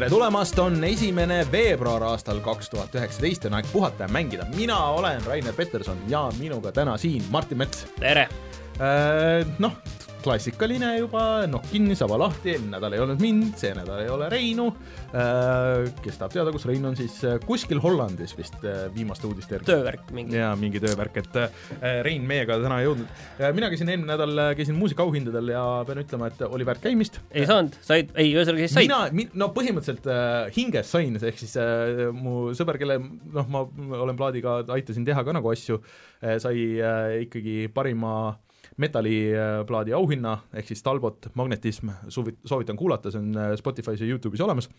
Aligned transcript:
tere 0.00 0.14
tulemast, 0.14 0.56
on 0.58 0.78
esimene 0.88 1.42
veebruar 1.52 2.00
aastal 2.08 2.38
kaks 2.40 2.70
tuhat 2.72 2.94
üheksateist, 2.96 3.44
on 3.50 3.58
aeg 3.58 3.66
puhata 3.68 4.06
ja 4.06 4.08
mängida. 4.08 4.46
mina 4.56 4.78
olen 4.96 5.20
Rainer 5.26 5.52
Peterson 5.52 5.98
ja 6.08 6.22
minuga 6.38 6.72
täna 6.72 6.96
siin 6.96 7.24
Martin 7.30 7.58
Mets. 7.60 7.84
tere! 7.98 8.28
Noh, 9.58 9.76
klassikaline 10.24 10.90
juba, 10.98 11.22
nokk 11.50 11.68
kinni, 11.72 11.96
saba 11.98 12.18
lahti, 12.20 12.54
eelmine 12.54 12.76
nädal 12.76 12.94
ei 12.96 13.02
olnud 13.02 13.22
mind, 13.22 13.54
see 13.60 13.72
nädal 13.76 14.02
ei 14.02 14.10
ole 14.12 14.28
Reinu. 14.32 14.66
kes 15.10 16.18
tahab 16.20 16.34
teada, 16.34 16.52
kus 16.54 16.66
Rein 16.68 16.84
on, 16.86 16.96
siis 16.98 17.16
kuskil 17.46 17.80
Hollandis 17.82 18.36
vist 18.38 18.60
viimaste 18.94 19.26
uudiste 19.26 19.56
järgi. 19.56 19.68
töövärk 19.70 20.12
mingi. 20.14 20.36
jaa, 20.38 20.52
mingi 20.60 20.82
töövärk, 20.82 21.16
et 21.22 21.38
Rein 22.06 22.26
meiega 22.28 22.58
täna 22.62 22.80
ei 22.80 22.88
jõudnud. 22.88 23.22
mina 23.56 23.70
käisin 23.72 23.90
eelmine 23.92 24.12
nädal, 24.12 24.42
käisin 24.58 24.78
muusikaauhindadel 24.78 25.54
ja 25.54 25.64
pean 25.88 26.02
ütlema, 26.04 26.30
et 26.30 26.44
oli 26.46 26.68
väärt 26.68 26.84
käimist. 26.84 27.20
ei 27.30 27.48
saanud, 27.48 27.78
said, 27.86 28.12
ei, 28.14 28.34
ühesõnaga 28.34 28.66
siis 28.66 28.76
said? 28.76 28.86
mina 28.90 29.00
mi,, 29.16 29.26
no 29.34 29.50
põhimõtteliselt 29.56 30.06
äh, 30.10 30.52
hinges 30.56 30.92
sain, 30.94 31.16
ehk 31.16 31.40
siis 31.40 31.56
äh, 31.60 32.06
mu 32.14 32.52
sõber, 32.56 32.78
kelle 32.80 33.00
noh, 33.00 33.50
ma 33.50 33.64
olen 34.04 34.18
plaadiga, 34.20 34.60
aitasin 34.76 35.08
teha 35.08 35.24
ka 35.26 35.34
nagu 35.36 35.50
asju 35.50 35.80
äh,, 35.80 36.38
sai 36.42 36.68
äh, 36.78 37.16
ikkagi 37.26 37.64
parima 37.74 38.14
äh, 38.30 38.38
metalliplaadi 38.80 39.94
auhinna, 39.96 40.36
ehk 40.56 40.70
siis 40.70 40.84
Talbot 40.84 41.30
Magnetism, 41.38 41.90
suvi-, 42.08 42.36
soovitan 42.48 42.78
kuulata, 42.80 43.12
see 43.12 43.22
on 43.22 43.34
äh, 43.36 43.56
Spotify's 43.60 44.02
ja 44.02 44.08
Youtube'is 44.08 44.44
olemas, 44.44 44.70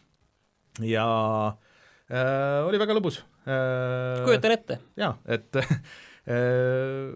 ja 0.86 1.06
äh, 1.50 2.62
oli 2.68 2.80
väga 2.82 2.96
lõbus 2.98 3.22
äh,. 3.46 4.24
kujutan 4.26 4.56
ette. 4.56 4.80
jaa, 5.00 5.14
et 5.32 5.60
äh, 5.62 7.12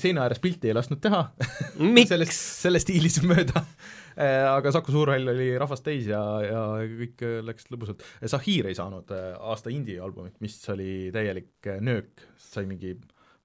seina 0.00 0.24
ääres 0.24 0.40
pilti 0.42 0.70
ei 0.70 0.76
lasknud 0.76 1.02
teha 1.04 1.22
sellest, 2.12 2.40
selle 2.64 2.80
stiilis 2.82 3.20
mööda 3.26 3.62
äh, 3.62 4.46
aga 4.50 4.72
Saku 4.74 4.94
Suurhall 4.94 5.34
oli 5.34 5.52
rahvast 5.60 5.86
täis 5.86 6.08
ja, 6.10 6.22
ja 6.42 6.64
kõik 7.02 7.22
läks 7.46 7.70
lõbusalt. 7.72 8.02
Zahir 8.32 8.70
ei 8.70 8.78
saanud 8.78 9.12
äh, 9.14 9.30
aasta 9.52 9.72
indie-albumit, 9.74 10.40
mis 10.44 10.58
oli 10.72 11.12
täielik 11.14 11.70
nöök, 11.84 12.26
sai 12.40 12.66
mingi 12.70 12.96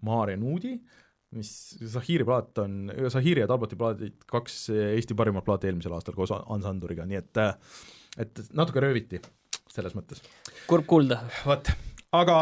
Maarja 0.08 0.40
Nuudi 0.42 0.74
äh,, 0.80 1.01
mis 1.38 1.52
Zahiri 1.94 2.26
plaat 2.28 2.64
on, 2.64 2.92
Zahiri 3.14 3.44
ja 3.44 3.50
Talboti 3.50 3.78
plaadid, 3.80 4.18
kaks 4.30 4.66
Eesti 4.74 5.16
parimat 5.18 5.46
plaati 5.48 5.70
eelmisel 5.70 5.96
aastal 5.96 6.18
koos 6.18 6.34
ansamburiga, 6.42 7.08
nii 7.08 7.22
et 7.22 7.44
et 8.20 8.42
natuke 8.58 8.84
rööviti 8.84 9.22
selles 9.72 9.96
mõttes. 9.96 10.24
kurb 10.68 10.88
kuulda. 10.90 11.22
vot, 11.46 11.72
aga 12.12 12.38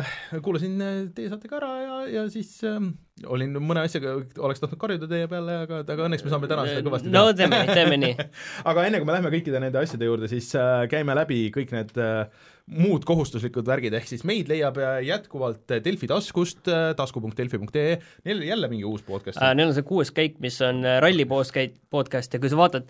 äh, 0.00 0.14
kuulasin 0.44 0.78
teie 1.16 1.28
saate 1.28 1.50
ka 1.50 1.58
ära 1.58 1.72
ja, 1.82 1.96
ja 2.14 2.24
siis 2.32 2.54
äh, 2.64 2.80
olin 3.28 3.56
mõne 3.60 3.84
asjaga, 3.84 4.14
oleks 4.44 4.60
tahtnud 4.62 4.80
karjuda 4.80 5.08
teie 5.10 5.28
peale, 5.30 5.60
aga, 5.66 5.82
aga 5.84 6.08
õnneks 6.08 6.24
me 6.24 6.32
saame 6.32 6.48
täna 6.50 6.66
seda 6.68 6.84
kõvasti 6.86 7.10
teha. 7.10 7.16
no 7.16 7.36
teeme, 7.36 7.62
teeme 7.70 7.98
nii 8.00 8.14
aga 8.72 8.84
enne, 8.88 9.00
kui 9.00 9.08
me 9.08 9.16
lähme 9.16 9.32
kõikide 9.32 9.62
nende 9.62 9.80
asjade 9.80 10.08
juurde, 10.08 10.30
siis 10.32 10.48
äh, 10.58 10.84
käime 10.92 11.16
läbi 11.16 11.46
kõik 11.54 11.72
need 11.76 11.92
äh, 12.00 12.28
muud 12.66 13.04
kohustuslikud 13.06 13.66
värgid, 13.68 13.94
ehk 13.94 14.08
siis 14.10 14.24
meid 14.26 14.50
leiab 14.50 14.78
äh, 14.82 14.98
jätkuvalt 15.06 15.76
Delfi 15.84 16.08
taskust, 16.10 16.64
äh, 16.66 16.90
tasku.delfi.ee, 16.98 17.98
neil 18.26 18.40
oli 18.40 18.48
jälle 18.50 18.70
mingi 18.72 18.88
uus 18.88 19.04
podcast 19.06 19.40
äh,. 19.40 19.52
Neil 19.56 19.70
on 19.70 19.76
see 19.76 19.86
kuues 19.86 20.10
käik, 20.14 20.40
mis 20.44 20.58
on 20.66 20.82
äh, 20.84 20.98
ralli 21.04 21.28
podcast 21.28 22.34
ja 22.34 22.42
kui 22.42 22.52
sa 22.52 22.58
vaatad 22.58 22.88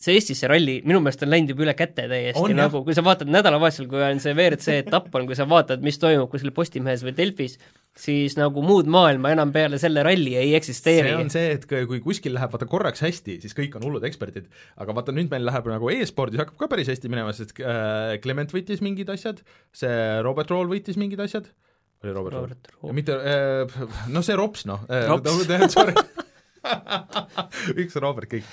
see 0.00 0.16
Eestis, 0.16 0.38
see 0.40 0.48
ralli, 0.48 0.78
minu 0.88 1.02
meelest 1.04 1.26
on 1.26 1.28
läinud 1.28 1.52
juba 1.52 1.66
üle 1.66 1.74
käte 1.76 2.06
täiesti, 2.08 2.54
nagu 2.56 2.80
kui 2.86 2.94
sa 2.96 3.02
vaatad 3.04 3.28
nädalavahetusel, 3.28 3.88
kui 3.90 4.00
on 4.00 4.22
see 4.22 4.32
WRC 4.32 4.78
etapp 4.86 5.12
on, 5.18 5.26
kui 5.28 5.36
sa 5.36 5.44
vaatad, 5.48 5.84
mis 5.84 6.00
toimub 6.00 6.30
kuskil 6.32 6.54
Postimehes 6.56 7.04
või 7.04 7.12
Delfis, 7.18 7.58
siis 8.00 8.38
nagu 8.38 8.64
muud 8.64 8.88
maailma 8.90 9.34
enam 9.34 9.52
peale 9.52 9.76
selle 9.82 10.00
ralli 10.06 10.38
ei 10.40 10.54
eksisteeri. 10.56 11.12
see 11.12 11.24
on 11.26 11.32
see, 11.34 11.50
et 11.58 11.66
kui 11.68 12.00
kuskil 12.04 12.32
läheb 12.36 12.54
vaata 12.54 12.68
korraks 12.70 13.04
hästi, 13.04 13.36
siis 13.44 13.56
kõik 13.56 13.76
on 13.76 13.84
hullud 13.88 14.06
eksperdid, 14.08 14.48
aga 14.80 14.96
vaata 14.96 15.12
nüüd 15.16 15.28
meil 15.32 15.44
läheb 15.50 15.68
nagu 15.68 15.92
e-spordis 15.92 16.40
hakkab 16.40 16.64
ka 16.64 16.70
päris 16.72 16.88
hästi 16.94 17.12
minema, 17.12 17.36
sest 17.36 17.52
äh, 17.60 18.16
Clement 18.24 18.56
võitis 18.56 18.80
mingid 18.84 19.12
asjad, 19.12 19.44
see 19.76 20.00
Robert 20.24 20.54
Roll 20.54 20.72
võitis 20.72 20.96
mingid 21.00 21.20
asjad, 21.20 21.52
oli 22.00 22.16
Robert, 22.16 22.38
Robert 22.40 22.72
Roll? 22.78 22.96
mitte 22.96 23.20
äh,, 23.20 23.84
noh 24.08 24.24
see 24.24 24.40
Rops 24.40 24.64
noh. 24.70 24.88
Äh,, 24.88 25.68
sorry 25.68 25.92
üks 27.82 27.96
Robert 28.02 28.30
kõik. 28.30 28.50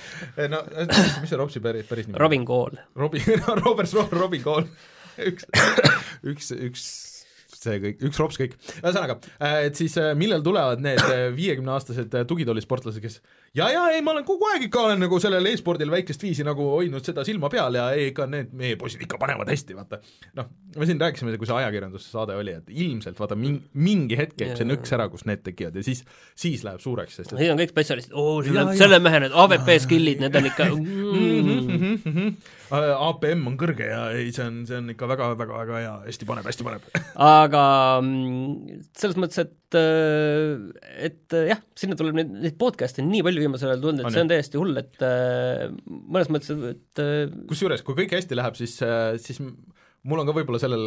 no 0.50 0.62
mis 1.22 1.28
see 1.30 1.40
Robsi 1.40 1.62
päris, 1.64 1.88
päris 1.88 2.08
nimi 2.08 2.16
on? 2.16 2.22
Robin 2.24 2.46
Kool. 2.48 2.78
Robin, 2.96 3.22
Robert, 3.64 3.94
Robin 4.14 4.42
Kool. 4.44 4.68
üks, 5.18 5.48
üks, 6.24 6.52
üks 6.54 6.88
see 7.64 7.80
kõik, 7.82 8.00
üks 8.08 8.20
rops 8.20 8.38
kõik. 8.40 8.54
ühesõnaga, 8.80 9.18
äh, 9.40 9.58
et 9.68 9.78
siis 9.78 9.96
äh, 10.00 10.12
millal 10.18 10.44
tulevad 10.44 10.82
need 10.84 11.02
äh, 11.04 11.28
viiekümneaastased 11.36 12.14
tugitoolisportlased, 12.30 13.02
kes 13.02 13.20
ja, 13.56 13.68
ja 13.72 13.84
ei, 13.94 14.02
ma 14.04 14.14
olen 14.14 14.26
kogu 14.28 14.48
aeg 14.52 14.68
ikka 14.68 14.84
olen 14.88 15.02
nagu 15.02 15.18
sellel 15.22 15.46
e-spordil 15.50 15.90
väikest 15.92 16.22
viisi 16.22 16.46
nagu 16.46 16.66
hoidnud 16.74 17.04
seda 17.06 17.24
silma 17.26 17.50
peal 17.52 17.78
ja 17.78 17.88
ei, 17.96 18.10
ikka 18.12 18.28
need 18.30 18.52
meie 18.58 18.78
poisid 18.80 19.02
ikka 19.04 19.20
panevad 19.20 19.50
hästi, 19.52 19.76
vaata. 19.78 20.00
noh, 20.38 20.50
me 20.76 20.88
siin 20.88 21.00
rääkisime, 21.02 21.34
kui 21.40 21.48
see 21.48 21.58
ajakirjandussaade 21.58 22.38
oli, 22.38 22.54
et 22.60 22.70
ilmselt 22.72 23.18
vaata 23.20 23.38
mingi, 23.38 23.64
mingi 23.78 24.18
hetk 24.20 24.36
käib 24.38 24.54
see 24.58 24.68
nõks 24.68 24.94
ära, 24.96 25.08
kus 25.12 25.26
need 25.28 25.42
tekivad 25.46 25.78
ja 25.78 25.86
siis, 25.86 26.04
siis 26.38 26.64
läheb 26.66 26.82
suureks, 26.84 27.18
sest 27.20 27.34
et 27.34 27.42
siin 27.42 27.54
on 27.54 27.62
kõik 27.62 27.74
spetsialistid, 27.74 28.14
oo, 28.18 28.38
selle 28.78 29.02
mehe 29.02 29.24
need 29.26 29.34
AVP 29.46 29.74
skill'id, 29.86 30.22
need 30.22 30.38
on 30.38 30.48
ikka. 30.52 30.70
APM 32.68 33.46
on 33.48 33.56
kõrge 33.60 33.86
ja 33.88 34.00
ei, 34.12 34.28
see 34.34 34.44
on, 34.44 34.60
see 34.68 34.76
on 34.80 34.92
ikka 34.92 35.08
väga-väga-väga 35.08 35.78
hea, 35.80 35.94
hästi 36.08 36.28
paneb, 36.28 36.48
hästi 36.48 36.66
paneb 36.66 36.88
aga 37.48 37.62
mm, 38.02 38.84
selles 38.98 39.18
mõttes, 39.20 39.40
et, 39.42 39.78
et 41.08 41.36
jah, 41.50 41.60
sinna 41.78 41.96
tuleb 41.98 42.20
neid, 42.20 42.30
neid 42.46 42.58
podcast'e 42.60 43.04
nii 43.04 43.24
palju 43.26 43.44
viimasel 43.44 43.72
ajal 43.72 43.82
tulnud, 43.84 44.02
et 44.02 44.08
on 44.08 44.14
see 44.14 44.24
on 44.24 44.30
täiesti 44.32 44.60
hull, 44.60 44.78
et 44.80 45.02
äh, 45.04 45.66
mõnes 45.88 46.30
mõttes, 46.32 46.62
et 46.72 47.02
äh, 47.02 47.26
kusjuures, 47.50 47.84
kui 47.86 47.98
kõik 47.98 48.14
hästi 48.18 48.38
läheb, 48.38 48.58
siis, 48.58 48.78
äh, 48.84 49.16
siis 49.22 49.42
mul 50.08 50.22
on 50.22 50.28
ka 50.28 50.36
võib-olla 50.36 50.60
sellel, 50.62 50.86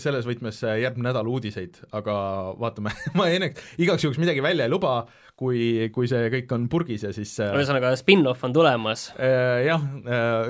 selles 0.00 0.28
võtmes 0.28 0.62
järgmine 0.62 1.10
nädal 1.10 1.28
uudiseid, 1.32 1.82
aga 1.96 2.14
vaatame 2.60 2.94
ma 3.18 3.28
enne, 3.32 3.52
igaks 3.82 4.06
juhuks 4.06 4.22
midagi 4.22 4.44
välja 4.44 4.68
ei 4.68 4.72
luba, 4.72 5.02
kui, 5.40 5.90
kui 5.94 6.08
see 6.10 6.30
kõik 6.36 6.56
on 6.56 6.70
purgis 6.72 7.04
ja 7.08 7.12
siis 7.16 7.34
ühesõnaga, 7.42 7.92
spin-off 8.00 8.46
on 8.46 8.56
tulemas 8.56 9.10
äh,. 9.18 9.66
Jah, 9.70 9.84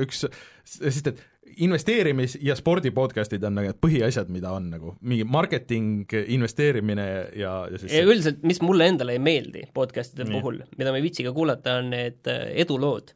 üks, 0.05 0.27
sest 0.67 1.11
et 1.11 1.27
investeerimis- 1.60 2.38
ja 2.43 2.56
spordi 2.59 2.91
podcast'id 2.94 3.44
on 3.47 3.59
nagu 3.60 3.72
põhiasjad, 3.84 4.31
mida 4.32 4.53
on 4.56 4.71
nagu 4.72 4.94
mingi 5.00 5.25
marketing, 5.25 6.10
investeerimine 6.26 7.06
ja, 7.37 7.54
ja 7.71 7.81
siis 7.81 7.93
ja 7.93 8.04
üldiselt, 8.06 8.43
mis 8.47 8.62
mulle 8.65 8.88
endale 8.91 9.16
ei 9.16 9.22
meeldi 9.22 9.66
podcast'ide 9.75 10.28
puhul, 10.31 10.62
mida 10.78 10.93
ma 10.93 11.00
ei 11.00 11.06
viitsi 11.09 11.26
ka 11.26 11.34
kuulata, 11.37 11.78
on 11.82 11.93
need 11.94 12.31
äh, 12.31 12.47
edulood 12.65 13.15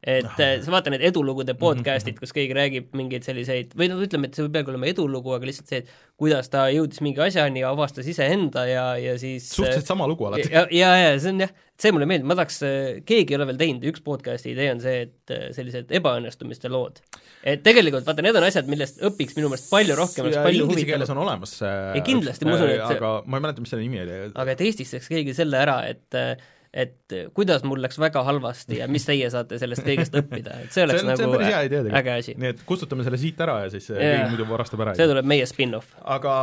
et 0.00 0.24
ah, 0.24 0.38
sa 0.64 0.72
vaata 0.72 0.92
need 0.94 1.02
edulugude 1.04 1.52
mhm, 1.52 1.60
podcast'id, 1.60 2.14
mhm. 2.14 2.24
kus 2.24 2.32
keegi 2.32 2.54
räägib 2.56 2.94
mingeid 2.96 3.26
selliseid, 3.26 3.74
või 3.76 3.90
noh, 3.92 4.00
ütleme, 4.00 4.30
et 4.30 4.36
see 4.36 4.46
ei 4.46 4.52
peagi 4.54 4.72
olema 4.72 4.88
edulugu, 4.88 5.34
aga 5.36 5.48
lihtsalt 5.48 5.68
see, 5.68 5.82
et 5.82 6.20
kuidas 6.20 6.48
ta 6.52 6.66
jõudis 6.72 7.02
mingi 7.04 7.20
asjani 7.20 7.60
ja 7.60 7.72
avastas 7.74 8.08
iseenda 8.08 8.64
ja, 8.68 8.84
ja 9.00 9.16
siis 9.20 9.50
suhteliselt 9.52 9.90
sama 9.90 10.08
lugu 10.08 10.28
alati. 10.28 10.48
ja, 10.48 10.64
ja, 10.72 10.92
ja 10.96 11.10
see 11.20 11.34
on 11.34 11.42
jah, 11.44 11.52
see 11.80 11.92
mulle 11.92 12.08
meeldib, 12.08 12.30
ma 12.30 12.36
tahaks, 12.38 12.62
keegi 13.08 13.34
ei 13.34 13.38
ole 13.38 13.48
veel 13.50 13.60
teinud, 13.60 13.84
üks 13.92 14.04
podcast'i 14.06 14.54
idee 14.54 14.70
on 14.72 14.80
see, 14.80 15.02
et 15.04 15.34
sellised 15.56 15.92
ebaõnnestumiste 16.00 16.72
lood. 16.72 17.02
et 17.44 17.60
tegelikult 17.66 18.08
vaata, 18.08 18.24
need 18.24 18.38
on 18.40 18.46
asjad, 18.48 18.70
millest 18.72 19.02
õpiks 19.04 19.36
minu 19.36 19.52
meelest 19.52 19.68
palju 19.72 19.98
rohkem, 20.00 20.30
oleks 20.30 20.40
palju 20.40 20.64
huvitavam. 20.64 20.94
keeles 20.94 21.12
on 21.12 21.20
olemas 21.26 21.58
äh,. 21.60 21.92
ei 22.00 22.06
kindlasti, 22.08 22.48
ma 22.48 22.56
usun, 22.56 22.72
et 22.72 22.86
aga 22.88 23.12
ma 23.26 23.36
ei 23.36 23.46
mäleta, 23.48 23.64
mis 23.64 23.74
selle 23.76 23.84
nimi 23.84 24.00
oli. 24.06 24.22
aga 24.32 24.56
et 24.56 24.64
Eestis 24.64 24.96
teeks 24.96 25.12
keegi 25.12 25.36
selle 25.36 25.60
ära, 25.60 25.82
et 25.92 26.20
et 26.70 27.14
kuidas 27.34 27.64
mul 27.66 27.80
läks 27.82 27.98
väga 27.98 28.22
halvasti 28.26 28.78
ja 28.78 28.86
mis 28.90 29.06
teie 29.06 29.30
saate 29.32 29.58
sellest 29.58 29.82
kõigest 29.86 30.14
õppida, 30.20 30.60
et 30.64 30.74
see 30.74 30.84
oleks 30.86 31.02
see 31.02 31.08
on, 31.16 31.32
nagu 31.34 31.40
see 31.42 31.94
äge 31.98 32.12
asi. 32.14 32.34
nii 32.38 32.52
et 32.54 32.60
kustutame 32.66 33.06
selle 33.06 33.18
siit 33.18 33.40
ära 33.42 33.64
ja 33.64 33.72
siis 33.72 33.88
keegi 33.90 34.28
muidu 34.30 34.46
varastab 34.50 34.84
ära. 34.86 34.94
see 34.98 35.08
tuleb 35.10 35.26
meie 35.26 35.48
spin-off. 35.50 35.96
aga 36.04 36.34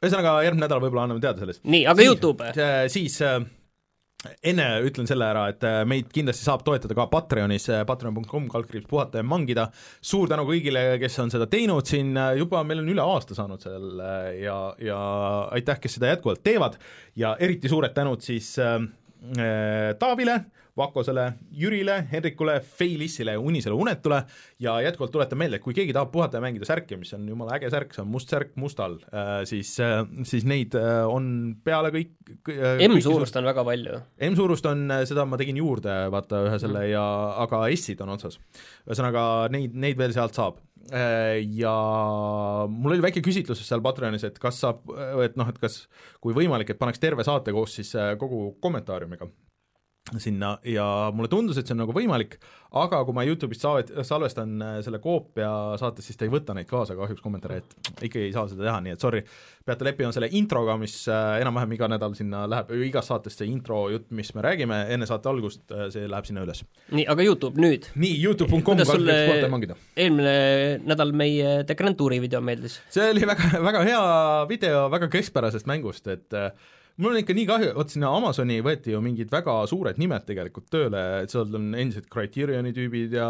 ühesõnaga, 0.00 0.38
järgmine 0.46 0.64
nädal 0.66 0.80
võib-olla 0.84 1.04
anname 1.08 1.24
teada 1.24 1.44
sellest. 1.44 1.60
nii, 1.68 1.84
aga 1.90 2.00
siis, 2.00 2.08
Youtube? 2.08 2.50
siis 2.92 3.20
äh, 3.24 3.38
enne 4.44 4.66
ütlen 4.86 5.08
selle 5.08 5.26
ära, 5.28 5.44
et 5.52 5.64
äh, 5.66 5.82
meid 5.88 6.10
kindlasti 6.14 6.46
saab 6.46 6.64
toetada 6.66 6.96
ka 6.96 7.06
Patreonis, 7.12 7.68
äh, 7.72 7.84
patreon.com, 7.88 8.48
kaldkriips 8.52 8.88
puhata 8.90 9.20
ja 9.20 9.26
mangida. 9.26 9.68
suur 10.04 10.28
tänu 10.30 10.46
kõigile, 10.48 10.84
kes 11.02 11.18
on 11.22 11.32
seda 11.34 11.48
teinud 11.50 11.86
siin, 11.88 12.14
äh, 12.16 12.34
juba 12.40 12.64
meil 12.66 12.82
on 12.82 12.90
üle 12.94 13.04
aasta 13.04 13.36
saanud 13.36 13.62
seal 13.64 14.02
ja, 14.40 14.58
ja 14.82 14.98
aitäh, 15.54 15.80
kes 15.80 15.98
seda 15.98 16.12
jätkuvalt 16.14 16.44
teevad 16.44 16.78
ja 17.20 17.34
eriti 17.40 17.70
suured 17.72 17.94
tänud 17.96 18.24
siis 18.24 18.54
äh, 18.62 18.78
Taavile 19.98 20.34
äh,, 20.34 20.63
Vakosele, 20.76 21.28
Jürile, 21.54 22.00
Henrikule, 22.10 22.56
Feilissile 22.60 23.36
ja 23.36 23.40
Unisele 23.40 23.74
Unetule 23.78 24.24
ja 24.60 24.74
jätkuvalt 24.82 25.12
tuletan 25.14 25.38
meelde, 25.38 25.60
et 25.60 25.62
kui 25.62 25.74
keegi 25.76 25.94
tahab 25.94 26.10
puhata 26.10 26.40
ja 26.40 26.42
mängida 26.42 26.66
särki, 26.66 26.98
mis 26.98 27.14
on 27.14 27.28
jumala 27.30 27.54
äge 27.54 27.70
särk, 27.70 27.94
see 27.94 28.02
on 28.02 28.10
must 28.10 28.32
särk 28.34 28.56
mustal, 28.58 28.96
äh, 29.14 29.44
siis, 29.46 29.70
äh, 29.82 30.02
siis 30.26 30.46
neid 30.50 30.74
äh, 30.78 31.04
on 31.06 31.54
peale 31.64 31.92
kõik 31.94 32.50
M-suurust 32.88 33.38
on 33.38 33.46
väga 33.46 33.64
palju. 33.70 34.00
M-suurust 34.30 34.66
on, 34.66 34.88
seda 35.06 35.28
ma 35.30 35.38
tegin 35.38 35.62
juurde, 35.62 35.94
vaata, 36.10 36.42
ühe 36.48 36.58
selle 36.58 36.82
mm. 36.82 36.90
ja 36.90 37.06
aga 37.46 37.62
S-id 37.76 38.02
on 38.02 38.16
otsas. 38.16 38.40
ühesõnaga, 38.88 39.24
neid, 39.54 39.78
neid 39.78 40.00
veel 40.00 40.16
sealt 40.16 40.34
saab 40.34 40.58
ja 40.84 41.70
mul 42.68 42.92
oli 42.92 43.00
väike 43.06 43.22
küsitlus 43.24 43.62
seal 43.64 43.80
Patreonis, 43.80 44.26
et 44.28 44.36
kas 44.42 44.58
saab, 44.60 44.82
et 45.24 45.38
noh, 45.40 45.48
et 45.48 45.56
kas, 45.62 45.86
kui 46.20 46.36
võimalik, 46.36 46.74
et 46.74 46.82
paneks 46.82 47.00
terve 47.00 47.24
saate 47.24 47.54
koos 47.56 47.78
siis 47.78 47.94
kogu 48.20 48.50
kommentaariumiga 48.60 49.30
sinna 50.18 50.58
ja 50.64 51.12
mulle 51.14 51.28
tundus, 51.32 51.56
et 51.58 51.66
see 51.66 51.72
on 51.72 51.80
nagu 51.80 51.94
võimalik, 51.96 52.34
aga 52.76 52.98
kui 53.06 53.14
ma 53.16 53.22
Youtube'ist 53.24 53.62
salvet-, 53.64 53.92
salvestan 54.04 54.50
äh, 54.60 54.74
selle 54.84 54.98
koopia 55.00 55.48
saates, 55.80 56.04
siis 56.04 56.18
ta 56.20 56.26
ei 56.26 56.32
võta 56.32 56.52
neid 56.56 56.68
kaasa 56.68 56.96
kahjuks 56.98 57.24
kommentaare, 57.24 57.62
et 57.62 57.88
ikkagi 58.10 58.26
ei 58.26 58.34
saa 58.34 58.44
seda 58.50 58.66
teha, 58.66 58.82
nii 58.84 58.94
et 58.94 59.04
sorry, 59.04 59.22
peate 59.64 59.88
leppima 59.88 60.12
selle 60.12 60.28
introga, 60.36 60.76
mis 60.80 60.98
äh, 61.08 61.38
enam-vähem 61.40 61.72
iga 61.78 61.88
nädal 61.94 62.18
sinna 62.18 62.44
läheb, 62.50 62.74
igas 62.90 63.08
saates 63.08 63.40
see 63.40 63.48
intro 63.48 63.86
jutt, 63.94 64.10
mis 64.12 64.34
me 64.36 64.44
räägime 64.44 64.82
enne 64.92 65.08
saate 65.08 65.32
algust, 65.32 65.64
äh, 65.72 65.88
see 65.94 66.04
läheb 66.10 66.28
sinna 66.28 66.44
üles. 66.44 66.60
nii, 66.92 67.08
aga 67.16 67.24
Youtube 67.30 67.64
nüüd? 67.64 67.88
nii, 67.96 68.20
Youtube.com 68.20 68.84
sulle 68.84 69.18
eelmine 69.24 70.38
nädal 70.84 71.16
meie 71.16 71.62
The 71.64 71.80
Grand 71.80 71.96
Touri 71.96 72.20
video 72.20 72.44
meeldis? 72.44 72.82
see 72.92 73.08
oli 73.16 73.24
väga, 73.32 73.54
väga 73.70 73.84
hea 73.88 74.06
video 74.52 74.86
väga 74.92 75.08
keskpärasest 75.16 75.70
mängust, 75.70 76.12
et 76.12 76.36
äh, 76.36 76.52
mul 76.96 77.14
on 77.14 77.20
ikka 77.20 77.34
nii 77.36 77.46
kahju, 77.48 77.70
vot 77.76 77.90
sinna 77.90 78.10
Amazoni 78.14 78.60
võeti 78.64 78.94
ju 78.94 79.00
mingid 79.04 79.32
väga 79.32 79.56
suured 79.70 79.98
nimed 80.00 80.26
tegelikult 80.28 80.68
tööle, 80.72 81.02
et 81.24 81.34
seal 81.34 81.50
on 81.58 81.72
endiselt 81.72 82.10
Criterioni 82.12 82.74
tüübid 82.76 83.16
ja 83.18 83.28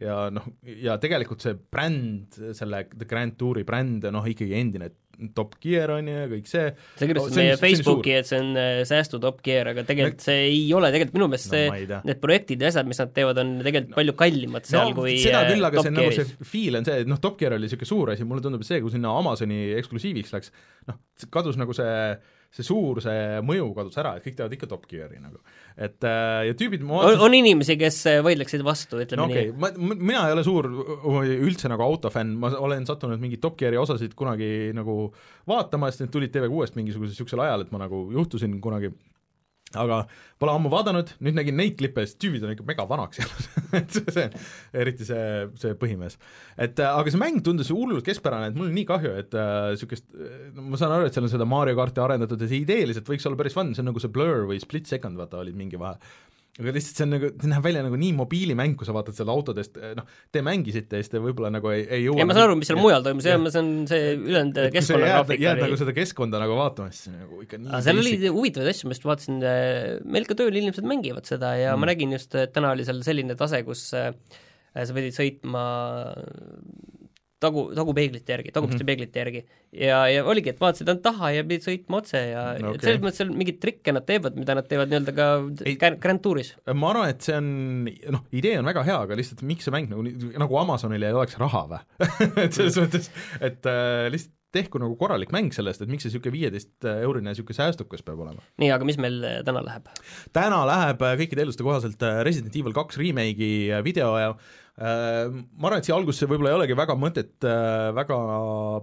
ja 0.00 0.26
noh, 0.34 0.46
ja 0.66 0.98
tegelikult 1.00 1.44
see 1.44 1.56
bränd, 1.56 2.38
selle 2.56 2.84
The 2.92 3.08
Grand 3.08 3.36
Touri 3.40 3.64
bränd, 3.68 4.06
noh 4.12 4.28
ikkagi 4.28 4.56
endine 4.58 4.92
Top 5.32 5.54
Gear 5.62 5.90
on 5.94 6.08
ju 6.10 6.14
ja 6.14 6.26
kõik 6.28 6.48
see. 6.50 6.66
sa 6.98 7.06
kirjutasid 7.08 7.38
meie 7.40 7.54
Facebooki, 7.56 8.12
et 8.18 8.28
see 8.28 8.40
on 8.42 8.50
äh, 8.60 8.82
säästu 8.88 9.20
Top 9.22 9.40
Gear, 9.44 9.70
aga 9.72 9.86
tegelikult 9.88 10.24
see 10.26 10.42
ei 10.50 10.60
ole, 10.76 10.90
tegelikult 10.92 11.16
minu 11.16 11.30
meelest 11.32 11.54
see 11.54 11.64
no,, 11.70 12.02
need 12.10 12.20
projektid 12.20 12.60
ja 12.60 12.68
asjad, 12.72 12.90
mis 12.90 13.00
nad 13.00 13.14
teevad, 13.16 13.40
on 13.40 13.56
tegelikult 13.64 13.96
palju 13.96 14.16
kallimad 14.20 14.68
seal 14.68 14.92
no, 14.92 15.00
kui 15.00 15.16
seda 15.22 15.46
küll, 15.48 15.64
aga 15.70 15.80
see 15.86 15.94
Gearis. 15.96 16.20
nagu 16.20 16.30
see 16.36 16.50
feel 16.52 16.80
on 16.80 16.88
see, 16.88 17.00
et 17.06 17.12
noh, 17.12 17.22
Top 17.22 17.40
Gear 17.40 17.56
oli 17.56 17.64
niisugune 17.64 17.92
suur 17.94 18.12
asi, 18.12 18.28
mulle 18.28 18.44
tundub, 18.44 18.64
et 18.64 18.68
see, 18.68 18.82
kui 18.84 18.92
sinna 18.92 19.16
Amazoni 19.16 19.62
eksklusiiviks 19.80 20.36
läks, 20.36 20.52
noh, 20.90 21.00
kadus 21.32 21.56
nagu 21.60 21.76
see 21.76 21.94
see 22.56 22.64
suur, 22.66 23.00
see 23.04 23.40
mõju 23.44 23.70
kadus 23.76 23.98
ära, 24.00 24.14
et 24.16 24.24
kõik 24.24 24.36
teevad 24.38 24.54
ikka 24.56 24.68
Top 24.70 24.86
Geari 24.88 25.18
nagu. 25.20 25.40
Et 25.76 26.06
äh, 26.08 26.46
ja 26.48 26.54
tüübid 26.56 26.84
vaatasin... 26.88 27.18
on, 27.18 27.24
on 27.28 27.36
inimesi, 27.36 27.76
kes 27.80 27.98
äh, 28.08 28.20
võidleksid 28.24 28.62
vastu, 28.64 29.00
ütleme 29.04 29.20
no, 29.20 29.26
okay. 29.28 29.50
nii. 29.50 29.56
ma, 29.60 29.96
mina 29.98 30.22
ei 30.28 30.36
ole 30.36 30.44
suur 30.46 30.68
üldse 30.68 31.68
nagu 31.68 31.84
autofänn, 31.84 32.32
ma 32.40 32.50
olen 32.56 32.88
sattunud 32.88 33.20
mingeid 33.20 33.42
Top 33.44 33.58
Geari 33.60 33.76
osasid 33.80 34.16
kunagi 34.16 34.72
nagu 34.76 35.10
vaatama, 35.48 35.90
sest 35.92 36.06
need 36.06 36.14
tulid 36.14 36.32
TV6-st 36.32 36.80
mingisugusel 36.80 37.12
niisugusel 37.12 37.44
ajal, 37.44 37.66
et 37.66 37.74
ma 37.74 37.82
nagu 37.84 38.06
juhtusin 38.16 38.56
kunagi 38.64 38.94
aga 39.78 40.02
pole 40.40 40.52
ammu 40.52 40.70
vaadanud, 40.72 41.14
nüüd 41.24 41.38
nägin 41.38 41.56
neid 41.58 41.76
klippe 41.78 42.04
siis 42.04 42.18
tüübid 42.20 42.44
on 42.44 42.52
ikka 42.52 42.66
mega 42.68 42.86
vanaks 42.88 43.20
jäänud 43.22 43.46
et 43.80 43.98
see, 44.16 44.26
eriti 44.84 45.08
see, 45.08 45.26
see 45.62 45.76
põhimees. 45.80 46.18
et 46.56 46.80
äh, 46.82 47.00
aga 47.00 47.12
see 47.12 47.22
mäng 47.22 47.42
tundus 47.44 47.72
hullult 47.72 48.06
keskpärane, 48.06 48.52
et 48.52 48.58
mul 48.58 48.70
on 48.70 48.76
nii 48.76 48.86
kahju, 48.88 49.14
et 49.22 49.36
niisugust 49.36 50.08
äh, 50.14 50.38
no 50.56 50.68
ma 50.72 50.80
saan 50.80 50.96
aru, 50.96 51.08
et 51.08 51.16
seal 51.16 51.28
on 51.28 51.32
seda 51.32 51.48
Mario 51.48 51.78
karti 51.78 52.04
arendatud 52.04 52.42
ja 52.42 52.50
see 52.50 52.64
ideeliselt 52.64 53.08
võiks 53.10 53.28
olla 53.28 53.40
päris 53.40 53.56
fun, 53.56 53.74
see 53.76 53.84
on 53.84 53.92
nagu 53.92 54.02
see 54.02 54.12
Blur 54.12 54.48
või 54.50 54.60
Split 54.62 54.90
Second, 54.90 55.18
vaata, 55.20 55.40
olid 55.44 55.56
mingi 55.58 55.80
vahe 55.80 55.96
aga 56.56 56.72
lihtsalt 56.72 57.00
see 57.00 57.04
on 57.04 57.10
nagu, 57.12 57.28
see 57.42 57.50
näeb 57.52 57.64
välja 57.66 57.82
nagu 57.84 57.98
nii 58.00 58.14
mobiilimäng, 58.16 58.76
kui 58.80 58.88
sa 58.88 58.94
vaatad 58.96 59.16
seal 59.18 59.28
autodest, 59.32 59.76
noh, 59.98 60.06
te 60.32 60.40
mängisite 60.44 61.00
ja 61.00 61.04
siis 61.04 61.12
te 61.12 61.20
võib-olla 61.20 61.50
nagu 61.52 61.68
ei, 61.72 61.82
ei 61.84 62.06
jõua 62.06 62.22
ei, 62.22 62.28
ma 62.28 62.36
saan 62.36 62.48
aru, 62.48 62.56
mis 62.60 62.70
seal 62.70 62.80
mujal 62.80 63.04
toimus, 63.04 63.28
jah, 63.28 63.42
see 63.52 63.60
on 63.60 63.70
see 63.90 64.14
ülejäänud 64.14 64.60
keskkonnagraafik 64.72 65.44
jääd 65.44 65.62
nagu 65.66 65.78
seda 65.82 65.94
keskkonda 65.96 66.40
nagu 66.40 66.56
vaatama, 66.56 66.94
siis 66.96 67.12
nagu 67.12 67.42
ikka 67.44 67.60
nii 67.60 67.72
aga 67.72 67.82
seal 67.84 68.00
oli 68.00 68.16
huvitavaid 68.24 68.72
asju, 68.72 68.88
ma 68.88 68.96
just 68.96 69.08
vaatasin, 69.10 69.38
äh, 69.44 69.84
meil 70.16 70.28
ka 70.28 70.38
tööl 70.38 70.56
inimesed 70.62 70.88
mängivad 70.88 71.28
seda 71.28 71.52
ja 71.60 71.74
mm. 71.74 71.84
ma 71.84 71.92
nägin 71.92 72.16
just, 72.16 72.32
et 72.40 72.56
täna 72.56 72.72
oli 72.72 72.88
seal 72.88 73.04
selline 73.04 73.36
tase, 73.36 73.60
kus 73.66 73.90
äh, 73.98 74.12
sa 74.76 74.96
pidid 74.96 75.16
sõitma 75.16 75.66
tagu, 77.46 77.66
tagupeeglite 77.76 78.36
järgi, 78.36 78.52
tagumiste 78.54 78.82
mm 78.82 78.84
-hmm. 78.84 78.90
peeglite 78.92 79.22
järgi. 79.22 79.42
ja, 79.86 80.00
ja 80.12 80.24
oligi, 80.24 80.52
et 80.52 80.60
vaatasid 80.60 80.88
ainult 80.88 81.04
taha 81.06 81.32
ja 81.36 81.44
pidid 81.46 81.66
sõitma 81.66 82.00
otse 82.02 82.22
ja 82.22 82.44
okay. 82.58 82.78
selles 82.84 83.02
mõttes 83.04 83.22
seal 83.22 83.32
mingeid 83.32 83.60
trikke 83.62 83.94
nad 83.96 84.06
teevad, 84.06 84.38
mida 84.38 84.58
nad 84.58 84.68
teevad 84.68 84.92
nii-öelda 84.92 85.16
ka 85.16 85.92
Grand 86.00 86.22
Touris. 86.22 86.54
ma 86.74 86.92
arvan, 86.92 87.10
et 87.14 87.26
see 87.26 87.36
on, 87.36 87.50
noh, 88.16 88.24
idee 88.32 88.58
on 88.60 88.70
väga 88.72 88.84
hea, 88.86 88.98
aga 89.08 89.18
lihtsalt 89.18 89.42
miks 89.46 89.68
see 89.68 89.74
mäng 89.74 89.90
nagu, 89.92 90.04
nagu 90.44 90.62
Amazonil 90.62 91.02
ei 91.02 91.16
oleks 91.16 91.38
raha 91.40 91.66
või 91.72 91.82
et 92.44 92.56
selles 92.56 92.78
mõttes, 92.82 93.10
et 93.40 93.70
äh, 93.70 94.08
lihtsalt 94.12 94.35
tehku 94.54 94.80
nagu 94.82 94.96
korralik 94.98 95.32
mäng 95.34 95.52
sellest, 95.54 95.82
et 95.82 95.90
miks 95.90 96.06
see 96.06 96.12
niisugune 96.12 96.34
viieteist 96.34 96.86
eurine 96.92 97.32
niisugune 97.32 97.56
säästukas 97.56 98.04
peab 98.06 98.20
olema. 98.24 98.44
nii, 98.62 98.70
aga 98.74 98.86
mis 98.88 98.98
meil 99.00 99.18
äh, 99.26 99.40
täna 99.46 99.64
läheb? 99.66 99.90
täna 100.36 100.62
läheb 100.68 101.02
äh, 101.02 101.16
kõikide 101.22 101.44
eelduste 101.44 101.66
kohaselt 101.66 102.06
äh, 102.06 102.22
Resident 102.26 102.54
Evil 102.56 102.76
kaks 102.76 103.00
remake'i 103.00 103.82
video 103.84 104.12
ja 104.20 104.30
äh, 104.32 105.32
ma 105.34 105.68
arvan, 105.68 105.80
et 105.80 105.88
siia 105.88 105.96
algusesse 105.98 106.28
võib-olla 106.30 106.52
ei 106.52 106.58
olegi 106.60 106.78
väga 106.78 106.96
mõtet 107.00 107.46
äh, 107.48 107.88
väga 107.96 108.18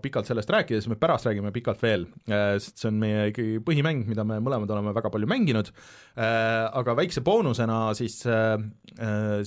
pikalt 0.03 0.29
sellest 0.29 0.51
rääkida, 0.53 0.81
sest 0.81 0.91
me 0.91 0.99
pärast 0.99 1.29
räägime 1.29 1.53
pikalt 1.55 1.83
veel 1.83 2.07
äh,, 2.27 2.55
sest 2.63 2.83
see 2.83 2.91
on 2.91 2.99
meie 3.03 3.29
ikkagi 3.31 3.61
põhimäng, 3.65 4.03
mida 4.09 4.27
me 4.27 4.41
mõlemad 4.43 4.73
oleme 4.75 4.95
väga 4.95 5.13
palju 5.13 5.29
mänginud 5.31 5.71
äh,, 5.71 6.65
aga 6.81 6.97
väikse 6.99 7.23
boonusena 7.25 7.85
siis 7.97 8.19
äh, 8.27 8.57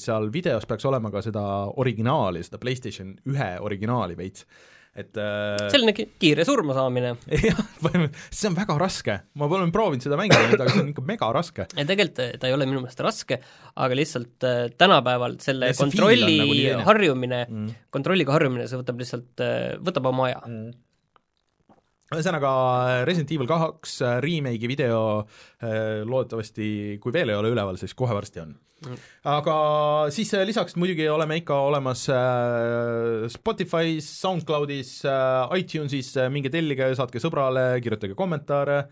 seal 0.01 0.33
videos 0.35 0.67
peaks 0.67 0.89
olema 0.89 1.12
ka 1.15 1.23
seda 1.25 1.45
originaali, 1.77 2.43
seda 2.47 2.62
PlayStation 2.62 3.15
ühe 3.29 3.53
originaali 3.62 4.19
veits 4.19 4.49
et 4.97 5.21
äh, 5.21 5.67
selline 5.73 5.93
kiire 5.97 6.47
surmasaamine. 6.49 7.13
jah, 7.49 7.61
see 8.31 8.49
on 8.51 8.57
väga 8.57 8.79
raske, 8.81 9.19
ma 9.37 9.49
olen 9.51 9.75
proovinud 9.75 10.07
seda 10.07 10.19
mängida 10.21 10.47
nüüd, 10.49 10.63
aga 10.63 10.73
see 10.73 10.85
on 10.85 10.93
ikka 10.95 11.05
mega 11.11 11.29
raske. 11.37 11.69
tegelikult 11.77 12.23
äh, 12.25 12.33
ta 12.41 12.51
ei 12.51 12.57
ole 12.57 12.69
minu 12.69 12.83
meelest 12.85 13.03
raske, 13.05 13.41
aga 13.77 14.01
lihtsalt 14.01 14.49
äh, 14.49 14.63
tänapäeval 14.79 15.39
selle 15.45 15.71
ja 15.73 15.77
kontrolli 15.79 16.41
nagu 16.41 16.89
harjumine 16.89 17.45
mm., 17.45 17.77
kontrolliga 17.95 18.37
harjumine, 18.37 18.67
see 18.71 18.81
võtab 18.81 19.05
lihtsalt, 19.05 19.47
võtab 19.85 20.13
oma 20.13 20.31
aja 20.31 20.43
mm 20.47 20.75
ühesõnaga 22.14 22.50
Resident 23.08 23.32
Evil 23.35 23.49
kaks 23.50 23.99
remake'i 24.23 24.70
video 24.70 25.00
loodetavasti, 25.62 26.69
kui 27.03 27.14
veel 27.14 27.32
ei 27.32 27.41
ole 27.41 27.50
üleval, 27.50 27.81
siis 27.81 27.97
kohe 27.99 28.14
varsti 28.14 28.44
on 28.44 28.55
aga 29.26 29.56
siis 30.12 30.31
äh, 30.37 30.44
lisaks 30.47 30.76
muidugi 30.76 31.06
oleme 31.08 31.38
ikka 31.41 31.56
olemas 31.69 32.06
äh, 32.12 33.25
Spotify's, 33.32 34.08
SoundCloudis, 34.20 34.99
äh, 35.08 35.56
iTunesis, 35.61 36.12
minge 36.32 36.53
tellige, 36.53 36.91
saatke 36.99 37.23
sõbrale, 37.23 37.69
kirjutage 37.85 38.17
kommentaare, 38.19 38.85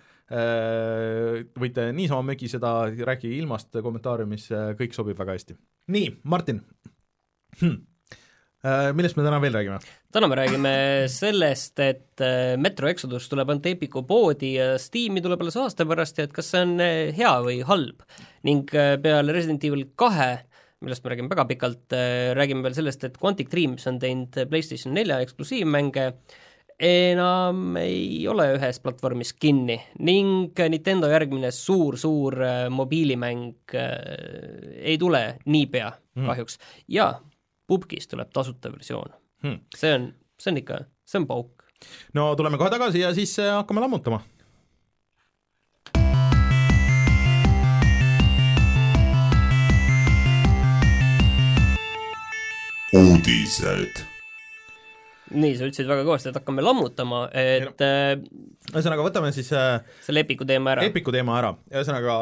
võite 1.60 1.90
niisama 1.93 2.31
mögiseda, 2.31 2.70
rääkige 3.05 3.37
ilmast 3.43 3.76
kommentaariumis, 3.84 4.46
kõik 4.78 4.96
sobib 4.96 5.19
väga 5.20 5.37
hästi. 5.37 5.56
nii, 5.93 6.14
Martin 6.32 6.62
hm., 7.60 7.75
millest 8.96 9.19
me 9.19 9.26
täna 9.26 9.40
veel 9.44 9.56
räägime? 9.58 9.79
täna 10.15 10.29
me 10.31 10.39
räägime 10.39 10.74
sellest, 11.12 11.79
et 11.84 12.22
Metro 12.56 12.89
Exodus 12.89 13.27
tuleb 13.29 13.50
ainult 13.50 13.67
Epiku 13.69 14.05
poodi 14.08 14.55
ja 14.56 14.74
Steam'i 14.81 15.20
tuleb 15.24 15.43
alles 15.43 15.58
aasta 15.60 15.84
pärast 15.89 16.20
ja 16.20 16.29
et 16.29 16.32
kas 16.32 16.53
see 16.55 16.62
on 16.65 16.79
hea 16.81 17.34
või 17.44 17.58
halb 17.67 18.06
ning 18.44 18.69
äh, 18.77 18.94
peale 19.03 19.34
Resident 19.34 19.65
Evil 19.65 19.86
kahe, 19.98 20.44
millest 20.84 21.05
me 21.05 21.12
räägime 21.12 21.32
väga 21.32 21.46
pikalt, 21.48 21.84
äh, 21.96 22.32
räägime 22.36 22.65
veel 22.65 22.77
sellest, 22.77 23.06
et 23.06 23.20
Quantic 23.20 23.50
Dreams 23.53 23.86
on 23.91 24.00
teinud 24.03 24.36
PlayStation 24.50 24.94
nelja 24.96 25.20
eksklusiivmänge, 25.24 26.10
enam 26.84 27.79
ei 27.79 28.24
ole 28.29 28.48
ühes 28.56 28.81
platvormis 28.82 29.31
kinni 29.39 29.77
ning 30.03 30.58
Nintendo 30.58 31.06
järgmine 31.12 31.53
suur-suur 31.55 32.41
äh, 32.43 32.56
mobiilimäng 32.74 33.77
ei 33.77 34.96
tule 34.98 35.22
niipea 35.46 35.93
mm. 35.94 36.27
kahjuks 36.27 36.58
ja 36.91 37.12
Pupkis 37.67 38.09
tuleb 38.11 38.31
tasuta 38.35 38.73
versioon 38.73 39.15
mm.. 39.43 39.59
see 39.77 39.94
on, 39.94 40.13
see 40.39 40.53
on 40.53 40.63
ikka, 40.63 40.85
see 41.09 41.23
on 41.23 41.29
pauk. 41.31 41.67
no 42.15 42.33
tuleme 42.37 42.61
kohe 42.61 42.71
tagasi 42.75 43.05
ja 43.05 43.15
siis 43.17 43.37
hakkame 43.41 43.85
lammutama 43.85 44.23
uudised. 52.94 54.03
nii, 55.35 55.55
sa 55.59 55.67
ütlesid 55.67 55.89
väga 55.89 56.05
kõvasti, 56.06 56.31
et 56.31 56.37
hakkame 56.39 56.63
lammutama, 56.63 57.25
et 57.35 57.83
äh, 57.83 58.13
ühesõnaga, 58.71 59.06
võtame 59.06 59.33
siis 59.35 59.49
äh, 59.56 59.81
selle 60.05 60.23
Epiku 60.23 60.47
teema 60.47 60.77
ära. 60.77 60.85
Epiku 60.87 61.15
teema 61.15 61.41
ära, 61.41 61.55
ühesõnaga 61.73 62.15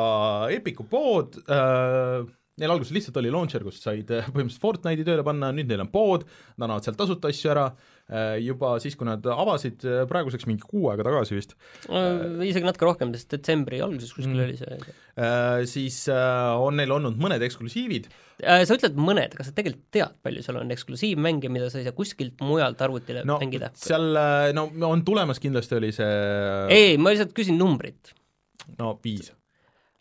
Epiku 0.55 0.87
pood 0.89 1.37
äh, 1.43 2.23
neil 2.61 2.73
alguses 2.75 2.93
lihtsalt 2.93 3.17
oli 3.21 3.31
launcher, 3.33 3.63
kus 3.65 3.81
said 3.81 4.11
äh, 4.13 4.27
põhimõtteliselt 4.29 4.63
Fortnite'i 4.63 5.07
tööle 5.07 5.25
panna, 5.25 5.49
nüüd 5.57 5.71
neil 5.71 5.83
on 5.85 5.91
pood, 5.93 6.27
nad 6.59 6.67
annavad 6.67 6.85
sealt 6.85 6.99
tasuta 7.01 7.31
asju 7.33 7.53
ära, 7.55 7.65
äh, 8.13 8.35
juba 8.45 8.75
siis, 8.83 8.97
kui 8.99 9.09
nad 9.09 9.25
avasid 9.25 9.87
äh, 9.89 10.03
praeguseks 10.11 10.49
mingi 10.51 10.67
kuu 10.69 10.91
aega 10.93 11.07
tagasi 11.09 11.39
vist 11.39 11.57
äh,. 11.89 12.45
isegi 12.45 12.69
natuke 12.69 12.89
rohkem, 12.91 13.15
sest 13.17 13.33
detsembri 13.33 13.81
alguses 13.85 14.13
kuskil 14.13 14.35
mm. 14.35 14.45
oli 14.45 14.59
see. 14.61 14.99
Siis 15.69 15.97
on 16.13 16.79
neil 16.81 16.93
olnud 16.95 17.19
mõned 17.21 17.43
eksklusiivid. 17.45 18.07
Sa 18.41 18.77
ütled 18.77 18.97
mõned, 18.97 19.35
kas 19.37 19.51
sa 19.51 19.57
tegelikult 19.57 19.85
tead, 19.93 20.15
palju 20.25 20.45
seal 20.45 20.59
on 20.63 20.73
eksklusiivmänge, 20.73 21.51
mida 21.53 21.69
sa 21.73 21.81
ei 21.81 21.87
saa 21.87 21.97
kuskilt 21.97 22.41
mujalt 22.45 22.81
arvutile 22.85 23.25
no, 23.29 23.37
mängida? 23.41 23.71
seal, 23.79 24.17
no 24.57 24.69
on 24.89 25.05
tulemas 25.07 25.41
kindlasti, 25.43 25.79
oli 25.79 25.93
see 25.97 26.17
ei, 26.73 26.97
ma 27.01 27.13
lihtsalt 27.13 27.37
küsin 27.37 27.61
numbrit. 27.61 28.13
no 28.79 28.97
viis 29.05 29.33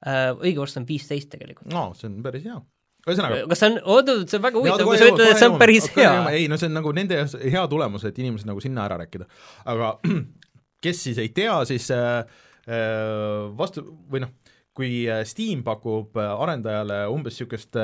õige 0.02 0.58
vastus 0.58 0.82
on 0.82 0.86
viisteist 0.90 1.30
tegelikult. 1.34 1.72
no 1.74 1.92
see 1.98 2.10
on 2.10 2.22
päris 2.26 2.48
hea 2.48 2.60
ühesõnaga 3.08 3.42
kas 3.50 3.62
see 3.62 3.72
on, 3.72 3.80
oota, 3.96 4.16
see 4.30 4.38
on 4.38 4.44
väga 4.46 4.62
huvitav, 4.62 4.86
kui 4.86 5.00
sa 5.00 5.10
ütled, 5.10 5.32
et 5.32 5.42
see 5.42 5.50
on 5.50 5.58
päris 5.62 5.88
hea. 5.96 6.12
ei 6.38 6.46
no 6.52 6.60
see 6.62 6.70
on 6.70 6.78
nagu 6.78 6.94
nende 6.96 7.24
hea 7.42 7.64
tulemus, 7.72 8.06
et 8.10 8.22
inimesed 8.22 8.50
nagu 8.50 8.62
sinna 8.64 8.86
ära 8.86 9.00
rääkida. 9.02 9.28
aga 9.74 9.96
kes 10.86 11.04
siis 11.08 11.22
ei 11.22 11.32
tea, 11.36 11.56
siis 11.70 11.90
äh, 11.96 12.22
äh 12.68 13.50
vastu, 13.58 13.86
või 14.12 14.26
noh, 14.26 14.36
kui 14.78 15.02
äh, 15.10 15.24
Steam 15.28 15.66
pakub 15.66 16.18
äh, 16.22 16.30
arendajale 16.46 17.04
umbes 17.12 17.38
niisugust 17.38 17.78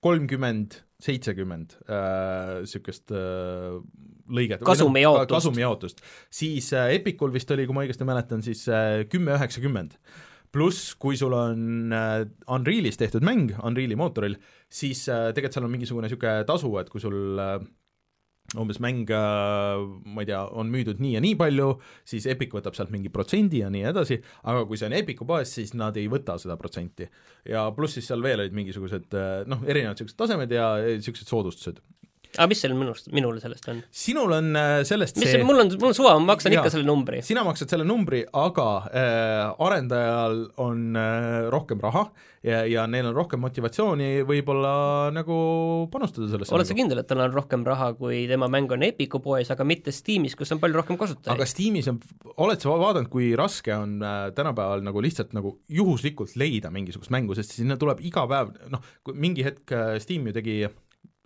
kolmkümmend, 0.00 0.78
seitsekümmend 1.00 1.74
niisugust 1.88 3.12
lõiget 4.30 4.62
kasumijaotust, 4.64 5.32
kasumijaotust, 5.32 6.02
siis 6.32 6.70
Epicul 6.76 7.32
vist 7.34 7.50
oli, 7.52 7.66
kui 7.68 7.76
ma 7.76 7.84
õigesti 7.84 8.08
mäletan, 8.08 8.44
siis 8.44 8.64
kümme 9.12 9.36
üheksakümmend 9.36 9.96
pluss 10.50 10.94
kui 11.00 11.18
sul 11.18 11.34
on 11.36 11.92
Unrealis 12.50 12.98
tehtud 13.00 13.24
mäng, 13.26 13.52
Unreali 13.62 13.98
mootoril, 13.98 14.38
siis 14.70 15.04
tegelikult 15.06 15.56
seal 15.56 15.68
on 15.68 15.74
mingisugune 15.74 16.08
niisugune 16.08 16.48
tasu, 16.48 16.72
et 16.80 16.90
kui 16.90 17.02
sul 17.02 17.38
umbes 18.58 18.80
mäng, 18.82 19.06
ma 19.06 20.24
ei 20.24 20.26
tea, 20.26 20.40
on 20.58 20.70
müüdud 20.72 20.98
nii 21.02 21.12
ja 21.14 21.22
nii 21.22 21.36
palju, 21.38 21.68
siis 22.08 22.26
Epic 22.30 22.54
võtab 22.56 22.74
sealt 22.74 22.90
mingi 22.90 23.12
protsendi 23.14 23.60
ja 23.62 23.70
nii 23.70 23.84
edasi, 23.92 24.18
aga 24.50 24.64
kui 24.66 24.80
see 24.80 24.88
on 24.90 24.96
Epicu 24.98 25.26
poes, 25.28 25.52
siis 25.54 25.70
nad 25.78 25.98
ei 26.00 26.10
võta 26.10 26.34
seda 26.42 26.58
protsenti. 26.58 27.06
ja 27.46 27.68
pluss 27.76 27.98
siis 27.98 28.10
seal 28.10 28.22
veel 28.22 28.42
olid 28.42 28.56
mingisugused 28.56 29.14
noh, 29.46 29.62
erinevad 29.66 29.94
niisugused 29.94 30.18
tasemed 30.18 30.50
ja 30.54 30.72
niisugused 30.82 31.30
soodustused 31.30 31.78
aga 32.36 32.46
mis 32.50 32.62
seal 32.62 32.74
minust, 32.78 33.10
minul 33.14 33.38
sellest 33.42 33.68
on? 33.72 33.82
sinul 33.90 34.34
on 34.36 34.50
äh, 34.58 34.80
sellest 34.88 35.18
mis 35.20 35.32
see, 35.32 35.44
mul 35.46 35.64
on, 35.64 35.70
mul 35.80 35.90
on 35.90 35.96
suva, 35.96 36.14
ma 36.18 36.32
maksan 36.34 36.54
jaa, 36.54 36.62
ikka 36.62 36.74
selle 36.76 36.86
numbri. 36.86 37.22
sina 37.26 37.42
maksad 37.46 37.72
selle 37.72 37.86
numbri, 37.88 38.22
aga 38.36 38.66
äh, 38.86 39.64
arendajal 39.66 40.42
on 40.62 40.98
äh, 40.98 41.48
rohkem 41.52 41.82
raha 41.82 42.06
ja, 42.46 42.62
ja 42.68 42.86
neil 42.90 43.10
on 43.10 43.16
rohkem 43.16 43.42
motivatsiooni 43.42 44.10
võib-olla 44.28 44.74
nagu 45.14 45.38
panustada 45.92 46.30
sellesse 46.30 46.54
oled 46.56 46.68
sa 46.68 46.76
kindel, 46.76 47.02
et 47.02 47.08
tal 47.10 47.22
on 47.24 47.34
rohkem 47.34 47.64
raha, 47.66 47.92
kui 47.98 48.22
tema 48.30 48.48
mäng 48.52 48.70
on 48.76 48.84
Epiku 48.86 49.20
poes, 49.24 49.50
aga 49.52 49.66
mitte 49.66 49.94
Steamis, 49.94 50.36
kus 50.38 50.54
on 50.54 50.62
palju 50.62 50.80
rohkem 50.80 51.00
kasutajaid? 51.00 51.34
aga 51.34 51.48
Steamis 51.48 51.90
on, 51.92 51.98
oled 52.36 52.62
sa 52.62 52.76
vaadanud, 52.76 53.10
kui 53.12 53.32
raske 53.38 53.74
on 53.76 53.98
äh, 54.04 54.20
tänapäeval 54.36 54.84
nagu 54.86 55.02
lihtsalt 55.04 55.34
nagu 55.36 55.56
juhuslikult 55.70 56.36
leida 56.40 56.72
mingisugust 56.74 57.12
mängu, 57.14 57.36
sest 57.38 57.58
sinna 57.58 57.78
tuleb 57.80 58.04
iga 58.06 58.26
päev, 58.30 58.54
noh, 58.72 58.86
mingi 59.12 59.44
hetk 59.46 59.74
äh, 59.74 59.96
Steam 60.02 60.30
ju 60.30 60.36
tegi 60.36 60.62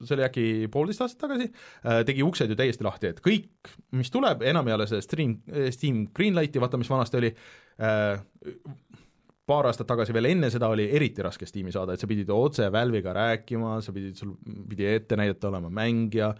see 0.09 0.17
oli 0.19 0.27
äkki 0.27 0.47
poolteist 0.73 1.05
aastat 1.05 1.27
tagasi, 1.27 1.51
äh, 1.85 2.03
tegi 2.09 2.25
uksed 2.27 2.51
ju 2.51 2.59
täiesti 2.59 2.87
lahti, 2.87 3.13
et 3.13 3.23
kõik, 3.25 3.73
mis 3.99 4.13
tuleb, 4.15 4.45
enam 4.47 4.69
ei 4.69 4.77
ole 4.77 4.89
see 4.91 5.03
Stream, 5.05 5.39
Steam 5.75 6.05
Greenlighti, 6.15 6.63
vaata 6.63 6.81
mis 6.81 6.91
vanasti 6.91 7.21
oli, 7.21 7.33
äh, 7.83 8.21
paar 9.45 9.69
aastat 9.69 9.89
tagasi 9.89 10.15
veel 10.17 10.31
enne 10.31 10.49
seda 10.53 10.71
oli 10.73 10.87
eriti 10.97 11.25
raske 11.25 11.47
Steam'i 11.49 11.73
saada, 11.75 11.95
et 11.95 12.01
sa 12.01 12.09
pidid 12.09 12.31
otse 12.33 12.71
Valve'iga 12.73 13.13
rääkima, 13.17 13.77
sa 13.85 13.93
pidid, 13.93 14.17
sul 14.17 14.33
pidi 14.71 14.89
ette 14.89 15.19
näidata 15.21 15.51
olema 15.51 15.69
mängija 15.73 16.31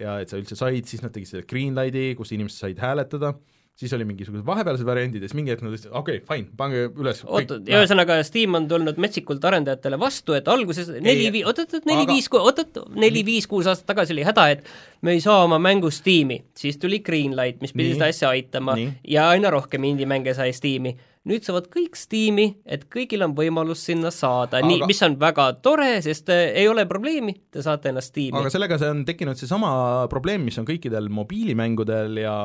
ja 0.00 0.16
et 0.22 0.32
sa 0.32 0.40
üldse 0.40 0.56
said, 0.56 0.88
siis 0.88 1.04
nad 1.04 1.12
tegid 1.12 1.30
selle 1.30 1.48
Greenlighti, 1.48 2.14
kus 2.16 2.32
inimesed 2.36 2.64
said 2.64 2.80
hääletada 2.80 3.34
siis 3.74 3.92
oli 3.96 4.04
mingisugused 4.06 4.46
vahepealsed 4.46 4.86
variandid 4.86 5.24
ja 5.24 5.28
siis 5.28 5.36
mingi 5.38 5.50
hetk 5.50 5.64
nad 5.64 5.72
ütlesid, 5.74 5.90
okei 5.90 6.20
okay,, 6.20 6.26
fine, 6.28 6.50
pange 6.58 6.84
üles 6.88 7.22
oot, 7.26 7.56
ühesõnaga 7.58 8.20
Steam 8.26 8.54
on 8.58 8.68
tulnud 8.70 9.00
metsikult 9.02 9.44
arendajatele 9.50 9.98
vastu, 10.00 10.36
et 10.38 10.50
alguses 10.50 10.92
neli, 10.94 11.26
oot-oot-oot, 11.42 11.88
neli-viis, 11.90 12.30
oot-oot, 12.30 12.84
neli-viis-kuus 12.94 13.70
aastat 13.70 13.90
tagasi 13.90 14.14
oli 14.14 14.26
häda, 14.26 14.46
et 14.54 14.70
me 15.02 15.16
ei 15.16 15.24
saa 15.24 15.42
oma 15.48 15.58
mängu 15.62 15.90
Steam'i, 15.94 16.38
siis 16.58 16.78
tuli 16.78 17.02
Greenlight, 17.04 17.58
mis 17.64 17.74
pidi 17.74 17.90
nii, 17.90 17.98
seda 17.98 18.12
asja 18.14 18.30
aitama 18.30 18.78
nii. 18.78 18.92
ja 19.16 19.26
aina 19.34 19.50
rohkem 19.54 19.90
indie-mänge 19.90 20.36
sai 20.38 20.54
Steam'i 20.54 20.94
nüüd 21.28 21.44
saavad 21.46 21.70
kõik 21.72 21.96
Steam'i, 21.96 22.46
et 22.68 22.84
kõigil 22.92 23.24
on 23.24 23.34
võimalus 23.36 23.84
sinna 23.88 24.10
saada. 24.14 24.60
Aga..., 24.60 24.68
nii, 24.68 24.82
mis 24.90 25.00
on 25.06 25.16
väga 25.20 25.46
tore, 25.64 25.88
sest 26.04 26.28
äh, 26.32 26.50
ei 26.60 26.68
ole 26.68 26.84
probleemi, 26.90 27.34
te 27.52 27.64
saate 27.64 27.90
ennast 27.92 28.12
Steam'i. 28.12 28.36
aga 28.40 28.52
sellega 28.52 28.78
see 28.80 28.92
on 28.92 29.02
tekkinud 29.08 29.40
seesama 29.40 29.72
probleem, 30.12 30.44
mis 30.44 30.58
on 30.60 30.68
kõikidel 30.68 31.08
mobiilimängudel 31.14 32.20
ja 32.20 32.36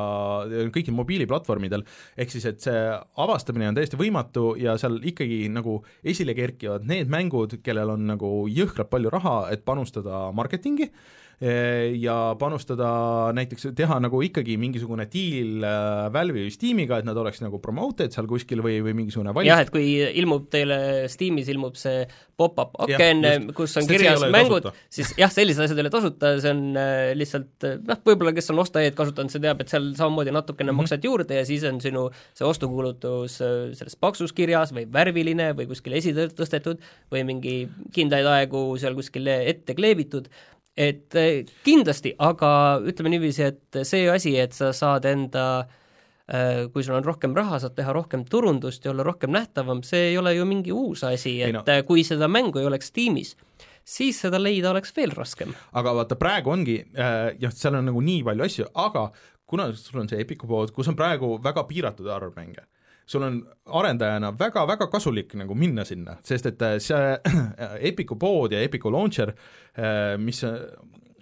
kõikidel 0.72 0.96
mobiiliplatvormidel, 0.96 1.84
ehk 2.20 2.32
siis 2.32 2.48
et 2.48 2.64
see 2.64 2.82
avastamine 3.20 3.68
on 3.70 3.78
täiesti 3.78 4.00
võimatu 4.00 4.54
ja 4.60 4.76
seal 4.80 5.00
ikkagi 5.12 5.42
nagu 5.52 5.80
esile 6.00 6.36
kerkivad 6.38 6.88
need 6.88 7.12
mängud, 7.12 7.60
kellel 7.64 7.96
on 7.96 8.08
nagu 8.14 8.34
jõhkralt 8.50 8.92
palju 8.92 9.12
raha, 9.12 9.38
et 9.52 9.66
panustada 9.66 10.28
marketingi, 10.36 10.88
ja 11.40 12.14
panustada 12.36 12.88
näiteks, 13.32 13.70
teha 13.76 13.96
nagu 14.04 14.18
ikkagi 14.20 14.58
mingisugune 14.60 15.06
diil 15.08 15.64
äh, 15.64 16.08
Valve'i 16.12 16.44
või 16.44 16.52
Steamiga, 16.52 16.98
et 17.00 17.06
nad 17.08 17.16
oleks 17.16 17.40
nagu 17.40 17.56
promoted 17.64 18.12
seal 18.12 18.28
kuskil 18.28 18.60
või, 18.60 18.74
või 18.84 18.92
mingisugune 18.98 19.32
valik. 19.32 19.48
jah, 19.48 19.62
et 19.64 19.72
kui 19.72 19.86
ilmub 20.20 20.50
teile 20.52 21.08
Steamis, 21.08 21.48
ilmub 21.48 21.78
see 21.80 22.02
pop-up 22.36 22.76
aken, 22.84 23.24
kus 23.56 23.78
on 23.80 23.88
kirjas 23.88 24.26
mängud, 24.32 24.68
siis 24.92 25.14
jah, 25.16 25.32
sellised 25.32 25.64
asjad 25.64 25.80
ei 25.80 25.86
ole 25.86 25.94
tasuta, 25.94 26.34
see 26.44 26.52
on 26.52 26.62
äh, 26.76 27.14
lihtsalt 27.16 27.68
äh, 27.70 27.80
noh, 27.88 28.02
võib-olla 28.04 28.36
kes 28.36 28.52
on 28.52 28.60
osta-e-d 28.60 29.00
kasutanud, 29.00 29.32
see 29.32 29.40
teab, 29.40 29.64
et 29.64 29.72
seal 29.72 29.90
samamoodi 29.96 30.36
natukene 30.36 30.68
mm 30.68 30.76
-hmm. 30.76 30.84
maksad 30.84 31.08
juurde 31.08 31.40
ja 31.40 31.48
siis 31.48 31.64
on 31.64 31.80
sinu 31.80 32.10
see 32.36 32.44
ostukuulutus 32.44 33.40
selles 33.40 33.96
paksus 33.96 34.36
kirjas 34.36 34.76
või 34.76 34.84
värviline 34.92 35.54
või 35.56 35.72
kuskil 35.72 35.96
esitõstetud 35.96 36.84
või 37.08 37.24
mingi 37.24 37.56
kindlaid 37.96 38.28
aegu 38.28 38.76
seal 38.76 38.92
kuskil 38.98 39.26
ette 39.40 39.74
kleebitud, 39.74 40.28
et 40.80 41.18
eh, 41.18 41.44
kindlasti, 41.66 42.14
aga 42.22 42.80
ütleme 42.88 43.12
niiviisi, 43.14 43.44
et 43.50 43.82
see 43.86 44.08
asi, 44.10 44.34
et 44.40 44.56
sa 44.56 44.70
saad 44.76 45.06
enda 45.10 45.44
eh, 45.60 46.66
kui 46.72 46.84
sul 46.86 46.96
on 46.98 47.06
rohkem 47.06 47.36
raha, 47.36 47.60
saad 47.62 47.76
teha 47.76 47.92
rohkem 47.96 48.24
turundust 48.30 48.86
ja 48.86 48.94
olla 48.94 49.04
rohkem 49.06 49.34
nähtavam, 49.34 49.84
see 49.86 50.10
ei 50.12 50.18
ole 50.20 50.34
ju 50.38 50.48
mingi 50.48 50.74
uus 50.74 51.04
asi, 51.08 51.36
et 51.44 51.54
no. 51.56 51.64
Eh, 51.68 51.84
kui 51.88 52.04
seda 52.06 52.30
mängu 52.32 52.62
ei 52.62 52.70
oleks 52.70 52.94
tiimis, 52.96 53.34
siis 53.84 54.22
seda 54.24 54.40
leida 54.40 54.72
oleks 54.72 54.94
veel 54.96 55.12
raskem. 55.16 55.52
aga 55.76 55.94
vaata, 56.00 56.18
praegu 56.20 56.54
ongi 56.54 56.80
äh,, 56.80 57.36
jah, 57.42 57.54
seal 57.54 57.76
on 57.80 57.90
nagu 57.90 58.04
nii 58.04 58.24
palju 58.30 58.48
asju, 58.48 58.70
aga 58.86 59.10
kuna 59.50 59.70
sul 59.76 60.04
on 60.04 60.08
see 60.10 60.22
Epiku 60.22 60.48
pood, 60.48 60.72
kus 60.72 60.88
on 60.88 60.96
praegu 60.98 61.36
väga 61.42 61.66
piiratud 61.68 62.08
arv 62.14 62.36
mänge 62.38 62.64
sul 63.10 63.26
on 63.26 63.40
arendajana 63.80 64.30
väga-väga 64.38 64.86
kasulik 64.92 65.34
nagu 65.38 65.56
minna 65.58 65.84
sinna, 65.88 66.18
sest 66.26 66.46
et 66.52 66.62
äh, 66.62 66.76
see 66.82 67.16
Epicu 67.90 68.18
pood 68.20 68.54
ja 68.54 68.62
Epicu 68.62 68.92
launcher, 68.92 69.34
äh, 69.74 70.14
mis 70.20 70.44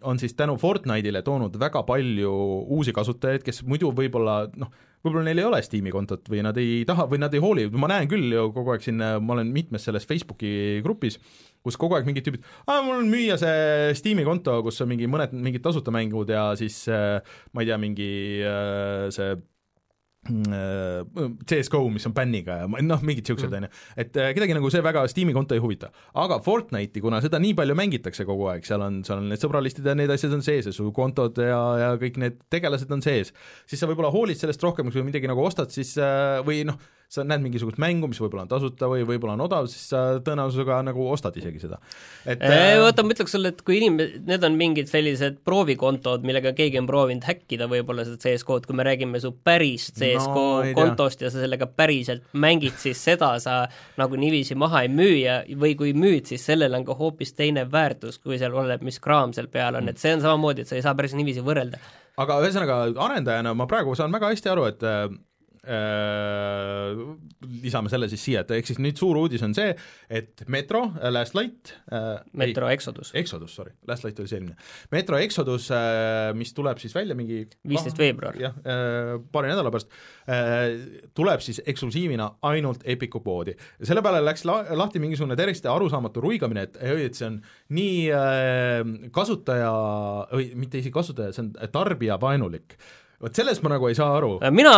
on 0.06 0.20
siis 0.20 0.36
tänu 0.38 0.54
Fortnite'ile 0.60 1.24
toonud 1.26 1.56
väga 1.58 1.82
palju 1.88 2.34
uusi 2.76 2.92
kasutajaid, 2.94 3.42
kes 3.42 3.64
muidu 3.66 3.90
võib-olla 3.96 4.44
noh, 4.60 4.70
võib-olla 5.02 5.24
neil 5.26 5.42
ei 5.42 5.48
ole 5.48 5.58
Steam'i 5.64 5.90
kontot 5.94 6.28
või 6.30 6.44
nad 6.46 6.60
ei 6.60 6.84
taha 6.86 7.08
või 7.10 7.22
nad 7.24 7.34
ei 7.34 7.42
hooli, 7.42 7.66
ma 7.74 7.90
näen 7.90 8.06
küll 8.10 8.30
ju 8.36 8.46
kogu 8.54 8.76
aeg 8.76 8.84
siin, 8.84 9.00
ma 9.00 9.34
olen 9.34 9.50
mitmes 9.54 9.88
selles 9.88 10.06
Facebooki 10.06 10.52
grupis, 10.86 11.18
kus 11.66 11.80
kogu 11.80 11.98
aeg 11.98 12.06
mingid 12.06 12.28
tüübid, 12.28 12.46
aa, 12.68 12.82
mul 12.86 13.00
on 13.00 13.10
müüa 13.10 13.40
see 13.40 13.92
Steam'i 13.98 14.28
konto, 14.28 14.60
kus 14.66 14.78
on 14.84 14.92
mingi 14.92 15.10
mõned 15.10 15.34
mingid 15.34 15.64
tasuta 15.66 15.94
mängud 15.94 16.30
ja 16.30 16.50
siis 16.60 16.84
äh, 16.92 17.18
ma 17.50 17.64
ei 17.64 17.72
tea, 17.72 17.80
mingi 17.80 18.10
see 19.14 19.38
CS-GO, 20.28 21.82
mis 21.92 22.06
on 22.08 22.14
bänniga 22.16 22.60
ja 22.62 22.68
noh, 22.68 23.02
mingid 23.04 23.24
niisugused, 23.24 23.54
on 23.54 23.66
ju, 23.66 23.70
et 24.04 24.18
äh, 24.20 24.32
kedagi 24.36 24.56
nagu 24.56 24.70
see 24.72 24.82
väga 24.84 25.04
Steam'i 25.10 25.34
konto 25.36 25.56
ei 25.56 25.62
huvita. 25.62 25.90
aga 26.18 26.40
Fortnite'i, 26.44 27.02
kuna 27.04 27.22
seda 27.24 27.40
nii 27.42 27.54
palju 27.58 27.76
mängitakse 27.78 28.26
kogu 28.28 28.50
aeg, 28.52 28.66
seal 28.68 28.84
on, 28.84 29.00
seal 29.06 29.22
on 29.22 29.30
need 29.32 29.42
sõbralistid 29.42 29.88
ja 29.88 29.96
need 29.98 30.12
asjad 30.12 30.36
on 30.36 30.44
sees 30.44 30.68
ja 30.68 30.74
su 30.74 30.92
kontod 30.96 31.40
ja, 31.42 31.60
ja 31.82 31.90
kõik 32.00 32.20
need 32.22 32.38
tegelased 32.52 32.92
on 32.94 33.04
sees, 33.04 33.32
siis 33.68 33.80
sa 33.80 33.90
võib-olla 33.90 34.12
hoolid 34.14 34.40
sellest 34.40 34.62
rohkem, 34.64 34.92
kui 34.92 35.06
midagi 35.06 35.30
nagu 35.30 35.44
ostad, 35.44 35.72
siis 35.74 35.94
äh, 36.02 36.38
või 36.46 36.64
noh, 36.68 36.78
sa 37.08 37.24
näed 37.24 37.40
mingisugust 37.40 37.78
mängu, 37.80 38.08
mis 38.10 38.18
võib-olla 38.20 38.44
on 38.44 38.50
tasuta 38.50 38.88
või 38.90 39.04
võib-olla 39.08 39.34
on 39.38 39.44
odav, 39.46 39.68
siis 39.72 39.86
sa 39.94 40.00
tõenäosusega 40.24 40.80
nagu 40.84 41.06
ostad 41.08 41.36
isegi 41.40 41.62
seda. 41.62 41.78
et 42.28 42.42
äh, 42.44 42.76
oota, 42.82 43.04
ma 43.04 43.14
ütleks 43.14 43.32
sulle, 43.32 43.52
et 43.54 43.62
kui 43.64 43.78
inimesed, 43.78 44.26
need 44.28 44.44
on 44.44 44.58
mingid 44.60 44.90
sellised 44.90 45.38
proovikontod, 45.46 46.26
millega 46.28 46.52
keegi 46.56 46.80
on 46.80 46.88
proovinud 46.90 47.24
häkkida 47.28 47.68
võib-olla 47.70 48.04
seda 48.04 48.20
CS-kood, 48.24 48.66
kui 48.68 48.76
me 48.76 48.84
räägime 48.88 49.22
su 49.24 49.32
päris 49.32 49.88
CS-ko 49.96 50.44
no, 50.66 50.74
kontost 50.76 51.24
ja 51.24 51.32
sa 51.32 51.40
sellega 51.44 51.70
päriselt 51.70 52.26
mängid, 52.32 52.76
siis 52.82 53.00
seda 53.04 53.30
sa 53.40 53.60
nagu 54.00 54.18
niiviisi 54.20 54.58
maha 54.58 54.84
ei 54.84 54.92
müü 54.92 55.14
ja 55.22 55.38
või 55.56 55.78
kui 55.78 55.94
müüd, 55.96 56.28
siis 56.28 56.44
sellel 56.50 56.76
on 56.76 56.84
ka 56.88 56.98
hoopis 56.98 57.32
teine 57.38 57.64
väärtus, 57.72 58.20
kui 58.20 58.36
seal 58.40 58.52
oleneb, 58.52 58.84
mis 58.84 59.00
kraam 59.00 59.32
seal 59.36 59.48
peal 59.52 59.80
on, 59.80 59.88
et 59.88 60.02
see 60.02 60.12
on 60.16 60.24
samamoodi, 60.24 60.66
et 60.66 60.70
sa 60.70 60.76
ei 60.76 60.84
saa 60.84 60.96
päris 60.98 61.16
niiviisi 61.16 61.44
võrrelda. 61.46 61.80
Aga 62.18 62.40
ühesõnaga, 62.42 62.80
arendajana 62.98 63.52
ma 63.54 63.68
praegu 63.70 63.94
saan 63.94 64.12
väga 64.12 64.32
hästi 64.32 64.50
aru, 64.50 64.64
et 64.68 64.82
Äh, 64.88 65.08
lisame 67.62 67.90
selle 67.92 68.08
siis 68.10 68.22
siia, 68.24 68.42
et 68.44 68.52
ehk 68.56 68.68
siis 68.70 68.78
nüüd 68.82 68.98
suur 68.98 69.18
uudis 69.20 69.42
on 69.44 69.54
see, 69.56 69.72
et 70.10 70.44
Metro 70.50 70.84
äh, 70.90 71.10
Last 71.12 71.36
Light 71.36 71.72
äh, 71.92 72.18
Metro 72.38 72.68
ei, 72.68 72.78
Exodus. 72.78 73.12
Exodus, 73.18 73.54
sorry, 73.58 73.74
Last 73.88 74.06
Light 74.06 74.20
oli 74.22 74.30
see 74.30 74.38
eelmine. 74.40 74.56
Metro 74.94 75.18
Exodus, 75.20 75.68
mis 76.38 76.52
tuleb 76.56 76.80
siis 76.82 76.94
välja 76.96 77.16
mingi 77.18 77.42
viisteist 77.68 77.98
veebruar. 78.00 78.36
jah, 78.38 78.54
paari 79.32 79.50
nädala 79.50 79.72
pärast, 79.74 79.92
tuleb 81.16 81.42
siis 81.44 81.60
eksklusiivina 81.66 82.28
ainult 82.48 82.84
Epiku 82.88 83.20
poodi. 83.24 83.54
selle 83.82 84.02
peale 84.04 84.22
läks 84.24 84.44
la-, 84.48 84.64
lahti 84.78 85.02
mingisugune 85.02 85.36
täiesti 85.38 85.68
arusaamatu 85.70 86.22
ruigamine, 86.24 86.68
et 86.68 86.78
et 87.08 87.18
see 87.18 87.28
on 87.28 87.40
nii 87.74 89.10
kasutaja, 89.14 89.72
või 90.32 90.50
mitte 90.58 90.80
isegi 90.80 90.94
kasutaja, 90.94 91.34
see 91.34 91.46
on 91.46 91.52
tarbijavaenulik 91.72 92.78
vot 93.22 93.34
sellest 93.34 93.64
ma 93.64 93.72
nagu 93.72 93.88
ei 93.90 93.96
saa 93.98 94.12
aru. 94.18 94.30
Äh, 94.44 94.52
mina 94.54 94.72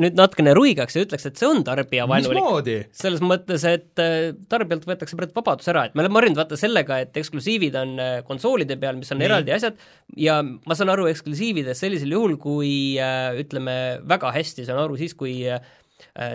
nüüd 0.00 0.16
natukene 0.18 0.54
ruigaks 0.56 0.96
ja 0.96 1.04
ütleks, 1.06 1.26
et 1.28 1.38
see 1.40 1.48
on 1.48 1.62
tarbijavaenulik. 1.66 2.90
selles 2.96 3.22
mõttes, 3.24 3.66
et 3.70 4.02
äh, 4.02 4.32
tarbijalt 4.50 4.86
võetakse 4.88 5.18
praegu 5.18 5.36
vabadus 5.36 5.70
ära, 5.70 5.86
et 5.86 5.94
me 5.94 6.04
oleme 6.04 6.20
harjunud 6.20 6.40
vaata 6.42 6.58
sellega, 6.58 6.98
et 7.04 7.16
eksklusiivid 7.22 7.78
on 7.78 7.94
äh, 8.02 8.16
konsoolide 8.26 8.78
peal, 8.82 8.98
mis 8.98 9.14
on 9.14 9.22
Nii. 9.22 9.28
eraldi 9.30 9.54
asjad, 9.54 9.78
ja 10.18 10.40
ma 10.42 10.78
saan 10.78 10.92
aru 10.94 11.06
eksklusiividest 11.12 11.86
sellisel 11.86 12.16
juhul, 12.16 12.36
kui 12.42 12.74
ütleme, 13.40 13.76
väga 14.10 14.34
hästi 14.34 14.66
saan 14.66 14.82
aru 14.84 14.98
siis, 14.98 15.14
kui 15.18 15.44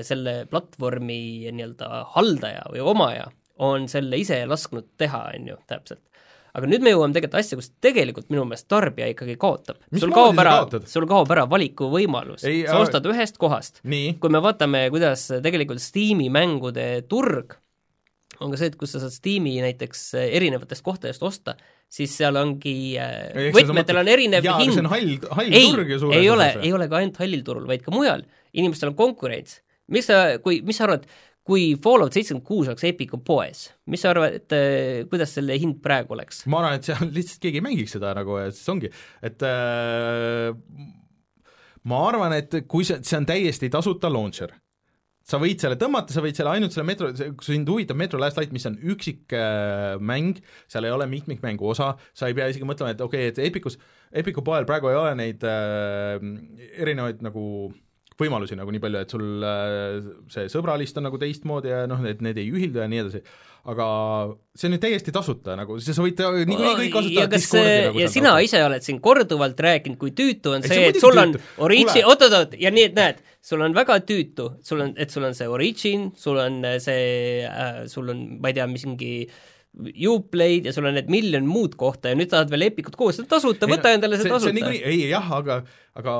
selle 0.08 0.34
platvormi 0.50 1.51
nii-öelda 1.51 2.06
haldaja 2.16 2.63
või 2.72 2.82
omaja 2.94 3.28
on 3.63 3.89
selle 3.92 4.18
ise 4.20 4.39
lasknud 4.48 4.88
teha, 5.00 5.25
on 5.36 5.50
ju, 5.51 5.58
täpselt 5.68 6.04
aga 6.56 6.70
nüüd 6.70 6.86
me 6.86 6.94
jõuame 6.94 7.15
tegelikult 7.15 7.39
asja, 7.44 7.60
kus 7.60 7.72
tegelikult 7.84 8.29
minu 8.34 8.46
meelest 8.50 8.68
tarbija 8.72 9.10
ikkagi 9.13 9.38
kaotab. 9.41 9.79
sul 10.01 10.13
kaob 10.15 10.41
ära, 10.41 10.56
sul 10.89 11.08
kaob 11.10 11.32
ära 11.36 11.46
valikuvõimalus, 11.50 12.44
sa 12.44 12.51
äh... 12.51 12.82
ostad 12.82 13.08
ühest 13.10 13.39
kohast. 13.41 13.82
kui 13.84 14.34
me 14.34 14.44
vaatame, 14.44 14.88
kuidas 14.94 15.29
tegelikult 15.44 15.84
Steam'i 15.84 16.29
mängude 16.34 16.91
turg 17.10 17.60
on 18.39 18.53
ka 18.53 18.60
see, 18.60 18.72
et 18.72 18.77
kus 18.79 18.94
sa 18.96 19.01
saad 19.03 19.13
Steam'i 19.13 19.58
näiteks 19.63 20.03
äh, 20.18 20.27
erinevatest 20.39 20.84
kohtadest 20.86 21.24
osta, 21.27 21.56
siis 21.91 22.13
seal 22.15 22.38
ongi 22.39 22.75
äh, 23.01 23.50
võtmetel 23.56 24.01
on 24.01 24.12
erinev 24.12 24.46
jaa, 24.46 24.60
hind. 24.62 24.77
see 24.77 24.84
on 24.84 24.91
hall, 24.91 25.15
hall 25.36 25.50
ei, 25.50 25.72
turg 25.74 25.91
ju 25.91 26.03
suures 26.03 26.20
ei 26.20 26.29
ole, 26.32 26.51
ei 26.63 26.72
ole 26.75 26.88
ka 26.91 27.01
ainult 27.01 27.20
hallil 27.20 27.44
turul, 27.48 27.65
vaid 27.70 27.84
ka 27.86 27.94
mujal. 27.96 28.24
inimestel 28.56 28.94
on 28.94 29.00
konkurents. 29.00 29.60
mis 29.91 30.08
sa, 30.08 30.38
kui, 30.44 30.62
mis 30.65 30.79
sa 30.79 30.88
arvad, 30.88 31.08
kui 31.50 31.74
Fallout 31.82 32.13
seitsekümmend 32.13 32.46
kuus 32.46 32.70
oleks 32.70 32.86
Epicu 32.89 33.20
poes, 33.25 33.65
mis 33.89 34.03
sa 34.06 34.13
arvad, 34.13 34.38
et 34.38 34.56
äh, 34.56 35.01
kuidas 35.10 35.34
selle 35.39 35.58
hind 35.62 35.82
praegu 35.84 36.13
oleks? 36.18 36.46
ma 36.51 36.62
arvan, 36.62 36.79
et 36.79 36.89
seal 36.89 37.10
lihtsalt 37.18 37.44
keegi 37.44 37.62
ei 37.62 37.65
mängiks 37.65 37.98
seda 37.98 38.13
nagu 38.18 38.38
ja 38.41 38.53
siis 38.53 38.70
ongi, 38.72 38.94
et 39.25 39.46
äh, 39.50 40.53
ma 41.89 42.01
arvan, 42.08 42.38
et 42.38 42.62
kui 42.70 42.88
see, 42.88 43.01
see 43.06 43.18
on 43.20 43.29
täiesti 43.29 43.72
tasuta 43.74 44.12
launcher 44.13 44.53
sa 45.29 45.38
võid 45.41 45.62
selle 45.62 45.77
tõmmata, 45.79 46.13
sa 46.13 46.24
võid 46.25 46.38
selle 46.38 46.53
ainult 46.56 46.74
selle 46.74 46.88
Metro, 46.89 47.10
kui 47.13 47.46
sind 47.46 47.70
huvitab 47.70 48.00
Metro 48.00 48.20
Last 48.22 48.39
Light, 48.39 48.53
mis 48.56 48.65
on 48.70 48.77
üksik 48.94 49.36
äh, 49.38 49.98
mäng, 50.01 50.39
seal 50.72 50.88
ei 50.88 50.94
ole 50.96 51.06
mitmikmängu 51.12 51.70
osa, 51.74 51.91
sa 52.18 52.29
ei 52.29 52.38
pea 52.38 52.50
isegi 52.50 52.68
mõtlema, 52.68 52.96
et 52.96 53.03
okei 53.06 53.27
okay,, 53.27 53.34
et 53.34 53.44
Epicus, 53.50 53.77
Epicu 54.10 54.44
poel 54.46 54.65
praegu 54.70 54.89
ei 54.89 54.98
ole 54.98 55.13
neid 55.20 55.46
äh, 55.46 56.18
erinevaid 56.82 57.22
nagu 57.25 57.44
võimalusi 58.20 58.58
nagu 58.60 58.72
nii 58.74 58.82
palju, 58.84 59.04
et 59.04 59.14
sul 59.14 59.46
äh, 59.46 60.10
see 60.32 60.50
sõbralist 60.52 60.98
on 61.00 61.08
nagu 61.10 61.20
teistmoodi 61.22 61.72
ja 61.72 61.86
noh, 61.90 62.02
et 62.08 62.24
need 62.26 62.40
ei 62.42 62.52
ühildu 62.52 62.84
ja 62.84 62.90
nii 62.92 63.02
edasi. 63.06 63.24
Aga 63.70 63.86
see 64.56 64.70
on 64.70 64.78
ju 64.78 64.80
täiesti 64.82 65.14
tasuta 65.14 65.56
nagu, 65.60 65.76
sa 65.84 65.94
võid 66.00 66.22
niikuinii 66.48 66.78
kõik 66.80 66.94
kasutada 66.96 67.32
Discordi 67.34 67.76
nagu 67.90 68.02
ja 68.02 68.08
sina 68.12 68.32
kaudu. 68.32 68.48
ise 68.48 68.64
oled 68.64 68.86
siin 68.86 69.02
korduvalt 69.04 69.60
rääkinud, 69.66 70.00
kui 70.00 70.14
tüütu 70.16 70.56
on 70.56 70.64
ei, 70.64 70.72
see, 70.72 70.88
et 70.94 71.02
sul 71.04 71.20
on 71.20 71.36
origin, 71.68 72.08
oot-oot-oot, 72.08 72.56
ja 72.62 72.72
nii, 72.72 72.88
et 72.90 72.98
näed, 72.98 73.20
sul 73.46 73.62
on 73.66 73.76
väga 73.76 74.00
tüütu, 74.08 74.48
sul 74.66 74.86
on, 74.88 74.96
et 74.96 75.12
sul 75.12 75.28
on 75.28 75.36
see 75.38 75.52
origin, 75.52 76.08
sul 76.18 76.40
on 76.40 76.64
see 76.80 77.44
äh,, 77.46 77.84
sul 77.92 78.16
on, 78.16 78.26
ma 78.40 78.54
ei 78.54 78.58
tea, 78.58 78.70
mingi 78.72 79.14
äh, 79.28 79.59
Uplay'd 79.78 80.66
ja 80.66 80.72
sul 80.74 80.88
on 80.90 80.96
need 80.98 81.12
miljon 81.14 81.46
muud 81.48 81.76
kohta 81.80 82.10
ja 82.10 82.18
nüüd 82.18 82.32
tahad 82.32 82.50
veel 82.52 82.66
Epicut 82.66 82.96
koos, 82.98 83.16
see 83.16 83.24
on 83.24 83.30
tasuta, 83.30 83.68
võta 83.70 83.92
endale 83.94 84.18
see, 84.18 84.26
see 84.26 84.34
tasuta. 84.34 84.54
niikuinii, 84.58 84.80
ei 84.90 85.04
jah, 85.12 85.28
aga, 85.38 85.60
aga 86.02 86.16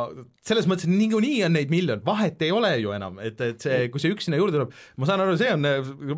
selles 0.46 0.68
mõttes, 0.70 0.86
et 0.86 0.94
niikuinii 0.94 1.42
on 1.48 1.56
neid 1.58 1.74
miljon, 1.74 2.04
vahet 2.06 2.46
ei 2.46 2.54
ole 2.56 2.70
ju 2.80 2.94
enam, 2.96 3.18
et, 3.26 3.42
et 3.42 3.66
see, 3.66 3.90
kui 3.92 4.04
see 4.04 4.14
üks 4.14 4.30
sinna 4.30 4.40
juurde 4.40 4.56
tuleb, 4.56 4.78
ma 5.02 5.10
saan 5.10 5.26
aru, 5.26 5.34
see 5.42 5.50
on, 5.56 5.66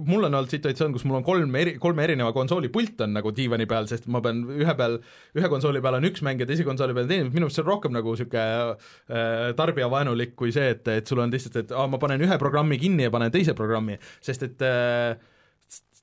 mul 0.04 0.28
on 0.28 0.38
olnud 0.42 0.52
situatsioon, 0.54 0.92
kus 0.98 1.08
mul 1.08 1.22
on 1.22 1.26
kolm 1.26 1.58
eri, 1.64 1.78
kolme 1.82 2.06
erineva 2.06 2.36
konsooli 2.36 2.70
pult 2.76 3.02
on 3.08 3.16
nagu 3.16 3.34
diivani 3.40 3.70
peal, 3.72 3.90
sest 3.90 4.12
ma 4.12 4.22
pean 4.22 4.44
ühe 4.52 4.78
peal, 4.84 5.00
ühe 5.40 5.56
konsooli 5.56 5.82
peal 5.82 6.02
on 6.02 6.12
üks 6.12 6.28
mäng 6.28 6.44
ja 6.44 6.52
teise 6.52 6.68
konsooli 6.68 7.00
peal 7.00 7.10
teine, 7.10 7.32
minu 7.32 7.48
arust 7.48 7.62
see 7.62 7.66
on 7.66 7.72
rohkem 7.72 7.96
nagu 7.96 8.12
niisugune 8.12 8.46
äh, 8.76 9.50
tarbijavaenulik 9.58 10.36
kui 10.36 10.52
see, 10.54 10.76
et, 10.76 10.84
et 11.00 11.08
sul 11.08 11.24
on 11.24 11.32
lihtsalt, 11.32 11.64
et 11.64 11.74
aa, 11.74 11.88
ma 11.90 11.98
panen 12.02 12.28
ühe 12.28 12.42
programmi 12.44 12.78
kinni 12.82 13.08
ja 13.08 13.14
panen 13.14 13.34
teise 13.34 13.56
programmi, 13.58 14.02
sest 14.20 14.50
et 14.52 14.68
äh, 14.68 15.16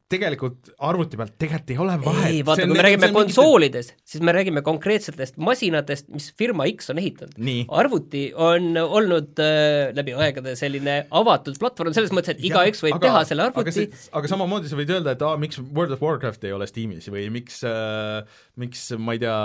tegelikult 0.08 0.70
arvuti 0.88 1.18
pealt 1.20 1.34
tegelikult 1.36 1.72
ei 1.74 1.78
ole 1.84 1.96
vahet. 2.00 2.28
ei, 2.30 2.40
vaata, 2.46 2.64
kui 2.64 2.78
me 2.78 2.84
räägime 2.86 3.10
konsoolidest 3.12 3.92
mingit..., 3.92 4.12
siis 4.12 4.24
me 4.24 4.32
räägime 4.32 4.62
konkreetsetest 4.64 5.36
masinatest, 5.36 6.08
mis 6.14 6.30
firma 6.38 6.64
X 6.72 6.88
on 6.94 7.00
ehitanud. 7.02 7.36
arvuti 7.80 8.22
on 8.34 8.70
olnud 8.80 9.42
äh, 9.44 9.92
läbi 9.96 10.16
aegade 10.16 10.56
selline 10.56 10.98
avatud 11.10 11.60
platvorm, 11.60 11.92
selles 11.96 12.14
mõttes, 12.16 12.38
et 12.38 12.44
igaüks 12.48 12.80
võib 12.86 12.96
aga, 12.96 13.04
teha 13.04 13.24
selle 13.28 13.48
arvuti 13.50 13.84
aga, 13.84 14.02
aga 14.20 14.32
samamoodi 14.32 14.72
sa 14.72 14.80
võid 14.80 14.94
öelda, 14.96 15.16
et 15.16 15.24
aa, 15.28 15.36
miks 15.40 15.60
World 15.60 15.96
of 15.98 16.04
Warcraft 16.04 16.48
ei 16.48 16.56
ole 16.56 16.70
Steamis 16.70 17.10
või 17.12 17.26
miks 17.34 17.60
äh, 17.68 18.24
miks 18.58 18.80
ma 18.98 19.14
ei 19.14 19.20
tea, 19.22 19.36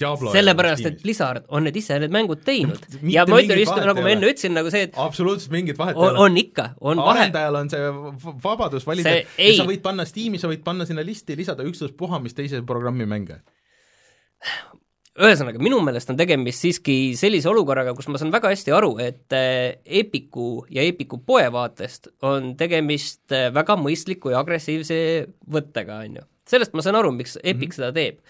Diablo 0.00 0.32
sellepärast, 0.32 0.86
et 0.88 1.02
Blizzard 1.02 1.44
on 1.52 1.66
need 1.66 1.76
ise 1.76 1.98
need 2.00 2.14
mängud 2.14 2.44
teinud 2.46 2.78
no,. 2.94 3.10
ja 3.12 3.26
ma 3.28 3.40
ütlen 3.42 3.60
just, 3.60 3.76
nagu 3.76 4.04
ma 4.04 4.14
enne 4.14 4.30
ütlesin, 4.30 4.54
nagu 4.56 4.72
see, 4.72 4.86
et 4.88 4.96
absoluutselt 5.00 5.52
mingit 5.54 5.78
vahet 5.80 5.98
ei 5.98 6.06
ole. 6.06 6.22
on 6.24 6.38
ikka, 6.40 6.70
on 6.80 7.02
vahe. 7.02 7.26
arendajal 7.26 7.60
on 7.60 7.72
see 7.72 7.90
vabadus 8.46 8.86
valida, 8.88 9.18
sa 9.26 9.68
võid 9.68 9.79
võid 9.80 9.86
panna 9.86 10.06
Steam'i, 10.06 10.38
sa 10.38 10.50
võid 10.50 10.62
panna 10.64 10.86
sinna 10.86 11.02
listi, 11.06 11.36
lisada 11.38 11.64
ükstaspuha 11.64 12.20
mis 12.20 12.36
teise 12.36 12.60
programmi 12.66 13.06
mänge. 13.08 13.40
ühesõnaga, 15.20 15.60
minu 15.60 15.80
meelest 15.84 16.10
on 16.12 16.16
tegemist 16.16 16.62
siiski 16.62 17.14
sellise 17.18 17.48
olukorraga, 17.50 17.94
kus 17.94 18.08
ma 18.08 18.20
saan 18.20 18.32
väga 18.32 18.52
hästi 18.52 18.72
aru, 18.72 18.94
et 19.02 19.32
äh, 19.36 19.80
Epiku 19.84 20.66
ja 20.70 20.82
Epiku 20.82 21.18
poe 21.18 21.48
vaatest 21.52 22.08
on 22.22 22.54
tegemist 22.56 23.32
äh, 23.32 23.50
väga 23.52 23.76
mõistliku 23.76 24.32
ja 24.32 24.40
agressiivse 24.40 25.26
võttega, 25.50 26.04
on 26.04 26.20
ju. 26.20 26.28
sellest 26.48 26.76
ma 26.76 26.84
saan 26.84 27.00
aru, 27.00 27.12
miks 27.12 27.36
Epic 27.42 27.54
mm 27.54 27.66
-hmm. 27.66 27.76
seda 27.76 27.92
teeb. 27.92 28.20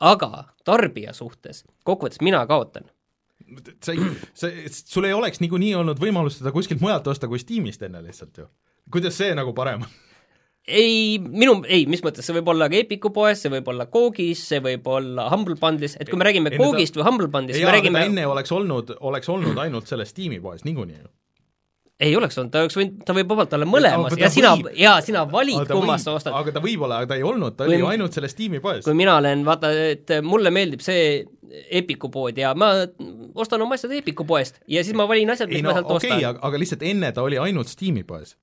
aga 0.00 0.48
tarbija 0.64 1.12
suhtes, 1.12 1.64
kokkuvõttes 1.84 2.20
mina 2.20 2.46
kaotan 2.46 2.90
sa 3.84 3.92
ei, 3.92 4.00
sa, 4.34 4.48
sul 4.86 5.04
ei 5.04 5.12
oleks 5.12 5.40
niikuinii 5.40 5.74
olnud 5.74 5.98
võimalust 6.00 6.38
seda 6.38 6.52
kuskilt 6.52 6.80
mujalt 6.80 7.06
osta 7.06 7.28
kui 7.28 7.38
Steamist 7.38 7.82
enne 7.82 8.02
lihtsalt 8.02 8.38
ju. 8.38 8.46
kuidas 8.90 9.16
see 9.18 9.34
nagu 9.34 9.52
parem 9.52 9.82
on? 9.82 9.88
Ei, 10.68 11.18
minu, 11.18 11.56
ei, 11.66 11.86
mis 11.90 12.04
mõttes, 12.04 12.26
see 12.26 12.36
võib 12.36 12.52
olla 12.52 12.68
ka 12.70 12.78
Epiku 12.78 13.10
poes, 13.14 13.40
see 13.42 13.50
võib 13.52 13.70
olla 13.72 13.88
Coogis, 13.90 14.44
see 14.52 14.62
võib 14.62 14.86
olla 14.90 15.26
Humble 15.32 15.58
Bundle'is, 15.60 15.96
et 15.98 16.10
kui 16.10 16.20
me 16.20 16.28
räägime 16.28 16.54
Coogist 16.54 16.98
või 16.98 17.08
Humble 17.08 17.30
Bundle'ist, 17.32 17.64
me 17.64 17.74
räägime 17.74 18.06
enne 18.10 18.28
oleks 18.30 18.54
olnud, 18.54 18.94
oleks 19.00 19.32
olnud 19.32 19.58
ainult 19.58 19.90
selles 19.90 20.14
Steam'i 20.14 20.38
poes 20.42 20.66
niikuinii 20.68 21.00
ju 21.00 21.10
ei 22.02 22.16
oleks 22.16 22.38
olnud, 22.38 22.50
ta 22.52 22.62
oleks 22.64 22.76
võinud, 22.76 23.02
ta 23.06 23.14
võib 23.14 23.30
vabalt 23.30 23.52
olla 23.56 23.66
mõlemas 23.68 24.16
ja 24.18 24.30
sina, 24.32 24.52
jaa, 24.74 24.96
sina 25.04 25.22
valid, 25.30 25.68
kummast 25.70 26.08
sa 26.08 26.16
ostad. 26.16 26.34
aga 26.34 26.54
ta 26.56 26.62
võib 26.64 26.82
olla, 26.86 26.98
aga 27.02 27.12
ta 27.12 27.18
ei 27.18 27.22
olnud, 27.26 27.54
ta 27.54 27.66
kui, 27.66 27.76
oli 27.76 27.84
ju 27.84 27.90
ainult 27.92 28.16
selles 28.16 28.34
Steam'i 28.34 28.58
poes. 28.64 28.82
kui 28.86 28.96
mina 28.98 29.14
olen, 29.20 29.44
vaata, 29.46 29.70
et 29.92 30.10
mulle 30.26 30.50
meeldib 30.54 30.82
see 30.82 31.22
Epiku 31.52 32.08
pood 32.10 32.38
ja 32.40 32.54
ma 32.58 32.72
ostan 33.38 33.62
oma 33.62 33.76
asjad 33.78 33.92
Epiku 33.94 34.26
poest 34.28 34.58
ja 34.66 34.82
siis 34.82 34.96
ma 34.98 35.06
valin 35.10 35.30
asjad, 35.34 35.52
mis 35.52 35.62
no, 35.62 35.70
ma 35.70 35.78
sealt 35.78 35.92
okay, 35.92 36.16
ostan. 36.16 36.40
aga 36.48 36.62
lihtsalt 36.62 36.86
enne 36.88 37.12
ta 37.14 37.26
oli 37.26 37.38
ainult 37.38 37.70
Steam'i 37.70 38.06
poes 38.08 38.34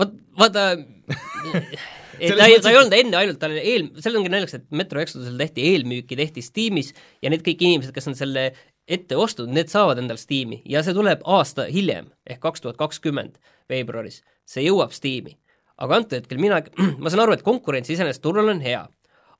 vot, 0.00 0.14
vaata 0.38 0.70
ta 2.38 2.46
ei, 2.46 2.58
ta 2.62 2.70
ei 2.70 2.78
olnud 2.78 2.94
enne 2.96 3.18
ainult, 3.20 3.40
ta 3.40 3.50
oli 3.50 3.62
eel, 3.62 3.88
seal 4.02 4.18
ongi 4.18 4.32
naljakas, 4.32 4.58
et 4.60 4.66
Metro 4.76 5.02
Exodusel 5.02 5.36
tehti 5.40 5.66
eelmüüki, 5.72 6.18
tehti 6.18 6.44
Steamis 6.44 6.92
ja 7.22 7.32
need 7.32 7.44
kõik 7.46 7.64
inimesed, 7.66 7.94
kes 7.94 8.10
on 8.10 8.18
selle 8.18 8.50
ette 8.84 9.16
ostnud, 9.16 9.48
need 9.52 9.70
saavad 9.72 10.00
endal 10.02 10.18
Steam'i. 10.20 10.60
Ja 10.68 10.82
see 10.84 10.96
tuleb 10.96 11.24
aasta 11.24 11.66
hiljem, 11.72 12.10
ehk 12.28 12.42
kaks 12.44 12.64
tuhat 12.64 12.80
kakskümmend 12.80 13.38
veebruaris, 13.72 14.20
see 14.48 14.66
jõuab 14.66 14.92
Steam'i. 14.96 15.38
aga 15.74 15.96
antud 15.98 16.20
hetkel 16.20 16.38
mina, 16.38 16.60
ma 17.02 17.10
saan 17.10 17.24
aru, 17.24 17.34
et 17.34 17.46
konkurents 17.46 17.90
iseenesest 17.90 18.22
turul 18.22 18.52
on 18.52 18.60
hea 18.62 18.84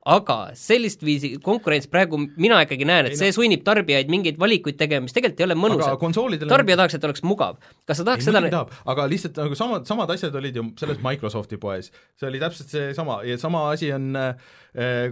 aga 0.05 0.35
sellist 0.57 1.01
viisi 1.05 1.31
konkurents 1.41 1.87
praegu 1.89 2.19
mina 2.21 2.59
ikkagi 2.61 2.85
näen, 2.85 3.07
et 3.09 3.15
ei, 3.15 3.19
see 3.19 3.31
no. 3.31 3.35
sunnib 3.39 3.63
tarbijaid 3.65 4.11
mingeid 4.13 4.37
valikuid 4.41 4.77
tegema, 4.77 5.07
mis 5.07 5.15
tegelikult 5.15 5.41
ei 5.41 5.47
ole 5.47 5.57
mõnusad. 5.57 5.97
Konsoolidel... 6.01 6.49
tarbija 6.51 6.77
tahaks, 6.77 6.97
et 6.99 7.07
oleks 7.07 7.23
mugav. 7.25 7.57
kas 7.89 8.01
sa 8.01 8.05
tahaks 8.05 8.21
ei, 8.21 8.29
seda 8.29 8.43
tahab, 8.45 8.75
aga 8.93 9.07
lihtsalt 9.09 9.39
nagu 9.41 9.57
samad, 9.57 9.87
samad 9.89 10.13
asjad 10.13 10.37
olid 10.37 10.59
ju 10.59 10.67
selles 10.77 11.01
Microsofti 11.05 11.57
poes, 11.61 11.89
see 12.19 12.29
oli 12.29 12.43
täpselt 12.43 12.69
seesama 12.75 13.17
ja 13.25 13.39
sama 13.41 13.63
asi 13.71 13.89
on 13.95 14.11
äh, 14.21 14.53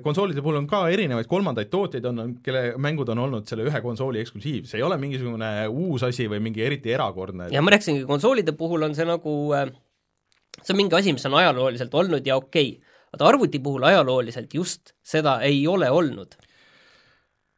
konsoolide 0.06 0.46
puhul 0.46 0.62
on 0.62 0.70
ka 0.70 0.84
erinevaid 0.94 1.32
kolmandaid 1.32 1.74
tootjaid 1.74 2.06
on, 2.14 2.38
kelle 2.46 2.64
mängud 2.78 3.10
on 3.16 3.26
olnud 3.26 3.50
selle 3.50 3.66
ühe 3.66 3.82
konsooli 3.82 4.22
eksklusiiv, 4.22 4.70
see 4.70 4.78
ei 4.78 4.86
ole 4.86 5.00
mingisugune 5.02 5.52
uus 5.74 6.06
asi 6.06 6.30
või 6.30 6.44
mingi 6.52 6.62
eriti 6.62 6.94
erakordne. 6.94 7.50
ja 7.50 7.66
ma 7.66 7.74
rääkisingi, 7.74 8.06
konsoolide 8.06 8.54
puhul 8.62 8.86
on 8.86 8.94
see 8.94 9.10
nagu 9.10 9.38
äh, 9.58 9.74
see 10.62 10.78
on 10.78 10.84
mingi 10.86 11.02
asi, 11.02 11.18
mis 11.18 11.26
on 11.26 11.42
ajalooliselt 11.42 12.02
olnud 12.04 12.30
ja 12.30 12.38
okei 12.38 12.76
okay 12.78 12.93
vaata 13.14 13.30
arvuti 13.30 13.62
puhul 13.64 13.86
ajalooliselt 13.92 14.58
just 14.58 14.96
seda 15.06 15.40
ei 15.46 15.62
ole 15.70 15.92
olnud. 15.94 16.36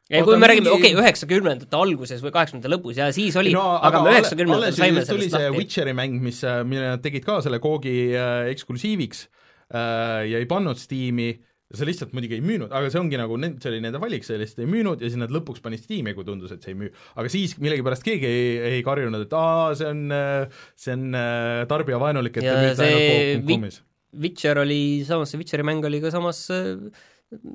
Ja 0.06 0.20
kui 0.22 0.36
me 0.38 0.46
räägime, 0.46 0.70
okei 0.70 0.92
okay,, 0.92 1.02
üheksakümnendate 1.02 1.74
alguses 1.74 2.20
või 2.22 2.30
kaheksakümnendate 2.34 2.70
lõpus 2.76 2.98
ja 3.00 3.08
siis 3.14 3.34
oli 3.40 3.50
no,, 3.56 3.64
aga 3.88 4.04
me 4.04 4.12
üheksakümnendatel 4.14 4.76
saime 4.76 5.02
sellest 5.02 5.10
tuli 5.10 5.26
see 5.32 5.48
Witcheri 5.56 5.96
mäng, 5.98 6.20
mis, 6.22 6.44
äh, 6.46 6.60
mille 6.68 6.92
nad 6.92 7.02
tegid 7.02 7.26
ka 7.26 7.40
selle 7.42 7.58
Koogi 7.62 7.96
äh, 8.14 8.46
eksklusiiviks 8.52 9.24
äh, 9.26 10.28
ja 10.30 10.38
ei 10.38 10.46
pannud 10.46 10.78
Steam'i, 10.78 11.32
see 11.74 11.88
lihtsalt 11.88 12.14
muidugi 12.14 12.38
ei 12.38 12.44
müünud, 12.46 12.70
aga 12.70 12.92
see 12.92 13.02
ongi 13.02 13.18
nagu, 13.18 13.40
see 13.58 13.72
oli 13.72 13.82
nende 13.82 13.98
valik, 13.98 14.22
see 14.28 14.38
lihtsalt 14.38 14.62
ei 14.62 14.70
müünud 14.76 15.02
ja 15.02 15.10
siis 15.10 15.18
nad 15.24 15.34
lõpuks 15.34 15.64
panid 15.64 15.82
Steam'i, 15.82 16.14
kui 16.14 16.28
tundus, 16.28 16.54
et 16.54 16.62
see 16.62 16.76
ei 16.76 16.80
müü. 16.84 16.92
aga 17.18 17.34
siis 17.34 17.56
millegipärast 17.58 18.06
keegi 18.06 18.30
ei, 18.30 18.46
ei 18.76 18.86
karjunud, 18.86 19.26
et 19.26 19.34
aa, 19.34 19.74
see 19.80 19.90
on, 19.90 20.06
äh, 20.14 20.62
see 20.78 20.94
on 20.94 21.18
tarbijavaenulik, 21.74 22.38
et 22.38 22.46
te 22.46 22.56
müüte 22.62 22.90
ainult 22.92 23.42
Coop.com-is 23.42 23.82
Witcher 24.14 24.58
oli 24.62 25.04
samas, 25.06 25.32
see 25.32 25.40
Witcheri 25.40 25.66
mäng 25.66 25.84
oli 25.86 26.00
ka 26.04 26.12
samas 26.14 26.44
äh, 26.54 26.76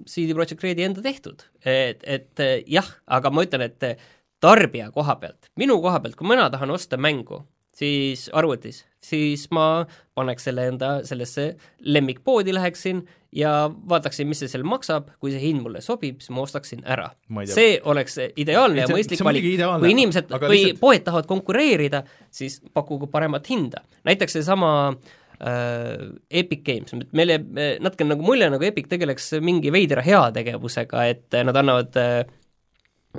CD 0.10 0.36
Projekt 0.36 0.64
Redi 0.66 0.84
enda 0.86 1.04
tehtud, 1.04 1.46
et, 1.64 2.04
et 2.04 2.44
äh, 2.44 2.60
jah, 2.70 2.88
aga 3.08 3.32
ma 3.32 3.46
ütlen, 3.48 3.64
et 3.70 3.88
äh, 3.88 4.12
tarbija 4.44 4.92
koha 4.94 5.16
pealt, 5.22 5.52
minu 5.60 5.80
koha 5.84 6.02
pealt, 6.04 6.18
kui 6.20 6.28
mina 6.28 6.50
tahan 6.52 6.74
osta 6.74 7.00
mängu, 7.00 7.44
siis 7.78 8.28
arvutis, 8.36 8.84
siis 9.02 9.48
ma 9.56 9.86
paneks 10.18 10.50
selle 10.50 10.68
enda 10.74 10.92
sellesse 11.08 11.54
lemmikpoodi, 11.88 12.54
läheksin 12.54 13.00
ja 13.32 13.54
vaataksin, 13.90 14.28
mis 14.28 14.42
see 14.44 14.52
seal 14.52 14.66
maksab, 14.68 15.14
kui 15.24 15.32
see 15.32 15.40
hind 15.40 15.64
mulle 15.64 15.80
sobib, 15.82 16.20
siis 16.20 16.34
ma 16.36 16.44
ostaksin 16.44 16.84
ära. 16.84 17.08
See 17.48 17.78
oleks 17.88 18.20
ideaalne 18.36 18.84
ja 18.84 18.90
See- 18.90 18.98
mõistlik 18.98 19.22
see 19.22 19.26
on 19.26 19.32
valik. 19.32 19.48
kui 19.80 19.94
inimesed 19.96 20.36
või 20.36 20.52
lihtsalt... 20.58 20.84
poed 20.84 21.08
tahavad 21.08 21.32
konkureerida, 21.32 22.04
siis 22.30 22.60
pakkugu 22.76 23.08
paremat 23.14 23.48
hinda. 23.48 23.86
näiteks 24.04 24.36
seesama 24.42 24.74
äh, 24.92 25.21
Epic 25.42 26.62
Games, 26.68 26.94
meile 27.18 27.40
äh, 27.42 27.74
natuke 27.82 28.06
nagu 28.06 28.26
mulje, 28.26 28.50
nagu 28.54 28.68
Epic 28.68 28.90
tegeleks 28.92 29.34
mingi 29.42 29.74
veidra 29.74 30.04
heategevusega, 30.06 31.06
et 31.10 31.42
nad 31.48 31.58
annavad 31.58 31.98
äh, 31.98 32.22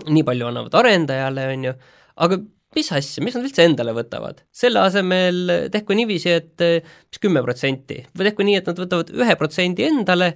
nii 0.09 0.25
palju 0.27 0.49
annavad 0.49 0.77
arendajale, 0.81 1.47
on 1.53 1.69
ju, 1.69 1.77
aga 2.25 2.39
mis 2.77 2.89
asja, 2.95 3.23
mis 3.25 3.37
nad 3.37 3.47
üldse 3.47 3.67
endale 3.67 3.95
võtavad? 3.97 4.43
selle 4.55 4.83
asemel 4.87 5.55
tehku 5.73 5.97
niiviisi, 5.97 6.33
et 6.33 6.65
eh, 6.65 6.91
mis 7.11 7.23
kümme 7.23 7.43
protsenti 7.45 8.01
või 8.17 8.29
tehku 8.29 8.47
nii, 8.49 8.59
et 8.61 8.69
nad 8.71 8.83
võtavad 8.83 9.13
ühe 9.13 9.39
protsendi 9.41 9.87
endale, 9.89 10.33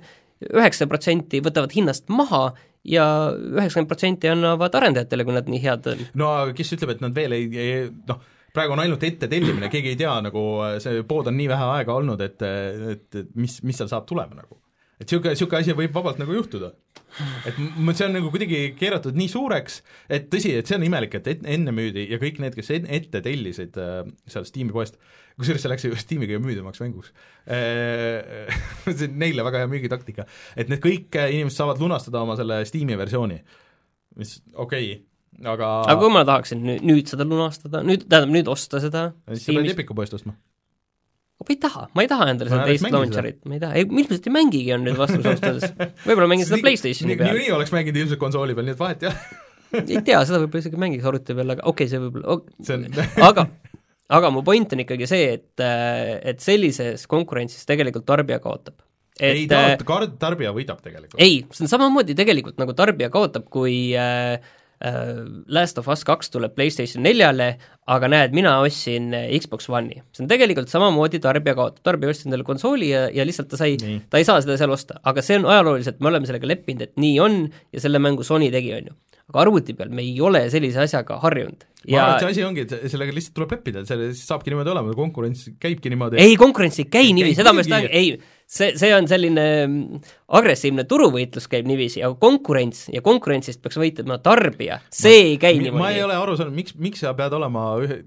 üheksa 0.52 0.88
protsenti 0.90 1.40
võtavad 1.44 1.72
hinnast 1.76 2.10
maha 2.12 2.50
ja 2.86 3.06
üheksakümmend 3.32 3.90
protsenti 3.90 4.30
annavad 4.30 4.76
arendajatele, 4.78 5.24
kui 5.26 5.36
nad 5.36 5.48
nii 5.50 5.62
head 5.64 5.90
on. 5.92 6.08
no 6.20 6.32
aga 6.42 6.56
kes 6.56 6.76
ütleb, 6.76 6.96
et 6.96 7.04
nad 7.04 7.16
veel 7.16 7.34
ei, 7.36 7.48
ei 7.56 7.86
noh, 8.10 8.20
praegu 8.56 8.76
on 8.76 8.82
ainult 8.82 9.04
ette 9.06 9.28
tellimine, 9.30 9.70
keegi 9.72 9.92
ei 9.94 9.98
tea 10.00 10.14
nagu, 10.24 10.44
see 10.82 11.02
pood 11.08 11.28
on 11.30 11.36
nii 11.38 11.50
vähe 11.52 11.72
aega 11.78 11.96
olnud, 11.96 12.22
et, 12.24 12.42
et, 12.46 13.18
et 13.22 13.34
mis, 13.38 13.60
mis 13.66 13.76
seal 13.76 13.90
saab 13.92 14.08
tulema 14.08 14.38
nagu. 14.38 14.60
et 14.96 15.04
niisugune, 15.04 15.34
niisugune 15.34 15.60
asi 15.60 15.74
võib 15.76 15.92
vabalt 15.92 16.20
nagu 16.22 16.32
juhtuda. 16.38 16.70
et 17.48 17.56
see 17.58 18.06
on 18.06 18.16
nagu 18.16 18.30
kuidagi 18.32 18.60
keeratud 18.78 19.16
nii 19.16 19.28
suureks, 19.32 19.82
et 20.12 20.30
tõsi, 20.32 20.54
et 20.56 20.68
see 20.68 20.78
on 20.78 20.86
imelik, 20.88 21.18
et 21.18 21.44
enne 21.44 21.74
müüdi 21.76 22.06
ja 22.10 22.20
kõik 22.22 22.40
need, 22.44 22.56
kes 22.56 22.72
ette 22.76 23.22
tellisid 23.24 23.76
äh, 23.80 24.00
seal 24.32 24.48
Steam'i 24.48 24.74
poest, 24.74 24.96
kusjuures 25.36 25.64
see 25.64 25.72
läks 25.72 25.84
ju 25.88 25.98
Steam'i 26.00 26.28
kõige 26.28 26.44
müüdavamaks 26.44 26.80
mänguks 26.84 27.12
äh, 27.44 28.48
see 28.86 29.10
on 29.10 29.20
neile 29.20 29.44
väga 29.46 29.64
hea 29.64 29.72
müügitaktika, 29.72 30.28
et 30.56 30.72
need 30.72 30.84
kõik 30.84 31.20
äh, 31.20 31.32
inimesed 31.36 31.60
saavad 31.60 31.82
lunastada 31.82 32.24
oma 32.24 32.38
selle 32.40 32.62
Steam'i 32.68 32.96
versiooni, 33.00 33.42
mis 34.16 34.38
okei 34.54 34.90
okay, 34.96 35.04
aga 35.44 35.70
aga 35.84 35.96
kui 36.00 36.12
ma 36.14 36.24
tahaksin 36.28 36.62
nüüd, 36.64 36.84
nüüd 36.86 37.10
seda 37.12 37.26
lunastada, 37.28 37.82
nüüd, 37.86 38.06
tähendab 38.08 38.32
nüüd 38.32 38.50
osta 38.52 38.80
seda 38.82 39.08
siis 39.32 39.48
sa 39.48 39.56
pead 39.56 39.72
Epiku 39.74 39.96
poest 39.98 40.16
ostma. 40.16 40.36
ma 41.36 41.52
ei 41.52 41.58
taha, 41.60 41.86
ma 41.92 42.04
ei 42.04 42.10
taha 42.10 42.28
endale 42.32 42.52
Ma 42.52 42.60
seda 42.60 42.68
teist 42.70 42.94
launcherit, 42.94 43.40
ma 43.44 43.58
ei 43.58 43.62
taha, 43.62 43.80
ei 43.80 43.88
ilmselt 43.88 44.28
ei 44.28 44.36
mängigi, 44.38 44.72
on 44.76 44.86
nüüd 44.86 45.00
vastus 45.00 45.20
ausalt 45.20 45.50
öeldes. 45.50 45.74
võib-olla 46.06 46.30
mängin 46.32 46.48
seda 46.48 46.62
Playstationi 46.64 47.18
peal, 47.18 47.32
niikuinii 47.34 47.56
oleks 47.58 47.74
mänginud 47.76 48.00
ilmselt 48.04 48.22
konsooli 48.22 48.56
peal, 48.56 48.70
nii 48.70 48.76
et 48.76 48.80
vahet 48.80 49.04
ei 49.04 49.12
ole 49.12 49.44
ei 49.96 50.02
tea, 50.06 50.22
seda 50.24 50.40
võib-olla 50.40 50.64
isegi 50.64 50.80
mängiks 50.80 51.08
arvuti 51.10 51.36
peal, 51.36 51.54
aga 51.56 51.66
okei 51.68 51.86
okay,, 51.86 51.92
see 51.92 52.02
võib-olla 52.02 52.36
ok, 52.36 52.50
on 52.72 52.88
aga, 53.28 53.46
aga 54.20 54.32
mu 54.34 54.42
point 54.46 54.76
on 54.76 54.84
ikkagi 54.86 55.08
see, 55.10 55.30
et, 55.36 55.64
et 56.32 56.44
sellises 56.44 57.06
konkurentsis 57.10 57.68
tegelikult 57.68 58.06
tarbija 58.08 58.40
kaotab. 58.42 58.78
ei 59.20 59.44
et 59.44 59.56
äh, 59.56 59.74
ta, 59.80 59.98
tarbija 60.28 60.54
võidab 60.56 60.80
tegelikult. 60.84 61.20
ei, 61.20 61.42
see 61.52 61.66
on 61.66 61.72
samamoodi 61.72 62.16
tegelikult 62.18 62.60
nagu 62.62 62.76
tarbija 62.78 63.10
kaotab, 63.12 63.50
kui 63.52 63.90
äh, 63.98 64.38
äh, 64.38 64.54
Last 65.48 65.78
of 65.80 65.88
Us 65.88 66.04
kaks 66.04 66.28
tuleb 66.34 66.52
PlayStation 66.56 67.02
neljale, 67.06 67.54
aga 67.88 68.10
näed, 68.12 68.34
mina 68.36 68.58
ostsin 68.60 69.08
äh, 69.16 69.30
Xbox 69.40 69.70
One'i. 69.72 70.02
see 70.12 70.24
on 70.24 70.28
tegelikult 70.28 70.68
samamoodi 70.72 71.20
tarbija 71.24 71.56
kaotab, 71.56 71.80
tarbija 71.86 72.12
ostis 72.12 72.28
endale 72.28 72.44
konsooli 72.44 72.90
ja, 72.90 73.06
ja 73.14 73.24
lihtsalt 73.24 73.48
ta 73.52 73.60
sai, 73.60 73.78
ta 74.10 74.20
ei 74.20 74.26
saa 74.28 74.42
seda 74.44 74.58
seal 74.60 74.74
osta, 74.74 74.98
aga 75.06 75.24
see 75.24 75.38
on 75.40 75.48
ajalooliselt, 75.48 76.00
me 76.04 76.12
oleme 76.12 76.28
sellega 76.28 76.50
leppinud, 76.52 76.84
et 76.88 76.94
nii 77.00 77.16
on 77.24 77.40
ja 77.72 77.80
selle 77.86 78.02
mängu 78.02 78.26
Sony 78.26 78.50
tegi, 78.52 78.74
on 78.76 78.90
ju. 78.92 78.98
aga 79.32 79.42
arvuti 79.42 79.74
peal 79.74 79.88
me 79.90 80.04
ei 80.04 80.20
ole 80.22 80.44
sellise 80.52 80.84
asjaga 80.84 81.16
harjunud. 81.24 81.64
ma 81.86 81.96
ja 81.96 82.04
arvan, 82.04 82.16
et 82.16 82.26
see 82.26 82.34
asi 82.36 82.44
ongi, 82.46 82.66
et 82.66 82.76
se- 82.76 82.92
sellega 82.92 83.16
lihtsalt 83.16 83.38
tuleb 83.40 83.56
leppida, 83.56 83.80
et 83.82 83.90
see 83.90 84.12
saabki 84.20 84.52
niimoodi 84.52 84.74
olema, 84.76 84.94
konkurents 84.98 85.48
käibki 85.62 85.90
niimoodi 85.94 86.20
ei, 86.20 86.36
konkurents 86.36 86.78
ei 86.84 86.90
käi 86.90 87.14
käi 87.16 87.34
seda 87.34 87.54
ma 87.56 87.64
just 87.64 87.72
tahan, 87.72 87.88
ei, 87.90 88.18
see, 88.46 88.72
see 88.78 88.92
on 88.94 89.08
selline 89.10 89.44
mm, 89.66 90.00
agressiivne 90.38 90.84
turuvõitlus 90.88 91.48
käib 91.50 91.66
niiviisi, 91.68 92.02
aga 92.06 92.14
konkurents 92.22 92.86
ja 92.94 93.02
konkurentsist 93.04 93.62
peaks 93.64 93.78
võitlema 93.82 94.18
tarbija, 94.22 94.80
see 94.94 95.16
ei 95.32 95.36
käi 95.42 95.56
Mi- 95.58 95.70
ma 95.74 95.90
ei 95.90 96.00
niimoodi. 96.00 96.04
ole 96.06 96.18
aru 96.22 96.36
saanud, 96.40 96.54
miks, 96.56 96.76
miks 96.78 97.02
sa 97.04 97.14
pead 97.18 97.34
olema 97.36 97.66
ühe, 97.82 98.00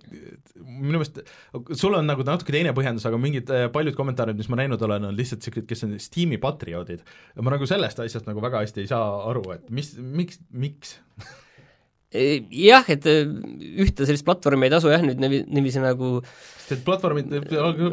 minu 0.80 1.02
meelest 1.02 1.20
sul 1.80 1.98
on 1.98 2.08
nagu 2.08 2.24
natuke 2.28 2.54
teine 2.56 2.72
põhjendus, 2.78 3.04
aga 3.10 3.20
mingid 3.20 3.50
eh, 3.52 3.68
paljud 3.74 3.98
kommentaarid, 3.98 4.38
mis 4.40 4.48
ma 4.52 4.62
näinud 4.62 4.82
olen, 4.88 5.10
on 5.12 5.18
lihtsalt 5.18 5.44
siuksed, 5.44 5.68
kes 5.68 5.84
on 5.88 5.98
Steam'i 6.00 6.40
patrioodid. 6.42 7.04
ma 7.42 7.52
nagu 7.56 7.68
sellest 7.68 8.00
asjast 8.00 8.30
nagu 8.30 8.42
väga 8.44 8.64
hästi 8.64 8.86
ei 8.86 8.90
saa 8.92 9.10
aru, 9.30 9.44
et 9.58 9.70
mis, 9.70 9.94
miks, 10.00 10.40
miks? 10.52 10.98
Jah, 12.10 12.88
et 12.90 13.06
äh, 13.06 13.28
ühte 13.84 14.08
sellist 14.08 14.26
platvormi 14.26 14.66
ei 14.66 14.74
tasu 14.74 14.90
jah, 14.90 15.04
nüüd 15.06 15.20
niivi- 15.22 15.44
niiviisi 15.46 15.84
nagu 15.84 16.16
sest 16.70 16.86
platvormid 16.86 17.30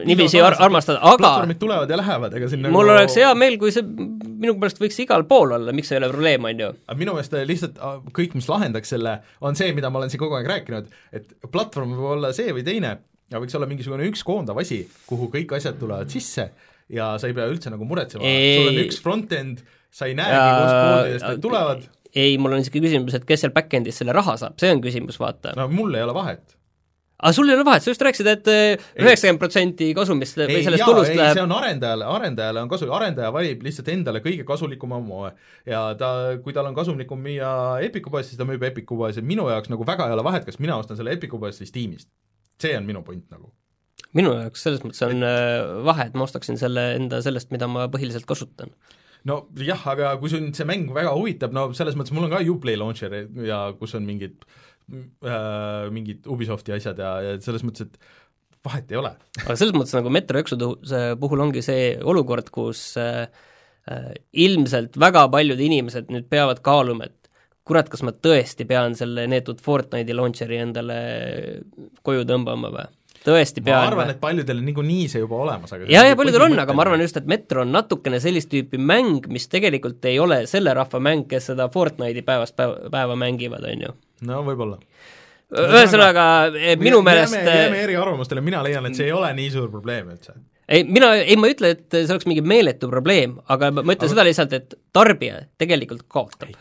niiviisi 0.07 0.41
ar 0.45 0.57
armastada, 0.65 1.01
aga 1.01 1.21
platvormid 1.21 1.59
tulevad 1.61 1.93
ja 1.93 1.99
lähevad, 2.01 2.37
ega 2.39 2.49
siin 2.53 2.63
mul 2.65 2.87
nagu... 2.89 2.95
oleks 2.97 3.17
hea 3.21 3.33
meel, 3.39 3.59
kui 3.61 3.73
see 3.75 3.85
minu 3.85 4.57
pärast 4.61 4.81
võiks 4.81 4.99
igal 5.05 5.27
pool 5.29 5.53
olla, 5.57 5.75
miks 5.77 5.93
ei 5.93 6.01
ole 6.01 6.11
probleem, 6.13 6.49
on 6.49 6.63
ju. 6.65 6.71
aga 6.87 6.99
minu 7.01 7.17
meelest 7.17 7.37
lihtsalt 7.51 7.81
ah, 7.85 7.99
kõik, 8.17 8.37
mis 8.39 8.49
lahendaks 8.53 8.93
selle, 8.95 9.19
on 9.45 9.59
see, 9.59 9.73
mida 9.77 9.93
ma 9.93 10.01
olen 10.03 10.13
siin 10.13 10.23
kogu 10.23 10.39
aeg 10.39 10.49
rääkinud, 10.53 10.89
et 11.17 11.37
platvorm 11.53 11.97
võib 11.97 12.17
olla 12.17 12.33
see 12.37 12.53
või 12.57 12.65
teine, 12.67 12.95
ja 13.33 13.43
võiks 13.43 13.57
olla 13.59 13.69
mingisugune 13.71 14.09
üks 14.11 14.25
koondav 14.27 14.61
asi, 14.63 14.83
kuhu 15.09 15.31
kõik 15.33 15.57
asjad 15.59 15.81
tulevad 15.81 16.13
sisse 16.13 16.51
ja 16.93 17.15
sa 17.21 17.29
ei 17.29 17.37
pea 17.37 17.49
üldse 17.51 17.73
nagu 17.73 17.89
muretsema, 17.89 18.25
sul 18.25 18.73
on 18.73 18.81
üks 18.85 19.01
front-end, 19.03 19.65
sa 19.93 20.09
ei 20.11 20.17
näegi, 20.19 20.41
kust 20.41 20.77
poodidest 20.77 21.29
need 21.31 21.45
tulevad, 21.45 21.87
ei, 22.17 22.37
mul 22.41 22.57
on 22.57 22.65
isegi 22.65 22.83
küsimus, 22.83 23.17
et 23.17 23.25
kes 23.29 23.45
seal 23.45 23.55
back-end'is 23.55 23.99
selle 24.01 24.15
raha 24.17 24.37
saab, 24.41 24.57
see 24.61 24.71
on 24.73 24.83
küsimus, 24.85 25.19
vaata. 25.21 25.55
no 25.59 25.69
mul 25.73 25.95
ei 25.97 26.05
ole 26.05 26.15
vahet. 26.17 26.55
aga 27.17 27.33
sul 27.33 27.49
ei 27.49 27.57
ole 27.57 27.65
vahet, 27.67 27.85
sa 27.85 27.93
just 27.93 28.05
rääkisid, 28.05 28.29
et 28.33 28.49
üheksakümmend 29.03 29.41
protsenti 29.41 29.91
kasumist 29.97 30.41
või 30.41 30.63
sellest 30.65 30.83
jaa, 30.83 30.89
tulust 30.91 31.13
ei, 31.13 31.21
läheb 31.21 31.39
see 31.39 31.45
on 31.45 31.55
arendajale, 31.59 32.09
arendajale 32.17 32.65
on 32.65 32.73
kasu, 32.73 32.89
arendaja 32.93 33.31
valib 33.37 33.65
lihtsalt 33.67 33.93
endale 33.93 34.23
kõige 34.25 34.45
kasulikuma 34.49 35.01
moe. 35.05 35.33
ja 35.69 35.87
ta, 36.01 36.13
kui 36.45 36.57
tal 36.57 36.69
on 36.71 36.77
kasumlikum 36.77 37.21
müüa 37.29 37.53
Epiku 37.87 38.13
poes, 38.13 38.31
siis 38.31 38.41
ta 38.41 38.49
müüb 38.49 38.65
Epiku 38.71 38.99
poes 39.01 39.21
ja 39.21 39.25
minu 39.25 39.49
jaoks 39.53 39.73
nagu 39.73 39.87
väga 39.89 40.09
ei 40.09 40.17
ole 40.17 40.25
vahet, 40.27 40.49
kas 40.49 40.61
mina 40.63 40.77
ostan 40.81 41.01
selle 41.01 41.17
Epiku 41.17 41.41
poest 41.43 41.65
või 41.65 41.73
Steamist. 41.73 42.13
see 42.61 42.77
on 42.77 42.89
minu 42.89 43.05
point 43.05 43.25
nagu. 43.33 43.53
minu 44.17 44.37
jaoks 44.37 44.69
selles 44.69 44.85
mõttes 44.85 45.05
on 45.05 45.25
äh, 45.25 45.83
vahe, 45.85 46.09
et 46.09 46.15
ma 46.17 46.29
ostaksin 46.29 46.61
selle 46.61 46.95
enda 46.97 47.21
sellest, 47.25 47.53
mida 47.53 47.69
ma 47.69 47.89
põhiliselt 47.93 48.29
kasutan. 48.29 48.73
No 49.27 49.41
jah, 49.59 49.83
aga 49.93 50.15
kui 50.21 50.31
sind 50.33 50.55
see 50.57 50.69
mäng 50.69 50.91
väga 50.95 51.15
huvitab, 51.17 51.55
no 51.57 51.69
selles 51.77 51.99
mõttes 51.99 52.15
mul 52.15 52.29
on 52.29 52.35
ka 52.35 52.45
Uplay 52.53 52.79
launcher 52.79 53.17
ja 53.47 53.61
kus 53.81 53.97
on 53.99 54.07
mingid 54.09 54.47
äh, 54.93 55.89
mingid 55.95 56.29
Ubisofti 56.31 56.75
asjad 56.77 57.03
ja, 57.03 57.17
ja 57.25 57.35
selles 57.43 57.67
mõttes, 57.67 57.89
et 57.89 58.65
vahet 58.67 58.91
ei 58.93 59.01
ole. 59.01 59.13
aga 59.45 59.59
selles 59.59 59.77
mõttes 59.77 59.95
nagu 59.97 60.13
Metro 60.15 60.41
Exoduse 60.43 61.03
puhul 61.21 61.45
ongi 61.47 61.63
see 61.65 61.93
olukord, 62.03 62.51
kus 62.55 62.89
äh, 63.03 63.27
äh, 63.91 64.11
ilmselt 64.47 64.99
väga 65.01 65.27
paljud 65.33 65.63
inimesed 65.69 66.13
nüüd 66.15 66.29
peavad 66.33 66.63
kaaluma, 66.67 67.11
et 67.11 67.33
kurat, 67.67 67.89
kas 67.91 68.05
ma 68.07 68.15
tõesti 68.15 68.67
pean 68.69 68.95
selle 68.99 69.27
neetud 69.31 69.63
Fortnite'i 69.63 70.15
launcher'i 70.15 70.63
endale 70.63 71.01
koju 72.07 72.27
tõmbama 72.29 72.71
või? 72.75 72.87
Tõesti 73.27 73.63
ma 73.63 73.69
pean 73.69 73.89
arvan, 73.91 74.11
et 74.13 74.21
paljudel 74.23 74.63
niikuinii 74.65 75.07
see 75.13 75.23
juba 75.23 75.41
olemas, 75.45 75.73
aga 75.75 75.89
jaa, 75.91 76.05
ja 76.11 76.17
paljudel 76.19 76.47
on, 76.49 76.57
aga 76.63 76.77
ma 76.77 76.85
arvan 76.87 77.03
just, 77.05 77.19
et 77.21 77.29
Metro 77.31 77.65
on 77.65 77.73
natukene 77.75 78.21
sellist 78.23 78.51
tüüpi 78.53 78.81
mäng, 78.81 79.27
mis 79.33 79.49
tegelikult 79.53 80.05
ei 80.11 80.19
ole 80.23 80.43
selle 80.51 80.75
rahva 80.77 81.01
mäng, 81.03 81.27
kes 81.31 81.51
seda 81.53 81.69
Fortnite'i 81.73 82.25
päevast 82.27 82.57
päeva, 82.59 82.91
päeva 82.93 83.19
mängivad, 83.21 83.67
on 83.71 83.87
ju. 83.87 83.95
no 84.31 84.43
võib-olla. 84.47 84.79
ühesõnaga, 85.57 86.27
minu 86.83 87.03
meelest 87.07 87.39
jääme, 87.39 87.57
jääme 87.63 87.83
eriarvamustele, 87.87 88.45
mina 88.45 88.63
leian, 88.67 88.87
et 88.91 88.99
see 88.99 89.11
ei 89.11 89.17
ole 89.17 89.33
nii 89.37 89.51
suur 89.55 89.71
probleem 89.75 90.15
üldse. 90.15 90.37
ei, 90.69 90.87
mina, 90.87 91.15
ei 91.23 91.39
ma 91.41 91.51
ei 91.51 91.59
ütle, 91.59 91.75
et 91.77 91.87
see 91.99 92.09
oleks 92.11 92.31
mingi 92.31 92.45
meeletu 92.47 92.91
probleem, 92.93 93.39
aga 93.47 93.71
ma 93.71 93.83
ma 93.83 93.95
ütlen 93.95 94.11
Aga- 94.11 94.15
seda 94.15 94.27
lihtsalt, 94.27 94.59
et 94.59 94.81
tarbija 94.97 95.45
tegelikult 95.59 96.07
kaotab. 96.09 96.55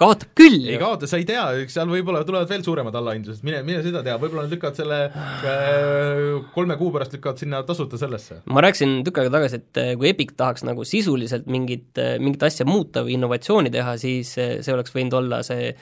Kaotab 0.00 0.32
küll 0.34 0.56
ei 0.66 0.74
ju. 0.74 0.80
kaota, 0.82 1.06
sa 1.06 1.20
ei 1.20 1.26
tea, 1.28 1.44
seal 1.70 1.86
võib-olla 1.86 2.24
tulevad 2.26 2.50
veel 2.50 2.64
suuremad 2.66 2.96
allahindlused, 2.98 3.44
mine, 3.46 3.60
mine 3.66 3.82
seda 3.84 4.02
tea, 4.02 4.16
võib-olla 4.18 4.42
nad 4.48 4.54
lükkavad 4.54 4.78
selle 4.80 4.98
äh, 5.06 6.46
kolme 6.54 6.76
kuu 6.80 6.90
pärast 6.94 7.14
lükkavad 7.14 7.38
sinna 7.42 7.62
tasuta 7.66 7.98
sellesse. 8.00 8.40
ma 8.50 8.64
rääkisin 8.64 8.96
tükk 9.06 9.22
aega 9.22 9.34
tagasi, 9.36 9.60
et 9.62 9.82
eh, 9.82 9.92
kui 10.00 10.10
Epic 10.10 10.34
tahaks 10.36 10.66
nagu 10.66 10.86
sisuliselt 10.88 11.46
mingit, 11.50 11.92
mingit 12.18 12.42
asja 12.42 12.66
muuta 12.66 13.04
või 13.06 13.14
innovatsiooni 13.18 13.70
teha, 13.74 13.94
siis 14.02 14.34
eh, 14.42 14.56
see 14.66 14.74
oleks 14.74 14.94
võinud 14.94 15.20
olla 15.22 15.42
see 15.46 15.74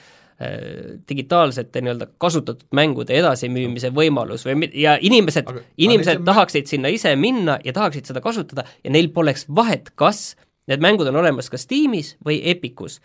digitaalsete 1.07 1.79
nii-öelda 1.85 2.07
kasutatud 2.19 2.65
mängude 2.75 3.13
edasimüümise 3.15 3.91
võimalus 3.95 4.43
või 4.47 4.67
ja 4.75 4.95
inimesed, 4.99 5.45
Aga- 5.47 5.61
aga 5.61 5.83
inimesed 5.85 6.17
see- 6.17 6.25
tahaksid 6.25 6.71
sinna 6.71 6.89
ise 6.91 7.13
minna 7.15 7.59
ja 7.63 7.71
tahaksid 7.73 8.09
seda 8.09 8.19
kasutada 8.21 8.65
ja 8.83 8.91
neil 8.91 9.11
poleks 9.13 9.45
vahet, 9.47 9.93
kas 9.95 10.33
need 10.67 10.83
mängud 10.83 11.07
on 11.07 11.21
olemas 11.21 11.51
kas 11.53 11.63
Steamis 11.67 12.15
või 12.25 12.41
Epicus. 12.49 12.97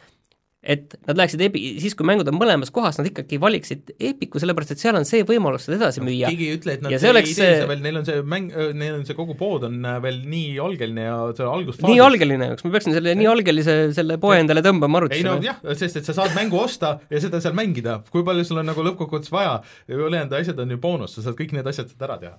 Et 0.63 0.97
nad 1.07 1.19
läheksid 1.21 1.43
Epi-, 1.47 1.63
siis 1.83 1.95
kui 1.95 2.07
mängud 2.09 2.29
on 2.31 2.35
mõlemas 2.39 2.73
kohas, 2.75 2.97
nad 2.99 3.07
ikkagi 3.07 3.39
valiksid 3.41 3.93
Epicu, 3.95 4.41
sellepärast 4.43 4.75
et 4.75 4.83
seal 4.83 4.97
on 4.99 5.07
see 5.07 5.23
võimalus 5.27 5.69
seda 5.69 5.79
edasi 5.79 6.03
müüa. 6.03 6.31
keegi 6.33 6.49
ei 6.49 6.57
ütle, 6.59 6.75
et 6.75 6.83
nad 6.83 6.91
ja 6.93 6.99
ei 6.99 7.03
see 7.05 7.13
oleks 7.13 7.35
tee 7.35 7.39
see- 7.39 7.61
seda 7.61 7.69
veel, 7.71 7.83
neil 7.85 8.01
on 8.01 8.09
see 8.09 8.25
mäng, 8.35 8.51
neil 8.75 8.97
on 8.99 9.05
see 9.07 9.17
kogu 9.19 9.37
pood 9.39 9.69
on 9.69 9.79
äh, 9.87 10.01
veel 10.03 10.19
nii 10.27 10.57
algeline 10.65 11.05
ja 11.07 11.19
see 11.39 11.47
algusfaasis. 11.47 11.93
Nii 11.93 12.03
algeline, 12.03 12.51
kas 12.57 12.67
ma 12.67 12.73
peaksin 12.75 12.97
selle 12.99 13.15
nii 13.21 13.31
algelise, 13.31 13.77
selle 13.97 14.19
poe 14.23 14.41
endale 14.43 14.65
tõmbama 14.67 15.05
ei 15.15 15.23
no 15.27 15.37
jah, 15.45 15.61
sest 15.79 16.01
et 16.03 16.09
sa 16.09 16.17
saad 16.17 16.35
mängu 16.35 16.59
osta 16.59 16.97
ja 17.11 17.23
seda 17.23 17.41
seal 17.45 17.55
mängida, 17.59 18.01
kui 18.11 18.27
palju 18.27 18.45
sul 18.49 18.59
on 18.63 18.67
nagu 18.67 18.83
lõppkokkuvõttes 18.83 19.31
vaja, 19.31 19.61
ülejäänud 19.89 20.35
asjad 20.41 20.59
on 20.65 20.75
ju 20.75 20.81
boonus, 20.83 21.15
sa 21.15 21.29
saad 21.29 21.39
kõik 21.39 21.55
need 21.55 21.71
asjad 21.71 21.87
sealt 21.93 22.03
ära 22.09 22.19
teha. 22.19 22.35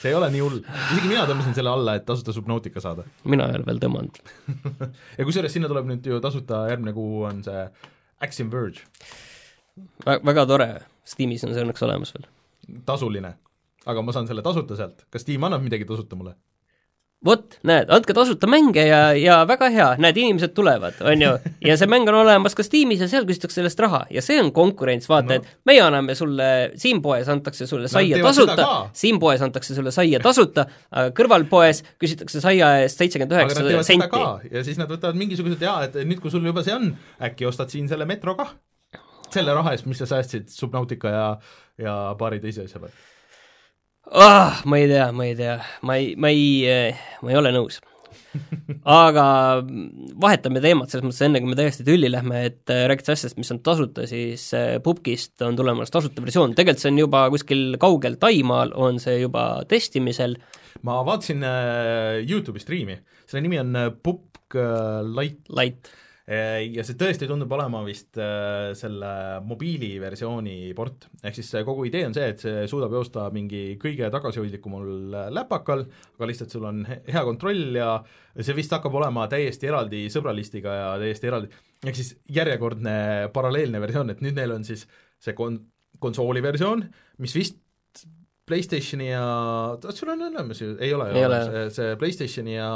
See 0.00 0.10
ei 0.10 0.16
ole 0.16 0.30
nii 0.32 0.42
hull, 0.44 0.60
isegi 0.64 1.08
mina 1.10 1.24
tõmbasin 1.28 1.56
selle 1.56 1.72
alla, 1.72 1.96
et 1.98 2.06
tasuta 2.08 2.32
Subnautica 2.36 2.82
saada. 2.82 3.04
mina 3.24 3.48
ei 3.50 3.58
ole 3.58 3.66
veel 3.68 3.80
tõmmanud 3.82 4.20
ja 5.18 5.26
kusjuures 5.28 5.56
sinna 5.56 5.70
tuleb 5.70 5.90
nüüd 5.90 6.06
ju 6.12 6.20
tasuta, 6.24 6.64
järgmine 6.72 6.94
kuu 6.96 7.24
on 7.28 7.42
see 7.46 7.66
Axiom 8.24 8.50
Verge. 8.52 8.84
väga 10.06 10.46
tore, 10.48 10.70
Steamis 11.04 11.44
on 11.44 11.54
see 11.54 11.64
õnneks 11.64 11.84
olemas 11.86 12.14
veel. 12.16 12.28
tasuline, 12.88 13.34
aga 13.86 14.04
ma 14.04 14.16
saan 14.16 14.28
selle 14.30 14.44
tasuta 14.46 14.78
sealt, 14.78 15.04
kas 15.10 15.26
Steam 15.26 15.44
annab 15.48 15.64
midagi 15.64 15.88
tasuta 15.88 16.16
mulle? 16.16 16.36
Vot, 17.26 17.58
näed, 17.68 17.90
andke 17.92 18.14
tasuta 18.16 18.48
mänge 18.48 18.82
ja, 18.86 19.00
ja 19.18 19.40
väga 19.48 19.68
hea, 19.72 19.88
näed, 20.00 20.16
inimesed 20.16 20.54
tulevad, 20.56 20.96
on 21.04 21.20
ju, 21.20 21.32
ja 21.66 21.76
see 21.76 21.88
mäng 21.90 22.08
on 22.08 22.16
olemas 22.22 22.56
ka 22.56 22.64
Steamis 22.64 23.02
ja 23.04 23.08
seal 23.10 23.26
küsitakse 23.28 23.60
sellest 23.60 23.82
raha 23.84 24.02
ja 24.14 24.22
see 24.24 24.38
on 24.40 24.48
konkurents, 24.56 25.08
vaata 25.10 25.36
no., 25.36 25.38
et 25.40 25.68
meie 25.68 25.82
anname 25.84 26.16
sulle, 26.16 26.48
siin 26.80 27.02
poes 27.04 27.28
antakse 27.32 27.68
sulle 27.68 27.90
saia 27.92 28.22
no, 28.22 28.30
tasuta, 28.30 28.68
siin 28.96 29.20
poes 29.20 29.44
antakse 29.44 29.76
sulle 29.76 29.92
saia 29.94 30.22
tasuta, 30.24 30.64
aga 30.94 31.12
kõrvalpoes 31.16 31.84
küsitakse 32.00 32.40
saia 32.40 32.72
eest 32.86 33.04
seitsekümmend 33.04 33.36
üheksa 33.36 33.84
senti. 33.84 34.24
ja 34.56 34.64
siis 34.64 34.80
nad 34.80 34.88
võtavad 34.90 35.20
mingisugused 35.20 35.68
jaa, 35.68 35.84
et 35.90 36.00
nüüd, 36.00 36.24
kui 36.24 36.32
sul 36.32 36.48
juba 36.48 36.64
see 36.64 36.76
on, 36.76 36.94
äkki 37.28 37.48
ostad 37.50 37.72
siin 37.72 37.90
selle 37.90 38.08
metro 38.08 38.36
kah? 38.40 38.56
selle 39.30 39.52
raha 39.54 39.76
eest, 39.76 39.86
mis 39.86 40.00
sa 40.00 40.08
säästsid 40.10 40.48
Subnautica 40.50 41.12
ja, 41.12 41.26
ja 41.78 41.96
paari 42.18 42.40
teise 42.42 42.64
asja 42.64 42.80
pealt 42.80 43.09
ah,. 44.08 44.62
ma 44.64 44.80
ei 44.80 44.88
tea, 44.88 45.12
ma 45.12 45.28
ei 45.28 45.36
tea, 45.38 45.60
ma 45.82 45.96
ei, 45.96 46.14
ma 46.16 46.32
ei, 46.32 46.92
ma 47.22 47.32
ei 47.32 47.40
ole 47.40 47.52
nõus 47.54 47.80
aga 49.02 49.24
vahetame 50.22 50.62
teemat 50.62 50.90
selles 50.92 51.06
mõttes, 51.06 51.22
enne 51.26 51.40
kui 51.42 51.50
me 51.50 51.58
täiesti 51.58 51.86
tülli 51.86 52.10
lähme, 52.10 52.44
et 52.50 52.72
äh, 52.72 52.84
rääkides 52.90 53.14
asjast, 53.16 53.38
mis 53.40 53.50
on 53.54 53.60
tasuta, 53.66 54.06
siis 54.10 54.44
äh, 54.56 54.76
Pupkist 54.84 55.42
on 55.46 55.58
tulemas 55.58 55.92
tasuta 55.92 56.22
versioon, 56.24 56.54
tegelikult 56.58 56.84
see 56.84 56.92
on 56.92 57.00
juba 57.02 57.24
kuskil 57.34 57.64
kaugel 57.82 58.18
Taimaal, 58.22 58.74
on 58.78 59.00
see 59.02 59.20
juba 59.20 59.46
testimisel. 59.70 60.36
ma 60.86 61.00
vaatasin 61.06 61.46
äh, 61.46 62.20
Youtube'i 62.26 62.62
striimi, 62.62 63.00
selle 63.26 63.44
nimi 63.46 63.60
on 63.62 63.74
Pupk 64.02 64.28
Light. 65.14 65.44
Light 65.54 65.90
Äh, 65.90 66.09
ja 66.28 66.84
see 66.86 66.96
tõesti 66.98 67.26
tundub 67.26 67.50
olema 67.56 67.80
vist 67.86 68.18
äh, 68.20 68.70
selle 68.78 69.12
mobiiliversiooni 69.46 70.72
port, 70.78 71.08
ehk 71.24 71.38
siis 71.38 71.48
kogu 71.66 71.86
idee 71.88 72.04
on 72.06 72.14
see, 72.16 72.28
et 72.34 72.42
see 72.42 72.66
suudab 72.70 72.94
joosta 72.94 73.28
mingi 73.34 73.78
kõige 73.80 74.10
tagasihoidlikumal 74.12 75.16
läpakal, 75.34 75.86
aga 76.18 76.28
lihtsalt 76.30 76.54
sul 76.54 76.68
on 76.68 76.84
hea 76.86 77.24
kontroll 77.26 77.80
ja 77.80 77.96
see 78.36 78.56
vist 78.58 78.76
hakkab 78.76 79.00
olema 79.00 79.26
täiesti 79.32 79.70
eraldi 79.70 80.04
sõbralistiga 80.12 80.76
ja 80.76 80.92
täiesti 81.02 81.32
eraldi, 81.32 81.50
ehk 81.82 81.98
siis 81.98 82.14
järjekordne 82.30 82.94
paralleelne 83.34 83.82
versioon, 83.82 84.14
et 84.14 84.22
nüüd 84.24 84.38
neil 84.38 84.54
on 84.54 84.66
siis 84.68 84.86
see 85.20 85.34
kon-, 85.38 85.62
konsooli 86.04 86.44
versioon, 86.44 86.86
mis 87.24 87.34
vist 87.36 87.58
PlayStationi 88.50 89.12
ja, 89.12 89.26
sul 89.94 90.10
on 90.10 90.26
olemas 90.26 90.58
ju, 90.62 90.72
ei 90.82 90.94
ole, 90.94 91.10
ole. 91.24 91.44
see, 91.46 91.68
see 91.74 91.92
PlayStationi 91.98 92.56
ja 92.56 92.70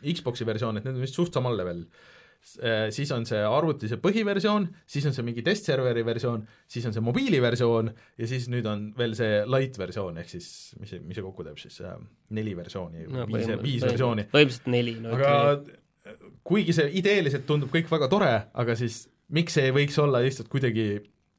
Xboxi 0.00 0.46
versioon, 0.48 0.80
et 0.80 0.86
need 0.86 0.96
on 0.96 1.04
vist 1.04 1.16
suht 1.16 1.36
samal 1.36 1.56
level 1.60 1.84
Äh, 1.84 2.18
siis 2.40 3.10
on 3.14 3.26
see 3.28 3.40
arvuti 3.44 3.88
see 3.90 4.00
põhiversioon, 4.00 4.66
siis 4.88 5.06
on 5.08 5.14
see 5.16 5.26
mingi 5.26 5.44
testserveri 5.46 6.02
versioon, 6.06 6.42
siis 6.70 6.86
on 6.88 6.96
see 6.96 7.04
mobiiliversioon 7.04 7.90
ja 8.18 8.28
siis 8.30 8.48
nüüd 8.52 8.66
on 8.70 8.88
veel 8.98 9.14
see 9.18 9.42
light 9.50 9.76
versioon, 9.80 10.18
ehk 10.22 10.32
siis 10.32 10.48
mis 10.80 10.94
see, 10.94 11.02
mis 11.04 11.18
see 11.18 11.26
kokku 11.26 11.46
teeb 11.46 11.60
siis 11.60 11.80
äh,, 11.84 11.98
neli 12.36 12.56
versiooni 12.56 13.06
no,, 13.06 13.28
viis, 13.30 13.52
viis 13.62 13.84
versiooni. 13.84 14.26
põhimõtteliselt 14.32 14.72
neli, 14.72 14.96
no 15.04 15.14
aga 15.18 15.34
okay. 15.58 16.18
kuigi 16.48 16.76
see 16.76 16.90
ideeliselt 17.02 17.46
tundub 17.48 17.72
kõik 17.74 17.92
väga 17.92 18.10
tore, 18.12 18.32
aga 18.64 18.78
siis 18.78 19.04
miks 19.36 19.58
see 19.58 19.68
ei 19.68 19.76
võiks 19.76 20.00
olla 20.02 20.22
lihtsalt 20.24 20.50
kuidagi 20.50 20.88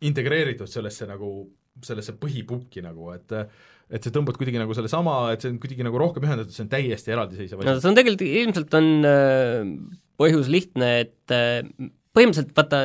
integreeritud 0.07 0.69
sellesse 0.69 1.09
nagu, 1.09 1.31
sellesse 1.85 2.15
põhipukki 2.21 2.85
nagu, 2.85 3.11
et 3.17 3.37
et 3.91 4.05
sa 4.05 4.11
tõmbad 4.13 4.37
kuidagi 4.39 4.59
nagu 4.61 4.71
sellesama, 4.75 5.15
et 5.33 5.43
see 5.43 5.51
on 5.51 5.57
kuidagi 5.59 5.83
nagu 5.83 5.99
rohkem 5.99 6.23
ühendatud, 6.23 6.53
see 6.55 6.63
on 6.63 6.69
täiesti 6.71 7.11
eraldiseisev 7.11 7.59
asi. 7.59 7.67
no 7.67 7.81
see 7.81 7.89
on 7.89 7.97
tegelikult, 7.97 8.23
ilmselt 8.23 8.77
on 8.79 8.87
äh, 9.03 9.73
põhjus 10.21 10.51
lihtne, 10.51 10.91
et 11.05 11.34
äh, 11.36 11.62
põhimõtteliselt 12.15 12.53
vaata, 12.57 12.84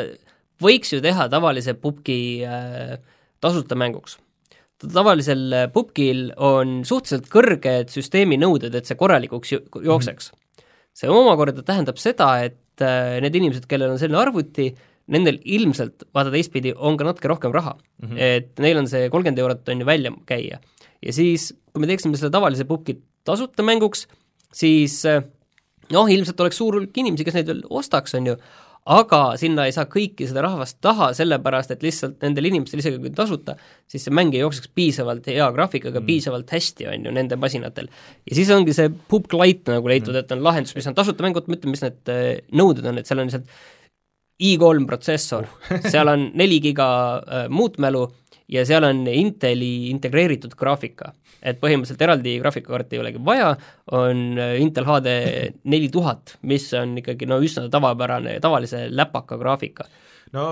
võiks 0.62 0.94
ju 0.94 1.02
teha 1.04 1.28
tavalise 1.32 1.76
pubgi 1.78 2.18
äh, 2.46 2.96
tasuta 3.44 3.78
mänguks. 3.78 4.18
tavalisel 4.80 5.46
äh, 5.52 5.68
pubgil 5.72 6.30
on 6.36 6.82
suhteliselt 6.84 7.30
kõrged 7.32 7.92
süsteemi 7.92 8.40
nõuded, 8.40 8.74
et 8.74 8.88
see 8.88 8.98
korralikuks 8.98 9.54
jookseks 9.56 10.32
see 10.96 11.12
omakorda 11.12 11.60
tähendab 11.60 11.98
seda, 12.00 12.30
et 12.46 12.84
need 13.20 13.34
inimesed, 13.36 13.66
kellel 13.68 13.92
on 13.92 13.98
selline 14.00 14.16
arvuti, 14.20 14.70
nendel 15.12 15.36
ilmselt, 15.44 16.06
vaata 16.16 16.32
teistpidi, 16.32 16.72
on 16.72 16.96
ka 16.96 17.04
natuke 17.06 17.28
rohkem 17.30 17.52
raha 17.54 17.74
mm. 17.76 18.08
-hmm. 18.08 18.16
et 18.18 18.62
neil 18.64 18.80
on 18.80 18.88
see 18.88 19.10
kolmkümmend 19.12 19.38
eurot, 19.38 19.68
on 19.68 19.80
ju, 19.80 19.86
välja 19.86 20.12
käia. 20.26 20.58
ja 21.02 21.12
siis, 21.12 21.52
kui 21.72 21.84
me 21.84 21.86
teeksime 21.86 22.16
selle 22.16 22.32
tavalise 22.32 22.64
pubgi 22.64 22.96
tasuta 23.24 23.62
mänguks, 23.62 24.06
siis 24.52 25.04
noh, 25.94 26.08
ilmselt 26.10 26.40
oleks 26.44 26.62
suur 26.62 26.78
hulk 26.80 26.96
inimesi, 27.02 27.26
kes 27.26 27.36
neid 27.38 27.50
veel 27.50 27.60
ostaks, 27.78 28.14
on 28.18 28.32
ju, 28.32 28.36
aga 28.96 29.20
sinna 29.40 29.64
ei 29.66 29.74
saa 29.74 29.88
kõiki 29.90 30.28
seda 30.30 30.44
rahvast 30.44 30.78
taha, 30.84 31.08
sellepärast 31.18 31.72
et 31.74 31.82
lihtsalt 31.82 32.20
nendel 32.22 32.46
inimestel, 32.52 32.82
isegi 32.82 33.00
kui 33.02 33.10
tasuta, 33.14 33.56
siis 33.90 34.06
see 34.06 34.14
mäng 34.14 34.34
ei 34.34 34.44
jookseks 34.44 34.70
piisavalt 34.78 35.26
hea 35.30 35.48
graafikaga 35.54 35.98
mm., 35.98 36.06
piisavalt 36.06 36.52
hästi, 36.54 36.86
on 36.92 37.08
ju, 37.08 37.14
nende 37.16 37.38
masinatel. 37.40 37.90
ja 38.30 38.38
siis 38.38 38.52
ongi 38.54 38.76
see 38.76 38.92
Pupk 39.10 39.34
Lite 39.34 39.74
nagu 39.74 39.90
leitud 39.90 40.14
mm., 40.14 40.22
et 40.22 40.36
on 40.36 40.44
lahendus, 40.46 40.76
mis 40.78 40.86
on 40.86 40.98
tasuta 40.98 41.26
mängud, 41.26 41.50
ma 41.50 41.58
ütlen, 41.58 41.74
mis 41.74 41.82
need 41.82 42.14
äh, 42.14 42.28
nõuded 42.54 42.86
on, 42.86 43.02
et 43.02 43.10
seal 43.10 43.22
on 43.22 43.30
lihtsalt 43.30 43.50
i3 44.42 44.86
protsessor 44.86 45.46
uh. 45.46 45.76
seal 45.92 46.08
on 46.12 46.30
neli 46.34 46.60
giga 46.64 46.88
äh, 47.18 47.46
muutmälu 47.48 48.06
ja 48.52 48.64
seal 48.66 48.84
on 48.86 49.06
Inteli 49.10 49.90
integreeritud 49.90 50.54
graafika. 50.58 51.12
et 51.46 51.60
põhimõtteliselt 51.60 52.02
eraldi 52.02 52.38
graafikakaarti 52.40 52.96
ei 52.96 53.00
olegi 53.02 53.20
vaja, 53.24 53.52
on 53.94 54.38
äh, 54.38 54.56
Intel 54.62 54.86
HD 54.88 55.14
neli 55.64 55.88
tuhat, 55.92 56.38
mis 56.42 56.72
on 56.74 56.96
ikkagi 56.98 57.28
no 57.28 57.38
üsna 57.42 57.68
tavapärane, 57.70 58.38
tavalise 58.40 58.86
läpaka 58.90 59.38
graafika 59.38 59.86
no 60.34 60.46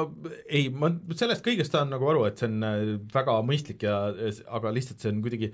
ei, 0.48 0.68
ma 0.70 0.92
sellest 1.16 1.44
kõigest 1.44 1.74
saan 1.74 1.90
nagu 1.92 2.08
aru, 2.10 2.26
et 2.28 2.40
see 2.40 2.50
on 2.50 2.66
äh, 2.66 2.82
väga 3.14 3.38
mõistlik 3.46 3.86
ja 3.86 4.00
aga 4.48 4.74
lihtsalt 4.74 5.02
see 5.02 5.12
on 5.12 5.22
kuidagi 5.24 5.52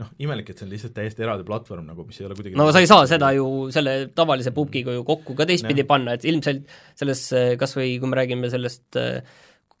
noh, 0.00 0.10
imelik, 0.22 0.50
et 0.50 0.60
see 0.60 0.66
on 0.66 0.72
lihtsalt 0.72 0.94
täiesti 0.96 1.24
eraldi 1.26 1.46
platvorm 1.46 1.86
nagu, 1.90 2.06
mis 2.08 2.18
ei 2.20 2.26
ole 2.28 2.36
kuidagi 2.38 2.58
no 2.58 2.66
sa 2.72 2.82
ei 2.82 2.88
saa 2.90 3.06
seda 3.10 3.30
ju 3.36 3.46
selle 3.74 3.94
tavalise 4.16 4.54
pubgiga 4.56 4.94
ju 4.96 5.04
kokku 5.06 5.36
ka 5.38 5.46
teistpidi 5.48 5.84
panna, 5.88 6.16
et 6.16 6.26
ilmselt 6.28 6.66
selles 6.98 7.26
äh, 7.36 7.54
kas 7.60 7.76
või 7.78 7.94
kui 8.00 8.10
me 8.10 8.20
räägime 8.20 8.50
sellest 8.52 8.98
äh, 9.00 9.20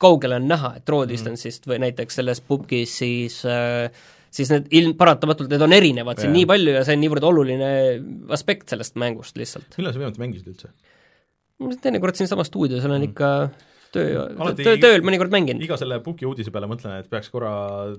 kaugele 0.00 0.38
on 0.40 0.48
näha, 0.50 0.74
et 0.78 0.86
draw 0.88 1.04
distance'ist 1.08 1.68
või 1.68 1.80
näiteks 1.86 2.20
selles 2.20 2.40
pubgis 2.44 2.96
siis 3.02 3.40
äh, 3.48 3.88
siis 4.30 4.52
need 4.52 4.68
ilm, 4.76 4.94
paratamatult 4.98 5.50
need 5.50 5.64
on 5.64 5.74
erinevad 5.74 6.18
ja. 6.18 6.26
siin 6.26 6.36
nii 6.36 6.46
palju 6.48 6.76
ja 6.76 6.84
see 6.86 6.96
on 6.96 7.02
niivõrd 7.04 7.26
oluline 7.26 7.72
aspekt 8.36 8.70
sellest 8.72 8.96
mängust 9.00 9.40
lihtsalt. 9.40 9.74
millal 9.78 9.96
sa 9.96 10.02
viimati 10.02 10.22
mängisid 10.22 10.52
üldse? 10.52 10.72
teinekord 11.82 12.16
siinsamas 12.16 12.48
stuudios 12.48 12.84
olen 12.86 13.02
mm. 13.02 13.10
ikka 13.10 13.30
töö, 13.94 14.26
töö, 14.60 14.76
tööl 14.80 15.04
mõnikord 15.06 15.32
mänginud. 15.34 15.64
iga 15.64 15.78
selle 15.80 16.00
Puki 16.04 16.28
uudise 16.28 16.52
peale 16.54 16.68
mõtlen, 16.70 17.00
et 17.02 17.10
peaks 17.10 17.30
korra 17.32 17.52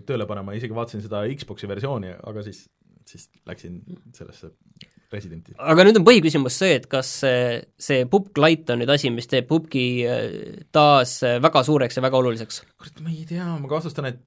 tööle 0.08 0.28
panema, 0.30 0.56
isegi 0.58 0.76
vaatasin 0.76 1.04
seda 1.06 1.24
Xbox'i 1.30 1.70
versiooni, 1.72 2.16
aga 2.32 2.46
siis, 2.48 2.66
siis 3.10 3.30
läksin 3.50 3.82
sellesse 4.18 4.52
Residenti. 5.12 5.52
aga 5.60 5.84
nüüd 5.84 5.98
on 6.00 6.06
põhiküsimus 6.08 6.56
see, 6.62 6.76
et 6.80 6.86
kas 6.92 7.10
see, 7.26 7.60
see 7.76 8.06
Pupk 8.10 8.40
Lite 8.40 8.76
on 8.76 8.80
nüüd 8.84 8.92
asi, 8.94 9.12
mis 9.12 9.28
teeb 9.28 9.50
Pupki 9.50 9.86
äh, 10.08 10.28
taas 10.72 11.18
äh, 11.28 11.40
väga 11.44 11.66
suureks 11.68 12.00
ja 12.00 12.04
väga 12.06 12.22
oluliseks? 12.22 12.62
kurat, 12.80 13.02
ma 13.04 13.12
ei 13.12 13.26
tea, 13.28 13.50
ma 13.60 13.72
kahtlustan, 13.72 14.08
et 14.08 14.22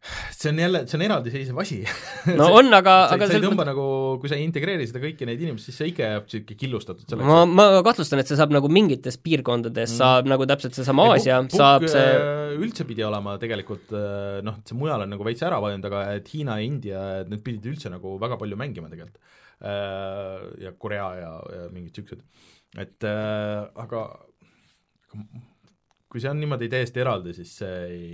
see 0.00 0.48
on 0.48 0.58
jälle, 0.58 0.80
see 0.88 0.96
on 0.96 1.02
eraldiseisev 1.04 1.58
asi 1.60 1.78
no 1.84 2.46
see, 2.46 2.54
on, 2.56 2.70
aga 2.72 2.94
sa, 3.10 3.16
aga 3.16 3.26
sa 3.28 3.36
ei 3.36 3.42
tõmba 3.44 3.66
nagu, 3.68 3.84
kui 4.22 4.30
sa 4.32 4.38
ei 4.38 4.46
integreeri 4.46 4.86
seda 4.88 5.02
kõiki 5.02 5.28
neid 5.28 5.42
inimesi, 5.44 5.68
siis 5.68 5.80
see 5.80 5.90
ikka 5.92 6.06
jääb 6.06 6.28
niisugune 6.30 6.60
killustatud 6.62 7.04
selleks. 7.04 7.28
ma, 7.28 7.42
ma 7.44 7.66
kahtlustan, 7.84 8.22
et 8.22 8.30
see 8.30 8.38
saab 8.40 8.54
nagu 8.56 8.70
mingites 8.72 9.20
piirkondades 9.20 9.92
mm. 9.92 9.98
saab 9.98 10.30
nagu 10.32 10.46
täpselt 10.48 10.78
seesama 10.78 11.04
Aasia, 11.12 11.42
saab 11.52 11.84
see 11.90 12.06
äh, 12.06 12.54
üldse 12.56 12.86
pidi 12.88 13.04
olema 13.04 13.36
tegelikult 13.42 13.92
äh, 13.92 14.40
noh, 14.46 14.62
see 14.64 14.78
mujal 14.80 15.04
on 15.04 15.12
nagu 15.12 15.28
veits 15.28 15.44
ära 15.44 15.60
vajunud, 15.60 15.90
aga 15.90 16.06
et 16.16 16.32
Hiina 16.32 16.56
ja 16.60 16.70
India, 16.70 17.04
et 17.20 17.32
need 17.32 17.44
pidid 17.44 17.68
üldse 17.74 17.92
nagu 17.92 18.16
väga 18.22 18.40
palju 18.40 18.56
mängima 18.60 18.88
tegelikult. 18.92 19.20
Äh, 19.60 20.48
ja 20.64 20.72
Korea 20.80 21.12
ja, 21.20 21.32
ja 21.58 21.68
mingid 21.68 21.92
niisugused, 21.92 22.24
et 22.80 23.04
aga 23.04 24.06
kui 26.10 26.18
see 26.18 26.30
on 26.30 26.40
niimoodi 26.42 26.66
täiesti 26.70 27.02
eraldi, 27.04 27.32
siis 27.36 27.52
see 27.60 27.74
ei, 27.86 28.06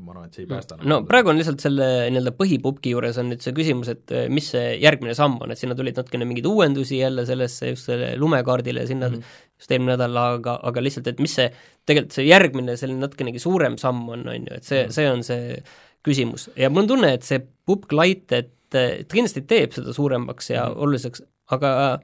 ma 0.00 0.14
arvan, 0.14 0.30
et 0.30 0.36
see 0.38 0.44
ei 0.46 0.48
päästa 0.48 0.78
no 0.80 0.86
nagu 0.88 1.08
praegu 1.08 1.28
on 1.32 1.36
lihtsalt 1.36 1.60
selle 1.60 1.88
nii-öelda 2.08 2.32
põhipubki 2.38 2.94
juures 2.94 3.18
on 3.20 3.28
nüüd 3.28 3.44
see 3.44 3.52
küsimus, 3.56 3.90
et 3.92 4.14
eh, 4.16 4.24
mis 4.32 4.48
see 4.54 4.78
järgmine 4.80 5.12
samm 5.18 5.36
on, 5.44 5.52
et 5.52 5.60
sinna 5.60 5.76
tulid 5.76 6.00
natukene 6.00 6.28
mingeid 6.28 6.48
uuendusi 6.48 7.02
jälle 7.02 7.26
sellesse, 7.28 7.74
just 7.74 7.90
selle 7.90 8.14
lumekaardile 8.20 8.86
sinna 8.88 9.10
mm 9.10 9.18
-hmm. 9.20 9.42
just 9.60 9.76
eelmine 9.76 9.92
nädal, 9.98 10.16
aga, 10.22 10.56
aga 10.70 10.86
lihtsalt, 10.86 11.12
et 11.12 11.20
mis 11.20 11.36
see, 11.40 11.50
tegelikult 11.88 12.16
see 12.16 12.26
järgmine 12.30 12.76
selline 12.80 13.04
natukenegi 13.04 13.44
suurem 13.44 13.76
samm 13.76 14.08
on, 14.08 14.24
on 14.32 14.48
ju, 14.48 14.56
et 14.56 14.64
see 14.64 14.80
mm, 14.82 14.88
-hmm. 14.88 14.96
see 14.96 15.10
on 15.10 15.22
see 15.22 15.62
küsimus 16.08 16.48
ja 16.56 16.70
mul 16.70 16.86
on 16.86 16.92
tunne, 16.94 17.12
et 17.12 17.28
see 17.28 17.44
pubk 17.66 17.92
light, 17.92 18.32
et, 18.32 18.74
et 18.74 19.12
kindlasti 19.12 19.44
teeb 19.44 19.76
seda 19.76 19.92
suuremaks 19.92 20.50
ja 20.50 20.64
mm 20.64 20.72
-hmm. 20.72 20.82
oluliseks, 20.88 21.22
aga 21.52 22.00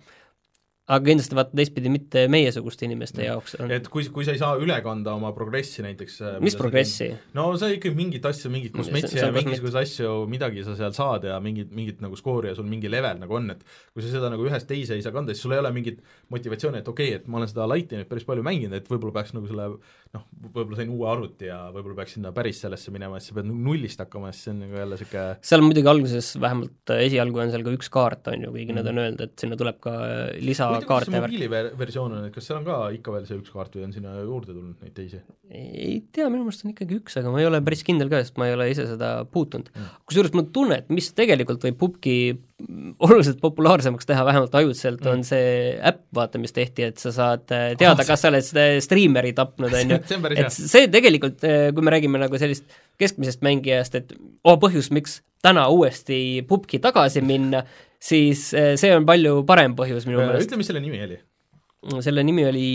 aga 0.89 1.05
kindlasti 1.05 1.37
vaata 1.37 1.57
teistpidi 1.59 1.91
mitte 1.93 2.23
meiesuguste 2.33 2.87
inimeste 2.87 3.27
jaoks 3.27 3.59
on. 3.61 3.73
et 3.75 3.89
kui, 3.93 4.07
kui 4.13 4.25
sa 4.25 4.33
ei 4.33 4.41
saa 4.41 4.57
üle 4.61 4.77
kanda 4.85 5.13
oma 5.19 5.35
progressi 5.37 5.85
näiteks 5.85 6.17
äh, 6.25 6.39
mis 6.45 6.57
progressi? 6.57 7.11
no 7.37 7.51
sa 7.61 7.69
ikka 7.75 7.93
mingit 7.97 8.25
asja, 8.29 8.51
mingit 8.53 8.73
kosmetsi 8.77 9.21
ja 9.21 9.29
mingisuguseid 9.35 9.83
asju, 9.85 10.15
midagi 10.33 10.65
sa 10.65 10.77
seal 10.79 10.95
saad 10.97 11.29
ja 11.29 11.37
mingit, 11.45 11.75
mingit 11.77 12.01
nagu 12.05 12.17
skoori 12.17 12.53
ja 12.53 12.57
sul 12.57 12.69
mingi 12.71 12.89
level 12.91 13.21
nagu 13.21 13.37
on, 13.37 13.53
et 13.53 13.65
kui 13.93 14.05
sa 14.05 14.15
seda 14.15 14.33
nagu 14.33 14.49
ühest 14.49 14.69
teise 14.71 14.97
ei 14.97 15.05
saa 15.05 15.13
kanda, 15.15 15.37
siis 15.37 15.45
sul 15.45 15.57
ei 15.57 15.61
ole 15.61 15.73
mingit 15.77 16.01
motivatsiooni, 16.33 16.81
et 16.81 16.89
okei 16.89 17.13
okay,, 17.13 17.21
et 17.21 17.29
ma 17.29 17.43
olen 17.43 17.53
seda 17.53 17.69
Lighti 17.69 18.01
nüüd 18.01 18.09
päris 18.09 18.25
palju 18.29 18.47
mänginud, 18.47 18.81
et 18.81 18.89
võib-olla 18.89 19.21
peaks 19.21 19.37
nagu 19.37 19.51
selle 19.51 19.69
noh, 20.17 20.25
võib-olla 20.55 20.79
sain 20.79 20.91
uue 20.93 21.09
arvuti 21.11 21.49
ja 21.49 21.59
võib-olla 21.75 21.99
peaks 21.99 22.15
sinna 22.17 22.33
päris 22.37 22.63
sellesse 22.65 22.93
minema, 22.95 23.19
siis 23.21 23.33
sa 23.33 23.39
pead 23.39 23.51
nullist 23.51 24.01
hakkama, 24.03 24.31
siis 24.33 24.47
see 24.47 24.55
on 24.55 24.63
nagu 24.65 24.79
jälle 24.79 24.99
niisugune 24.99 25.25
seal 25.51 25.65
muidugi 25.65 25.91
alguses, 25.93 26.31
vähemalt 26.41 26.93
esialgu 26.95 27.43
on 27.43 27.53
seal 27.53 27.67
ka 27.67 27.75
üks 27.77 27.93
kaart, 27.93 28.31
on 28.33 28.47
ju, 28.47 28.53
kuigi 28.55 28.73
mm. 28.73 28.81
nad 28.81 28.91
on 28.93 29.03
öelnud, 29.05 29.25
et 29.27 29.45
sinna 29.45 29.59
tuleb 29.61 29.81
ka 29.85 29.95
lisa 30.45 30.71
kaarte 30.89 31.13
värk. 31.13 31.37
mobiiliversioon 31.37 32.19
on, 32.21 32.29
et 32.31 32.37
kas 32.37 32.49
seal 32.49 32.61
on 32.63 32.69
ka 32.69 32.81
ikka 32.97 33.17
veel 33.17 33.29
see 33.29 33.41
üks 33.43 33.55
kaart 33.55 33.79
või 33.79 33.87
on 33.89 33.97
sinna 33.97 34.17
juurde 34.21 34.55
tulnud 34.55 34.85
neid 34.85 34.97
teisi? 34.97 35.23
ei 35.49 36.01
tea, 36.13 36.29
minu 36.33 36.47
meelest 36.47 36.65
on 36.65 36.75
ikkagi 36.75 37.01
üks, 37.03 37.21
aga 37.21 37.33
ma 37.35 37.43
ei 37.43 37.49
ole 37.51 37.63
päris 37.65 37.85
kindel 37.87 38.13
ka, 38.13 38.23
sest 38.25 38.41
ma 38.41 38.49
ei 38.49 38.57
ole 38.57 38.71
ise 38.73 38.89
seda 38.89 39.13
puutunud 39.29 39.73
mm.. 39.75 39.97
kusjuures 40.09 40.35
mul 40.35 40.47
on 40.47 40.53
tunne, 40.57 40.83
et 40.85 40.93
mis 40.93 41.13
tegelikult 41.17 41.69
võib 41.69 41.81
pubgi 41.81 42.19
oluliselt 42.99 43.39
populaarsemaks 43.41 44.07
teha, 44.07 44.25
vähemalt 44.27 44.55
ajutiselt 44.55 45.05
mm., 45.05 45.13
on 45.13 45.25
see 45.27 45.51
äpp, 45.91 46.01
vaata, 46.15 46.41
mis 46.43 46.55
tehti, 46.55 46.89
et 46.91 46.99
sa 46.99 47.13
saad 47.15 47.55
äh, 47.55 47.69
teada, 47.79 48.03
kas 48.07 48.25
sa 48.25 48.33
oled 48.33 48.43
seda 48.43 48.65
striimeri 48.83 49.31
tapnud, 49.37 49.75
on 49.79 49.95
ju, 49.95 49.99
et 50.35 50.51
see 50.55 50.89
tegelikult, 50.91 51.45
äh, 51.47 51.69
kui 51.75 51.87
me 51.87 51.95
räägime 51.95 52.21
nagu 52.23 52.41
sellist 52.41 52.67
keskmisest 52.99 53.45
mängijast, 53.47 53.95
et 54.01 54.11
oh, 54.43 54.59
põhjus, 54.59 54.91
miks 54.95 55.21
täna 55.45 55.69
uuesti 55.71 56.43
pubgi 56.51 56.83
tagasi 56.83 57.23
minna, 57.23 57.63
siis 58.03 58.49
äh, 58.59 58.73
see 58.81 58.91
on 58.97 59.07
palju 59.07 59.45
parem 59.47 59.79
põhjus 59.79 60.09
minu 60.11 60.25
meelest. 60.25 60.51
ütle, 60.51 60.59
mis 60.59 60.73
selle 60.73 60.83
nimi 60.83 61.03
oli? 61.07 61.23
selle 62.03 62.25
nimi 62.27 62.43
oli 62.43 62.69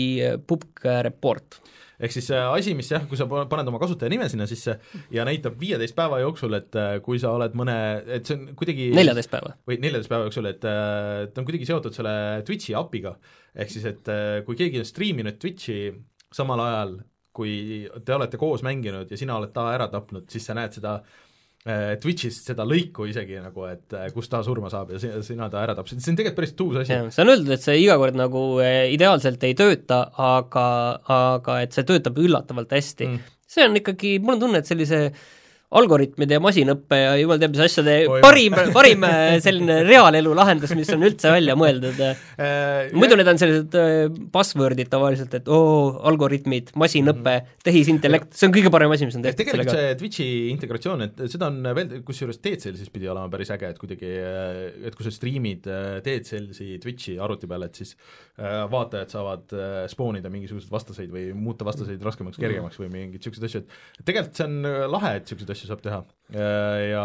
Pubg 0.48 0.80
Report 1.04 1.60
ehk 1.98 2.14
siis 2.14 2.28
see 2.30 2.40
asi, 2.40 2.74
mis 2.78 2.90
jah, 2.90 3.04
kui 3.08 3.18
sa 3.18 3.26
paned 3.28 3.70
oma 3.70 3.80
kasutajanime 3.82 4.28
sinna 4.32 4.48
sisse 4.50 4.76
ja 5.14 5.26
näitab 5.28 5.58
viieteist 5.60 5.96
päeva 5.96 6.20
jooksul, 6.22 6.58
et 6.58 6.78
äh, 6.80 6.98
kui 7.04 7.20
sa 7.22 7.34
oled 7.36 7.56
mõne, 7.58 7.76
et 8.18 8.28
see 8.28 8.38
on 8.38 8.52
kuidagi 8.58 8.90
neljateist 8.96 9.32
päeva. 9.32 9.54
või 9.68 9.80
neljateist 9.82 10.12
päeva 10.12 10.28
jooksul, 10.28 10.50
et 10.50 10.68
äh, 10.68 11.24
ta 11.30 11.42
on 11.42 11.48
kuidagi 11.48 11.70
seotud 11.70 11.96
selle 11.96 12.14
Twitch'i 12.46 12.76
API-ga, 12.78 13.16
ehk 13.64 13.74
siis 13.74 13.88
et 13.90 14.12
äh, 14.12 14.38
kui 14.46 14.58
keegi 14.60 14.82
on 14.82 14.88
striiminud 14.88 15.40
Twitch'i 15.42 15.80
samal 16.34 16.62
ajal, 16.64 16.96
kui 17.34 17.84
te 18.06 18.14
olete 18.14 18.38
koos 18.38 18.62
mänginud 18.62 19.10
ja 19.10 19.18
sina 19.18 19.38
oled 19.40 19.50
ta 19.54 19.68
ära 19.74 19.88
tapnud, 19.90 20.28
siis 20.30 20.44
sa 20.46 20.54
näed 20.54 20.76
seda 20.76 21.00
äh, 21.00 21.06
Äh, 21.06 21.23
Twitch'ist 21.64 22.50
seda 22.50 22.66
lõiku 22.68 23.06
isegi 23.08 23.38
nagu, 23.40 23.62
et 23.70 23.94
äh, 23.96 24.10
kus 24.12 24.28
ta 24.28 24.42
surma 24.44 24.68
saab 24.72 24.90
ja 24.92 24.98
sina, 25.00 25.22
sina 25.24 25.46
ta 25.52 25.62
ära 25.64 25.76
tapsid, 25.78 26.02
see 26.04 26.12
on 26.12 26.18
tegelikult 26.18 26.40
päris 26.42 26.56
tuus 26.58 26.80
asi. 26.82 26.98
see 27.14 27.24
on 27.24 27.32
öeldud, 27.32 27.54
et 27.56 27.64
see 27.64 27.78
iga 27.80 27.96
kord 28.00 28.18
nagu 28.20 28.42
äh, 28.60 28.90
ideaalselt 28.92 29.46
ei 29.48 29.56
tööta, 29.56 30.02
aga, 30.20 30.66
aga 31.14 31.62
et 31.64 31.72
see 31.72 31.86
töötab 31.88 32.20
üllatavalt 32.20 32.74
hästi. 32.76 33.08
Mm.. 33.08 33.32
see 33.56 33.64
on 33.64 33.80
ikkagi, 33.80 34.18
mul 34.20 34.36
on 34.36 34.44
tunne, 34.44 34.60
et 34.60 34.68
sellise 34.68 35.00
äh, 35.06 35.24
algoritmide 35.74 36.36
ja 36.36 36.42
masinõppe 36.42 36.98
ja 36.98 37.14
jumal 37.18 37.40
teab 37.42 37.54
mis 37.54 37.62
asjade 37.64 37.94
Oi, 38.06 38.20
parim, 38.22 38.54
parim 38.74 39.06
äh, 39.08 39.36
selline 39.42 39.80
reaalelu 39.86 40.34
lahendus, 40.36 40.74
mis 40.78 40.90
on 40.94 41.02
üldse 41.08 41.32
välja 41.34 41.56
mõeldud 41.58 41.98
äh,. 42.04 42.92
muidu 42.94 43.18
need 43.18 43.30
on 43.30 43.40
sellised 43.40 43.74
äh, 43.78 44.06
buzzword'id 44.34 44.90
tavaliselt, 44.92 45.34
et 45.38 45.50
oo 45.50 45.98
algoritmid, 46.10 46.72
masinõpe 46.78 47.34
-hmm. 47.40 47.62
tehisintellekt, 47.66 48.32
see 48.38 48.48
on 48.48 48.54
kõige 48.54 48.72
parem 48.74 48.94
asi, 48.94 49.08
mis 49.08 49.18
on 49.18 49.26
tehtud 49.26 49.42
tegelikult 49.42 49.72
sellega. 49.72 49.94
see 49.94 49.98
Twitchi 50.02 50.28
integratsioon, 50.52 51.06
et 51.08 51.24
seda 51.32 51.50
on 51.50 51.58
veel, 51.80 51.96
kusjuures 52.06 52.38
DCL-sis 52.44 52.92
pidi 52.94 53.10
olema 53.10 53.30
päris 53.32 53.50
äge, 53.54 53.72
et 53.74 53.80
kuidagi, 53.80 54.12
äh, 54.20 54.60
et 54.90 54.94
kui 54.94 55.06
sa 55.06 55.14
striimid 55.14 55.66
DCL-si 56.06 56.78
Twitchi 56.82 57.18
arvuti 57.18 57.50
peal, 57.50 57.66
et 57.66 57.82
siis 57.82 57.96
vaatajad 58.34 59.12
saavad 59.12 59.52
spoonida 59.90 60.30
mingisuguseid 60.30 60.72
vastaseid 60.72 61.10
või 61.12 61.28
muuta 61.38 61.66
vastaseid 61.66 62.02
raskemaks, 62.02 62.38
kergemaks 62.42 62.80
või 62.80 62.88
mingeid 62.90 63.20
niisuguseid 63.20 63.46
asju, 63.46 63.60
et 63.62 64.08
tegelikult 64.08 64.40
see 64.40 64.48
on 64.48 64.56
lahe, 64.90 65.12
et 65.20 65.22
niisuguseid 65.22 65.52
asju 65.54 65.63
asju 65.64 65.72
saab 65.72 65.84
teha. 65.84 66.00
Ja 66.90 67.04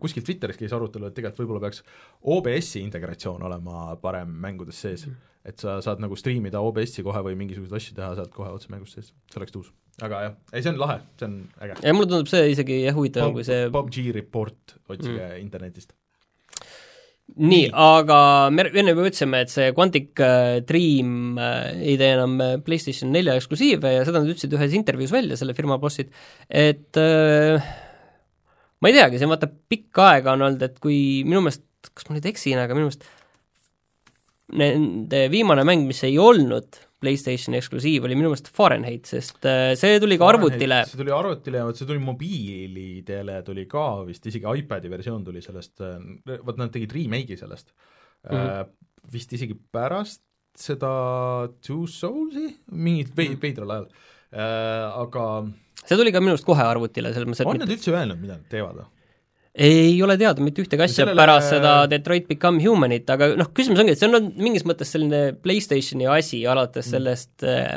kuskil 0.00 0.24
Twitteris 0.26 0.58
käis 0.60 0.74
arutelu, 0.74 1.08
et 1.08 1.16
tegelikult 1.16 1.44
võib-olla 1.44 1.66
peaks 1.66 1.82
OBS-i 2.22 2.82
integratsioon 2.82 3.44
olema 3.46 3.88
parem 4.02 4.32
mängudes 4.42 4.80
sees 4.82 5.06
mm. 5.06 5.34
et 5.52 5.62
sa 5.62 5.78
saad 5.84 6.02
nagu 6.02 6.18
striimida 6.18 6.62
OBS-i 6.62 7.04
kohe 7.06 7.22
või 7.26 7.36
mingisuguseid 7.38 7.78
asju 7.78 7.98
teha 7.98 8.14
sealt 8.18 8.34
kohe 8.34 8.50
otse 8.52 8.72
mängust 8.74 8.98
sees, 8.98 9.12
see 9.30 9.40
oleks 9.40 9.54
tuus. 9.54 9.70
aga 10.02 10.24
jah, 10.26 10.34
ei 10.52 10.64
see 10.66 10.74
on 10.74 10.82
lahe, 10.82 10.98
see 11.20 11.30
on 11.30 11.38
äge. 11.62 11.78
ja 11.86 11.94
mulle 11.94 12.10
tundub 12.10 12.32
see 12.32 12.50
isegi 12.56 12.82
jah 12.82 12.98
huvitavam, 12.98 13.36
kui 13.36 13.46
see 13.46 13.70
PUBG 13.72 14.10
report, 14.18 14.76
otsige 14.90 15.22
mm. 15.22 15.38
internetist 15.44 15.94
nii, 17.34 17.66
aga 17.74 18.18
me 18.54 18.68
enne 18.70 18.92
juba 18.94 19.08
ütlesime, 19.08 19.42
et 19.44 19.52
see 19.52 19.72
Quantic 19.76 20.20
äh, 20.22 20.60
Dream 20.66 21.40
äh, 21.42 21.72
ei 21.90 21.96
tee 21.98 22.12
enam 22.14 22.36
äh, 22.40 22.54
PlayStation 22.64 23.10
nelja 23.12 23.34
eksklusiive 23.36 23.96
ja 23.96 24.04
seda 24.06 24.22
nad 24.22 24.30
ütlesid 24.30 24.54
ühes 24.56 24.76
intervjuus 24.78 25.14
välja, 25.14 25.38
selle 25.40 25.56
firma 25.58 25.80
bossid, 25.82 26.12
et 26.48 27.00
äh, 27.02 27.66
ma 28.80 28.90
ei 28.90 28.96
teagi, 28.96 29.20
see 29.20 29.30
vaata 29.30 29.48
pikka 29.48 30.10
aega 30.14 30.34
on 30.36 30.48
olnud, 30.48 30.64
et 30.66 30.80
kui 30.82 31.22
minu 31.26 31.44
meelest, 31.44 31.64
kas 31.92 32.08
ma 32.08 32.16
nüüd 32.16 32.28
eksin, 32.32 32.60
aga 32.62 32.76
minu 32.76 32.88
meelest 32.88 33.06
nende 34.56 35.26
viimane 35.32 35.64
mäng, 35.66 35.86
mis 35.88 36.02
ei 36.06 36.18
olnud 36.22 36.78
PlayStationi 37.02 37.58
eksklusiiv, 37.58 38.06
oli 38.06 38.16
minu 38.18 38.30
meelest 38.30 38.48
Fahrenheit, 38.54 39.08
sest 39.10 39.44
äh, 39.48 39.72
see 39.78 39.98
tuli 40.02 40.18
ka 40.20 40.30
arvutile. 40.32 40.82
see 40.88 41.00
tuli 41.00 41.12
arvutile 41.14 41.60
ja 41.60 41.66
vot 41.68 41.78
see 41.78 41.88
tuli 41.88 42.02
mobiilidele 42.02 43.40
tuli 43.46 43.66
ka 43.70 43.86
vist, 44.06 44.24
isegi 44.30 44.48
iPadi 44.62 44.92
versioon 44.92 45.24
tuli 45.26 45.42
sellest, 45.44 45.74
äh, 45.84 46.38
vot 46.46 46.60
nad 46.60 46.72
tegid 46.74 46.94
remake'i 46.96 47.38
sellest 47.40 47.72
mm. 47.72 48.36
-hmm. 48.36 48.74
Vist 49.06 49.30
isegi 49.36 49.54
pärast 49.54 50.24
seda 50.58 50.88
Two 51.62 51.86
Souls'i, 51.86 52.48
mingit 52.72 53.12
veidral 53.14 53.70
ajal, 53.70 53.84
aga 54.32 55.24
see 55.84 55.96
tuli 55.98 56.12
ka 56.14 56.22
minu 56.22 56.34
arust 56.34 56.46
kohe 56.46 56.66
arvutile, 56.66 57.12
selles 57.14 57.30
mõttes, 57.30 57.46
on 57.46 57.62
nad 57.62 57.72
üldse 57.72 57.94
öelnud, 57.94 58.20
mida 58.20 58.38
nad 58.38 58.46
teevad 58.52 58.80
või? 58.80 58.92
ei 59.56 59.94
ole 60.04 60.18
teada 60.20 60.44
mitte 60.44 60.60
ühtegi 60.60 60.84
asja 60.84 61.04
sellele... 61.04 61.16
pärast 61.16 61.54
seda 61.54 61.70
Detroit 61.88 62.26
Become 62.28 62.60
Humanit, 62.60 63.08
aga 63.12 63.30
noh, 63.40 63.48
küsimus 63.56 63.80
ongi, 63.80 63.94
et 63.94 64.00
see 64.02 64.10
on 64.10 64.28
mingis 64.36 64.66
mõttes 64.68 64.90
selline 64.92 65.20
PlayStationi 65.40 66.08
asi, 66.12 66.42
alates 66.44 66.84
mm. 66.84 66.92
sellest 66.92 67.46
äh, 67.48 67.70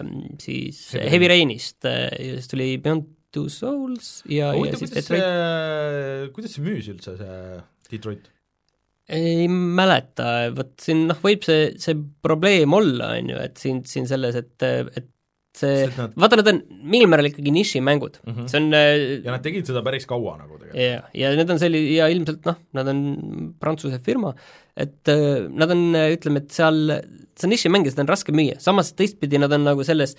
siis 0.44 0.82
Heavy, 0.98 1.14
Heavy 1.14 1.30
Rainist 1.32 1.88
äh,, 1.88 2.10
siis 2.18 2.52
tuli 2.52 2.74
Beyond 2.84 3.08
Two 3.32 3.48
Souls 3.54 4.20
ja, 4.28 4.52
ja 4.58 4.82
siis 4.82 4.92
Detroit 4.92 6.36
kuidas 6.36 6.58
see 6.58 6.66
müüs 6.66 6.92
üldse, 6.92 7.16
see 7.22 7.40
Detroit? 7.94 8.28
ei 9.10 9.48
mäleta, 9.50 10.50
vot 10.54 10.76
siin 10.84 11.08
noh, 11.10 11.18
võib 11.24 11.48
see, 11.48 11.72
see 11.82 11.96
probleem 12.26 12.76
olla, 12.78 13.14
on 13.18 13.32
ju, 13.32 13.40
et 13.42 13.62
siin, 13.62 13.80
siin 13.88 14.06
selles, 14.10 14.36
et, 14.38 14.68
et 14.68 15.08
see, 15.58 15.88
nad... 15.98 16.14
vaata, 16.20 16.40
nad 16.40 16.50
on 16.52 16.60
mingil 16.94 17.10
määral 17.12 17.30
ikkagi 17.30 17.54
nišimängud 17.54 18.20
mm, 18.22 18.34
-hmm. 18.34 18.50
see 18.52 18.60
on 18.62 18.74
äh, 18.78 18.90
ja 19.26 19.34
nad 19.34 19.44
tegid 19.46 19.70
seda 19.70 19.82
päris 19.86 20.06
kaua 20.10 20.38
nagu 20.38 20.58
tegelikult. 20.58 20.82
jah, 20.84 21.08
ja 21.14 21.32
need 21.36 21.54
on 21.54 21.62
selli-, 21.62 21.96
ja 21.96 22.10
ilmselt 22.14 22.46
noh, 22.50 22.60
nad 22.78 22.92
on 22.94 23.00
Prantsuse 23.60 24.02
firma, 24.06 24.34
et 24.78 25.10
äh, 25.12 25.48
nad 25.50 25.74
on, 25.76 25.88
ütleme, 25.96 26.44
et 26.44 26.52
seal, 26.56 26.94
see 27.36 27.50
on 27.50 27.56
nišimäng 27.56 27.88
ja 27.88 27.96
seda 27.96 28.06
on 28.06 28.14
raske 28.14 28.36
müüa, 28.36 28.60
samas 28.64 28.94
teistpidi 28.94 29.42
nad 29.42 29.54
on 29.56 29.66
nagu 29.72 29.86
selles, 29.88 30.16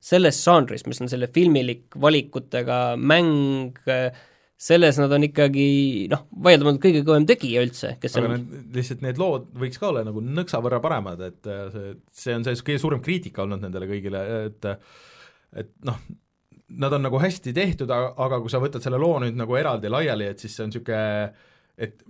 selles 0.00 0.40
žanris, 0.44 0.86
mis 0.88 1.00
on 1.04 1.12
selle 1.12 1.28
filmilik 1.28 2.00
valikutega 2.00 2.96
mäng 2.96 3.76
äh,, 3.86 4.10
selles 4.60 4.98
nad 5.00 5.12
on 5.16 5.24
ikkagi 5.24 5.66
noh, 6.12 6.26
vaieldamatult 6.44 6.82
kõige 6.82 7.00
kõvem 7.06 7.26
tegija 7.28 7.62
üldse, 7.64 7.94
kes 8.00 8.18
aga 8.20 8.34
need, 8.34 8.56
lihtsalt 8.76 9.04
need 9.06 9.20
lood 9.20 9.46
võiks 9.62 9.80
ka 9.80 9.88
olla 9.88 10.04
nagu 10.04 10.20
nõksa 10.20 10.60
võrra 10.60 10.82
paremad, 10.84 11.22
et 11.30 11.48
äh, 11.48 11.68
see, 11.72 11.94
see 12.24 12.36
on 12.36 12.44
see 12.44 12.66
kõige 12.66 12.82
suurem 12.82 13.00
kriitika 13.04 13.46
olnud 13.46 13.64
nendele 13.64 13.88
kõigile, 13.88 14.24
et 14.50 14.68
et 15.60 15.72
noh, 15.88 15.96
nad 16.78 16.94
on 16.94 17.02
nagu 17.02 17.18
hästi 17.18 17.54
tehtud, 17.56 17.90
aga, 17.90 18.38
kui 18.38 18.52
sa 18.52 18.60
võtad 18.62 18.84
selle 18.84 19.00
loo 19.00 19.16
nüüd 19.22 19.38
nagu 19.38 19.56
eraldi 19.58 19.90
laiali, 19.90 20.28
et 20.30 20.44
siis 20.44 20.54
see 20.54 20.66
on 20.66 20.70
niisugune 20.70 21.02
et 21.80 22.04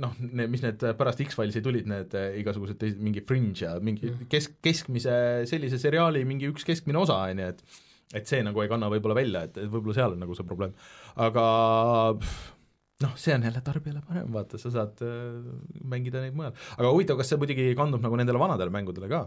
noh, 0.00 0.12
mis 0.20 0.64
need 0.64 0.82
pärast 0.98 1.22
X-Filesi 1.24 1.62
tulid, 1.64 1.88
need 1.88 2.16
äh, 2.18 2.34
igasugused 2.40 2.80
teised, 2.80 3.00
mingi 3.04 3.22
Fringe 3.24 3.64
ja 3.64 3.76
mingi 3.80 4.10
mm. 4.10 4.28
kesk, 4.32 4.58
keskmise 4.64 5.16
sellise 5.48 5.80
seriaali 5.80 6.24
mingi 6.28 6.50
üks 6.50 6.66
keskmine 6.68 7.00
osa, 7.00 7.22
on 7.28 7.40
ju, 7.44 7.52
et 7.54 7.83
et 8.14 8.30
see 8.30 8.42
nagu 8.46 8.62
ei 8.62 8.70
kanna 8.70 8.90
võib-olla 8.92 9.18
välja, 9.18 9.44
et, 9.48 9.56
et 9.58 9.70
võib-olla 9.70 9.96
seal 9.96 10.16
on 10.16 10.20
nagu 10.24 10.36
see 10.38 10.46
probleem. 10.48 10.74
aga 11.26 11.46
noh, 13.04 13.14
see 13.20 13.34
on 13.36 13.46
jälle 13.46 13.62
tarbijale 13.64 14.02
parem, 14.06 14.28
vaata, 14.34 14.60
sa 14.60 14.72
saad 14.74 15.02
äh, 15.04 15.40
mängida 15.84 16.22
neid 16.22 16.36
mujal. 16.36 16.54
aga 16.76 16.92
huvitav, 16.92 17.18
kas 17.20 17.32
see 17.32 17.40
muidugi 17.40 17.72
kandub 17.78 18.04
nagu 18.04 18.20
nendele 18.20 18.40
vanadele 18.40 18.74
mängudele 18.74 19.10
ka? 19.10 19.26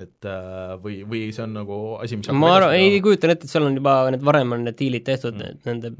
et 0.00 0.26
äh, 0.28 0.74
või, 0.80 1.00
või 1.08 1.20
see 1.36 1.44
on 1.44 1.54
nagu 1.56 1.76
asi, 2.00 2.16
mis 2.18 2.28
ma 2.32 2.54
arvan, 2.56 2.74
ei 2.76 2.98
kujutan 3.04 3.32
ette, 3.34 3.48
et 3.48 3.52
seal 3.52 3.66
on 3.68 3.76
juba 3.76 3.98
need 4.12 4.24
varem 4.24 4.56
on 4.56 4.64
need 4.64 4.76
diilid 4.78 5.04
tehtud 5.06 5.36
mm. 5.36 5.62
nende 5.68 5.92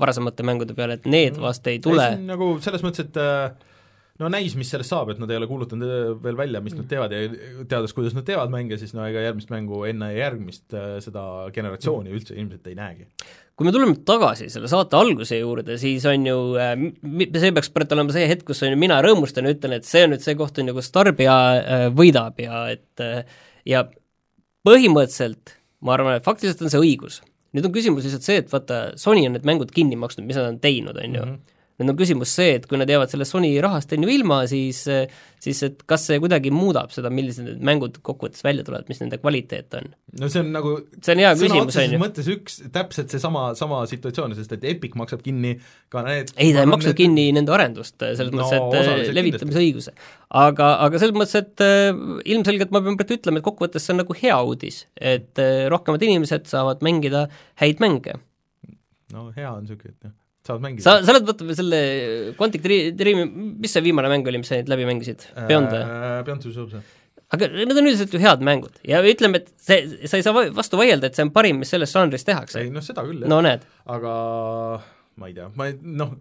varasemate 0.00 0.46
mängude 0.46 0.76
peale, 0.78 0.98
et 0.98 1.06
need 1.10 1.36
mm. 1.36 1.44
vast 1.44 1.66
ei 1.70 1.80
tule. 1.82 2.06
nagu 2.22 2.54
selles 2.64 2.84
mõttes, 2.86 3.08
et 3.08 3.18
äh, 3.20 3.73
no 4.22 4.30
näis, 4.30 4.54
mis 4.58 4.70
sellest 4.70 4.92
saab, 4.92 5.12
et 5.12 5.20
nad 5.22 5.30
ei 5.32 5.38
ole 5.40 5.48
kuulutanud 5.50 5.90
äh, 5.90 6.10
veel 6.22 6.36
välja, 6.38 6.60
mis 6.64 6.76
nad 6.78 6.86
teevad 6.90 7.14
ja 7.14 7.22
teades, 7.70 7.94
kuidas 7.96 8.14
nad 8.16 8.26
teevad 8.26 8.52
mänge, 8.52 8.78
siis 8.80 8.94
no 8.94 9.06
ega 9.08 9.24
järgmist 9.24 9.50
mängu 9.54 9.82
enne 9.88 10.12
järgmist 10.14 10.76
äh, 10.76 10.98
seda 11.04 11.24
generatsiooni 11.54 12.12
mm. 12.12 12.20
üldse 12.20 12.38
ilmselt 12.38 12.70
ei 12.70 12.78
näegi. 12.78 13.08
kui 13.54 13.66
me 13.66 13.72
tuleme 13.74 13.96
tagasi 14.06 14.48
selle 14.50 14.70
saate 14.70 14.98
alguse 14.98 15.38
juurde, 15.38 15.78
siis 15.82 16.06
on 16.10 16.28
ju, 16.28 16.38
äh, 16.60 16.76
see 17.40 17.52
peaks 17.56 17.72
praegu 17.74 17.98
olema 17.98 18.14
see 18.14 18.28
hetk, 18.30 18.46
kus 18.50 18.62
on 18.66 18.74
ju 18.74 18.78
mina 18.80 19.00
rõõmustan 19.04 19.48
ja 19.48 19.56
ütlen, 19.56 19.76
et 19.78 19.88
see 19.88 20.06
on 20.06 20.14
nüüd 20.14 20.24
see 20.24 20.38
koht, 20.38 20.62
on 20.62 20.70
ju, 20.70 20.78
kus 20.78 20.94
tarbija 20.94 21.36
võidab 21.94 22.38
ja 22.42 22.64
et 22.74 23.06
ja 23.68 23.86
põhimõtteliselt 24.66 25.58
ma 25.84 25.94
arvan, 25.96 26.18
et 26.18 26.26
faktiliselt 26.26 26.62
on 26.64 26.72
see 26.72 26.82
õigus. 26.82 27.20
nüüd 27.54 27.66
on 27.68 27.74
küsimus 27.74 28.06
lihtsalt 28.06 28.26
see, 28.26 28.38
et 28.42 28.48
vaata, 28.50 28.78
Sony 28.98 29.26
on 29.28 29.36
need 29.36 29.44
mängud 29.46 29.70
kinni 29.74 29.98
maksnud, 29.98 30.26
mis 30.26 30.38
nad 30.38 30.48
on 30.48 30.56
teinud, 30.62 30.96
on 30.98 31.18
ju, 31.18 31.26
mhm. 31.26 31.53
Nüüd 31.80 31.90
on 31.90 31.98
küsimus 31.98 32.34
see, 32.38 32.58
et 32.58 32.66
kui 32.70 32.78
nad 32.78 32.90
jäävad 32.90 33.10
sellest 33.10 33.34
Sony 33.34 33.50
rahast 33.62 33.92
on 33.96 34.06
ju 34.06 34.12
ilma, 34.14 34.44
siis 34.50 34.84
siis 35.44 35.60
et 35.66 35.82
kas 35.88 36.06
see 36.08 36.20
kuidagi 36.22 36.52
muudab 36.54 36.92
seda, 36.94 37.10
millised 37.12 37.44
need 37.46 37.64
mängud 37.66 37.98
kokkuvõttes 38.06 38.44
välja 38.46 38.64
tulevad, 38.66 38.88
mis 38.90 39.00
nende 39.02 39.18
kvaliteet 39.20 39.76
on? 39.78 39.90
no 40.20 40.30
see 40.32 40.42
on 40.44 40.52
nagu 40.54 40.74
see 41.00 41.14
on 41.16 41.22
hea 41.24 41.32
küsimus, 41.40 41.78
on 41.82 41.96
ju. 41.96 42.00
mõttes 42.00 42.30
üks, 42.32 42.58
täpselt 42.74 43.12
seesama, 43.12 43.46
sama 43.58 43.82
situatsioon, 43.90 44.36
sest 44.38 44.56
et 44.56 44.66
Epic 44.74 44.96
maksab 44.98 45.24
kinni 45.24 45.56
ka 45.92 46.04
need 46.06 46.32
ei, 46.36 46.54
ta 46.56 46.64
ei 46.64 46.70
maksa 46.70 46.92
need... 46.92 46.98
kinni 47.02 47.28
nende 47.36 47.54
arendust, 47.56 47.98
selles 48.00 48.32
no, 48.32 48.46
mõttes, 48.46 48.90
et 48.94 49.14
levitamisõiguse. 49.18 49.94
aga, 50.44 50.72
aga 50.86 51.02
selles 51.02 51.16
mõttes, 51.18 51.36
et 51.42 51.64
äh, 51.64 51.90
ilmselgelt 52.34 52.74
ma 52.74 52.84
pean 52.84 52.98
praegu 53.00 53.18
ütlema, 53.18 53.42
et 53.42 53.48
kokkuvõttes 53.50 53.84
see 53.84 53.96
on 53.96 54.04
nagu 54.04 54.18
hea 54.22 54.40
uudis, 54.46 54.84
et 54.96 55.42
äh, 55.42 55.66
rohkemad 55.72 56.06
inimesed 56.06 56.48
saavad 56.50 56.84
mängida 56.86 57.26
häid 57.62 57.82
mänge. 57.84 58.20
no 59.14 59.30
hea 59.34 59.50
on 59.50 59.66
niisugune, 59.66 59.96
et 59.98 60.08
jah 60.08 60.20
saavad 60.44 60.64
mängida. 60.64 60.84
sa, 60.84 60.98
sa 61.04 61.14
oled, 61.14 61.24
vaata 61.28 61.56
selle 61.56 61.80
Quantic 62.38 62.64
Dreami, 62.64 63.24
mis 63.64 63.72
see 63.74 63.84
viimane 63.84 64.10
mäng 64.12 64.28
oli, 64.28 64.42
mis 64.42 64.52
sa 64.52 64.60
nüüd 64.60 64.70
läbi 64.72 64.88
mängisid, 64.88 65.24
Beyond 65.48 65.72
või 65.72 65.80
äh,? 65.80 66.18
Beyond 66.26 66.44
Two 66.44 66.52
Souls, 66.54 66.76
jah. 66.76 66.84
aga 67.34 67.48
need 67.54 67.72
on 67.72 67.88
üldiselt 67.88 68.14
ju 68.14 68.20
head 68.22 68.44
mängud 68.44 68.76
ja 68.88 69.00
ütleme, 69.08 69.40
et 69.40 69.52
see, 69.56 69.80
sa 70.10 70.20
ei 70.20 70.26
saa 70.26 70.46
vastu 70.56 70.80
vaielda, 70.80 71.08
et 71.08 71.16
see 71.16 71.24
on 71.26 71.32
parim, 71.34 71.62
mis 71.62 71.72
selles 71.72 71.94
žanris 71.94 72.28
tehakse. 72.28 72.60
ei 72.60 72.72
noh, 72.74 72.84
seda 72.84 73.06
küll, 73.06 73.24
jah. 73.24 73.32
no 73.32 73.40
aga 73.96 74.14
ma 75.20 75.30
ei 75.30 75.36
tea, 75.36 75.48
ma 75.56 75.70
ei, 75.70 75.78
noh, 76.02 76.14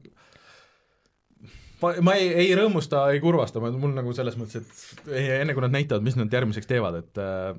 ma, 1.84 1.93
ma 2.07 2.15
ei, 2.19 2.32
ei 2.45 2.55
rõõmusta, 2.57 3.05
ei 3.13 3.21
kurvasta, 3.24 3.61
mul 3.63 3.95
nagu 3.97 4.15
selles 4.15 4.39
mõttes, 4.39 4.63
et 4.63 5.13
enne 5.41 5.55
kui 5.55 5.65
nad 5.65 5.74
näitavad, 5.74 6.05
mis 6.05 6.17
nad 6.19 6.32
järgmiseks 6.32 6.69
teevad, 6.69 7.01
et 7.03 7.21
äh, 7.21 7.51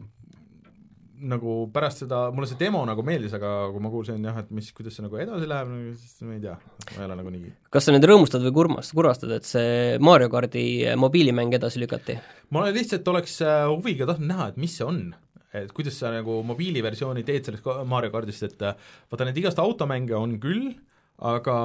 nagu 1.30 1.56
pärast 1.72 2.04
seda, 2.04 2.28
mulle 2.34 2.48
see 2.50 2.58
demo 2.60 2.82
nagu 2.88 3.04
meeldis, 3.06 3.34
aga 3.36 3.50
kui 3.72 3.82
ma 3.82 3.90
kuulsin 3.92 4.24
jah, 4.24 4.38
et 4.42 4.50
mis, 4.54 4.70
kuidas 4.76 4.96
see 4.96 5.04
nagu 5.04 5.18
edasi 5.20 5.48
läheb, 5.50 5.74
siis 6.00 6.24
ma 6.26 6.36
ei 6.36 6.42
tea, 6.42 6.54
ma 6.90 7.00
ei 7.00 7.08
ole 7.08 7.18
nagu 7.20 7.34
nii 7.34 7.52
kas 7.74 7.88
sa 7.88 7.94
nüüd 7.94 8.06
rõõmustad 8.10 8.44
või 8.46 8.54
kurmast, 8.58 8.94
kurvastad, 8.96 9.34
et 9.36 9.48
see 9.48 9.98
Mario 10.04 10.30
kardi 10.32 10.64
mobiilimäng 11.00 11.54
edasi 11.58 11.82
lükati? 11.82 12.18
ma 12.54 12.66
lihtsalt 12.74 13.08
oleks 13.14 13.38
äh, 13.46 13.66
huviga 13.70 14.08
tahtnud 14.10 14.30
näha, 14.32 14.50
et 14.52 14.58
mis 14.60 14.74
see 14.78 14.88
on 14.88 15.04
et 15.54 15.70
kuidas 15.74 16.00
sa 16.00 16.10
nagu 16.14 16.40
mobiiliversiooni 16.46 17.22
teed 17.26 17.46
sellest 17.46 17.86
Mario 17.88 18.10
kardist, 18.14 18.48
et 18.48 18.66
äh, 18.66 18.74
vaata, 19.10 19.28
neid 19.28 19.38
igast 19.38 19.62
automänge 19.62 20.16
on 20.18 20.38
küll, 20.42 20.74
aga 21.22 21.56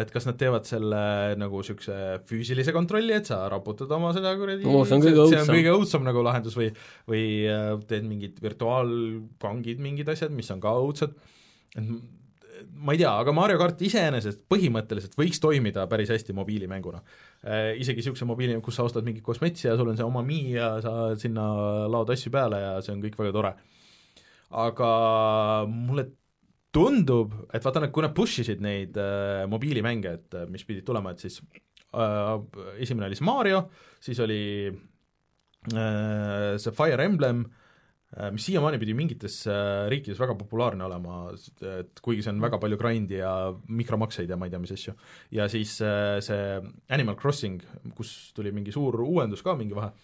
et 0.00 0.10
kas 0.12 0.24
nad 0.24 0.38
teevad 0.40 0.64
selle 0.64 1.00
nagu 1.36 1.60
niisuguse 1.60 1.96
füüsilise 2.28 2.72
kontrolli, 2.72 3.12
et 3.12 3.28
sa 3.28 3.42
raputad 3.52 3.90
oma 3.92 4.14
seda 4.16 4.32
kuradi 4.40 4.64
oh, 4.64 4.86
see 4.88 4.96
on 4.96 5.04
kõige 5.04 5.20
õudsem, 5.26 5.50
kõige 5.52 5.74
õudsem 5.76 6.06
nagu 6.06 6.24
lahendus 6.24 6.56
või 6.56 6.70
või 7.10 7.24
äh, 7.44 7.74
teed 7.90 8.08
mingid 8.08 8.40
virtuaalkangid, 8.44 9.84
mingid 9.84 10.08
asjad, 10.14 10.32
mis 10.32 10.48
on 10.54 10.64
ka 10.64 10.72
õudsed, 10.80 11.12
et 11.76 11.92
ma 12.72 12.94
ei 12.94 13.02
tea, 13.02 13.12
aga 13.20 13.32
Mario 13.36 13.60
kart 13.60 13.80
iseenesest 13.84 14.44
põhimõtteliselt 14.50 15.14
võiks 15.18 15.40
toimida 15.42 15.84
päris 15.90 16.12
hästi 16.14 16.34
mobiilimänguna 16.36 17.00
äh,. 17.04 17.74
Isegi 17.80 18.00
niisuguse 18.00 18.28
mobiili, 18.28 18.56
kus 18.64 18.78
sa 18.78 18.88
ostad 18.88 19.04
mingit 19.04 19.24
kosmetsi 19.26 19.68
ja 19.68 19.76
sul 19.76 19.92
on 19.92 20.00
see 20.00 20.06
oma 20.06 20.24
Mii 20.24 20.56
ja 20.56 20.74
sa 20.84 21.12
sinna 21.20 21.44
laod 21.90 22.12
asju 22.14 22.32
peale 22.32 22.60
ja 22.62 22.74
see 22.84 22.94
on 22.96 23.04
kõik 23.04 23.20
väga 23.20 23.36
tore. 23.36 23.54
aga 24.64 24.90
mulle 25.68 26.08
tundub, 26.74 27.34
et 27.54 27.64
vaata, 27.64 27.88
kui 27.92 28.04
nad 28.04 28.14
push 28.16 28.42
isid 28.42 28.62
neid 28.64 28.96
äh, 29.00 29.44
mobiilimänge, 29.50 30.14
et 30.18 30.38
äh, 30.38 30.48
mis 30.50 30.66
pidid 30.66 30.86
tulema, 30.86 31.14
et 31.14 31.22
siis 31.22 31.40
äh, 31.94 32.32
esimene 32.82 33.08
oli 33.08 33.18
siis 33.18 33.26
Mario, 33.26 33.66
siis 34.02 34.22
oli 34.24 34.40
äh, 34.70 36.56
see 36.60 36.74
Fire 36.74 37.06
Emblem 37.06 37.44
äh,, 37.46 38.30
mis 38.34 38.46
siiamaani 38.48 38.80
pidi 38.82 38.96
mingites 38.98 39.40
äh, 39.50 39.86
riikides 39.92 40.20
väga 40.20 40.36
populaarne 40.40 40.86
olema, 40.88 41.22
et 41.78 42.02
kuigi 42.04 42.26
see 42.26 42.34
on 42.34 42.42
väga 42.44 42.60
palju 42.62 42.78
grind'i 42.80 43.20
ja 43.22 43.32
mikromakseid 43.68 44.30
ja 44.30 44.38
ma 44.40 44.48
ei 44.48 44.54
tea, 44.54 44.62
mis 44.62 44.74
asju. 44.74 44.94
ja 45.38 45.48
siis 45.52 45.78
äh, 45.84 46.18
see 46.24 46.60
Animal 46.94 47.18
Crossing, 47.20 47.62
kus 47.96 48.32
tuli 48.36 48.54
mingi 48.54 48.74
suur 48.74 49.00
uuendus 49.06 49.42
ka 49.46 49.56
mingi 49.58 49.78
vahe 49.78 49.94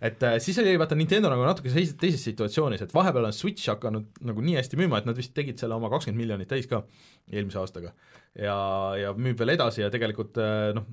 et 0.00 0.22
äh, 0.24 0.38
siis 0.40 0.58
oli 0.62 0.72
vaata 0.80 0.96
Nintendo 0.96 1.28
nagu 1.32 1.44
natuke 1.44 1.68
teises, 1.68 1.92
teises 2.00 2.22
situatsioonis, 2.30 2.84
et 2.84 2.94
vahepeal 2.94 3.28
on 3.28 3.36
Switch 3.36 3.68
hakanud 3.68 4.22
nagu 4.24 4.44
nii 4.44 4.56
hästi 4.56 4.78
müüma, 4.80 5.00
et 5.00 5.08
nad 5.08 5.18
vist 5.18 5.34
tegid 5.36 5.60
selle 5.60 5.76
oma 5.76 5.90
kakskümmend 5.92 6.22
miljonit 6.22 6.48
täis 6.50 6.68
ka 6.70 6.82
eelmise 7.28 7.60
aastaga. 7.60 7.92
ja, 8.38 8.56
ja 8.96 9.12
müüb 9.12 9.38
veel 9.40 9.54
edasi 9.56 9.84
ja 9.84 9.90
tegelikult 9.92 10.40
äh, 10.40 10.70
noh, 10.76 10.88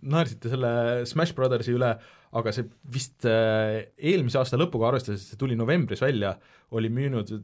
naersite 0.00 0.52
selle 0.52 0.72
Smash 1.08 1.36
Brothersi 1.36 1.76
üle, 1.76 1.92
aga 2.36 2.56
see 2.56 2.68
vist 2.92 3.28
äh, 3.28 3.82
eelmise 3.96 4.40
aasta 4.40 4.60
lõpuga 4.60 4.88
arvestades, 4.90 5.28
see 5.28 5.40
tuli 5.40 5.58
novembris 5.58 6.00
välja, 6.04 6.36
oli 6.72 6.88
müünud 6.92 7.34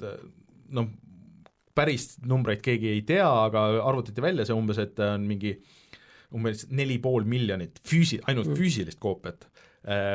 noh, 0.72 0.90
päris 1.76 2.14
numbreid 2.28 2.64
keegi 2.64 2.92
ei 2.96 3.04
tea, 3.08 3.28
aga 3.28 3.68
arvutati 3.84 4.24
välja 4.24 4.48
see 4.48 4.56
umbes, 4.56 4.80
et 4.80 5.00
on 5.04 5.28
mingi 5.28 5.56
umbes 6.32 6.66
neli 6.72 6.96
pool 7.04 7.28
miljonit 7.28 7.80
füüsi-, 7.84 8.22
ainult 8.28 8.48
mm. 8.48 8.56
füüsilist 8.56 9.00
koopiat 9.00 9.51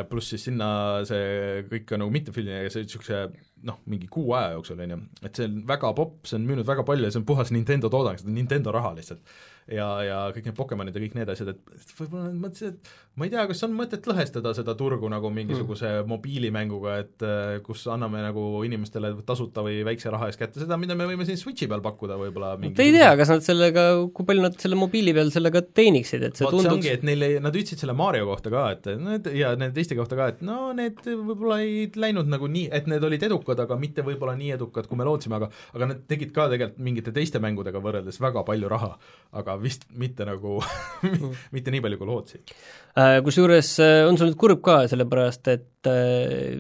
pluss 0.09 0.32
siis 0.32 0.45
sinna 0.47 0.68
see 1.07 1.63
kõik 1.68 1.91
on 1.91 2.03
nagu 2.03 2.13
mittefüüsiline 2.13 2.63
ja 2.63 2.72
see 2.72 2.86
niisuguse 2.86 3.26
noh, 3.66 3.80
mingi 3.89 4.08
kuu 4.12 4.32
aja 4.38 4.53
jooksul, 4.55 4.82
on 4.84 4.93
ju, 4.93 5.01
et 5.24 5.39
see 5.39 5.47
on 5.49 5.62
väga 5.68 5.91
popp, 5.97 6.26
see 6.30 6.38
on 6.38 6.47
müünud 6.47 6.68
väga 6.68 6.86
palju 6.88 7.08
ja 7.08 7.14
see 7.14 7.22
on 7.24 7.30
puhas 7.30 7.53
Nintendo 7.55 7.89
toodang, 7.93 8.20
see 8.20 8.30
on 8.30 8.38
Nintendo 8.38 8.74
raha 8.76 8.93
lihtsalt. 8.97 9.24
Ja, 9.68 9.88
ja 9.99 10.18
kõik 10.32 10.45
need 10.47 10.55
Pokemonid 10.55 10.95
ja 10.95 11.01
kõik 11.03 11.16
need 11.18 11.28
asjad, 11.28 11.49
et 11.51 11.89
võib-olla 11.97 12.30
mõtlesin, 12.32 12.78
et 12.78 12.91
ma 13.20 13.26
ei 13.28 13.32
tea, 13.34 13.41
kas 13.49 13.66
on 13.68 13.74
mõtet 13.76 14.05
lõhestada 14.08 14.53
seda 14.55 14.76
turgu 14.80 15.10
nagu 15.12 15.28
mingisuguse 15.34 15.89
mm. 15.89 16.08
mobiilimänguga, 16.08 16.93
et 17.01 17.26
äh, 17.28 17.58
kus 17.66 17.84
anname 17.91 18.22
nagu 18.24 18.45
inimestele 18.64 19.12
tasuta 19.28 19.66
või 19.66 19.82
väikse 19.84 20.14
raha 20.14 20.30
eest 20.32 20.39
kätte 20.39 20.64
seda, 20.64 20.78
mida 20.80 20.95
me 20.95 21.10
võime 21.10 21.28
siin 21.28 21.39
Switchi 21.41 21.68
peal 21.68 21.84
pakkuda 21.84 22.16
võib-olla 22.22 22.53
mingisuguse... 22.62 22.86
ei 22.88 22.95
tea, 22.95 23.10
kas 23.20 23.34
nad 23.34 23.43
sellega, 23.43 23.86
kui 24.16 24.30
palju 24.30 24.45
nad 24.45 24.55
selle 24.64 24.80
mobiili 24.80 25.12
peal 25.18 25.34
sellega 25.36 25.64
teeniksid, 25.68 26.24
et 26.30 26.39
see 26.39 26.47
Vaat 26.47 26.55
tunduks 26.55 26.70
see 26.70 26.78
ongi, 26.78 26.93
et 26.93 27.05
neile, 27.10 27.32
nad 27.43 27.60
ütlesid 27.60 27.84
selle 27.84 27.97
Mario 27.97 28.30
kohta 28.32 28.53
ka, 28.53 28.64
et 28.78 28.88
need 29.03 29.28
ja 29.36 29.51
nende 29.60 29.76
teiste 29.76 29.99
kohta 29.99 30.16
ka, 30.22 30.30
et 30.32 30.45
no 30.47 30.72
need 30.78 31.03
võib-olla 31.03 31.60
ei 31.66 31.89
läinud 31.91 32.32
nagu 32.32 32.47
nii, 32.55 32.70
et 32.72 32.88
need 32.88 33.03
olid 33.03 33.28
edukad, 33.28 33.46
aga 33.49 33.77
mitte 33.79 34.03
võib-olla 34.05 34.35
nii 34.37 34.51
edukad, 34.57 34.87
kui 34.89 34.99
me 34.99 35.07
lootsime, 35.07 35.37
aga 35.39 35.49
aga 35.73 35.89
nad 35.93 36.01
tegid 36.09 36.33
ka 36.35 36.49
tegelikult 36.51 36.83
mingite 36.83 37.13
teiste 37.15 37.41
mängudega 37.43 37.81
võrreldes 37.83 38.19
väga 38.23 38.43
palju 38.47 38.71
raha, 38.71 38.91
aga 39.39 39.57
vist 39.61 39.87
mitte 39.95 40.27
nagu 40.27 40.57
mitte 41.55 41.73
nii 41.73 41.83
palju, 41.85 42.01
kui 42.01 42.11
lootsid. 42.11 42.55
Äh, 42.97 43.19
kusjuures 43.25 43.71
äh, 43.83 44.01
on 44.09 44.19
sul 44.19 44.31
nüüd 44.31 44.39
kurb 44.41 44.63
ka, 44.65 44.81
sellepärast 44.91 45.53
et 45.53 45.91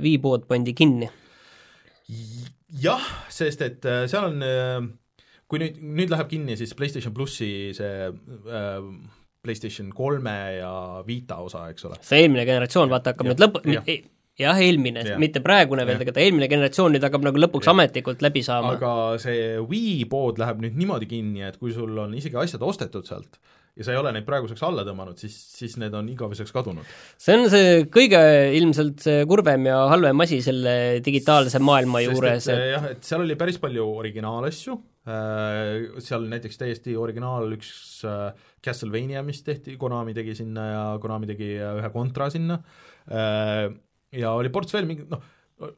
Viipood 0.01 0.45
äh, 0.45 0.49
pandi 0.53 0.75
kinni? 0.77 1.11
jah, 2.79 3.03
sest 3.33 3.61
et 3.65 3.85
seal 4.07 4.29
on, 4.29 4.93
kui 5.51 5.59
nüüd, 5.59 5.79
nüüd 5.83 6.11
läheb 6.13 6.29
kinni 6.31 6.55
siis 6.59 6.71
PlayStation 6.77 7.11
plussi 7.15 7.49
see 7.75 8.07
äh, 8.07 8.87
PlayStation 9.47 9.89
kolme 9.95 10.35
ja 10.57 11.03
Vita 11.07 11.39
osa, 11.43 11.67
eks 11.71 11.87
ole. 11.87 11.99
see 12.03 12.23
eelmine 12.25 12.45
generatsioon, 12.47 12.91
vaata, 12.91 13.13
hakkab 13.13 13.29
ja, 13.29 13.33
nüüd 13.33 13.43
lõpp, 13.45 13.59
jah, 14.41 14.61
eelmine 14.61 15.03
ja., 15.05 15.17
mitte 15.21 15.41
praegune 15.45 15.85
veel 15.87 15.99
tegelikult, 16.01 16.23
eelmine 16.23 16.49
generatsioon 16.51 16.95
nüüd 16.95 17.05
hakkab 17.07 17.27
nagu 17.27 17.41
lõpuks 17.41 17.69
ja. 17.69 17.75
ametlikult 17.75 18.23
läbi 18.25 18.43
saama. 18.45 18.75
aga 18.77 18.95
see 19.21 19.57
Wii 19.63 20.07
pood 20.11 20.41
läheb 20.41 20.61
nüüd 20.63 20.77
niimoodi 20.79 21.09
kinni, 21.09 21.45
et 21.47 21.57
kui 21.61 21.73
sul 21.75 21.97
on 22.03 22.13
isegi 22.17 22.39
asjad 22.39 22.65
ostetud 22.65 23.07
sealt 23.07 23.39
ja 23.77 23.85
sa 23.85 23.93
ei 23.93 23.99
ole 23.99 24.11
neid 24.15 24.25
praeguseks 24.25 24.63
alla 24.65 24.83
tõmmanud, 24.87 25.19
siis, 25.21 25.35
siis 25.53 25.77
need 25.81 25.93
on 25.97 26.07
igaveseks 26.09 26.53
kadunud. 26.55 26.85
see 27.21 27.37
on 27.37 27.45
see 27.51 27.85
kõige 27.93 28.19
ilmselt 28.57 29.05
see 29.05 29.25
kurvem 29.29 29.67
ja 29.69 29.83
halvem 29.91 30.25
asi 30.25 30.39
selle 30.45 30.75
digitaalse 31.05 31.61
maailma 31.61 32.01
Sest 32.01 32.09
juures. 32.11 32.51
Et, 32.53 32.63
jah, 32.73 32.87
et 32.95 33.05
seal 33.05 33.25
oli 33.25 33.37
päris 33.39 33.59
palju 33.61 33.85
originaalasju, 34.01 34.77
äh, 35.13 36.01
seal 36.03 36.25
näiteks 36.31 36.61
täiesti 36.61 36.97
originaal 36.97 37.53
üks 37.57 37.71
äh, 38.09 38.31
Castlevania, 38.65 39.21
mis 39.25 39.43
tehti, 39.45 39.77
Konami 39.79 40.17
tegi 40.17 40.33
sinna 40.41 40.69
ja 40.71 40.85
Konami 41.01 41.29
tegi 41.29 41.53
ühe 41.61 41.91
kontra 41.93 42.31
sinna, 42.33 42.57
ja 44.15 44.35
oli 44.37 44.51
ports 44.53 44.75
veel 44.75 44.87
mingi 44.89 45.07
noh, 45.09 45.23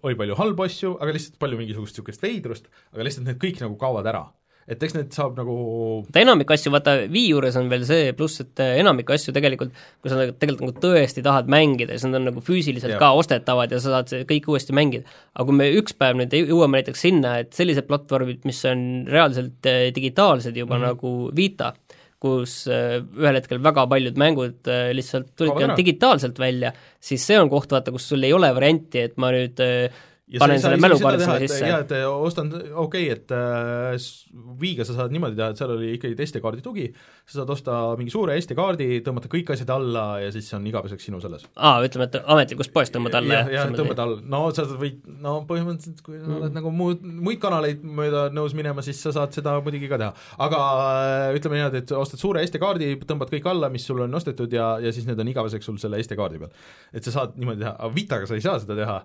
oli 0.04 0.18
palju 0.20 0.36
halbu 0.40 0.66
asju, 0.66 0.98
aga 1.00 1.16
lihtsalt 1.16 1.40
palju 1.42 1.60
mingisugust 1.60 1.96
niisugust 1.96 2.26
veidrust, 2.26 2.70
aga 2.94 3.08
lihtsalt 3.08 3.30
need 3.30 3.42
kõik 3.42 3.64
nagu 3.64 3.80
kaovad 3.80 4.10
ära 4.12 4.28
et 4.70 4.84
eks 4.86 4.94
need 4.94 5.16
saab 5.16 5.38
nagu 5.40 5.56
vaata 6.06 6.22
enamik 6.22 6.52
asju, 6.54 6.72
vaata 6.74 6.94
Wii 7.10 7.32
juures 7.32 7.58
on 7.58 7.70
veel 7.72 7.86
see 7.90 8.12
pluss, 8.18 8.44
et 8.44 8.62
enamik 8.66 9.10
asju 9.16 9.34
tegelikult, 9.34 9.74
kui 10.02 10.12
sa 10.12 10.20
tegelikult 10.30 10.68
nagu 10.68 10.84
tõesti 10.84 11.24
tahad 11.26 11.50
mängida, 11.50 11.96
siis 11.96 12.06
nad 12.06 12.20
on 12.20 12.28
nagu 12.30 12.44
füüsiliselt 12.46 12.94
ja. 12.94 13.00
ka 13.02 13.12
ostetavad 13.18 13.74
ja 13.74 13.82
sa 13.82 13.96
saad 13.98 14.30
kõik 14.30 14.50
uuesti 14.52 14.76
mängida. 14.78 15.10
aga 15.34 15.48
kui 15.50 15.58
me 15.58 15.70
üks 15.80 15.98
päev 15.98 16.20
nüüd 16.20 16.36
jõuame 16.38 16.80
näiteks 16.80 17.06
sinna, 17.08 17.40
et 17.44 17.56
sellised 17.58 17.90
platvormid, 17.90 18.46
mis 18.50 18.62
on 18.70 18.86
reaalselt 19.10 19.70
eh, 19.70 19.90
digitaalsed 19.96 20.58
juba 20.58 20.78
mm 20.78 20.84
-hmm. 20.84 20.94
nagu 20.94 21.32
Vita, 21.36 21.74
kus 22.20 22.66
äh, 22.68 23.00
ühel 23.00 23.38
hetkel 23.40 23.62
väga 23.64 23.86
paljud 23.92 24.20
mängud 24.20 24.68
äh, 24.68 24.90
lihtsalt 24.96 25.32
tulidki 25.40 25.64
ainult 25.64 25.80
digitaalselt 25.80 26.40
välja, 26.42 26.74
siis 27.00 27.24
see 27.26 27.40
on 27.40 27.52
koht, 27.52 27.72
vaata, 27.72 27.94
kus 27.96 28.10
sul 28.12 28.28
ei 28.28 28.36
ole 28.36 28.52
varianti, 28.56 29.06
et 29.08 29.16
ma 29.22 29.32
nüüd 29.36 29.62
äh, 29.64 30.02
panen 30.38 30.62
selle 30.62 30.78
mälukaardi 30.82 31.24
sinna 31.24 31.38
sisse. 31.42 31.68
jaa, 31.68 31.80
et 31.82 31.94
ostan, 32.06 32.52
okei 32.54 33.08
okay,, 33.10 33.16
et 33.16 33.32
äh, 33.34 33.96
Viiga 34.60 34.86
sa 34.86 34.94
saad 34.94 35.14
niimoodi 35.14 35.38
teha, 35.40 35.50
et 35.54 35.62
seal 35.62 35.72
oli 35.74 35.94
ikkagi 35.96 36.28
SD-kaardi 36.28 36.62
tugi, 36.62 36.86
sa 37.26 37.40
saad 37.40 37.54
osta 37.56 37.78
mingi 37.98 38.14
suure 38.14 38.36
SD-kaardi, 38.38 39.00
tõmmata 39.06 39.32
kõik 39.32 39.50
asjad 39.56 39.72
alla 39.74 40.04
ja 40.22 40.30
siis 40.34 40.50
see 40.52 40.58
on 40.60 40.68
igaveseks 40.70 41.08
sinu 41.10 41.22
selles. 41.24 41.48
aa, 41.56 41.80
ütleme, 41.86 42.10
et 42.10 42.20
ametlikust 42.22 42.74
poest 42.76 42.94
tõmbad 42.94 43.18
alla? 43.18 43.40
jah, 43.40 43.52
jah, 43.56 43.72
tõmbad 43.74 44.04
alla, 44.06 44.20
no 44.36 44.44
sa 44.54 44.68
võid, 44.70 45.00
no 45.24 45.36
põhimõtteliselt 45.50 46.04
kui 46.06 46.20
sa 46.20 46.28
oled 46.28 46.50
mm. 46.52 46.58
nagu 46.60 46.74
muud, 46.76 47.06
muid 47.30 47.42
kanaleid 47.42 47.82
mööda 47.82 48.28
nõus 48.36 48.54
minema, 48.58 48.86
siis 48.86 49.02
sa 49.02 49.16
saad 49.16 49.34
seda 49.34 49.56
muidugi 49.66 49.90
ka 49.90 50.02
teha. 50.02 50.12
aga 50.46 50.62
äh, 50.84 51.24
ütleme 51.40 51.58
niimoodi, 51.58 51.82
et 51.86 51.96
ostad 51.98 52.22
suure 52.22 52.44
SD-kaardi, 52.46 52.92
tõmbad 53.10 53.34
kõik 53.34 53.50
alla, 53.50 53.72
mis 53.74 53.88
sul 53.90 54.06
on 54.06 54.20
ostetud 54.20 54.54
ja, 54.54 54.76
ja 54.84 54.94
siis 54.94 55.10
need 55.10 55.20
on 55.20 55.34
igaveseks 55.34 55.72
sul 55.72 55.82
selle 55.82 56.02
SD-kaardi 56.04 56.44
peal. 56.44 56.54
et 56.94 57.08
sa 57.08 57.18
saad 57.18 57.40
niimoodi 57.40 57.66
teha, 57.66 57.74
aga 57.80 57.96
Vitaga 57.96 58.30
sa 58.30 58.38
ei 58.38 58.46
saa 58.46 58.60
seda 58.62 58.78
teha 58.78 59.00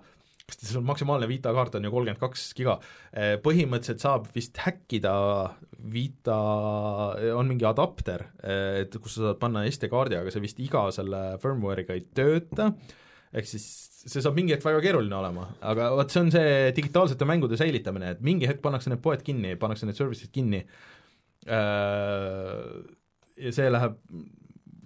kas 0.45 0.69
sul 0.69 0.83
maksimaalne 0.85 1.27
Vita 1.29 1.53
kaart 1.55 1.77
on 1.77 1.87
ju 1.87 1.91
kolmkümmend 1.93 2.21
kaks 2.21 2.49
giga, 2.57 2.77
eh, 3.13 3.35
põhimõtteliselt 3.41 4.03
saab 4.03 4.27
vist 4.35 4.59
häkkida 4.61 5.13
Vita, 5.91 6.37
on 7.37 7.49
mingi 7.49 7.65
adapter, 7.65 8.27
eh, 8.43 8.83
et 8.83 8.97
kus 9.01 9.17
sa 9.17 9.29
saad 9.29 9.41
panna 9.41 9.65
SD-kaardi, 9.69 10.19
aga 10.19 10.33
see 10.33 10.43
vist 10.43 10.61
iga 10.61 10.85
selle 10.93 11.23
firmware'iga 11.41 11.97
ei 11.97 12.05
tööta, 12.15 12.71
ehk 13.33 13.49
siis 13.49 13.65
see 14.05 14.21
saab 14.21 14.37
mingi 14.37 14.53
hetk 14.53 14.65
väga 14.65 14.83
keeruline 14.85 15.17
olema, 15.17 15.47
aga 15.65 15.89
vot 15.97 16.13
see 16.13 16.21
on 16.21 16.31
see 16.33 16.71
digitaalsete 16.77 17.25
mängude 17.25 17.57
säilitamine, 17.57 18.13
et 18.13 18.21
mingi 18.21 18.45
hetk 18.49 18.61
pannakse 18.61 18.93
need 18.93 19.01
poed 19.01 19.25
kinni, 19.25 19.55
pannakse 19.57 19.89
need 19.89 19.97
service'id 19.97 20.33
kinni, 20.35 20.61
äh, 21.49 22.61
ja 23.41 23.55
see 23.55 23.73
läheb 23.73 23.97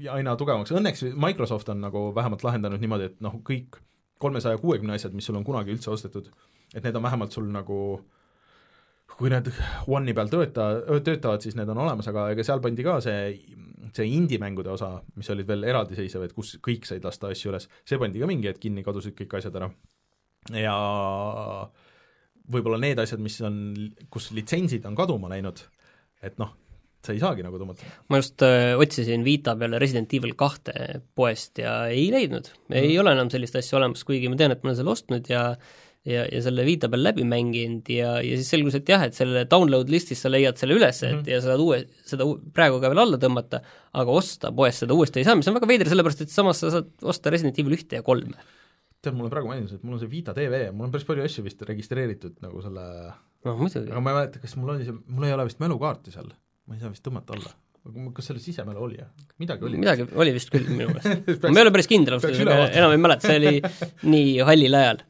aina 0.08 0.38
tugevamaks, 0.40 0.72
õnneks 0.72 1.04
Microsoft 1.20 1.68
on 1.74 1.84
nagu 1.84 2.10
vähemalt 2.16 2.48
lahendanud 2.48 2.80
niimoodi, 2.80 3.12
et 3.12 3.24
noh, 3.24 3.36
kõik 3.44 3.82
kolmesaja 4.20 4.60
kuuekümne 4.62 4.96
asjad, 4.96 5.16
mis 5.16 5.28
sul 5.30 5.38
on 5.40 5.46
kunagi 5.48 5.74
üldse 5.74 5.92
ostetud, 5.94 6.30
et 6.74 6.84
need 6.84 6.96
on 6.96 7.06
vähemalt 7.06 7.36
sul 7.36 7.48
nagu 7.52 7.80
kui 9.20 9.32
need 9.32 9.50
One'i 9.92 10.16
peal 10.16 10.32
tööta, 10.32 10.70
töötavad, 11.04 11.44
siis 11.44 11.58
need 11.60 11.70
on 11.72 11.82
olemas, 11.84 12.08
aga 12.12 12.30
ega 12.34 12.46
seal 12.46 12.62
pandi 12.64 12.86
ka 12.88 13.00
see, 13.04 13.34
see 13.96 14.08
indie-mängude 14.16 14.72
osa, 14.72 14.94
mis 15.20 15.30
olid 15.34 15.50
veel 15.50 15.68
eraldiseisev, 15.68 16.24
et 16.24 16.36
kus 16.36 16.56
kõik 16.64 16.88
said 16.88 17.04
lasta 17.04 17.32
asju 17.34 17.52
üles, 17.52 17.68
see 17.88 18.00
pandi 18.00 18.22
ka 18.22 18.30
mingi 18.30 18.48
hetk 18.52 18.64
kinni, 18.64 18.86
kadusid 18.86 19.18
kõik 19.20 19.36
asjad 19.42 19.60
ära. 19.60 19.70
ja 20.56 20.76
võib-olla 22.50 22.80
need 22.82 23.02
asjad, 23.04 23.20
mis 23.22 23.36
on, 23.46 23.60
kus 24.14 24.32
litsentsid 24.36 24.88
on 24.88 24.96
kaduma 24.98 25.32
läinud, 25.34 25.66
et 26.24 26.40
noh, 26.42 26.56
sa 27.06 27.16
ei 27.16 27.22
saagi 27.22 27.46
nagu 27.46 27.60
tõmmata. 27.62 27.88
ma 28.12 28.20
just 28.20 28.44
äh, 28.46 28.74
otsisin 28.80 29.24
Vita 29.28 29.56
peale 29.60 29.80
Resident 29.80 30.14
Evil 30.14 30.36
kahte 30.40 30.74
poest 31.16 31.62
ja 31.64 31.82
ei 31.92 32.10
leidnud 32.14 32.50
mm., 32.52 32.80
ei 32.82 32.98
ole 33.00 33.14
enam 33.16 33.32
sellist 33.32 33.56
asja 33.60 33.80
olemas, 33.80 34.04
kuigi 34.08 34.32
ma 34.32 34.40
tean, 34.40 34.56
et 34.56 34.64
ma 34.64 34.72
olen 34.72 34.82
selle 34.82 34.96
ostnud 34.96 35.32
ja 35.32 35.46
ja, 36.08 36.26
ja 36.32 36.42
selle 36.44 36.64
Vita 36.68 36.90
peal 36.92 37.04
läbi 37.04 37.26
mänginud 37.28 37.90
ja, 37.92 38.14
ja 38.24 38.38
siis 38.40 38.52
selgus, 38.54 38.78
et 38.80 38.90
jah, 38.90 39.04
et 39.08 39.18
selle 39.18 39.46
download 39.50 39.92
listist 39.92 40.24
sa 40.24 40.32
leiad 40.32 40.60
selle 40.60 40.78
üles, 40.78 41.02
et 41.04 41.12
mm 41.12 41.22
-hmm. 41.22 41.32
ja 41.32 41.42
sa 41.42 41.54
saad 41.54 41.64
uue, 41.64 41.82
seda 42.08 42.28
praegu 42.56 42.80
ka 42.82 42.92
veel 42.92 43.04
alla 43.04 43.20
tõmmata, 43.22 43.62
aga 43.94 44.20
osta 44.22 44.52
poest 44.56 44.86
seda 44.86 44.96
uuesti 44.96 45.22
ei 45.22 45.28
saa, 45.28 45.36
mis 45.40 45.48
on 45.52 45.58
väga 45.60 45.68
veider, 45.68 45.92
sellepärast 45.92 46.26
et 46.26 46.34
samas 46.34 46.64
sa 46.64 46.72
saad 46.78 46.92
osta 47.04 47.30
Resident 47.34 47.60
Evil 47.60 47.78
ühte 47.78 48.00
ja 48.00 48.04
kolme. 48.04 48.38
tead, 49.02 49.16
mulle 49.16 49.32
praegu 49.32 49.48
meeldis, 49.48 49.78
et 49.78 49.84
mul 49.84 49.96
on 49.96 50.00
see 50.00 50.12
Vita 50.12 50.34
tv, 50.36 50.72
mul 50.76 50.88
on 50.88 50.92
päris 50.92 51.08
palju 51.08 51.24
asju 51.24 51.44
vist 51.44 51.62
registreeritud 51.62 52.42
nagu 52.44 52.62
selle 52.62 52.84
noh, 53.46 53.56
muidugi. 53.56 53.92
aga 53.92 54.02
ma 54.04 54.12
ei 54.12 54.18
mäleta, 54.18 54.40
kas 54.44 54.56
mul 54.60 54.76
oli 54.76 54.88
see, 54.88 54.96
mul 55.08 55.28
ei 55.28 55.34
ole 55.34 55.46
vist 55.48 55.60
mälukaarti 55.64 56.12
seal 56.12 56.32
ma 56.70 56.78
ei 56.78 56.84
saa 56.84 56.94
vist 56.94 57.06
tõmmata 57.06 57.34
alla. 57.34 57.54
kas 58.14 58.30
selle 58.30 58.42
sisemälu 58.44 58.84
oli, 58.86 59.00
midagi 59.42 59.66
oli? 59.66 59.80
midagi 59.82 60.06
oli 60.14 60.34
vist 60.36 60.52
küll 60.54 60.68
minu 60.70 60.92
meelest 60.92 61.48
ma 61.50 61.56
ei 61.56 61.66
ole 61.66 61.74
päris 61.74 61.90
kindel, 61.90 62.20
enam 62.22 62.94
ei 62.94 63.02
mäleta, 63.02 63.32
see 63.32 63.40
oli 63.42 63.56
nii 64.14 64.36
hallil 64.46 64.78
ajal. 64.82 65.02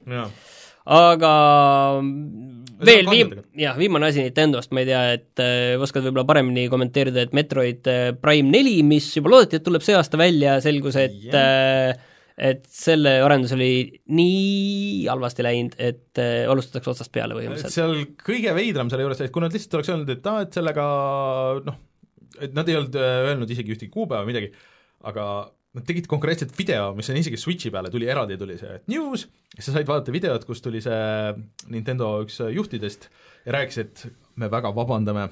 aga 1.00 1.34
veel 2.88 3.10
viim-, 3.12 3.34
jah, 3.60 3.76
viimane 3.80 4.08
asi 4.08 4.24
Nintendost, 4.24 4.72
ma 4.72 4.84
ei 4.84 4.88
tea, 4.88 5.02
et 5.18 5.44
äh, 5.44 5.74
oskad 5.82 6.06
võib-olla 6.08 6.28
paremini 6.30 6.68
kommenteerida, 6.72 7.26
et 7.28 7.36
Metroid 7.36 7.90
äh, 7.92 8.06
Prime 8.16 8.54
neli, 8.54 8.78
mis 8.88 9.10
juba 9.18 9.34
loodeti, 9.34 9.60
et 9.60 9.66
tuleb 9.68 9.84
see 9.86 9.98
aasta 10.00 10.20
välja, 10.20 10.56
selgus, 10.64 10.96
et 11.02 11.18
yeah. 11.28 11.92
äh, 11.92 12.08
et 12.40 12.64
selle 12.72 13.18
arendus 13.24 13.54
oli 13.56 14.00
nii 14.16 15.06
halvasti 15.10 15.46
läinud, 15.46 15.78
et 15.82 16.22
äh, 16.22 16.48
alustatakse 16.50 16.94
otsast 16.94 17.14
peale 17.16 17.38
põhimõtteliselt. 17.38 17.76
seal 17.76 17.96
kõige 18.24 18.56
veidram 18.58 18.92
selle 18.92 19.06
juures, 19.06 19.22
et 19.26 19.34
kui 19.36 19.44
nad 19.44 19.56
lihtsalt 19.56 19.80
oleks 19.80 19.94
öelnud, 19.94 20.12
et 20.16 20.30
aa, 20.32 20.44
et 20.46 20.60
sellega 20.60 20.86
noh, 21.68 21.80
et 22.40 22.56
nad 22.56 22.70
ei 22.70 22.80
olnud 22.80 23.00
äh, 23.00 23.16
öelnud 23.32 23.56
isegi 23.56 23.76
ühtegi 23.76 23.92
kuupäeva, 23.94 24.28
midagi, 24.28 24.52
aga 25.10 25.26
nad 25.78 25.86
tegid 25.86 26.08
konkreetselt 26.10 26.56
video, 26.58 26.94
mis 26.98 27.12
on 27.12 27.20
isegi 27.20 27.38
Switchi 27.38 27.70
peale, 27.74 27.92
tuli 27.94 28.08
eraldi, 28.10 28.40
tuli 28.42 28.58
see 28.58 28.80
news, 28.90 29.28
sa 29.58 29.74
said 29.74 29.90
vaadata 29.90 30.14
videot, 30.16 30.48
kus 30.48 30.64
tuli 30.66 30.82
see 30.82 31.36
Nintendo 31.74 32.16
üks 32.24 32.40
juhtidest 32.56 33.10
ja 33.46 33.60
rääkis, 33.60 33.84
et 33.84 34.08
me 34.40 34.50
väga 34.52 34.72
vabandame 34.76 35.28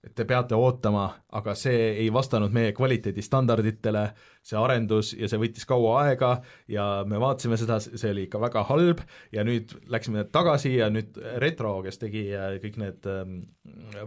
et 0.00 0.14
te 0.16 0.24
peate 0.24 0.56
ootama, 0.56 1.04
aga 1.36 1.52
see 1.58 1.90
ei 2.00 2.06
vastanud 2.12 2.54
meie 2.56 2.72
kvaliteedistandarditele, 2.76 4.04
see 4.46 4.56
arendus 4.56 5.12
ja 5.12 5.28
see 5.28 5.40
võttis 5.42 5.68
kaua 5.68 5.98
aega 6.06 6.30
ja 6.72 6.86
me 7.08 7.20
vaatasime 7.20 7.58
seda, 7.60 7.76
see 7.84 8.12
oli 8.14 8.24
ikka 8.24 8.40
väga 8.40 8.64
halb. 8.70 9.02
Ja 9.34 9.44
nüüd 9.44 9.74
läksime 9.92 10.24
tagasi 10.32 10.72
ja 10.78 10.88
nüüd 10.92 11.20
Retro, 11.42 11.76
kes 11.84 12.00
tegi 12.00 12.26
äh, 12.32 12.56
kõik 12.62 12.80
need 12.80 13.10
ähm, 13.12 13.40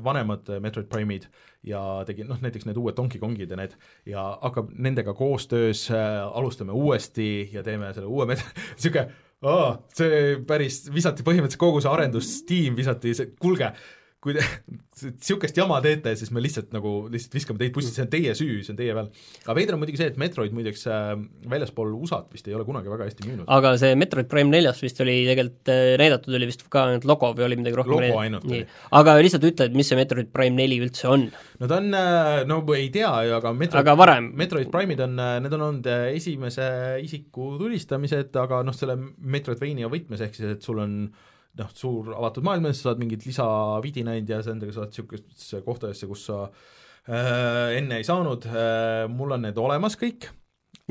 vanemad 0.03 0.49
Metroid 0.63 0.89
Prime'id 0.89 1.29
ja 1.69 1.81
tegi 2.07 2.25
noh, 2.27 2.41
näiteks 2.41 2.65
need 2.67 2.79
uued 2.81 2.97
Donkey 2.97 3.21
Kongid 3.21 3.53
ja 3.53 3.59
need, 3.59 3.77
ja 4.09 4.25
hakkab 4.41 4.73
nendega 4.73 5.13
koostöös 5.17 5.85
äh,, 5.93 6.23
alustame 6.25 6.73
uuesti 6.73 7.49
ja 7.53 7.63
teeme 7.63 7.93
selle 7.93 8.09
uue 8.09 8.27
met-, 8.33 8.43
niisugune 8.75 9.11
aa, 9.43 9.73
see 9.95 10.37
päris, 10.47 10.85
visati 10.93 11.25
põhimõtteliselt 11.25 11.61
kogu 11.61 11.83
see 11.83 11.91
arendustiim 11.91 12.77
visati, 12.77 13.13
see, 13.17 13.33
kuulge, 13.39 13.73
kui 14.23 14.35
te 14.37 14.43
niisugust 15.03 15.57
jama 15.57 15.79
teete, 15.83 16.13
siis 16.19 16.31
me 16.33 16.41
lihtsalt 16.43 16.71
nagu, 16.75 16.91
lihtsalt 17.11 17.35
viskame 17.35 17.59
teid 17.59 17.73
bussi, 17.75 17.91
see 17.91 18.05
on 18.05 18.11
teie 18.11 18.35
süü, 18.37 18.61
see 18.63 18.73
on 18.73 18.79
teie 18.79 18.93
peal. 18.95 19.09
aga 19.43 19.55
veider 19.57 19.75
on 19.75 19.81
muidugi 19.81 19.99
see, 19.99 20.11
et 20.13 20.19
Metroid 20.21 20.53
muideks 20.55 20.85
äh, 20.87 21.13
väljaspool 21.49 21.91
USA-t 21.97 22.29
vist 22.35 22.47
ei 22.47 22.55
ole 22.57 22.65
kunagi 22.67 22.91
väga 22.91 23.07
hästi 23.09 23.27
müünud. 23.27 23.47
aga 23.57 23.73
see 23.81 23.97
Metroid 23.99 24.29
Prime 24.31 24.53
neljas 24.53 24.79
vist 24.83 25.01
oli 25.03 25.17
tegelikult 25.27 25.73
äh, 25.73 25.95
näidatud, 25.99 26.37
oli 26.39 26.49
vist 26.51 26.63
ka 26.71 26.85
ainult 26.91 27.07
logo 27.09 27.33
või 27.35 27.47
oli 27.49 27.59
midagi 27.63 27.79
rohkem 27.81 27.95
logo 27.97 28.21
ainult 28.21 28.47
oli. 28.47 28.61
aga 29.01 29.17
lihtsalt 29.19 29.49
ütle, 29.49 29.69
et 29.71 29.77
mis 29.81 29.91
see 29.91 29.99
Metroid 29.99 30.31
Prime 30.35 30.55
neli 30.61 30.79
üldse 30.85 31.09
on? 31.11 31.27
no 31.59 31.71
ta 31.71 31.81
on, 31.81 31.91
äh, 31.97 32.31
no 32.49 32.61
ei 32.77 32.87
tea, 32.93 33.11
aga 33.41 33.51
Metroid, 33.57 33.81
aga 33.83 33.97
varem? 33.99 34.31
Metroid 34.39 34.71
Prime'id 34.73 35.03
on, 35.03 35.19
äh, 35.19 35.35
need 35.43 35.57
on 35.57 35.67
olnud 35.67 35.91
esimese 36.13 36.69
isiku 37.03 37.53
tulistamised, 37.59 38.31
aga 38.39 38.63
noh, 38.65 38.77
selle 38.77 38.95
Metroidvania 39.19 39.91
võtmes, 39.91 40.23
ehk 40.23 40.37
siis 40.37 40.55
et 40.55 40.65
sul 40.65 40.79
on 40.85 40.97
äh, 41.09 41.29
noh, 41.59 41.73
suur 41.77 42.13
avatud 42.17 42.45
maailm 42.45 42.69
sa 42.71 42.89
saad 42.89 43.01
mingeid 43.01 43.25
lisavidinaid 43.27 44.29
ja 44.29 44.41
sa 44.43 44.53
endaga 44.55 44.75
saad 44.75 44.93
niisugustesse 44.93 45.61
kohtadesse, 45.65 46.09
kus 46.09 46.27
sa 46.29 46.45
äh, 46.45 47.75
enne 47.79 47.99
ei 48.01 48.07
saanud. 48.07 48.47
Äh,, 48.49 49.03
mul 49.11 49.35
on 49.37 49.45
need 49.47 49.59
olemas 49.61 49.97
kõik, 49.99 50.29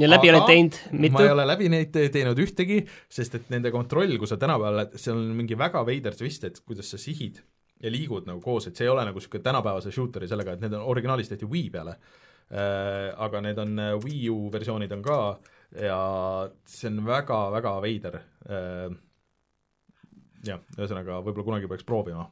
ja 0.00 0.08
läbi 0.08 0.30
oled 0.32 0.46
teinud 0.48 0.78
mitu? 0.94 1.16
ma 1.16 1.24
ei 1.26 1.32
ole 1.34 1.46
läbi 1.48 1.70
neid 1.72 1.96
teinud 2.14 2.38
ühtegi, 2.40 2.82
sest 3.12 3.36
et 3.38 3.50
nende 3.52 3.72
kontroll, 3.74 4.16
kui 4.20 4.30
sa 4.30 4.38
tänapäeval, 4.40 4.94
seal 4.96 5.18
on 5.18 5.32
mingi 5.36 5.58
väga 5.58 5.84
veider 5.88 6.16
twist, 6.16 6.46
et 6.48 6.62
kuidas 6.64 6.92
sa 6.94 7.00
sihid 7.00 7.42
ja 7.82 7.90
liigud 7.90 8.28
nagu 8.28 8.40
koos, 8.40 8.68
et 8.68 8.78
see 8.78 8.86
ei 8.86 8.92
ole 8.92 9.04
nagu 9.04 9.18
niisugune 9.18 9.44
tänapäevase 9.44 9.92
shooter'i 9.92 10.30
sellega, 10.30 10.54
et 10.54 10.62
need 10.64 10.76
on 10.78 10.86
originaalis 10.92 11.32
tehti 11.32 11.48
Wii 11.50 11.70
peale. 11.74 11.96
Äh,, 12.52 13.10
aga 13.24 13.40
need 13.44 13.58
on 13.58 13.78
äh, 13.80 13.94
Wii 14.00 14.28
U 14.30 14.50
versioonid 14.52 14.92
on 14.92 15.02
ka 15.04 15.18
ja 15.80 15.98
see 16.68 16.90
on 16.90 17.00
väga-väga 17.06 17.72
veider. 17.82 18.20
Äh, 18.46 18.92
jah, 20.47 20.62
ühesõnaga 20.76 21.18
võib-olla 21.22 21.47
kunagi 21.47 21.68
peaks 21.70 21.86
proovima. 21.86 22.26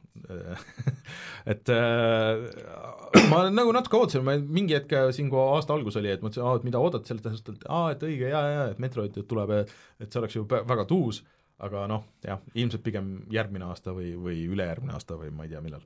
Et 1.51 1.71
äh, 1.73 3.27
ma 3.31 3.43
nagu 3.49 3.73
natuke 3.75 3.99
ootasin, 3.99 4.25
ma 4.27 4.35
mingi 4.41 4.75
hetk 4.77 4.95
siin, 5.15 5.29
kui 5.31 5.39
aasta 5.41 5.75
algus 5.75 5.97
oli, 5.99 6.11
et 6.13 6.23
mõtlesin, 6.23 6.45
et 6.59 6.67
mida 6.67 6.81
oodata, 6.81 7.07
selle 7.07 7.23
tähendab, 7.23 7.55
et 7.55 7.69
aa, 7.69 7.93
et 7.95 8.03
õige, 8.07 8.27
jaa, 8.33 8.43
jaa, 8.55 8.65
et 8.73 8.81
Metroid 8.83 9.17
tuleb, 9.29 9.55
et 9.61 10.07
see 10.07 10.21
oleks 10.21 10.37
ju 10.37 10.45
väga 10.49 10.85
tuus, 10.89 11.23
aga 11.61 11.85
noh, 11.89 12.05
jah, 12.25 12.41
ilmselt 12.57 12.83
pigem 12.85 13.13
järgmine 13.33 13.67
aasta 13.69 13.95
või, 13.95 14.13
või 14.19 14.43
ülejärgmine 14.49 14.95
aasta 14.97 15.17
või 15.19 15.33
ma 15.35 15.47
ei 15.47 15.53
tea, 15.53 15.63
millal. 15.65 15.85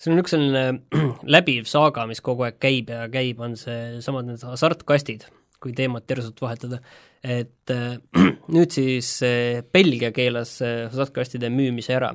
See 0.00 0.10
on 0.12 0.20
üks 0.22 0.34
selline 0.34 0.80
läbiv 1.36 1.68
saaga, 1.70 2.06
mis 2.10 2.22
kogu 2.24 2.48
aeg 2.48 2.58
käib 2.62 2.90
ja 2.92 3.04
käib, 3.12 3.42
on 3.42 3.56
see 3.58 4.00
samad 4.04 4.28
need 4.28 4.42
hasartkastid 4.46 5.28
kui 5.60 5.74
teemat 5.76 6.08
järsult 6.08 6.40
vahetada, 6.42 6.80
et 7.20 7.72
äh, 7.74 7.98
nüüd 8.54 8.72
siis 8.74 9.12
äh, 9.26 9.60
Belgia 9.72 10.12
keelas 10.16 10.56
äh, 10.64 10.86
hasartkastide 10.90 11.50
müümise 11.52 11.94
ära. 11.98 12.14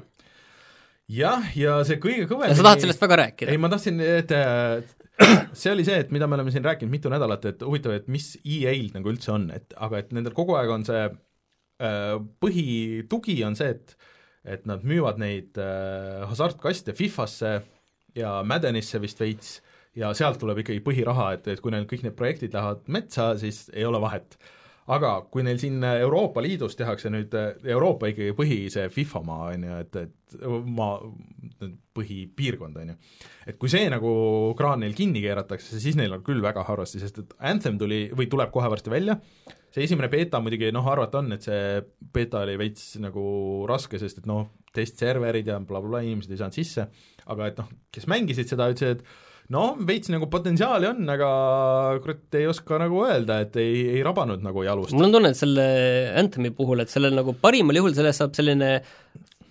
jah, 1.11 1.45
ja 1.57 1.77
see 1.85 1.99
kõige 2.01 2.25
kõvem 2.31 2.55
sa 2.55 2.65
tahad 2.65 2.85
sellest 2.85 3.03
väga 3.03 3.19
rääkida? 3.21 3.53
ei, 3.53 3.61
ma 3.61 3.69
tahtsin, 3.73 4.01
et 4.01 4.33
see 5.59 5.73
oli 5.73 5.85
see, 5.87 5.99
et 6.05 6.15
mida 6.15 6.27
me 6.27 6.39
oleme 6.39 6.53
siin 6.53 6.65
rääkinud 6.65 6.93
mitu 6.93 7.13
nädalat, 7.13 7.45
et 7.51 7.61
huvitav, 7.65 7.93
et 7.99 8.09
mis 8.11 8.33
EA-l 8.41 8.89
nagu 8.95 9.13
üldse 9.13 9.31
on, 9.35 9.47
et 9.55 9.77
aga 9.77 10.01
et 10.01 10.11
nendel 10.15 10.35
kogu 10.35 10.57
aeg 10.57 10.73
on 10.73 10.87
see 10.87 11.05
põhitugi 12.39 13.41
on 13.43 13.57
see, 13.59 13.73
et 13.75 13.97
et 14.45 14.67
nad 14.69 14.83
müüvad 14.85 15.17
neid 15.17 15.57
hasartkaste 15.57 16.93
Fifasse 16.95 17.55
ja 18.15 18.37
Maddenisse 18.45 19.01
vist 19.01 19.19
veits 19.19 19.55
ja 19.95 20.11
sealt 20.17 20.39
tuleb 20.41 20.61
ikkagi 20.63 20.83
põhiraha, 20.85 21.31
et, 21.37 21.49
et 21.53 21.63
kui 21.63 21.73
neil 21.73 21.87
kõik 21.89 22.05
need 22.05 22.17
projektid 22.17 22.55
lähevad 22.55 22.85
metsa, 22.91 23.33
siis 23.39 23.65
ei 23.73 23.87
ole 23.87 24.01
vahet. 24.03 24.37
aga 24.85 25.15
kui 25.33 25.41
neil 25.41 25.57
siin 25.57 25.81
Euroopa 25.83 26.43
Liidus 26.45 26.75
tehakse 26.77 27.09
nüüd 27.09 27.33
Euroopa 27.33 28.11
ikkagi 28.11 28.35
põhi 28.37 28.57
see 28.69 28.89
FIFA 28.93 29.21
maa, 29.25 29.47
on 29.55 29.63
ju, 29.65 29.77
et, 29.81 29.95
et 30.03 30.45
maa, 30.77 30.99
põhipiirkond, 31.95 32.77
on 32.83 32.91
ju, 32.91 32.97
et 33.49 33.57
kui 33.57 33.71
see 33.71 33.87
nagu 33.89 34.11
kraan 34.59 34.83
neil 34.85 34.93
kinni 34.93 35.23
keeratakse, 35.23 35.79
siis 35.81 35.97
neil 35.97 36.13
on 36.13 36.23
küll 36.25 36.43
väga 36.43 36.67
halvasti, 36.67 37.01
sest 37.01 37.23
et 37.23 37.33
Anthem 37.39 37.79
tuli 37.81 38.05
või 38.13 38.29
tuleb 38.29 38.53
kohe 38.53 38.69
varsti 38.69 38.93
välja, 38.93 39.17
see 39.73 39.87
esimene 39.87 40.11
beeta 40.11 40.39
muidugi 40.43 40.69
noh, 40.75 40.85
arvata 40.91 41.23
on, 41.23 41.33
et 41.33 41.47
see 41.47 41.81
beeta 42.13 42.45
oli 42.45 42.59
veits 42.59 42.93
nagu 43.01 43.25
raske, 43.69 43.97
sest 44.01 44.21
et 44.21 44.29
noh, 44.29 44.51
testserverid 44.75 45.49
ja 45.49 45.57
blablabla 45.59 46.01
bla, 46.01 46.05
inimesed 46.05 46.35
ei 46.35 46.41
saanud 46.43 46.61
sisse, 46.61 46.89
aga 47.31 47.49
et 47.49 47.63
noh, 47.63 47.71
kes 47.95 48.05
mängisid 48.11 48.51
seda, 48.51 48.69
ütlesid, 48.71 49.01
et 49.01 49.23
no 49.53 49.65
veits 49.87 50.09
nagu 50.13 50.27
potentsiaali 50.31 50.89
on, 50.89 51.03
aga 51.11 51.29
kurat 52.03 52.39
ei 52.39 52.47
oska 52.49 52.79
nagu 52.81 53.03
öelda, 53.05 53.41
et 53.45 53.55
ei, 53.61 53.85
ei 53.97 54.01
rabanud 54.05 54.43
nagu 54.45 54.65
jalust. 54.65 54.95
mul 54.95 55.09
on 55.09 55.15
tunne, 55.19 55.31
et 55.35 55.39
selle 55.39 55.67
Anthemi 56.17 56.51
puhul, 56.55 56.81
et 56.83 56.93
sellel 56.93 57.15
nagu 57.17 57.35
parimal 57.41 57.81
juhul 57.81 57.95
sellest 57.97 58.23
saab 58.23 58.35
selline 58.37 58.77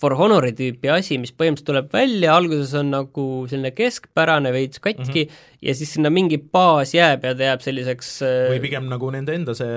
For 0.03 0.16
Honori 0.18 0.51
tüüpi 0.59 0.90
asi, 0.90 1.16
mis 1.22 1.30
põhimõtteliselt 1.32 1.68
tuleb 1.68 1.92
välja, 1.95 2.34
alguses 2.34 2.74
on 2.76 2.90
nagu 2.92 3.24
selline 3.49 3.70
keskpärane, 3.76 4.51
veits 4.53 4.82
katki 4.82 5.24
mm 5.24 5.30
-hmm. 5.30 5.49
ja 5.68 5.74
siis 5.78 5.95
sinna 5.95 6.11
mingi 6.11 6.38
baas 6.38 6.92
jääb 6.97 7.24
ja 7.24 7.34
ta 7.34 7.51
jääb 7.53 7.62
selliseks 7.64 8.11
äh, 8.26 8.51
või 8.57 8.62
pigem 8.66 8.90
nagu 8.90 9.11
nende 9.14 9.38
enda 9.38 9.55
see 9.55 9.70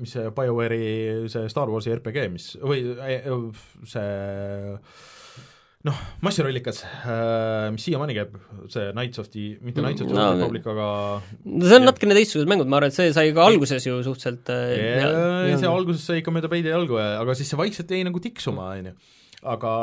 mis 0.00 0.12
see 0.12 0.30
BioWare'i 0.30 1.28
see 1.32 1.48
Star 1.48 1.70
Warsi 1.72 1.94
RPG, 1.94 2.28
mis, 2.32 2.48
või 2.60 2.82
see 3.84 4.80
noh, 5.86 5.98
massirollikas, 6.24 6.80
äh, 7.06 7.68
mis 7.74 7.84
siiamaani 7.86 8.16
käib, 8.16 8.36
see 8.72 8.88
Knights 8.94 9.20
of 9.22 9.28
the, 9.30 9.44
mitte 9.62 9.84
Knights 9.84 10.02
of 10.02 10.10
the 10.10 10.16
no, 10.16 10.30
Republic, 10.34 10.66
aga 10.72 10.86
no 11.44 11.68
see 11.68 11.78
on 11.78 11.86
natukene 11.86 12.16
teistsugused 12.16 12.50
mängud, 12.50 12.70
ma 12.70 12.80
arvan, 12.80 12.94
et 12.94 12.98
see 12.98 13.12
sai 13.14 13.34
ka 13.36 13.44
alguses 13.46 13.86
ju 13.86 13.98
suhteliselt 14.06 14.50
yeah, 14.50 15.52
see 15.60 15.70
alguses 15.70 16.06
sai 16.08 16.22
ikka 16.22 16.34
mööda 16.34 16.50
peide 16.52 16.72
jalgu, 16.72 16.98
aga 16.98 17.36
siis 17.38 17.52
see 17.52 17.60
vaikselt 17.60 17.92
jäi 17.92 18.02
nagu 18.08 18.22
tiksuma, 18.24 18.72
on 18.80 18.90
ju. 18.90 18.96
aga 19.52 19.74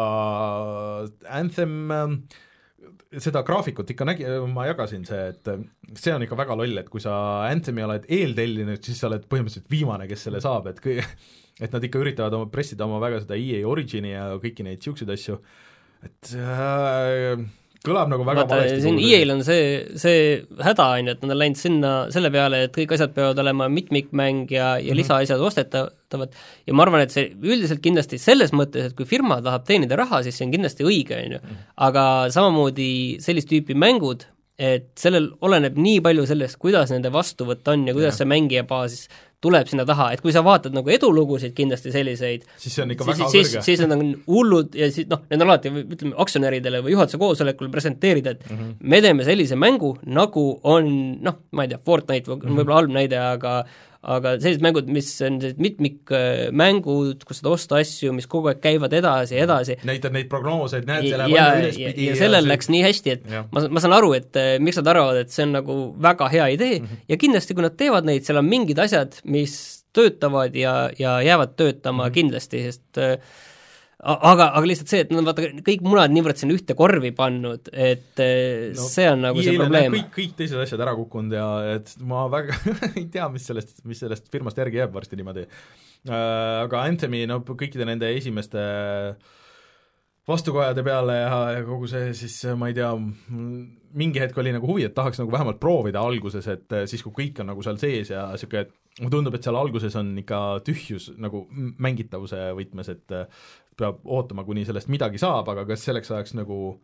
Anthem 1.40 1.78
seda 3.22 3.44
graafikut 3.46 3.90
ikka 3.94 4.08
nägi, 4.08 4.26
ma 4.52 4.66
jagasin 4.68 5.06
see, 5.08 5.30
et 5.34 6.00
see 6.00 6.14
on 6.14 6.26
ikka 6.26 6.38
väga 6.40 6.58
loll, 6.58 6.78
et 6.82 6.90
kui 6.92 7.04
sa 7.04 7.16
Anthemi 7.48 7.86
oled 7.86 8.08
eeltellinud, 8.12 8.82
siis 8.84 9.00
sa 9.00 9.10
oled 9.10 9.28
põhimõtteliselt 9.30 9.70
viimane, 9.72 10.08
kes 10.10 10.28
selle 10.28 10.42
saab, 10.44 10.72
et 10.72 10.82
kui 10.84 10.98
et 11.64 11.74
nad 11.74 11.86
ikka 11.86 12.02
üritavad 12.02 12.34
oma, 12.38 12.50
pressida 12.52 12.88
oma 12.88 13.00
väga 13.04 13.22
seda 13.24 13.38
EA 13.38 13.62
Origini 13.70 14.16
ja 14.16 14.32
kõiki 14.42 14.66
neid 14.66 14.82
niisuguseid 14.82 15.14
asju, 15.14 15.38
et 16.04 16.34
äh, 16.40 17.44
kõlab 17.84 18.12
nagu 18.12 18.26
väga 18.26 18.44
Vaata, 18.44 18.60
valesti. 18.62 18.82
siin 18.86 19.00
EA-l 19.02 19.34
on 19.34 19.42
see, 19.46 19.64
see 20.00 20.20
häda, 20.64 20.86
on 20.98 21.10
ju, 21.10 21.16
et 21.16 21.24
nad 21.26 21.34
on 21.36 21.40
läinud 21.42 21.60
sinna 21.60 21.92
selle 22.16 22.32
peale, 22.34 22.62
et 22.68 22.76
kõik 22.76 22.94
asjad 22.96 23.16
peavad 23.16 23.42
olema 23.44 23.68
mitmikmäng 23.72 24.52
ja, 24.52 24.78
ja 24.78 24.80
mm 24.80 24.90
-hmm. 24.90 25.00
lisaasjad 25.02 25.44
ostetavad 25.44 26.38
ja 26.68 26.74
ma 26.74 26.86
arvan, 26.86 27.04
et 27.04 27.16
see 27.16 27.34
üldiselt 27.42 27.84
kindlasti 27.84 28.20
selles 28.22 28.54
mõttes, 28.56 28.88
et 28.88 28.96
kui 28.96 29.06
firma 29.10 29.42
tahab 29.44 29.66
teenida 29.68 30.00
raha, 30.00 30.24
siis 30.24 30.38
see 30.38 30.48
on 30.48 30.56
kindlasti 30.56 30.88
õige, 30.88 31.20
on 31.26 31.36
ju. 31.38 31.40
Mhm. 31.44 31.66
aga 31.78 32.06
samamoodi 32.30 33.18
sellist 33.20 33.52
tüüpi 33.52 33.76
mängud, 33.76 34.28
et 34.58 34.92
sellel 34.96 35.32
oleneb 35.42 35.78
nii 35.78 36.00
palju 36.02 36.26
sellest, 36.30 36.58
kuidas 36.62 36.92
nende 36.92 37.12
vastuvõtt 37.12 37.68
on 37.68 37.88
ja 37.88 37.94
kuidas 37.94 38.14
ja. 38.14 38.18
see 38.24 38.30
mängija 38.30 38.64
baas 38.64 39.10
tuleb 39.44 39.70
sinna 39.70 39.86
taha, 39.88 40.10
et 40.16 40.24
kui 40.24 40.34
sa 40.36 40.44
vaatad 40.46 40.76
nagu 40.76 40.92
edulugusid 40.94 41.56
kindlasti 41.58 41.94
selliseid, 41.94 42.46
siis 42.58 42.78
see 42.78 42.86
on 42.86 42.94
ikka 42.96 43.08
väga 43.10 43.30
siis, 43.32 43.54
kõrge. 43.54 43.64
siis 43.68 43.84
need 43.84 43.96
on 43.96 44.04
hullud 44.28 44.78
ja 44.80 44.90
siis 44.94 45.10
noh, 45.12 45.24
need 45.30 45.44
on 45.44 45.50
alati, 45.50 45.74
ütleme, 45.84 46.16
aktsionäridele 46.24 46.84
või 46.86 46.96
juhatuse 46.96 47.22
koosolekul 47.22 47.72
presenteerida, 47.74 48.36
et 48.38 48.46
mm 48.50 48.60
-hmm. 48.60 48.76
me 48.94 49.02
teeme 49.06 49.28
sellise 49.28 49.60
mängu, 49.60 49.96
nagu 50.06 50.46
on 50.76 50.92
noh, 51.24 51.42
ma 51.52 51.68
ei 51.68 51.74
tea, 51.74 51.82
Fortnite 51.84 52.32
on 52.32 52.40
mm 52.40 52.48
-hmm. 52.48 52.62
võib-olla 52.62 52.82
halb 52.82 52.96
näide, 53.00 53.20
aga 53.20 53.58
aga 54.04 54.34
sellised 54.36 54.64
mängud, 54.64 54.90
mis 54.92 55.10
on 55.24 55.38
sellised 55.40 55.62
mitmikmängud, 55.64 57.24
kus 57.28 57.40
saad 57.40 57.52
osta 57.54 57.80
asju, 57.80 58.12
mis 58.16 58.28
kogu 58.30 58.52
aeg 58.52 58.60
käivad 58.64 58.94
edasi 58.98 59.38
ja 59.38 59.46
edasi. 59.48 59.78
näitad 59.88 60.16
neid 60.16 60.28
prognooseid, 60.32 60.88
näed, 60.90 61.08
see 61.08 61.20
läheb 61.22 61.38
aina 61.38 61.62
ülespidi. 61.62 62.10
ja 62.10 62.18
sellel 62.20 62.44
see... 62.44 62.52
läks 62.52 62.72
nii 62.74 62.84
hästi, 62.84 63.16
et 63.16 63.32
ja. 63.32 63.46
ma, 63.54 63.64
ma 63.72 63.84
saan 63.84 63.96
aru, 64.00 64.12
et 64.18 64.42
eh, 64.42 64.58
miks 64.64 64.82
nad 64.82 64.92
arvavad, 64.92 65.22
et 65.24 65.32
see 65.34 65.48
on 65.48 65.56
nagu 65.60 65.78
väga 66.04 66.28
hea 66.34 66.50
idee 66.58 66.76
mm 66.82 66.86
-hmm. 66.90 67.06
ja 67.14 67.20
kindlasti, 67.22 67.56
kui 67.56 67.66
nad 67.66 67.80
teevad 67.80 68.10
neid, 68.10 68.28
seal 68.28 68.42
on 68.44 68.50
mingid 68.50 68.84
asjad, 68.84 69.16
mis 69.24 69.56
töötavad 69.94 70.56
ja, 70.58 70.90
ja 71.00 71.22
jäävad 71.22 71.56
töötama 71.56 72.04
mm 72.04 72.10
-hmm. 72.10 72.14
kindlasti, 72.14 72.64
sest 72.64 72.98
äh, 72.98 73.18
aga, 74.04 74.50
aga 74.58 74.68
lihtsalt 74.68 74.92
see, 74.92 75.04
et 75.06 75.12
nad 75.14 75.22
on 75.22 75.28
vaata 75.30 75.46
kõik 75.66 75.84
munad 75.86 76.14
niivõrd 76.14 76.40
sinna 76.40 76.56
ühte 76.58 76.76
korvi 76.78 77.14
pannud, 77.16 77.70
et 77.72 78.24
eh, 78.24 78.72
no, 78.76 78.88
see 78.90 79.06
on 79.10 79.24
nagu 79.28 79.46
see 79.46 79.56
probleem. 79.60 79.96
kõik, 79.96 80.10
kõik 80.18 80.34
teised 80.42 80.60
asjad 80.64 80.84
ära 80.84 80.96
kukkunud 80.98 81.36
ja 81.38 81.48
et 81.78 81.94
ma 82.04 82.26
väga 82.32 82.58
ei 83.00 83.08
tea, 83.14 83.30
mis 83.34 83.48
sellest, 83.50 83.80
mis 83.88 84.04
sellest 84.04 84.28
firmast 84.34 84.60
järgi 84.60 84.82
jääb 84.84 84.96
varsti 84.96 85.20
niimoodi 85.20 85.46
äh,. 85.48 86.12
Aga 86.64 86.84
Anthemi, 86.84 87.24
no 87.30 87.40
kõikide 87.48 87.88
nende 87.88 88.10
esimeste 88.18 88.60
vastukojade 90.28 90.84
peale 90.84 91.16
ja, 91.22 91.40
ja 91.58 91.64
kogu 91.68 91.88
see 91.92 92.12
siis 92.18 92.38
ma 92.60 92.70
ei 92.72 92.76
tea, 92.76 92.92
mingi 94.00 94.22
hetk 94.24 94.38
oli 94.40 94.54
nagu 94.56 94.68
huvi, 94.68 94.88
et 94.88 94.96
tahaks 94.96 95.20
nagu 95.20 95.32
vähemalt 95.32 95.60
proovida 95.64 96.04
alguses, 96.04 96.48
et 96.52 96.80
siis, 96.92 97.04
kui 97.04 97.16
kõik 97.24 97.44
on 97.44 97.52
nagu 97.52 97.64
seal 97.64 97.80
sees 97.80 98.12
ja 98.12 98.30
niisugune, 98.32 98.68
et 98.68 98.80
mulle 99.00 99.16
tundub, 99.16 99.36
et 99.38 99.46
seal 99.46 99.58
alguses 99.58 99.96
on 100.00 100.14
ikka 100.22 100.40
tühjus 100.68 101.12
nagu 101.22 101.46
mängitavuse 101.82 102.52
võtmes, 102.58 102.92
et 102.94 103.18
peab 103.80 104.04
ootama, 104.06 104.46
kuni 104.46 104.68
sellest 104.68 104.92
midagi 104.94 105.22
saab, 105.22 105.50
aga 105.50 105.66
kas 105.70 105.86
selleks 105.88 106.12
ajaks 106.14 106.36
nagu 106.38 106.76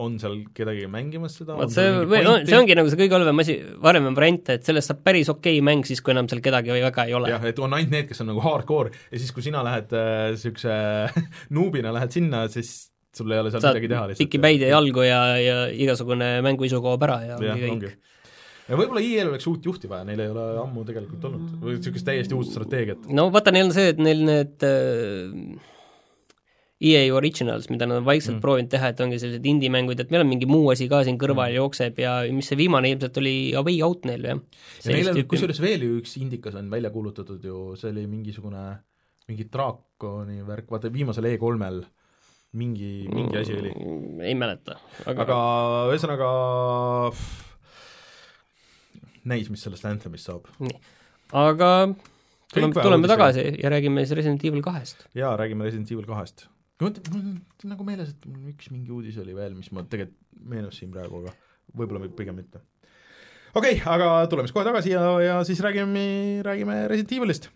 on 0.00 0.16
seal 0.18 0.40
kedagi 0.54 0.86
mängimas 0.90 1.36
seda? 1.38 1.56
vot 1.58 1.72
see, 1.72 1.90
või 2.08 2.22
no 2.26 2.34
see 2.42 2.56
ongi 2.58 2.76
nagu 2.78 2.90
see 2.90 2.98
kõige 2.98 3.14
halvem 3.16 3.42
asi, 3.44 3.56
varem 3.82 4.08
variant, 4.16 4.50
et 4.56 4.66
sellest 4.66 4.90
saab 4.90 5.04
päris 5.06 5.30
okei 5.30 5.58
okay 5.58 5.66
mäng 5.66 5.86
siis, 5.86 6.02
kui 6.04 6.14
enam 6.14 6.28
seal 6.30 6.42
kedagi 6.44 6.72
või 6.74 6.82
väga 6.84 7.06
ei 7.08 7.14
ole. 7.18 7.30
jah, 7.30 7.44
et 7.50 7.60
on 7.62 7.76
ainult 7.76 7.94
need, 7.94 8.08
kes 8.10 8.24
on 8.24 8.30
nagu 8.32 8.42
hardcore 8.44 8.90
ja 8.90 9.20
siis, 9.20 9.30
kui 9.34 9.44
sina 9.46 9.62
lähed 9.66 9.94
niisuguse 9.94 10.74
äh, 10.74 11.20
nuubina 11.56 11.94
lähed 11.94 12.16
sinna, 12.16 12.46
siis 12.52 12.72
sul 13.14 13.30
ei 13.30 13.44
ole 13.44 13.52
seal 13.54 13.62
Saad 13.62 13.76
midagi 13.76 13.92
teha 13.92 14.08
lihtsalt. 14.10 14.26
piki 14.26 14.42
päid 14.42 14.66
ja 14.66 14.74
jalgu 14.74 15.06
ja, 15.06 15.20
ja 15.38 15.60
igasugune 15.70 16.34
mänguisu 16.46 16.82
kaob 16.82 17.06
ära 17.06 17.20
ja, 17.28 17.38
ja 17.38 17.54
ongi 17.54 17.70
kõik 17.70 18.12
ja 18.68 18.78
võib-olla 18.78 19.02
IL 19.04 19.30
oleks 19.32 19.46
uut 19.50 19.66
juhti 19.68 19.90
vaja, 19.90 20.06
neil 20.08 20.24
ei 20.24 20.32
ole 20.32 20.46
ammu 20.62 20.86
tegelikult 20.88 21.28
olnud, 21.28 21.54
või 21.62 21.78
niisugust 21.78 22.06
täiesti 22.08 22.36
uut 22.36 22.50
strateegiat. 22.50 23.06
no 23.12 23.28
vaata, 23.34 23.54
neil 23.54 23.68
on 23.68 23.76
see, 23.76 23.92
et 23.92 24.02
neil 24.02 24.24
need 24.26 24.66
äh, 24.68 25.72
EA 26.84 27.04
Originals, 27.16 27.68
mida 27.72 27.86
nad 27.88 28.00
on 28.00 28.06
vaikselt 28.06 28.36
mm. 28.36 28.42
proovinud 28.44 28.70
teha, 28.72 28.90
et 28.92 29.02
ongi 29.04 29.20
sellised 29.22 29.44
indie-mängud, 29.48 30.00
et 30.00 30.10
meil 30.12 30.24
on 30.24 30.30
mingi 30.32 30.48
muu 30.50 30.68
asi 30.72 30.88
ka 30.90 31.04
siin 31.06 31.20
kõrval 31.20 31.52
mm. 31.52 31.58
jookseb 31.60 32.00
ja 32.02 32.16
mis 32.34 32.50
see 32.50 32.60
viimane 32.60 32.90
ilmselt 32.92 33.20
oli 33.22 33.36
A 33.56 33.62
Way 33.64 33.80
Out 33.86 34.08
neil, 34.10 34.26
jah. 34.32 34.40
ja 34.84 34.96
neil 34.96 35.12
on, 35.12 35.20
kusjuures 35.30 35.60
veel 35.64 35.86
ju 35.86 36.00
üks 36.00 36.16
indikas 36.20 36.58
on 36.60 36.72
välja 36.72 36.92
kuulutatud 36.94 37.44
ju, 37.44 37.66
see 37.80 37.92
oli 37.94 38.08
mingisugune 38.10 38.64
mingi 39.28 39.46
draakoni 39.48 40.42
värk, 40.44 40.68
vaata 40.72 40.90
viimasel 40.92 41.30
E3-l 41.30 41.84
mingi, 42.54 42.92
mingi 43.10 43.38
asi 43.40 43.56
oli. 43.56 43.72
Mm, 43.72 44.20
ei 44.28 44.34
mäleta. 44.38 44.76
aga 45.10 45.38
ühesõnaga 45.90 46.28
näis, 49.28 49.50
mis 49.52 49.64
sellest 49.64 49.86
Anthemist 49.88 50.28
saab. 50.30 50.50
nii, 50.62 50.74
aga 51.40 51.70
tuleme, 52.52 52.74
tuleme 52.76 53.10
tagasi 53.10 53.46
ja 53.62 53.72
räägime 53.72 54.04
siis 54.04 54.18
Resident 54.18 54.44
Evil 54.44 54.62
kahest. 54.64 55.06
jaa, 55.14 55.32
räägime 55.40 55.66
Resident 55.68 55.92
Evil 55.92 56.06
kahest. 56.08 56.46
mul 56.82 56.92
on 57.14 57.32
nagu 57.72 57.86
meeles, 57.86 58.14
et 58.14 58.28
mul 58.28 58.52
üks 58.52 58.70
mingi 58.72 58.92
uudis 58.92 59.18
oli 59.22 59.34
veel, 59.36 59.56
mis 59.56 59.72
ma 59.72 59.86
tegelikult 59.86 60.20
meenus 60.44 60.78
siin 60.80 60.90
praegu, 60.92 61.22
aga 61.24 61.32
võib-olla 61.78 62.08
pigem 62.16 62.36
mitte. 62.36 62.60
okei 63.54 63.78
okay,, 63.78 63.82
aga 63.96 64.26
tuleme 64.30 64.48
siis 64.48 64.56
kohe 64.56 64.66
tagasi 64.66 64.94
ja, 64.94 65.04
ja 65.24 65.36
siis 65.48 65.62
räägime, 65.64 66.06
räägime 66.46 66.84
Resident 66.90 67.18
Evilist 67.18 67.50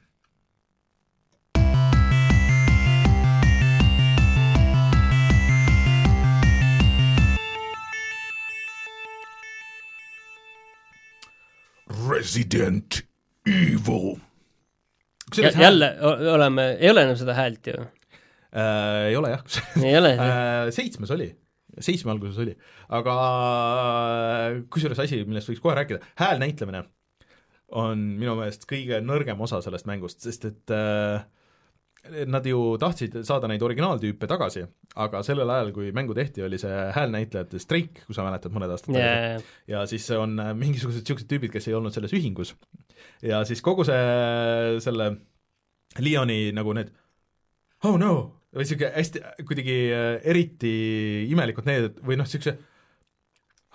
Resident 12.19 13.03
Evil. 13.47 14.17
jälle 15.37 15.97
oleme, 16.35 16.71
ei 16.81 16.91
ole 16.91 17.07
enam 17.07 17.17
seda 17.17 17.35
häält 17.37 17.67
ju. 17.71 17.81
Äh,? 17.83 19.09
Ei 19.09 19.17
ole 19.17 19.31
jah. 19.31 19.45
Ei 19.85 19.97
ole 19.99 20.13
äh, 20.17 20.71
seitsmes 20.75 21.11
oli, 21.15 21.29
seitsme 21.81 22.11
alguses 22.13 22.39
oli, 22.43 22.57
aga 22.99 23.17
äh, 23.23 24.61
kusjuures 24.73 25.03
asi, 25.05 25.23
millest 25.29 25.53
võiks 25.53 25.63
kohe 25.63 25.77
rääkida, 25.79 26.01
hääl 26.19 26.41
näitlemine 26.43 26.83
on 27.79 28.01
minu 28.19 28.35
meelest 28.39 28.65
kõige 28.69 29.03
nõrgem 29.05 29.41
osa 29.45 29.61
sellest 29.65 29.89
mängust, 29.89 30.25
sest 30.25 30.49
et 30.49 30.75
äh, 30.75 31.23
nad 32.31 32.47
ju 32.47 32.77
tahtsid 32.81 33.17
saada 33.27 33.49
neid 33.51 33.63
originaaltüüpe 33.65 34.29
tagasi, 34.31 34.63
aga 35.03 35.23
sellel 35.27 35.51
ajal, 35.53 35.73
kui 35.77 35.91
mängu 35.97 36.15
tehti, 36.17 36.45
oli 36.47 36.61
see 36.61 36.77
häälnäitlejate 36.95 37.61
streik, 37.63 38.05
kui 38.07 38.17
sa 38.17 38.25
mäletad, 38.27 38.55
mõned 38.55 38.73
aastad 38.75 38.95
tagasi. 38.95 39.11
Yeah.. 39.11 39.51
ja 39.75 39.83
siis 39.91 40.07
on 40.17 40.39
äh, 40.43 40.55
mingisugused 40.57 41.03
niisugused 41.03 41.29
tüübid, 41.31 41.53
kes 41.55 41.69
ei 41.69 41.77
olnud 41.79 41.95
selles 41.95 42.15
ühingus. 42.17 42.55
ja 43.23 43.43
siis 43.49 43.63
kogu 43.65 43.87
see, 43.89 44.81
selle 44.85 45.13
Lyoni 45.99 46.53
nagu 46.55 46.75
need 46.77 46.93
oh 47.89 47.99
no, 48.01 48.15
või 48.55 48.65
niisugune 48.65 48.93
hästi 48.95 49.25
kuidagi 49.49 49.79
äh, 49.93 50.11
eriti 50.33 50.75
imelikult 51.33 51.69
need, 51.69 52.03
või 52.05 52.21
noh, 52.21 52.29
niisuguse 52.29 52.57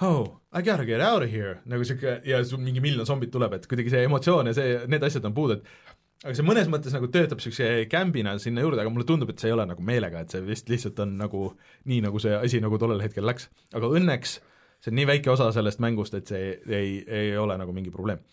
oh, 0.02 0.40
I 0.54 0.62
gotta 0.62 0.86
get 0.86 1.02
out 1.02 1.24
of 1.24 1.32
here, 1.32 1.60
nagu 1.70 1.86
sihuke 1.86 2.20
ja 2.28 2.42
mingi 2.60 2.82
miljon 2.84 3.08
zombit 3.08 3.32
tuleb, 3.34 3.58
et 3.58 3.68
kuidagi 3.70 3.94
see 3.94 4.08
emotsioon 4.08 4.50
ja 4.50 4.56
see, 4.58 4.80
need 4.92 5.06
asjad 5.06 5.26
on 5.30 5.36
puudu, 5.36 5.60
et 5.60 6.00
aga 6.24 6.38
see 6.38 6.46
mõnes 6.48 6.70
mõttes 6.72 6.96
nagu 6.96 7.10
töötab 7.12 7.42
niisuguse 7.42 7.70
kämbina 7.92 8.38
sinna 8.40 8.64
juurde, 8.64 8.80
aga 8.84 8.92
mulle 8.94 9.08
tundub, 9.08 9.34
et 9.34 9.42
see 9.42 9.52
ei 9.52 9.56
ole 9.58 9.68
nagu 9.68 9.84
meelega, 9.84 10.24
et 10.24 10.34
see 10.34 10.44
vist 10.46 10.72
lihtsalt 10.72 11.00
on 11.04 11.18
nagu 11.20 11.50
nii, 11.90 12.00
nagu 12.06 12.22
see 12.24 12.36
asi 12.38 12.62
nagu 12.64 12.80
tollel 12.80 13.04
hetkel 13.04 13.28
läks. 13.28 13.50
aga 13.76 13.92
õnneks 14.00 14.38
see 14.84 14.92
on 14.92 15.00
nii 15.00 15.08
väike 15.08 15.32
osa 15.32 15.50
sellest 15.56 15.80
mängust, 15.84 16.16
et 16.18 16.28
see 16.32 16.50
ei, 16.68 16.98
ei 17.08 17.32
ole 17.40 17.58
nagu 17.60 17.76
mingi 17.76 17.92
probleem. 17.94 18.24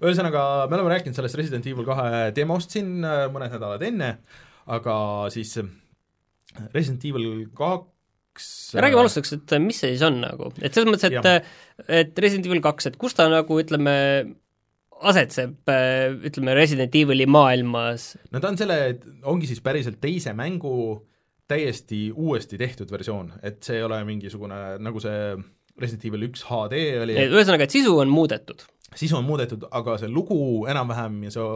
ühesõnaga, 0.00 0.42
me 0.70 0.78
oleme 0.78 0.94
rääkinud 0.94 1.16
sellest 1.16 1.38
Resident 1.38 1.66
Evil 1.70 1.86
kahe 1.86 2.30
demost 2.34 2.74
siin 2.74 3.04
äh, 3.04 3.26
mõned 3.32 3.52
nädalad 3.54 3.82
enne, 3.86 4.10
aga 4.70 4.94
siis 5.34 5.56
äh, 5.60 5.70
Resident 6.74 7.04
Evil 7.10 7.48
kaks 7.54 8.50
räägime 8.78 9.04
alustuseks, 9.04 9.34
et 9.36 9.56
mis 9.62 9.82
see 9.82 9.92
siis 9.94 10.06
on 10.06 10.22
nagu, 10.22 10.50
et 10.62 10.74
selles 10.74 10.90
mõttes, 10.90 11.10
et 11.10 11.90
et 12.00 12.22
Resident 12.22 12.46
Evil 12.48 12.62
kaks, 12.64 12.90
et 12.90 12.98
kus 13.00 13.14
ta 13.18 13.28
nagu 13.30 13.58
ütleme, 13.62 13.94
asetseb, 15.00 15.68
äh, 15.72 16.10
ütleme, 16.28 16.54
Resident 16.56 16.94
Evil'i 16.96 17.26
maailmas? 17.30 18.14
no 18.32 18.42
ta 18.42 18.50
on 18.52 18.58
selle, 18.60 18.80
ongi 19.28 19.48
siis 19.50 19.62
päriselt 19.64 20.00
teise 20.02 20.34
mängu 20.36 20.74
täiesti 21.50 22.10
uuesti 22.14 22.58
tehtud 22.60 22.90
versioon, 22.92 23.32
et 23.42 23.62
see 23.66 23.80
ei 23.80 23.86
ole 23.86 24.02
mingisugune, 24.06 24.60
nagu 24.82 25.02
see 25.02 25.34
Resident 25.80 26.06
Evil 26.10 26.28
üks 26.28 26.44
HD 26.48 26.84
oli. 27.02 27.16
ühesõnaga, 27.24 27.66
et 27.66 27.74
sisu 27.74 27.96
on 28.02 28.12
muudetud? 28.12 28.66
sisu 28.90 29.18
on 29.20 29.26
muudetud, 29.26 29.66
aga 29.70 29.96
see 30.02 30.10
lugu 30.10 30.66
enam-vähem 30.70 31.20
ja 31.28 31.34
see 31.34 31.48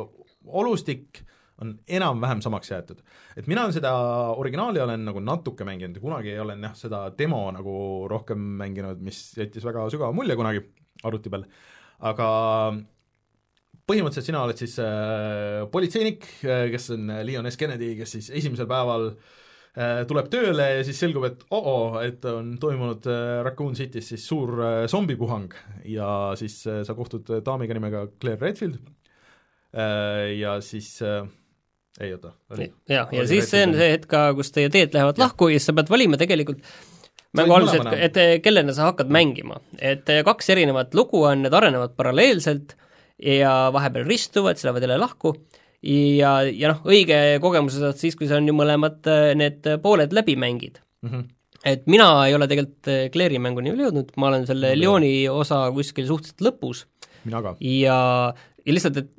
olustik 0.45 1.25
on 1.63 1.77
enam-vähem 1.87 2.41
samaks 2.43 2.71
jäetud. 2.71 3.03
et 3.37 3.47
mina 3.51 3.67
seda 3.73 3.93
originaali 4.35 4.81
olen 4.83 5.05
nagu 5.07 5.21
natuke 5.23 5.67
mänginud 5.67 5.99
ja 5.99 6.03
kunagi 6.03 6.39
olen 6.39 6.63
jah, 6.67 6.75
seda 6.79 7.05
demo 7.19 7.45
nagu 7.55 7.77
rohkem 8.11 8.41
mänginud, 8.63 9.03
mis 9.05 9.21
jättis 9.39 9.67
väga 9.67 9.87
sügava 9.93 10.13
mulje 10.17 10.37
kunagi 10.37 10.65
arvuti 11.05 11.31
peal, 11.31 11.47
aga 12.01 12.29
põhimõtteliselt 13.89 14.31
sina 14.31 14.43
oled 14.47 14.61
siis 14.61 14.77
äh, 14.83 15.65
politseinik, 15.73 16.27
äh, 16.45 16.67
kes 16.73 16.91
on 16.97 17.11
Leon 17.27 17.49
S. 17.51 17.59
Kennedy, 17.61 17.93
kes 17.99 18.17
siis 18.17 18.31
esimesel 18.41 18.69
päeval 18.71 19.11
äh, 19.11 20.03
tuleb 20.09 20.31
tööle 20.33 20.69
ja 20.79 20.83
siis 20.87 21.01
selgub, 21.03 21.27
et 21.29 21.45
oo, 21.55 22.01
et 22.01 22.25
on 22.31 22.55
toimunud 22.61 23.09
äh, 23.11 23.43
Raccoon 23.47 23.77
City's 23.79 24.09
siis 24.15 24.27
suur 24.29 24.57
äh, 24.57 24.81
zombipuhang 24.91 25.53
ja 25.91 26.09
siis 26.41 26.63
äh, 26.71 26.83
sa 26.87 26.97
kohtud 26.97 27.29
daamiga 27.45 27.77
nimega 27.77 28.07
Claire 28.21 28.41
Redfield 28.41 28.79
äh, 28.81 30.33
ja 30.39 30.57
siis 30.65 30.97
äh, 31.05 31.27
ei 32.01 32.15
oota. 32.15 32.33
jah, 32.89 33.13
ja 33.13 33.27
siis 33.29 33.51
see 33.53 33.67
on 33.67 33.77
see 33.77 33.93
hetk 33.93 34.09
ka, 34.11 34.27
kus 34.39 34.51
teie 34.55 34.73
teed 34.73 34.97
lähevad 34.97 35.21
ja. 35.21 35.27
lahku 35.27 35.51
ja 35.53 35.59
siis 35.61 35.69
sa 35.71 35.77
pead 35.77 35.93
valima 35.93 36.19
tegelikult 36.19 36.65
mängu 37.35 37.55
alguses, 37.57 37.83
et, 37.99 38.17
et 38.17 38.43
kellena 38.43 38.73
sa 38.75 38.89
hakkad 38.89 39.11
mängima. 39.13 39.61
et 39.83 40.09
kaks 40.27 40.51
erinevat 40.55 40.95
lugu 40.95 41.21
on, 41.27 41.45
need 41.45 41.55
arenevad 41.55 41.95
paralleelselt 41.99 42.77
ja 43.25 43.53
vahepeal 43.73 44.09
ristuvad, 44.09 44.59
siis 44.59 44.69
lähevad 44.69 44.85
jälle 44.87 44.99
lahku 45.01 45.35
ja, 45.85 46.35
ja 46.49 46.73
noh, 46.73 46.83
õige 46.89 47.21
kogemuse 47.45 47.83
saad 47.83 48.01
siis, 48.01 48.17
kui 48.19 48.29
sa 48.31 48.39
on 48.41 48.49
ju 48.49 48.57
mõlemad 48.57 49.05
äh, 49.11 49.33
need 49.39 49.67
pooled 49.85 50.15
läbi 50.17 50.37
mängid 50.41 50.81
mm. 51.05 51.11
-hmm. 51.11 51.29
et 51.75 51.87
mina 51.91 52.09
ei 52.29 52.35
ole 52.37 52.49
tegelikult 52.51 52.91
äh, 52.93 53.05
Claire'i 53.13 53.41
mänguni 53.43 53.73
veel 53.73 53.89
jõudnud, 53.89 54.15
ma 54.17 54.31
olen 54.31 54.47
selle 54.47 54.73
mm 54.73 54.75
-hmm. 54.75 54.81
Lyoni 54.81 55.29
osa 55.29 55.71
kuskil 55.73 56.07
suhteliselt 56.07 56.45
lõpus. 56.49 56.85
ja, 57.61 58.35
ja 58.67 58.73
lihtsalt, 58.73 58.97
et 58.97 59.11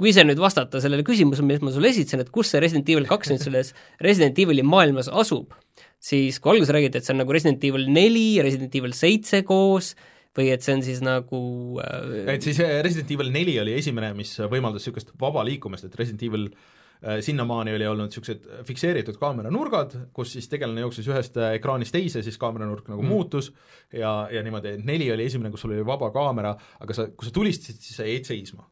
kui 0.00 0.10
ise 0.10 0.24
nüüd 0.24 0.40
vastata 0.40 0.80
sellele 0.80 1.04
küsimusele, 1.04 1.46
mis 1.46 1.60
ma 1.60 1.72
sulle 1.74 1.90
esitasin, 1.92 2.20
et 2.24 2.30
kus 2.30 2.50
see 2.50 2.60
Resident 2.60 2.88
Evil 2.88 3.06
kaks 3.06 3.30
nüüd 3.30 3.42
selles 3.44 3.74
Resident 4.06 4.38
Evil'i 4.38 4.64
maailmas 4.64 5.08
asub, 5.08 5.52
siis 6.00 6.40
kui 6.40 6.54
alguses 6.54 6.72
räägiti, 6.72 6.98
et 6.98 7.04
see 7.04 7.14
on 7.14 7.20
nagu 7.22 7.32
Resident 7.36 7.64
Evil 7.64 7.86
neli, 7.92 8.40
Resident 8.42 8.74
Evil 8.74 8.96
seitse 8.96 9.42
koos, 9.42 9.94
või 10.36 10.50
et 10.54 10.64
see 10.64 10.76
on 10.76 10.82
siis 10.86 11.00
nagu 11.02 11.40
äh, 11.82 12.34
et 12.36 12.44
siis 12.44 12.60
äh, 12.62 12.78
Resident 12.84 13.10
Evil 13.14 13.32
neli 13.34 13.56
oli 13.62 13.74
esimene, 13.78 14.12
mis 14.16 14.36
võimaldas 14.50 14.84
niisugust 14.84 15.14
vaba 15.20 15.42
liikumist, 15.46 15.88
et 15.88 15.96
Resident 15.98 16.22
Evil 16.28 16.46
äh, 16.50 17.18
sinnamaani 17.24 17.74
oli 17.74 17.88
olnud 17.90 18.10
niisugused 18.12 18.46
fikseeritud 18.68 19.18
kaameranurgad, 19.20 19.96
kus 20.16 20.36
siis 20.36 20.46
tegelane 20.52 20.84
jooksis 20.84 21.10
ühest 21.10 21.40
ekraanist 21.48 21.96
teise, 21.96 22.22
siis 22.26 22.38
kaameranurk 22.40 22.92
nagu 22.92 23.02
mm. 23.02 23.10
muutus 23.10 23.50
ja, 23.90 24.14
ja 24.30 24.44
niimoodi, 24.46 24.76
et 24.78 24.86
neli 24.86 25.10
oli 25.14 25.26
esimene, 25.26 25.50
kus 25.54 25.66
sul 25.66 25.74
oli 25.74 25.86
vaba 25.86 26.12
kaamera, 26.14 26.54
aga 26.78 26.96
sa, 26.96 27.10
kui 27.10 27.26
sa 27.26 27.34
tulistasid, 27.34 27.82
siis 27.82 27.98
sa 27.98 28.06
jäid 28.06 28.30
seisma. 28.30 28.68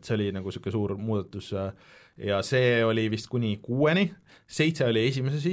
See 0.00 0.16
oli 0.16 0.32
nagu 0.32 0.48
niisugune 0.48 0.76
suur 0.78 0.96
muudatus 0.96 1.52
ja 2.18 2.40
see 2.46 2.78
oli 2.86 3.10
vist 3.12 3.28
kuni 3.30 3.58
kuueni, 3.62 4.08
seitse 4.48 4.88
oli 4.88 5.04
esimeses 5.10 5.44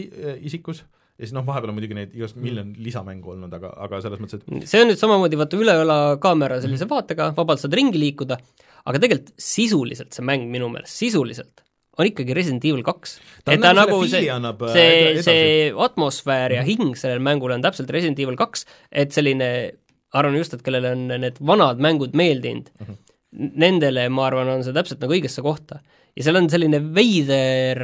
isikus 0.48 0.86
ja 1.16 1.24
siis 1.24 1.34
noh, 1.36 1.46
vahepeal 1.48 1.72
on 1.72 1.78
muidugi 1.78 1.98
neid 1.98 2.16
igast 2.18 2.40
miljon 2.42 2.74
lisamängu 2.84 3.36
olnud, 3.36 3.54
aga, 3.56 3.72
aga 3.86 4.02
selles 4.04 4.22
mõttes, 4.22 4.42
et 4.42 4.68
see 4.72 4.82
on 4.84 4.92
nüüd 4.92 5.00
samamoodi 5.00 5.40
vaata 5.40 5.60
üle 5.60 5.78
õla 5.84 6.00
kaamera 6.24 6.60
sellise 6.60 6.84
mm 6.84 6.90
-hmm. 6.90 6.96
vaatega, 6.96 7.30
vabalt 7.38 7.64
saad 7.64 7.78
ringi 7.78 8.02
liikuda, 8.02 8.40
aga 8.86 9.02
tegelikult 9.02 9.32
sisuliselt 9.40 10.18
see 10.18 10.26
mäng 10.28 10.50
minu 10.52 10.70
meelest, 10.74 10.98
sisuliselt 11.00 11.64
on 11.96 12.10
ikkagi 12.10 12.36
Resident 12.36 12.66
Evil 12.68 12.84
kaks. 12.84 13.20
et 13.48 13.62
ta 13.62 13.72
nagu 13.72 14.02
see, 14.08 14.28
äh, 14.28 14.74
see, 14.74 15.24
see 15.24 15.72
atmosfäär 15.72 16.58
ja 16.58 16.64
hing 16.68 16.96
sellel 17.00 17.24
mängul 17.24 17.56
on 17.56 17.64
täpselt 17.64 17.90
Resident 17.90 18.20
Evil 18.20 18.36
kaks, 18.36 18.66
et 18.92 19.16
selline, 19.16 19.72
arvan 20.12 20.36
just, 20.36 20.54
et 20.54 20.62
kellele 20.62 20.92
on 20.92 21.08
need 21.08 21.40
vanad 21.40 21.80
mängud 21.80 22.12
meeldinud 22.12 22.68
mm, 22.76 22.86
-hmm 22.86 23.04
nendele, 23.36 24.08
ma 24.14 24.30
arvan, 24.30 24.50
on 24.56 24.66
see 24.66 24.76
täpselt 24.76 25.02
nagu 25.04 25.16
õigesse 25.16 25.44
kohta. 25.46 25.82
Ja 26.16 26.24
seal 26.24 26.40
on 26.40 26.50
selline 26.52 26.80
veider, 26.96 27.82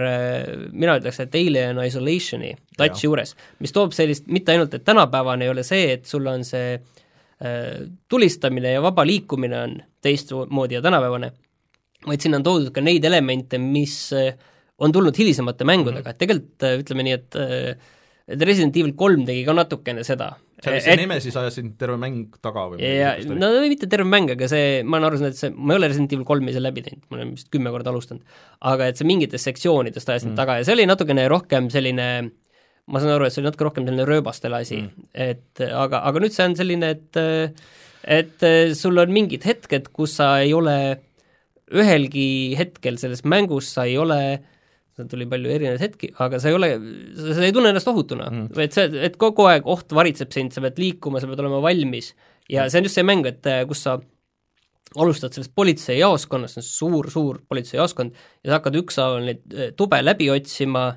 mina 0.71 0.95
ütleks, 0.99 1.19
et 1.23 1.35
Alien 1.35 1.81
Isolationi 1.83 2.53
touch 2.77 3.05
juures, 3.05 3.35
mis 3.59 3.75
toob 3.75 3.95
sellist, 3.95 4.27
mitte 4.31 4.55
ainult, 4.55 4.73
et 4.77 4.85
tänapäevane 4.87 5.47
ei 5.47 5.53
ole 5.53 5.65
see, 5.67 5.97
et 5.97 6.07
sul 6.07 6.27
on 6.31 6.45
see 6.47 6.75
äh, 6.77 7.87
tulistamine 8.09 8.75
ja 8.77 8.83
vaba 8.83 9.05
liikumine 9.07 9.59
on 9.59 9.79
teistmoodi 10.01 10.79
ja 10.79 10.83
tänapäevane, 10.85 11.31
vaid 12.07 12.23
sinna 12.23 12.39
on 12.39 12.47
toodud 12.47 12.71
ka 12.75 12.83
neid 12.83 13.05
elemente, 13.05 13.59
mis 13.61 13.97
äh, 14.15 14.31
on 14.81 14.95
tulnud 14.95 15.17
hilisemate 15.17 15.67
mängudega 15.67 15.99
mm, 15.99 16.05
-hmm. 16.05 16.15
et 16.15 16.17
tegelikult 16.23 16.63
äh, 16.63 16.79
ütleme 16.79 17.03
nii, 17.03 17.19
et 17.19 17.35
äh, 17.35 17.97
et 18.31 18.41
Resident 18.47 18.77
Evil 18.77 18.93
kolm 18.97 19.25
tegi 19.27 19.43
ka 19.47 19.55
natukene 19.55 20.05
seda. 20.07 20.31
Seal 20.61 20.75
vist 20.77 20.87
see 20.87 20.97
Nemesis 20.99 21.37
ajas 21.39 21.57
sind 21.59 21.73
terve 21.81 21.97
mäng 22.01 22.35
taga 22.43 22.67
või 22.71 22.79
no 23.39 23.49
mitte 23.65 23.89
terve 23.91 24.07
mäng, 24.07 24.31
aga 24.35 24.49
see, 24.51 24.81
ma 24.85 24.99
olen 24.99 25.09
aru 25.09 25.19
saanud, 25.21 25.35
et 25.35 25.41
see, 25.41 25.51
ma 25.55 25.75
ei 25.75 25.81
ole 25.81 25.89
Resident 25.91 26.15
Evil 26.15 26.27
kolmi 26.27 26.53
seal 26.55 26.65
läbi 26.67 26.85
teinud, 26.85 27.03
ma 27.09 27.19
olen 27.19 27.33
vist 27.35 27.49
kümme 27.53 27.73
korda 27.73 27.93
alustanud, 27.93 28.37
aga 28.71 28.91
et 28.91 29.01
see 29.01 29.09
mingitest 29.09 29.49
sektsioonidest 29.49 30.13
ajas 30.13 30.27
mind 30.27 30.35
mm. 30.35 30.41
taga 30.43 30.59
ja 30.59 30.67
see 30.67 30.77
oli 30.77 30.87
natukene 30.89 31.27
rohkem 31.31 31.69
selline 31.73 32.07
ma 32.91 33.03
saan 33.03 33.15
aru, 33.15 33.27
et 33.27 33.35
see 33.35 33.41
oli 33.43 33.49
natuke 33.49 33.67
rohkem 33.69 33.87
selline 33.87 34.07
rööbastele 34.09 34.61
asi 34.61 34.81
mm., 34.81 35.11
et 35.27 35.65
aga, 35.67 36.03
aga 36.07 36.23
nüüd 36.23 36.35
see 36.35 36.47
on 36.49 36.57
selline, 36.59 36.95
et 36.97 37.21
et 38.01 38.47
sul 38.77 38.97
on 38.97 39.11
mingid 39.13 39.45
hetked, 39.45 39.91
kus 39.93 40.17
sa 40.17 40.33
ei 40.41 40.55
ole 40.57 40.77
ühelgi 41.71 42.57
hetkel 42.59 42.97
selles 42.99 43.21
mängus, 43.23 43.69
sa 43.71 43.85
ei 43.87 43.99
ole 44.01 44.17
äh, 44.33 44.41
tuli 45.11 45.27
palju 45.29 45.51
erinevaid 45.51 45.81
hetki, 45.81 46.11
aga 46.23 46.39
sa 46.41 46.51
ei 46.51 46.57
ole, 46.57 46.71
sa 47.15 47.43
ei 47.45 47.53
tunne 47.55 47.71
ennast 47.71 47.89
ohutuna 47.91 48.27
mm., 48.29 48.61
et 48.63 48.75
see, 48.75 48.89
et 49.07 49.17
kogu 49.19 49.47
aeg 49.49 49.67
oht 49.69 49.93
varitseb 49.95 50.33
sind, 50.35 50.53
sa 50.55 50.63
pead 50.65 50.79
liikuma, 50.81 51.21
sa 51.21 51.29
pead 51.29 51.43
olema 51.43 51.61
valmis 51.63 52.11
ja 52.51 52.67
see 52.69 52.81
on 52.81 52.89
just 52.89 52.99
see 52.99 53.07
mäng, 53.07 53.25
et 53.29 53.47
äh, 53.49 53.63
kus 53.69 53.85
sa 53.87 53.97
alustad 54.99 55.31
sellest 55.31 55.53
politseijaoskonnast, 55.55 56.57
see 56.57 56.63
on 56.63 56.67
suur-suur 56.67 57.39
politseijaoskond, 57.49 58.17
ja 58.43 58.51
sa 58.51 58.59
hakkad 58.59 58.79
ükshaaval 58.81 59.25
neid 59.29 59.55
äh, 59.55 59.71
tube 59.77 60.01
läbi 60.03 60.27
otsima, 60.33 60.89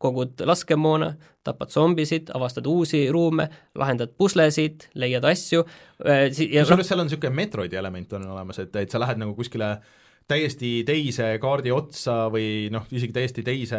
kogud 0.00 0.40
laskemoona, 0.46 1.10
tapad 1.44 1.72
zombisid, 1.72 2.30
avastad 2.36 2.66
uusi 2.70 3.02
ruume, 3.12 3.48
lahendad 3.78 4.14
puslesid, 4.18 4.88
leiad 5.00 5.26
asju 5.28 5.64
äh, 5.64 6.28
ja 6.30 6.62
kusjuures 6.64 6.92
seal 6.92 7.02
on 7.02 7.10
niisugune 7.10 7.34
Metroidi 7.34 7.80
element 7.80 8.14
on 8.16 8.30
olemas, 8.36 8.62
et, 8.62 8.76
et 8.84 8.94
sa 8.94 9.02
lähed 9.02 9.20
nagu 9.20 9.34
kuskile 9.36 9.74
äh, 9.74 10.03
täiesti 10.30 10.68
teise 10.88 11.26
kaardi 11.40 11.72
otsa 11.74 12.30
või 12.32 12.70
noh, 12.72 12.86
isegi 12.96 13.12
täiesti 13.12 13.42
teise 13.44 13.76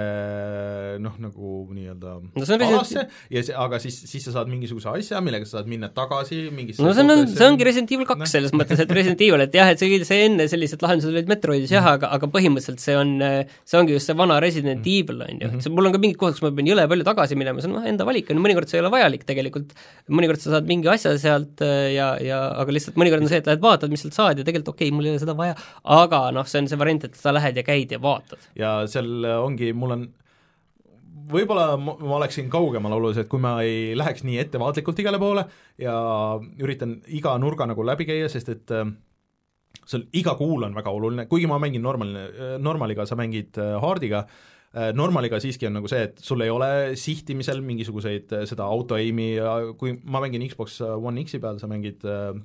noh, 1.01 1.15
nagu 1.17 1.53
nii-öelda 1.73 2.11
no, 2.21 2.43
alasse 2.67 3.05
ja 3.33 3.41
see, 3.41 3.55
aga 3.57 3.79
siis, 3.81 3.97
siis 4.05 4.27
sa 4.27 4.35
saad 4.35 4.51
mingisuguse 4.51 4.91
asja, 4.91 5.21
millega 5.25 5.47
sa 5.49 5.57
saad 5.57 5.71
minna 5.71 5.89
tagasi 5.95 6.43
mingisse 6.53 6.85
no 6.85 6.93
see 6.93 7.01
on, 7.01 7.23
see 7.31 7.47
ongi 7.47 7.65
Resident 7.65 7.95
Evil 7.97 8.05
kaks 8.11 8.21
no. 8.21 8.29
selles 8.29 8.53
mõttes, 8.53 8.83
et 8.83 8.93
Resident 8.93 9.23
Evil, 9.25 9.41
et 9.47 9.57
jah, 9.57 9.71
et 9.73 9.81
see, 9.81 9.97
see 10.05 10.27
enne 10.27 10.45
sellised 10.51 10.85
lahendused 10.85 11.15
olid 11.15 11.31
Metroidis 11.33 11.73
jah, 11.73 11.87
aga, 11.95 12.11
aga 12.13 12.29
põhimõtteliselt 12.29 12.83
see 12.83 12.99
on, 12.99 13.15
see 13.65 13.81
ongi 13.81 13.97
just 13.97 14.11
see 14.11 14.17
vana 14.21 14.37
Resident 14.43 14.85
mm. 14.85 14.91
Evil, 14.99 15.25
on 15.25 15.41
ju, 15.41 15.49
et 15.49 15.65
see, 15.65 15.73
mul 15.73 15.89
on 15.89 15.97
ka 15.97 16.03
mingid 16.05 16.21
kohad, 16.21 16.37
kus 16.37 16.45
ma 16.45 16.53
pean 16.53 16.69
jõle 16.69 16.85
palju 16.93 17.09
tagasi 17.09 17.39
minema, 17.41 17.65
see 17.65 17.71
on 17.71 17.79
noh, 17.79 17.89
enda 17.89 18.05
valik, 18.05 18.29
on 18.29 18.37
ju, 18.37 18.45
mõnikord 18.45 18.69
see 18.69 18.77
ei 18.77 18.85
ole 18.85 18.93
vajalik 18.93 19.25
tegelikult, 19.25 19.73
mõnikord 20.13 20.45
sa 20.45 20.53
saad 20.59 20.69
mingi 20.69 20.93
asja 20.93 21.15
sealt 21.17 21.65
ja, 21.65 22.13
ja 22.21 22.43
aga 22.61 22.77
lihtsalt 22.77 23.01
mõnikord 23.01 23.25
on 23.25 23.33
see, 23.33 23.41
et 23.41 23.49
lähed 23.49 23.65
vaatad, 23.65 23.89
mis 23.89 24.05
sealt 24.05 24.13
saad 24.13 24.37
ja 24.37 24.45
tegelikult 24.45 24.75
okei 24.75 24.91
okay,, 24.91 24.95
mul 24.95 25.09
ei 25.09 25.15
ole 25.15 25.25
seda 25.25 25.33
vaja, 25.37 25.57
aga 25.97 26.21
noh, 26.35 26.47
see 26.49 26.61
on 26.63 26.69
see 26.71 26.79
variant, 26.79 27.07
et 27.07 27.17
sa 27.19 27.33
lähed 27.35 27.57
ja 27.57 27.65
käid 27.65 27.95
ja 27.95 28.01
vaatad. 28.01 28.49
ja 28.59 28.77
seal 28.91 29.27
ongi, 29.39 29.71
mul 29.73 29.95
on 29.97 30.05
võib-olla 31.31 31.73
ma, 31.81 31.95
oleksin 32.19 32.51
kaugemal 32.53 32.97
oluliselt, 32.99 33.29
kui 33.31 33.41
ma 33.41 33.57
ei 33.65 33.95
läheks 33.97 34.25
nii 34.27 34.37
ettevaatlikult 34.43 34.99
igale 35.01 35.19
poole 35.21 35.45
ja 35.81 35.95
üritan 36.61 36.99
iga 37.17 37.33
nurga 37.41 37.67
nagu 37.71 37.85
läbi 37.87 38.07
käia, 38.09 38.29
sest 38.29 38.51
et 38.53 38.75
äh, 38.75 38.85
seal 39.85 40.05
iga 40.13 40.35
kuul 40.37 40.67
on 40.67 40.75
väga 40.77 40.93
oluline, 40.93 41.29
kuigi 41.31 41.49
ma 41.49 41.57
mängin 41.61 41.83
normal, 41.85 42.13
normaliga, 42.61 43.07
sa 43.09 43.17
mängid 43.19 43.57
äh, 43.61 43.77
hard'iga, 43.81 44.25
Äh, 44.25 44.53
normaliga 44.95 45.37
siiski 45.39 45.67
on 45.69 45.77
nagu 45.77 45.87
see, 45.87 46.01
et 46.09 46.17
sul 46.19 46.41
ei 46.43 46.51
ole 46.51 46.67
sihtimisel 46.99 47.61
mingisuguseid 47.63 48.33
äh, 48.35 48.43
seda 48.49 48.65
auto 48.67 48.97
aim'i 48.97 49.27
ja 49.37 49.53
kui 49.79 49.93
ma 50.03 50.19
mängin 50.23 50.43
Xbox 50.49 50.81
One 50.83 51.23
X-i 51.23 51.39
peal, 51.43 51.59
sa 51.61 51.69
mängid 51.71 52.03
äh, 52.03 52.35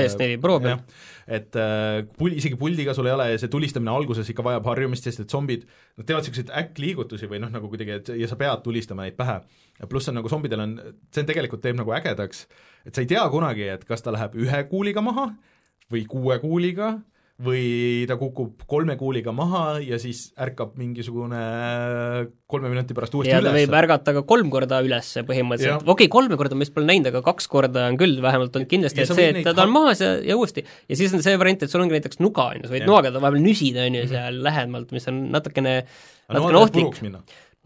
PS4 0.00 0.38
Pro 0.40 0.56
peal. 0.64 0.80
et 1.28 1.58
äh, 1.60 2.00
pul-, 2.16 2.36
isegi 2.38 2.56
puldiga 2.60 2.94
sul 2.96 3.10
ei 3.10 3.16
ole 3.16 3.28
ja 3.34 3.40
see 3.42 3.52
tulistamine 3.52 3.92
alguses 3.92 4.30
ikka 4.32 4.46
vajab 4.46 4.70
harjumist, 4.72 5.04
sest 5.04 5.24
et 5.24 5.36
zombid, 5.36 5.66
nad 5.98 6.08
teevad 6.08 6.24
niisuguseid 6.24 6.52
äkkliigutusi 6.62 7.28
või 7.30 7.42
noh, 7.44 7.52
nagu 7.52 7.68
kuidagi, 7.72 7.98
et 8.00 8.12
ja 8.22 8.30
sa 8.30 8.40
pead 8.40 8.64
tulistama 8.64 9.04
neid 9.04 9.18
pähe. 9.20 9.40
pluss 9.90 10.08
on 10.08 10.16
nagu 10.20 10.32
zombidel 10.32 10.64
on, 10.64 10.76
see 11.12 11.28
tegelikult 11.28 11.64
teeb 11.64 11.76
nagu 11.80 11.92
ägedaks, 11.96 12.46
et 12.88 12.94
sa 12.94 13.04
ei 13.04 13.10
tea 13.10 13.24
kunagi, 13.32 13.68
et 13.76 13.84
kas 13.88 14.04
ta 14.04 14.14
läheb 14.14 14.38
ühe 14.40 14.64
kuuliga 14.72 15.04
maha 15.04 15.28
või 15.92 16.06
kuue 16.08 16.40
kuuliga 16.40 16.94
või 17.42 18.04
ta 18.06 18.14
kukub 18.14 18.62
kolme 18.70 18.94
kuuliga 18.94 19.32
maha 19.34 19.80
ja 19.82 19.96
siis 19.98 20.28
ärkab 20.38 20.76
mingisugune 20.78 21.40
kolme 22.46 22.70
minuti 22.70 22.94
pärast 22.94 23.16
uuesti 23.18 23.32
ja 23.32 23.40
üles. 23.42 23.48
ta 23.50 23.54
võib 23.56 23.74
ärgata 23.80 24.12
ka 24.14 24.22
kolm 24.28 24.52
korda 24.52 24.78
üles 24.86 25.08
põhimõtteliselt, 25.26 25.82
okei 25.82 26.06
okay,, 26.06 26.12
kolme 26.12 26.38
korda 26.38 26.54
ma 26.54 26.62
vist 26.62 26.74
pole 26.76 26.86
näinud, 26.86 27.08
aga 27.10 27.24
kaks 27.26 27.50
korda 27.50 27.88
on 27.90 27.98
küll 27.98 28.20
vähemalt 28.22 28.54
olnud 28.54 28.70
kindlasti, 28.70 29.02
et 29.02 29.10
see, 29.10 29.32
et 29.32 29.40
ta, 29.42 29.54
ta 29.56 29.64
on 29.66 29.74
maas 29.74 30.04
ja, 30.04 30.12
ja 30.22 30.36
uuesti. 30.38 30.62
ja 30.62 30.98
siis 31.00 31.16
on 31.16 31.24
see 31.26 31.34
variant, 31.40 31.64
et 31.66 31.74
sul 31.74 31.82
ongi 31.82 31.96
näiteks 31.96 32.22
nuga, 32.22 32.52
on 32.52 32.62
ju, 32.62 32.68
sa 32.68 32.76
võid 32.76 32.86
noaga 32.86 33.10
ta 33.10 33.24
vahepeal 33.24 33.42
nüsida, 33.48 33.88
on 33.88 33.98
ju, 33.98 34.04
seal 34.12 34.38
lähemalt, 34.46 34.94
mis 34.94 35.10
on 35.10 35.18
natukene, 35.34 35.72
natukene 36.30 36.60
ohtlik. 36.60 37.02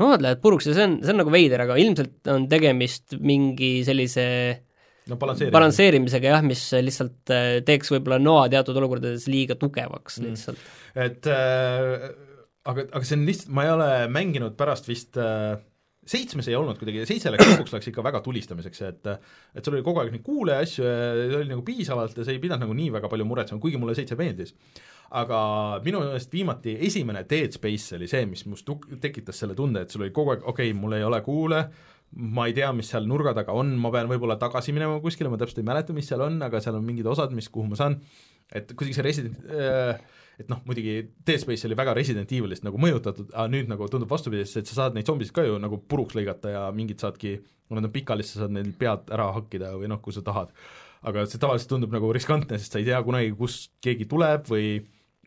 noad 0.01 0.25
lähevad 0.25 0.41
puruks 0.41 0.71
ja 0.71 0.79
see 0.79 0.89
on, 0.89 0.97
see 1.05 1.13
on 1.13 1.21
nagu 1.27 1.35
veider, 1.35 1.67
aga 1.67 1.77
ilmselt 1.77 2.33
on 2.33 2.49
tegemist 2.49 3.19
mingi 3.21 3.83
sellise 3.85 4.25
no 5.09 5.19
balansseerimisega. 5.21 5.57
balansseerimisega 5.59 6.33
jah, 6.35 6.45
mis 6.47 6.65
lihtsalt 6.85 7.35
äh, 7.35 7.51
teeks 7.67 7.93
võib-olla 7.95 8.21
noa 8.23 8.47
teatud 8.53 8.77
olukordades 8.81 9.29
liiga 9.31 9.59
tugevaks 9.61 10.21
mm. 10.21 10.29
lihtsalt 10.29 10.61
mm.. 10.61 11.07
et 11.07 11.31
äh, 11.33 12.09
aga, 12.69 12.87
aga 12.93 13.05
see 13.05 13.19
on 13.19 13.27
lihtsalt, 13.29 13.53
ma 13.57 13.67
ei 13.67 13.75
ole 13.75 13.91
mänginud 14.13 14.57
pärast 14.59 14.89
vist 14.91 15.19
äh, 15.21 15.57
seitsmes 16.09 16.49
ei 16.49 16.57
olnud 16.57 16.79
kuidagi, 16.81 17.05
seitse 17.09 17.33
läks 17.33 17.49
lõpuks 17.51 17.75
läks 17.75 17.91
ikka 17.91 18.05
väga 18.05 18.21
tulistamiseks, 18.25 18.85
et 18.89 19.11
et 19.13 19.65
sul 19.65 19.77
oli 19.77 19.85
kogu 19.87 20.03
aeg 20.03 20.13
neid 20.15 20.25
kuule 20.27 20.57
ja 20.57 20.65
asju 20.65 20.87
ja 20.87 21.41
oli 21.41 21.51
nagu 21.51 21.65
piisavalt 21.67 22.17
ja 22.17 22.25
sa 22.27 22.33
ei 22.33 22.41
pidanud 22.43 22.67
nagu 22.67 22.77
nii 22.77 22.93
väga 22.95 23.11
palju 23.13 23.27
muretsema, 23.29 23.61
kuigi 23.63 23.81
mulle 23.81 23.97
seitse 23.99 24.17
meeldis. 24.19 24.55
aga 25.19 25.39
minu 25.85 26.03
meelest 26.05 26.33
viimati 26.33 26.77
esimene 26.85 27.25
Dead 27.29 27.53
Space 27.53 27.97
oli 27.97 28.09
see, 28.09 28.27
mis 28.29 28.45
must 28.47 28.69
tekitas 29.01 29.39
selle 29.41 29.55
tunde, 29.57 29.85
et 29.85 29.91
sul 29.91 30.05
oli 30.05 30.13
kogu 30.13 30.35
aeg, 30.35 30.43
okei 30.45 30.71
okay,, 30.71 30.81
mul 30.81 30.97
ei 30.99 31.05
ole 31.05 31.21
kuule, 31.25 31.63
ma 32.17 32.47
ei 32.49 32.55
tea, 32.57 32.71
mis 32.73 32.89
seal 32.93 33.09
nurga 33.09 33.35
taga 33.37 33.57
on, 33.57 33.75
ma 33.81 33.91
pean 33.95 34.09
võib-olla 34.11 34.39
tagasi 34.41 34.73
minema 34.77 35.01
kuskile, 35.05 35.31
ma 35.33 35.41
täpselt 35.41 35.61
ei 35.61 35.69
mäleta, 35.69 35.97
mis 35.97 36.09
seal 36.09 36.25
on, 36.25 36.39
aga 36.45 36.61
seal 36.65 36.79
on 36.79 36.87
mingid 36.87 37.07
osad, 37.11 37.35
mis, 37.37 37.51
kuhu 37.53 37.69
ma 37.69 37.79
saan, 37.79 37.99
et 38.49 38.73
kuidagi 38.73 38.97
see 38.97 39.05
Resident 39.05 39.51
äh, 39.53 40.01
et 40.39 40.51
noh, 40.51 40.61
muidugi 40.69 41.01
Dead 41.27 41.41
Space 41.43 41.67
oli 41.67 41.77
väga 41.79 41.95
Resident 41.99 42.31
Evilist 42.35 42.65
nagu 42.67 42.79
mõjutatud, 42.81 43.33
aga 43.35 43.47
nüüd 43.51 43.71
nagu 43.71 43.89
tundub 43.91 44.11
vastupidi, 44.13 44.45
sest 44.47 44.71
sa 44.71 44.85
saad 44.85 44.97
neid 44.97 45.09
zombisid 45.09 45.35
ka 45.35 45.45
ju 45.45 45.57
nagu 45.61 45.81
puruks 45.91 46.15
lõigata 46.15 46.53
ja 46.53 46.67
mingid 46.75 47.03
saadki, 47.03 47.39
kui 47.67 47.79
nad 47.79 47.89
on 47.89 47.95
pikali, 47.95 48.27
siis 48.27 48.39
sa 48.39 48.45
saad 48.45 48.55
neil 48.55 48.71
pead 48.79 49.11
ära 49.15 49.29
hakkida 49.35 49.73
või 49.81 49.91
noh, 49.91 50.01
kui 50.05 50.15
sa 50.15 50.23
tahad. 50.27 50.55
aga 51.09 51.25
see 51.31 51.39
tavaliselt 51.43 51.71
tundub 51.71 51.93
nagu 51.95 52.11
riskantne, 52.15 52.59
sest 52.59 52.75
sa 52.75 52.81
ei 52.81 52.87
tea 52.87 52.99
kunagi, 53.07 53.35
kust 53.39 53.73
keegi 53.83 54.07
tuleb 54.11 54.47
või 54.51 54.79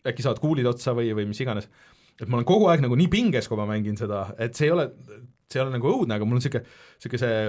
äkki 0.08 0.24
saad 0.24 0.40
kuulid 0.44 0.68
otsa 0.68 0.96
või, 0.96 1.12
või 1.16 1.28
mis 1.30 1.40
iganes. 1.44 1.68
et 2.20 2.28
ma 2.28 2.40
olen 2.40 2.48
kogu 2.48 2.68
aeg 2.72 2.84
nagu 2.84 2.96
nii 2.96 3.12
pinges, 3.12 3.48
kui 3.52 3.60
ma 3.60 3.68
mängin 3.68 4.00
seda, 4.00 4.30
et 4.40 4.56
see 4.56 4.70
ei 4.70 4.76
ole, 4.76 4.88
see 5.52 5.62
ei 5.62 5.66
ole 5.66 5.76
nagu 5.78 5.92
õudne, 5.92 6.18
aga 6.18 6.28
mul 6.28 6.38
on 6.38 6.42
niisugune, 6.42 6.78
niisugune 6.98 7.22
see 7.22 7.42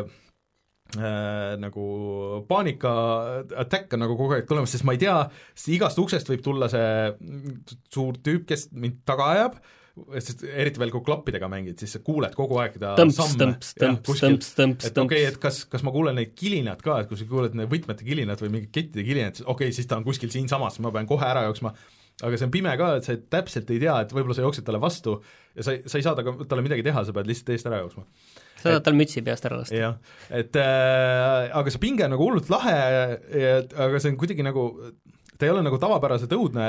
äh, 0.98 1.52
nagu 1.62 1.84
paanika 2.48 2.94
attack 3.64 3.94
on 3.96 4.04
nagu 4.04 4.16
kogu 4.18 4.38
aeg 4.38 4.48
tulemas, 4.48 4.74
sest 4.74 4.86
ma 4.88 4.96
ei 4.96 5.02
tea, 5.02 5.18
igast 5.74 6.00
uksest 6.02 6.32
võib 6.32 6.42
tulla 6.44 6.70
see 6.72 6.90
suur 7.92 8.18
tüüp, 8.24 8.48
kes 8.50 8.68
mind 8.72 9.00
taga 9.08 9.30
ajab, 9.36 9.62
sest 10.16 10.44
eriti 10.48 10.80
veel, 10.80 10.92
kui 10.94 11.04
klappidega 11.04 11.48
mängid, 11.52 11.80
siis 11.80 11.96
sa 11.96 12.00
kuuled 12.04 12.32
kogu 12.36 12.56
aeg 12.62 12.78
ta 12.80 12.94
tõmps, 12.96 13.18
tõmps, 14.56 14.86
et 14.88 15.00
okei 15.02 15.24
okay,, 15.24 15.32
et 15.34 15.40
kas, 15.40 15.64
kas 15.68 15.84
ma 15.84 15.92
kuulen 15.94 16.16
neid 16.16 16.32
kilinad 16.38 16.80
ka, 16.84 17.02
et 17.02 17.10
kui 17.10 17.20
sa 17.20 17.28
kuuled 17.28 17.56
need 17.58 17.70
võtmete 17.72 18.06
kilinad 18.06 18.40
või 18.40 18.54
mingid 18.56 18.72
kettide 18.72 19.04
kilinad, 19.06 19.36
siis 19.36 19.46
okei 19.46 19.68
okay,, 19.68 19.76
siis 19.76 19.90
ta 19.90 20.00
on 20.00 20.06
kuskil 20.06 20.32
siinsamas, 20.32 20.80
ma 20.84 20.94
pean 20.94 21.08
kohe 21.10 21.28
ära 21.28 21.44
jooksma 21.50 21.74
aga 22.22 22.38
see 22.38 22.48
on 22.48 22.54
pime 22.54 22.74
ka, 22.78 22.90
et 22.98 23.08
sa 23.08 23.16
täpselt 23.36 23.70
ei 23.72 23.80
tea, 23.82 23.96
et 24.04 24.12
võib-olla 24.14 24.36
sa 24.36 24.44
jooksed 24.44 24.66
talle 24.66 24.80
vastu 24.82 25.16
ja 25.56 25.66
sa 25.66 25.76
ei, 25.76 25.82
sa 25.86 25.98
ei 25.98 26.06
saa 26.06 26.16
taga, 26.18 26.34
talle 26.48 26.64
midagi 26.64 26.84
teha, 26.86 27.04
sa 27.06 27.14
pead 27.16 27.30
lihtsalt 27.30 27.54
eest 27.54 27.70
ära 27.70 27.82
jooksma. 27.82 28.04
sa 28.62 28.68
saad 28.68 28.84
tal 28.86 28.98
mütsi 28.98 29.24
peast 29.26 29.48
ära 29.48 29.62
lasta. 29.62 29.78
jah, 29.78 29.96
et 30.30 30.60
äh, 30.60 31.48
aga 31.60 31.72
see 31.72 31.82
pinge 31.82 32.06
on 32.06 32.14
nagu 32.16 32.28
hullult 32.28 32.52
lahe, 32.52 32.78
aga 33.86 34.02
see 34.02 34.12
on 34.12 34.20
kuidagi 34.20 34.46
nagu 34.46 34.68
ta 35.42 35.48
ei 35.48 35.50
ole 35.50 35.62
nagu 35.66 35.78
tavapäraselt 35.82 36.32
õudne 36.36 36.66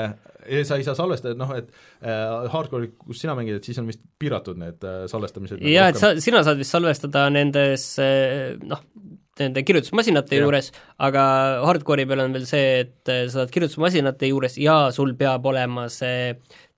ja 0.50 0.62
sa 0.66 0.78
ei 0.80 0.86
saa 0.86 0.96
salvestada, 0.98 1.36
noh 1.38 1.52
et 1.54 1.68
äh, 2.02 2.48
hardcore'i, 2.50 2.90
kus 2.98 3.20
sina 3.22 3.36
mängid, 3.38 3.60
et 3.60 3.68
siis 3.68 3.78
on 3.78 3.86
vist 3.86 4.02
piiratud 4.20 4.58
need 4.60 4.82
äh, 4.82 5.04
salvestamised. 5.10 5.60
Nagu 5.60 5.74
jaa, 5.76 5.92
et 5.92 6.00
sa, 6.00 6.10
sina 6.22 6.42
saad 6.46 6.58
vist 6.58 6.74
salvestada 6.74 7.28
nendes 7.32 7.86
äh, 8.02 8.56
noh, 8.66 8.82
nende 9.40 9.64
kirjutusmasinate 9.66 10.38
ja. 10.38 10.44
juures, 10.44 10.70
aga 11.02 11.24
hardcore'i 11.64 12.06
peal 12.10 12.24
on 12.24 12.36
veel 12.36 12.46
see, 12.48 12.84
et 12.84 13.10
äh, 13.10 13.24
sa 13.26 13.42
saad 13.42 13.54
kirjutusmasinate 13.54 14.30
juures 14.30 14.58
ja 14.62 14.76
sul 14.94 15.14
peab 15.18 15.46
olema 15.50 15.88
see 15.92 16.34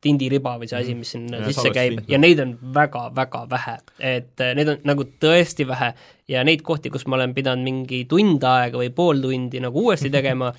tindiriba 0.06 0.54
või 0.60 0.68
see 0.70 0.78
asi, 0.78 0.94
mhm. 0.94 1.02
mis 1.02 1.12
sinna 1.16 1.40
ja, 1.40 1.50
sisse 1.50 1.72
käib 1.74 2.06
ja 2.10 2.20
neid 2.20 2.40
on 2.44 2.54
väga-väga 2.76 3.42
vähe. 3.50 3.76
et 3.98 4.44
äh, 4.44 4.54
neid 4.58 4.72
on 4.72 4.86
nagu 4.88 5.08
tõesti 5.22 5.66
vähe 5.68 5.92
ja 6.32 6.44
neid 6.46 6.64
kohti, 6.66 6.92
kus 6.92 7.06
ma 7.06 7.18
olen 7.18 7.34
pidanud 7.36 7.64
mingi 7.66 8.04
tund 8.10 8.44
aega 8.44 8.80
või 8.80 8.92
pool 8.94 9.22
tundi 9.24 9.62
nagu 9.62 9.86
uuesti 9.88 10.12
tegema 10.16 10.52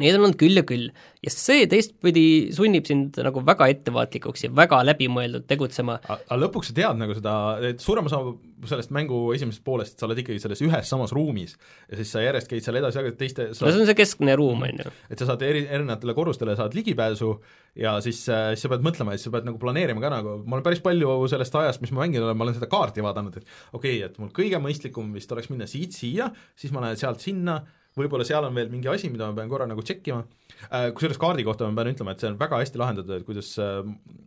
Neid 0.00 0.16
on 0.16 0.24
olnud 0.24 0.38
küll 0.40 0.58
ja 0.58 0.64
küll. 0.66 0.88
ja 1.24 1.32
see 1.32 1.64
teistpidi 1.70 2.52
sunnib 2.52 2.84
sind 2.88 3.16
nagu 3.24 3.40
väga 3.46 3.68
ettevaatlikuks 3.72 4.44
ja 4.44 4.50
väga 4.52 4.82
läbimõeldult 4.90 5.46
tegutsema. 5.48 6.00
aga 6.04 6.40
lõpuks 6.40 6.72
sa 6.72 6.78
tead 6.80 7.00
nagu 7.00 7.16
seda, 7.16 7.36
et 7.70 7.80
suurem 7.80 8.10
osa 8.10 8.20
sellest 8.64 8.92
mängu 8.96 9.18
esimesest 9.36 9.64
poolest 9.64 10.00
sa 10.00 10.06
oled 10.06 10.20
ikkagi 10.22 10.40
selles 10.40 10.62
ühes 10.64 10.88
samas 10.88 11.12
ruumis 11.12 11.56
ja 11.90 11.98
siis 11.98 12.12
sa 12.14 12.22
järjest 12.24 12.48
käid 12.48 12.64
seal 12.64 12.78
edasi, 12.80 13.00
aga 13.00 13.12
teiste 13.18 13.50
no 13.50 13.56
see 13.58 13.82
on 13.82 13.88
see 13.88 13.98
keskne 13.98 14.36
ruum, 14.40 14.62
on 14.64 14.84
ju. 14.84 14.92
et 15.12 15.20
sa 15.20 15.28
saad 15.28 15.42
eri, 15.44 15.66
erinevatele 15.66 16.14
korrustele 16.16 16.56
saad 16.56 16.76
ligipääsu 16.76 17.32
ja 17.80 17.96
siis 18.04 18.24
siis 18.24 18.64
sa 18.64 18.70
pead 18.72 18.84
mõtlema 18.84 19.14
ja 19.14 19.20
siis 19.20 19.28
sa 19.28 19.34
pead 19.34 19.48
nagu 19.48 19.60
planeerima 19.60 20.02
ka 20.02 20.10
nagu, 20.12 20.36
ma 20.44 20.58
olen 20.58 20.66
päris 20.66 20.82
palju 20.84 21.16
sellest 21.30 21.56
ajast, 21.60 21.82
mis 21.84 21.92
ma 21.94 22.04
mänginud 22.04 22.28
olen, 22.28 22.38
ma 22.38 22.46
olen 22.46 22.56
seda 22.56 22.70
kaarti 22.70 23.04
vaadanud, 23.04 23.38
et 23.40 23.46
okei 23.72 23.96
okay,, 23.98 24.02
et 24.06 24.20
mul 24.22 24.32
kõige 24.34 24.60
mõistlikum 24.62 25.10
vist 25.16 25.32
oleks 25.34 25.50
minna 25.52 25.68
siit 25.70 25.96
siia, 25.96 26.30
siis 26.58 26.74
ma 26.74 26.84
lähen 26.84 27.00
sealt 27.00 27.24
sinna, 27.24 27.60
võib-olla 27.98 28.26
seal 28.26 28.46
on 28.46 28.56
veel 28.56 28.70
mingi 28.72 28.90
asi, 28.90 29.10
mida 29.12 29.28
ma 29.30 29.38
pean 29.38 29.50
korra 29.50 29.66
nagu 29.70 29.82
tšekkima, 29.84 30.20
äh, 30.66 30.88
kusjuures 30.96 31.20
kaardi 31.20 31.46
kohta 31.46 31.68
ma 31.68 31.78
pean 31.78 31.92
ütlema, 31.94 32.14
et 32.14 32.22
see 32.22 32.30
on 32.32 32.38
väga 32.40 32.60
hästi 32.62 32.80
lahendatud, 32.80 33.14
et 33.18 33.26
kuidas 33.28 33.52
äh, 33.62 33.80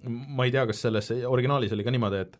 ma 0.08 0.48
ei 0.48 0.54
tea, 0.56 0.66
kas 0.70 0.86
selles 0.88 1.12
originaalis 1.28 1.76
oli 1.76 1.88
ka 1.88 1.96
niimoodi, 1.96 2.24
et 2.28 2.40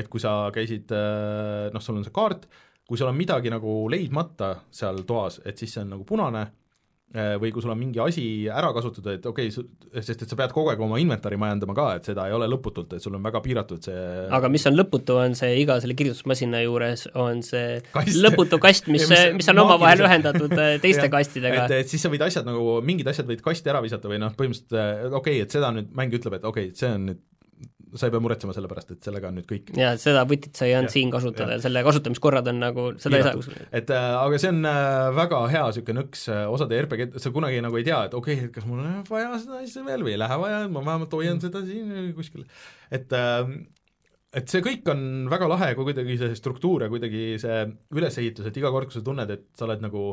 et 0.00 0.06
kui 0.08 0.22
sa 0.22 0.46
käisid, 0.54 0.88
äh, 0.96 1.68
noh, 1.74 1.82
sul 1.84 1.98
on 1.98 2.06
see 2.06 2.14
kaart, 2.16 2.46
kui 2.88 2.96
sul 2.96 3.10
on 3.10 3.16
midagi 3.18 3.52
nagu 3.52 3.82
leidmata 3.92 4.54
seal 4.72 5.02
toas, 5.08 5.42
et 5.44 5.60
siis 5.60 5.74
see 5.76 5.84
on 5.84 5.92
nagu 5.98 6.06
punane 6.08 6.46
või 7.12 7.50
kui 7.52 7.60
sul 7.64 7.72
on 7.74 7.78
mingi 7.78 8.00
asi 8.00 8.24
ära 8.48 8.70
kasutada, 8.72 9.12
et 9.18 9.26
okei 9.28 9.50
okay,, 9.50 10.00
sest 10.00 10.24
et 10.24 10.30
sa 10.30 10.38
pead 10.38 10.54
kogu 10.54 10.72
aeg 10.72 10.80
oma 10.80 11.00
inventari 11.02 11.36
majandama 11.40 11.74
ka, 11.76 11.86
et 11.98 12.08
seda 12.08 12.24
ei 12.28 12.36
ole 12.36 12.48
lõputult, 12.48 12.94
et 12.96 13.04
sul 13.04 13.16
on 13.18 13.24
väga 13.24 13.42
piiratud 13.44 13.84
see 13.84 14.04
aga 14.32 14.50
mis 14.52 14.64
on 14.70 14.78
lõputu, 14.78 15.18
on 15.20 15.36
see 15.38 15.58
iga 15.60 15.76
selle 15.82 15.96
kirjutusmasina 15.98 16.62
juures 16.64 17.04
on 17.18 17.42
see 17.46 17.80
kast. 17.92 18.16
lõputu 18.24 18.60
kast, 18.62 18.88
mis, 18.92 19.04
mis, 19.12 19.26
mis 19.38 19.52
on 19.52 19.62
omavahel 19.64 20.04
ühendatud 20.06 20.56
äh, 20.56 20.78
teiste 20.82 21.10
kastidega. 21.16 21.66
et, 21.66 21.76
et 21.82 21.92
siis 21.92 22.04
sa 22.04 22.12
võid 22.12 22.24
asjad 22.24 22.48
nagu, 22.48 22.78
mingid 22.86 23.12
asjad 23.12 23.28
võid 23.28 23.44
kasti 23.44 23.72
ära 23.72 23.82
visata 23.84 24.10
või 24.10 24.22
noh, 24.22 24.32
põhimõtteliselt 24.38 24.78
äh, 24.78 25.04
okei 25.10 25.40
okay,, 25.40 25.44
et 25.44 25.58
seda 25.58 25.72
nüüd 25.76 25.92
mäng 25.96 26.16
ütleb, 26.16 26.38
et 26.38 26.48
okei 26.48 26.70
okay,, 26.70 26.78
see 26.78 26.90
on 26.96 27.10
nüüd 27.10 27.20
sa 27.98 28.08
ei 28.08 28.14
pea 28.14 28.22
muretsema 28.24 28.54
selle 28.56 28.70
pärast, 28.70 28.94
et 28.94 29.06
sellega 29.08 29.28
on 29.28 29.38
nüüd 29.38 29.48
kõik. 29.48 29.72
jaa, 29.78 29.96
seda 30.00 30.24
võtit 30.28 30.56
sa 30.58 30.68
ei 30.68 30.76
olnud 30.78 30.94
siin 30.94 31.12
kasutada 31.12 31.56
ja 31.56 31.62
selle 31.64 31.82
kasutamiskorrad 31.86 32.48
on 32.52 32.62
nagu, 32.62 32.86
seda 33.02 33.18
ei 33.18 33.26
saa 33.26 33.36
kuskil. 33.36 33.60
et 33.80 33.92
äh, 33.92 34.08
aga 34.20 34.40
see 34.42 34.52
on 34.52 34.62
äh, 34.68 35.10
väga 35.18 35.42
hea 35.52 35.66
niisugune 35.68 35.98
nõks 36.00 36.24
äh, 36.32 36.42
osade 36.52 36.80
RPG, 36.84 37.20
sa 37.22 37.34
kunagi 37.34 37.60
nagu 37.64 37.80
ei 37.80 37.86
tea, 37.88 38.00
et 38.08 38.16
okei 38.18 38.38
okay,, 38.38 38.48
et 38.48 38.56
kas 38.56 38.66
mul 38.68 38.82
on 38.82 39.04
vaja 39.10 39.36
seda 39.44 39.60
asja 39.60 39.84
veel 39.86 40.06
või 40.06 40.16
ei 40.16 40.22
lähe 40.22 40.40
vaja, 40.44 40.64
ma 40.72 40.84
vähemalt 40.88 41.16
hoian 41.18 41.42
seda 41.44 41.64
siin 41.66 42.12
kuskil, 42.16 42.46
et 42.92 43.12
äh, 43.18 43.56
et 44.32 44.48
see 44.48 44.64
kõik 44.64 44.86
on 44.88 45.02
väga 45.32 45.48
lahe, 45.50 45.72
kui 45.76 45.90
kuidagi 45.90 46.16
see 46.20 46.36
struktuur 46.38 46.86
ja 46.86 46.92
kuidagi 46.92 47.34
see 47.42 47.64
ülesehitus, 47.92 48.48
et 48.48 48.56
iga 48.56 48.72
kord, 48.72 48.88
kui 48.88 48.96
sa 48.96 49.04
tunned, 49.04 49.32
et 49.34 49.50
sa 49.58 49.66
oled 49.68 49.84
nagu 49.84 50.06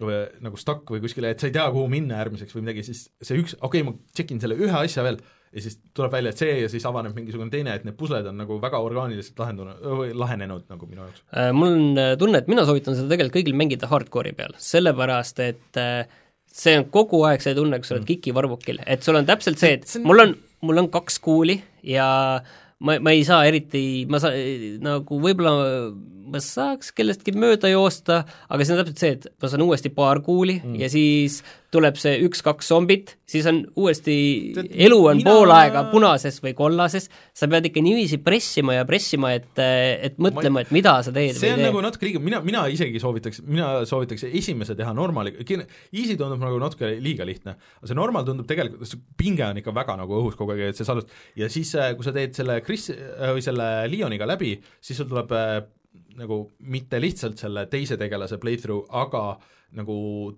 või 0.00 0.20
nagu 0.44 0.60
stuck 0.60 0.88
või 0.92 1.02
kuskile, 1.02 1.32
et 1.32 1.42
sa 1.42 1.48
ei 1.48 1.54
tea, 1.54 1.66
kuhu 1.72 1.88
minna 1.90 2.20
järgmiseks 2.20 2.56
või 2.56 2.64
midagi, 2.66 2.84
siis 2.86 3.06
see 3.20 3.40
üks, 3.40 3.56
okei 3.58 3.82
okay,, 3.82 3.86
ma 3.88 4.14
tšekin 4.14 4.40
selle 4.42 4.56
ühe 4.60 4.76
asja 4.76 5.04
veel, 5.06 5.18
ja 5.50 5.62
siis 5.64 5.80
tuleb 5.96 6.12
välja, 6.14 6.30
et 6.30 6.40
see 6.40 6.54
ja 6.62 6.70
siis 6.70 6.84
avaneb 6.86 7.16
mingisugune 7.16 7.50
teine, 7.50 7.74
et 7.74 7.86
need 7.86 7.96
pusled 7.98 8.26
on 8.30 8.38
nagu 8.38 8.58
väga 8.62 8.78
orgaaniliselt 8.86 9.40
lahendunud, 9.42 9.82
või 10.00 10.12
lahenenud 10.14 10.66
nagu 10.70 10.86
minu 10.86 11.02
jaoks. 11.02 11.24
Äh, 11.34 11.50
mul 11.56 11.74
on 11.74 11.98
äh, 11.98 12.12
tunne, 12.20 12.42
et 12.42 12.50
mina 12.50 12.64
soovitan 12.68 12.98
seda 12.98 13.10
tegelikult 13.10 13.40
kõigil 13.40 13.58
mängida 13.58 13.90
hardcore'i 13.90 14.34
peal, 14.38 14.54
sellepärast 14.62 15.42
et 15.42 15.80
äh, 15.80 16.04
see 16.50 16.76
on 16.78 16.86
kogu 16.94 17.24
aeg 17.26 17.42
see 17.42 17.56
tunne, 17.58 17.80
kus 17.82 17.90
sa 17.90 17.96
oled 17.96 18.06
mm. 18.06 18.12
kikivarvukil, 18.14 18.82
et 18.86 19.06
sul 19.06 19.18
on 19.18 19.26
täpselt 19.26 19.58
see, 19.62 19.74
et 19.80 20.06
mul 20.06 20.26
on, 20.26 20.36
mul 20.66 20.84
on 20.84 20.90
kaks 20.92 21.18
kuuli 21.24 21.58
ja 21.86 22.06
ma, 22.78 22.98
ma 23.02 23.14
ei 23.16 23.26
saa 23.26 23.42
eriti, 23.50 24.06
ma 24.10 24.22
saa-, 24.22 24.36
nagu 24.86 25.18
võib-olla 25.22 25.54
ma 26.30 26.42
saaks 26.42 26.92
kellestki 26.94 27.34
mööda 27.34 27.72
joosta, 27.72 28.22
aga 28.46 28.66
see 28.66 28.76
on 28.76 28.84
täpselt 28.84 29.02
see, 29.02 29.16
et 29.18 29.26
ma 29.42 29.50
saan 29.50 29.66
uuesti 29.66 29.90
paar 29.94 30.22
kuuli 30.22 30.60
mm. 30.62 30.78
ja 30.84 30.90
siis 30.92 31.40
tuleb 31.70 31.98
see 32.00 32.16
üks-kaks 32.26 32.68
zombit, 32.72 33.12
siis 33.30 33.46
on 33.46 33.60
uuesti, 33.78 34.14
elu 34.58 34.98
on 34.98 35.20
mina... 35.20 35.30
pool 35.30 35.52
aega 35.54 35.84
punases 35.92 36.40
või 36.42 36.52
kollases, 36.58 37.06
sa 37.36 37.48
pead 37.50 37.68
ikka 37.70 37.82
niiviisi 37.84 38.18
pressima 38.24 38.74
ja 38.74 38.86
pressima, 38.88 39.32
et, 39.38 39.52
et 39.56 40.18
mõtlema, 40.22 40.64
et 40.64 40.72
mida 40.74 40.96
sa 41.06 41.14
teed 41.14 41.38
see 41.38 41.52
on 41.54 41.62
nagu 41.62 41.82
natuke 41.84 42.08
liiga, 42.08 42.22
mina, 42.26 42.42
mina 42.46 42.64
isegi 42.72 43.02
soovitaks, 43.02 43.42
mina 43.46 43.70
soovitaks 43.88 44.26
esimese 44.28 44.74
teha 44.78 44.94
normaali, 44.96 45.36
easy 45.40 46.18
tundub 46.18 46.42
nagu 46.42 46.58
natuke 46.62 46.90
liiga 46.98 47.26
lihtne, 47.28 47.54
aga 47.78 47.90
see 47.92 47.98
normal 47.98 48.26
tundub 48.26 48.50
tegelikult, 48.50 48.90
see 48.90 49.02
pinge 49.20 49.46
on 49.46 49.62
ikka 49.62 49.74
väga 49.76 49.98
nagu 50.02 50.18
õhus 50.18 50.38
kogu 50.38 50.56
aeg, 50.56 50.72
et 50.72 50.80
see 50.80 50.88
salvest, 50.88 51.14
ja 51.38 51.50
siis, 51.52 51.70
äh, 51.78 51.94
kui 51.94 52.06
sa 52.06 52.14
teed 52.16 52.34
selle 52.38 52.58
Chris 52.66 52.90
või 52.90 53.44
selle 53.46 53.70
Leoniga 53.90 54.26
läbi, 54.26 54.56
siis 54.82 54.98
sul 54.98 55.10
tuleb 55.10 55.38
äh, 55.38 55.60
nagu 56.18 56.42
mitte 56.72 56.98
lihtsalt 57.00 57.38
selle 57.40 57.66
teise 57.70 57.98
tegelase 58.00 58.38
playthrough, 58.42 58.90
aga 58.90 59.24
nagu 59.76 59.96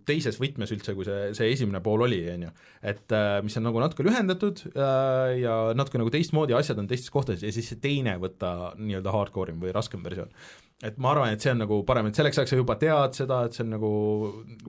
teises 0.08 0.36
võtmes 0.40 0.72
üldse, 0.74 0.94
kui 0.96 1.06
see, 1.08 1.30
see 1.36 1.52
esimene 1.54 1.80
pool 1.84 2.04
oli, 2.06 2.20
on 2.32 2.46
ju. 2.46 2.50
et 2.92 3.14
äh, 3.16 3.38
mis 3.44 3.56
on 3.58 3.66
nagu 3.68 3.80
natuke 3.82 4.04
lühendatud 4.06 4.64
äh, 4.72 5.38
ja 5.42 5.56
natuke 5.78 6.00
nagu 6.00 6.12
teistmoodi, 6.12 6.56
asjad 6.58 6.82
on 6.82 6.90
teistes 6.90 7.12
kohtades 7.14 7.44
ja 7.46 7.52
siis 7.54 7.70
see 7.72 7.80
teine 7.82 8.18
võtta 8.22 8.72
nii-öelda 8.76 9.14
hardcore 9.14 9.54
im 9.54 9.62
või 9.62 9.72
raskem 9.74 10.04
versioon 10.04 10.32
et 10.82 10.96
ma 10.98 11.12
arvan, 11.12 11.30
et 11.30 11.44
see 11.44 11.52
on 11.52 11.60
nagu 11.62 11.76
parem, 11.86 12.08
et 12.10 12.16
selleks 12.18 12.40
ajaks 12.40 12.50
sa 12.50 12.56
juba 12.58 12.74
tead 12.80 13.14
seda, 13.14 13.36
et 13.46 13.54
see 13.54 13.62
on 13.62 13.68
nagu 13.76 13.90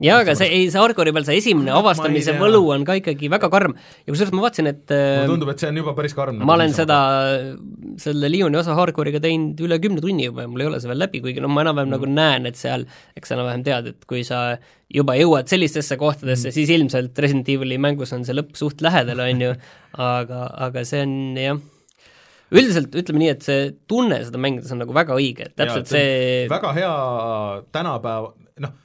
jaa, 0.04 0.20
aga 0.22 0.36
see, 0.38 0.46
ei, 0.46 0.68
see 0.70 0.78
hardcore'i 0.78 1.14
peal 1.16 1.26
see 1.26 1.40
esimene 1.40 1.72
no, 1.72 1.80
avastamise 1.82 2.36
võlu 2.38 2.60
on 2.70 2.84
ka 2.86 2.94
ikkagi 3.00 3.30
väga 3.32 3.50
karm 3.50 3.74
ja 3.74 4.14
kusjuures 4.14 4.30
ma 4.36 4.44
vaatasin, 4.44 4.70
et 4.70 4.94
mulle 4.94 5.32
tundub, 5.32 5.50
et 5.50 5.64
see 5.64 5.72
on 5.72 5.80
juba 5.82 5.96
päris 5.98 6.14
karm. 6.14 6.38
ma 6.38 6.44
nagu 6.44 6.54
olen 6.54 6.76
seda, 6.76 7.00
selle 8.04 8.30
Lyoni 8.30 8.60
osa 8.62 8.78
hardcore'iga 8.78 9.18
teinud 9.26 9.64
üle 9.66 9.80
kümne 9.82 10.04
tunni 10.04 10.28
juba 10.28 10.46
ja 10.46 10.52
mul 10.54 10.62
ei 10.62 10.70
ole 10.70 10.80
see 10.84 10.92
veel 10.92 11.02
läbi, 11.02 11.24
kuigi 11.26 11.42
noh, 11.42 11.50
ma 11.50 11.66
enam-vähem 11.66 11.90
mm. 11.90 11.96
nagu 11.98 12.12
näen, 12.14 12.48
et 12.52 12.62
seal, 12.62 12.86
eks 13.18 13.32
sa 13.32 13.38
enam-vähem 13.38 13.66
tead, 13.66 13.92
et 13.96 14.08
kui 14.10 14.22
sa 14.28 14.46
juba 14.94 15.18
jõuad 15.18 15.50
sellistesse 15.50 15.98
kohtadesse 15.98 16.52
mm., 16.52 16.56
siis 16.60 16.74
ilmselt 16.78 17.18
Resident 17.26 17.50
Evil'i 17.56 17.82
mängus 17.82 18.14
on 18.14 18.22
see 18.22 18.38
lõpp 18.38 18.54
suht 18.60 18.86
lähedal, 18.86 19.26
on 19.26 19.46
ju, 19.48 19.54
aga, 20.14 20.46
aga 20.70 20.86
see 20.86 21.02
on 21.02 21.16
jah 21.42 21.64
üldiselt 22.54 22.94
ütleme 22.94 23.24
nii, 23.24 23.32
et 23.34 23.44
see 23.46 23.66
tunne 23.90 24.20
seda 24.26 24.40
mängides 24.40 24.72
on 24.74 24.82
nagu 24.84 24.94
väga 24.96 25.18
õige, 25.18 25.50
et 25.50 25.58
täpselt 25.58 25.90
ja, 25.90 25.98
see 25.98 26.46
väga 26.52 26.72
hea 26.76 26.94
tänapäeva, 27.74 28.32
noh, 28.64 28.78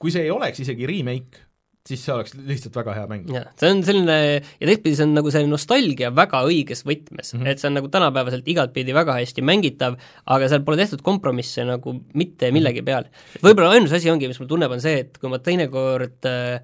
kui 0.00 0.12
see 0.14 0.26
ei 0.26 0.32
oleks 0.34 0.62
isegi 0.64 0.88
remake, 0.88 1.44
siis 1.90 2.02
see 2.04 2.14
oleks 2.14 2.34
lihtsalt 2.36 2.76
väga 2.76 2.94
hea 2.96 3.06
mäng. 3.10 3.30
jah, 3.34 3.46
see 3.60 3.70
on 3.72 3.80
selline, 3.86 4.16
ja 4.40 4.68
teistpidi 4.68 4.98
see 4.98 5.06
on 5.08 5.14
nagu 5.16 5.32
see 5.32 5.46
nostalgia 5.48 6.10
väga 6.16 6.42
õiges 6.48 6.84
võtmes 6.86 7.32
mm, 7.32 7.40
-hmm. 7.40 7.52
et 7.52 7.62
see 7.62 7.70
on 7.70 7.78
nagu 7.78 7.88
tänapäevaselt 7.92 8.48
igatpidi 8.52 8.96
väga 8.96 9.16
hästi 9.18 9.44
mängitav, 9.46 9.96
aga 10.26 10.50
seal 10.52 10.64
pole 10.66 10.80
tehtud 10.80 11.04
kompromisse 11.06 11.64
nagu 11.68 11.96
mitte 12.14 12.48
mhm. 12.48 12.58
millegi 12.58 12.84
peal. 12.86 13.08
võib-olla 13.40 13.72
ainus 13.76 13.96
asi 13.96 14.12
ongi, 14.12 14.28
mis 14.30 14.40
mul 14.42 14.50
tunneb, 14.50 14.76
on 14.76 14.84
see, 14.84 15.06
et 15.06 15.18
kui 15.20 15.32
ma 15.32 15.40
teinekord 15.42 16.28
äh, 16.28 16.60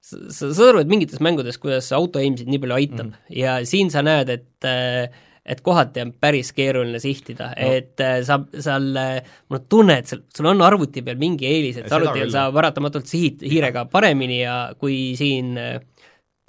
sa, 0.00 0.20
sa 0.28 0.50
saad 0.50 0.72
aru, 0.72 0.84
et 0.84 0.90
mingites 0.90 1.22
mängudes, 1.22 1.58
kuidas 1.60 1.90
auto 1.96 2.20
aimsid 2.22 2.50
nii 2.50 2.62
palju 2.62 2.78
aitab 2.78 3.06
mm 3.06 3.12
-hmm. 3.12 3.40
ja 3.42 3.58
siin 3.68 3.90
sa 3.92 4.02
näed, 4.02 4.32
et 4.34 4.68
äh, 4.68 5.10
et 5.50 5.60
kohati 5.66 6.04
on 6.04 6.14
päris 6.22 6.52
keeruline 6.56 7.00
sihtida 7.02 7.50
no., 7.52 7.74
et 7.80 8.02
äh, 8.04 8.20
sa, 8.26 8.40
seal, 8.54 8.90
äh, 9.00 9.36
mul 9.50 9.60
on 9.60 9.68
tunne, 9.72 9.98
et 10.02 10.10
sul, 10.10 10.24
sul 10.36 10.50
on 10.50 10.62
arvuti 10.66 11.04
peal 11.06 11.20
mingi 11.20 11.48
eelis, 11.50 11.80
et 11.82 11.92
arvuti 11.92 12.22
peal 12.22 12.34
sa 12.34 12.48
paratamatult 12.54 13.10
sihid 13.10 13.44
hiirega 13.46 13.86
paremini 13.92 14.42
ja 14.44 14.56
kui 14.80 15.16
siin 15.18 15.56
äh, 15.60 15.78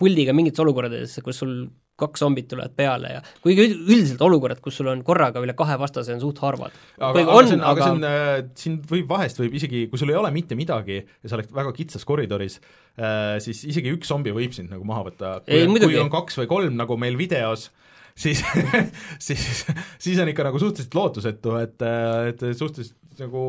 puldiga 0.01 0.35
mingites 0.37 0.61
olukordades, 0.63 1.19
kus 1.25 1.41
sul 1.43 1.55
kaks 2.01 2.23
zombit 2.23 2.47
tulevad 2.49 2.73
peale 2.73 3.11
ja 3.13 3.19
kuigi 3.43 3.67
üldiselt 3.75 4.21
olukorrad, 4.25 4.57
kus 4.63 4.79
sul 4.79 4.89
on 4.89 5.03
korraga 5.05 5.41
üle 5.43 5.53
kahe 5.57 5.75
vastase, 5.77 6.15
on 6.15 6.21
suht 6.23 6.39
harvad. 6.41 6.73
aga, 6.97 7.11
aga 7.11 7.35
on, 7.35 7.49
see 7.49 7.57
on, 7.59 7.65
aga 7.71 7.83
see 7.83 7.95
on 7.97 8.07
äh,, 8.07 8.31
siin 8.57 8.79
võib, 8.89 9.05
vahest 9.11 9.41
võib 9.41 9.57
isegi, 9.59 9.83
kui 9.91 10.01
sul 10.01 10.13
ei 10.13 10.17
ole 10.17 10.31
mitte 10.33 10.57
midagi 10.57 10.97
ja 10.97 11.29
sa 11.29 11.37
oled 11.37 11.53
väga 11.53 11.75
kitsas 11.77 12.07
koridoris 12.09 12.57
äh,, 12.61 13.37
siis 13.43 13.61
isegi 13.69 13.93
üks 13.93 14.09
zombi 14.09 14.33
võib 14.33 14.55
sind 14.57 14.73
nagu 14.73 14.87
maha 14.87 15.05
võtta. 15.11 15.35
kui, 15.45 15.85
kui 15.85 16.01
on 16.01 16.09
kaks 16.13 16.41
või 16.41 16.49
kolm, 16.49 16.79
nagu 16.81 16.97
meil 17.01 17.19
videos 17.19 17.69
äh,, 17.69 17.91
siis 18.15 18.43
siis, 19.27 19.63
siis 20.01 20.19
on 20.21 20.31
ikka 20.31 20.45
nagu 20.47 20.59
suhteliselt 20.61 20.97
lootusetu, 20.97 21.55
et, 21.61 21.87
et 22.31 22.43
suhteliselt 22.57 22.97
nagu 23.21 23.45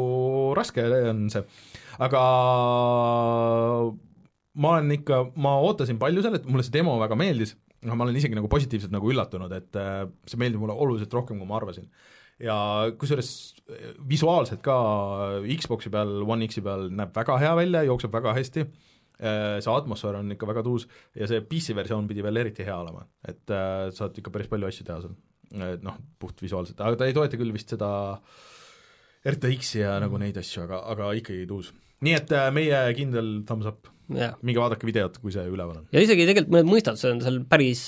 raske 0.59 0.85
on 1.09 1.27
see. 1.33 1.43
aga 2.03 2.23
ma 4.63 4.73
olen 4.77 4.97
ikka, 4.99 5.25
ma 5.41 5.57
ootasin 5.65 6.01
palju 6.01 6.25
sellest, 6.25 6.49
mulle 6.49 6.67
see 6.67 6.75
demo 6.75 6.99
väga 7.01 7.17
meeldis, 7.19 7.55
noh, 7.87 7.97
ma 7.97 8.07
olen 8.07 8.19
isegi 8.21 8.37
nagu 8.37 8.51
positiivselt 8.53 8.93
nagu 8.93 9.13
üllatunud, 9.13 9.53
et 9.57 9.81
äh, 9.81 10.05
see 10.29 10.41
meeldib 10.41 10.63
mulle 10.63 10.77
oluliselt 10.77 11.15
rohkem, 11.17 11.41
kui 11.41 11.49
ma 11.49 11.59
arvasin. 11.61 11.89
ja 12.43 12.55
kusjuures 12.99 13.31
visuaalselt 14.09 14.63
ka 14.65 14.77
Xbox'i 15.47 15.93
peal, 15.93 16.23
One 16.27 16.49
X-i 16.49 16.65
peal 16.65 16.89
näeb 16.91 17.15
väga 17.17 17.39
hea 17.41 17.53
välja, 17.57 17.85
jookseb 17.87 18.13
väga 18.13 18.35
hästi 18.39 18.67
Äh, 18.67 18.92
see 19.23 19.75
atmosfäär 19.75 20.19
on 20.19 20.35
ikka 20.35 20.49
väga 20.51 20.65
tuus 20.67 20.89
ja 21.15 21.29
see 21.31 21.43
PC 21.47 21.77
versioon 21.79 22.09
pidi 22.11 22.25
veel 22.27 22.43
eriti 22.43 22.67
hea 22.67 22.79
olema, 22.79 23.05
et 23.29 23.53
äh, 23.55 23.91
saad 23.95 24.19
ikka 24.19 24.33
päris 24.35 24.51
palju 24.51 24.71
asju 24.71 24.89
teha 24.89 24.99
seal, 25.05 25.15
et 25.69 25.85
noh, 25.87 26.01
puhtvisuaalselt, 26.23 26.81
aga 26.83 26.99
ta 26.99 27.09
ei 27.09 27.17
toeta 27.17 27.39
küll 27.41 27.55
vist 27.55 27.71
seda 27.75 27.93
RTX-i 29.23 29.85
ja 29.85 29.97
nagu 30.03 30.19
neid 30.19 30.39
asju, 30.41 30.65
aga, 30.67 30.83
aga 30.91 31.13
ikkagi 31.21 31.47
tuus. 31.47 31.71
Nii 32.03 32.19
et 32.19 32.37
äh, 32.37 32.51
meie 32.55 32.85
kindel 32.99 33.41
thumbs 33.49 33.71
up 33.71 33.89
minge 34.13 34.59
vaadake 34.59 34.85
videot, 34.85 35.15
kui 35.23 35.33
see 35.33 35.45
üleval 35.49 35.79
on. 35.79 35.85
ja 35.95 36.03
isegi 36.05 36.27
tegelikult 36.29 36.51
mõned 36.53 36.69
mõistatused 36.69 37.15
on 37.15 37.21
seal 37.25 37.39
päris, 37.49 37.85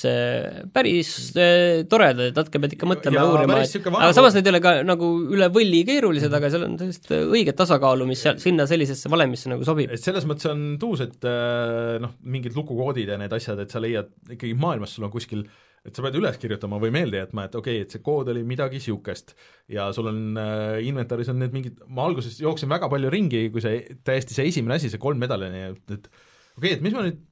päris 0.72 1.10
äh, 1.36 1.82
toredad, 1.90 2.30
et 2.30 2.38
natuke 2.38 2.62
pead 2.62 2.76
ikka 2.76 2.88
mõtlema 2.88 3.24
uurima, 3.28 3.58
et 3.64 3.88
aga 3.90 4.12
samas 4.16 4.38
need 4.38 4.48
ei 4.48 4.54
ole 4.54 4.62
ka 4.64 4.74
nagu 4.86 5.10
üle 5.34 5.50
võlli 5.52 5.82
keerulised 5.88 6.38
aga 6.38 6.52
seal 6.54 6.66
on 6.68 6.78
sellist 6.80 7.10
õiget 7.18 7.58
tasakaalu, 7.60 8.08
mis 8.08 8.24
seal, 8.24 8.38
sinna 8.42 8.68
sellisesse 8.70 9.12
valemisse 9.12 9.52
nagu 9.52 9.66
sobib. 9.66 9.92
et 9.92 10.00
selles 10.00 10.24
mõttes 10.30 10.48
on 10.50 10.64
tuus, 10.80 11.04
et 11.04 11.28
äh, 11.28 11.98
noh, 12.04 12.16
mingid 12.24 12.56
lukukoodid 12.56 13.12
ja 13.12 13.20
need 13.20 13.34
asjad, 13.36 13.60
et 13.66 13.74
sa 13.74 13.82
leiad 13.82 14.14
ikkagi 14.30 14.54
maailmas, 14.56 14.96
sul 14.96 15.08
on 15.08 15.12
kuskil 15.12 15.44
äh, 15.44 15.60
et 15.84 15.92
sa 15.96 16.04
pead 16.04 16.16
üles 16.16 16.38
kirjutama 16.40 16.78
või 16.82 16.94
meelde 16.94 17.20
jätma, 17.20 17.46
et 17.48 17.58
okei 17.58 17.80
okay,, 17.80 17.86
et 17.86 17.92
see 17.94 18.04
kood 18.04 18.30
oli 18.32 18.44
midagi 18.46 18.80
niisugust 18.80 19.34
ja 19.72 19.90
sul 19.96 20.08
on 20.12 20.40
äh, 20.40 20.78
inventaris 20.88 21.28
on 21.32 21.42
need 21.42 21.52
mingid, 21.56 21.82
ma 21.88 22.08
alguses 22.08 22.40
jooksin 22.40 22.72
väga 22.72 22.88
palju 22.92 23.12
ringi, 23.12 23.46
kui 23.52 23.64
see 23.64 23.98
täiesti 24.06 24.36
see 24.36 24.48
esimene 24.52 24.78
asi, 24.78 24.92
see 24.92 25.02
kolm 25.02 25.20
medalini, 25.20 25.68
et, 25.74 25.84
et 25.98 26.08
okei 26.08 26.56
okay,, 26.56 26.76
et 26.78 26.84
mis 26.84 26.96
ma 26.96 27.04
nüüd 27.06 27.22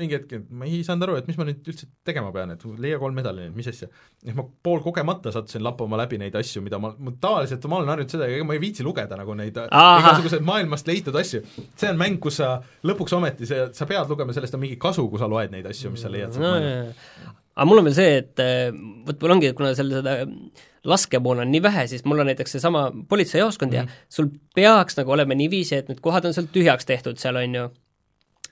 mingi 0.00 0.16
hetk, 0.16 0.32
et 0.36 0.50
ma 0.54 0.66
ei 0.68 0.80
saanud 0.86 1.06
aru, 1.06 1.16
et 1.20 1.28
mis 1.28 1.38
ma 1.38 1.46
nüüd 1.48 1.66
üldse 1.70 1.88
tegema 2.06 2.30
pean, 2.34 2.52
et 2.54 2.62
leia 2.80 2.98
kolm 3.00 3.16
medalit, 3.16 3.50
mis 3.56 3.68
asja. 3.70 3.88
ja 4.26 4.34
ma 4.36 4.44
poolkogemata 4.64 5.32
sattusin 5.34 5.64
lappama 5.64 5.98
läbi 6.00 6.20
neid 6.20 6.36
asju, 6.38 6.62
mida 6.64 6.80
ma, 6.82 6.92
ma 6.98 7.12
tavaliselt 7.20 7.66
ma 7.70 7.80
olen 7.80 7.92
harjunud 7.94 8.14
seda, 8.14 8.28
ega 8.30 8.46
ma 8.46 8.56
ei 8.56 8.62
viitsi 8.62 8.86
lugeda 8.86 9.18
nagu 9.20 9.36
neid 9.38 9.58
igasuguseid 9.66 10.46
maailmast 10.46 10.88
leitud 10.90 11.18
asju. 11.20 11.42
see 11.74 11.90
on 11.90 12.00
mäng, 12.00 12.20
kus 12.22 12.40
sa 12.40 12.54
lõpuks 12.86 13.16
ometi 13.18 13.50
see, 13.50 13.66
sa 13.76 13.88
pead 13.90 14.12
lugema, 14.12 14.36
sellest 14.36 14.56
on 14.56 14.64
mingi 14.64 14.80
kasu, 14.80 15.08
kui 15.10 15.20
sa 15.20 15.28
loed 15.30 15.52
neid 15.54 15.68
asju, 15.70 15.92
mis 15.94 16.06
sa 16.06 16.12
leiad 16.12 16.36
sealt 16.36 16.46
no, 16.46 17.34
aga 17.60 17.68
mul 17.68 17.82
on 17.82 17.88
veel 17.90 17.96
see, 17.96 18.12
et 18.22 18.40
eh, 18.40 18.70
vot 19.06 19.20
mul 19.20 19.36
ongi, 19.36 19.52
kuna 19.56 19.74
seal 19.76 19.92
seda 19.92 20.16
laskemoona 20.88 21.44
on 21.44 21.52
nii 21.52 21.60
vähe, 21.60 21.84
siis 21.90 22.06
mul 22.08 22.22
on 22.22 22.30
näiteks 22.30 22.56
seesama 22.56 22.86
politseijaoskond 23.08 23.74
mm 23.74 23.76
-hmm. 23.76 23.80
ja 23.80 23.82
mhm. 23.84 24.06
sul 24.08 24.30
peaks 24.56 24.96
nagu 24.96 25.12
olema 25.12 25.36
niiviisi, 25.36 25.76
et 25.76 25.92
need 25.92 26.00
kohad 26.00 26.24
on 26.24 26.34
seal 26.34 26.48
tühjaks 26.54 26.88
tehtud, 26.88 27.20
seal 27.20 27.36
on 27.36 27.54
ju, 27.54 27.66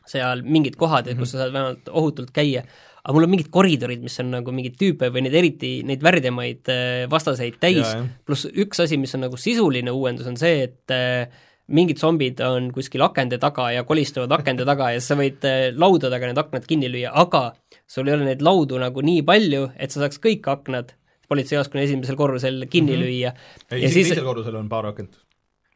seal 0.06 0.42
mingid 0.44 0.76
kohad 0.76 1.06
mm, 1.06 1.12
-hmm. 1.12 1.18
kus 1.18 1.32
sa 1.32 1.38
saad 1.38 1.52
vähemalt 1.52 1.88
ohutult 1.88 2.30
käia, 2.36 2.62
aga 3.04 3.14
mul 3.14 3.24
on 3.24 3.30
mingid 3.30 3.48
koridorid, 3.50 4.02
mis 4.02 4.20
on 4.20 4.30
nagu 4.30 4.52
mingeid 4.52 4.76
tüüpe 4.76 5.08
või 5.08 5.24
neid 5.24 5.34
eriti, 5.34 5.72
neid 5.82 6.04
värdjamaid 6.04 6.68
eh, 6.68 7.10
vastaseid 7.10 7.56
täis, 7.60 7.96
pluss 8.26 8.44
üks 8.44 8.84
asi, 8.84 9.00
mis 9.00 9.14
on 9.14 9.24
nagu 9.24 9.36
sisuline 9.36 9.90
uuendus, 9.90 10.26
on 10.26 10.36
see, 10.36 10.62
et 10.68 10.92
äh, 10.92 11.28
mingid 11.68 12.00
zombid 12.00 12.40
on 12.44 12.70
kuskil 12.72 13.02
akende 13.04 13.38
taga 13.40 13.68
ja 13.74 13.84
kolistavad 13.88 14.32
akende 14.38 14.64
taga 14.68 14.92
ja 14.94 15.02
sa 15.04 15.16
võid 15.18 15.44
lauda 15.76 16.10
taga 16.12 16.30
need 16.30 16.40
aknad 16.40 16.66
kinni 16.68 16.88
lüüa, 16.92 17.12
aga 17.12 17.52
sul 17.88 18.08
ei 18.08 18.16
ole 18.16 18.30
neid 18.30 18.44
laudu 18.44 18.80
nagu 18.80 19.04
nii 19.04 19.24
palju, 19.28 19.68
et 19.76 19.92
sa 19.92 20.04
saaks 20.04 20.20
kõik 20.24 20.48
aknad 20.48 20.94
politseijaoskonna 21.28 21.84
esimesel 21.84 22.16
korrusel 22.16 22.66
kinni 22.70 22.96
mm 22.96 23.02
-hmm. 23.02 23.04
lüüa. 23.04 23.32
ei, 23.70 23.84
isegi 23.84 23.92
siis... 23.92 24.12
teisel 24.12 24.24
korrusel 24.24 24.56
on 24.56 24.68
paar 24.68 24.86
akent. 24.86 25.18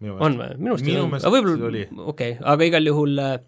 on 0.03 0.39
või? 0.39 0.57
minu 0.59 0.75
arust 0.75 0.89
ei 0.89 0.97
ole, 0.97 1.17
aga 1.21 1.33
võib-olla, 1.37 1.67
okei 1.67 2.33
okay., 2.33 2.33
aga 2.55 2.65
igal 2.71 2.87
juhul 2.87 3.19
äh, 3.19 3.39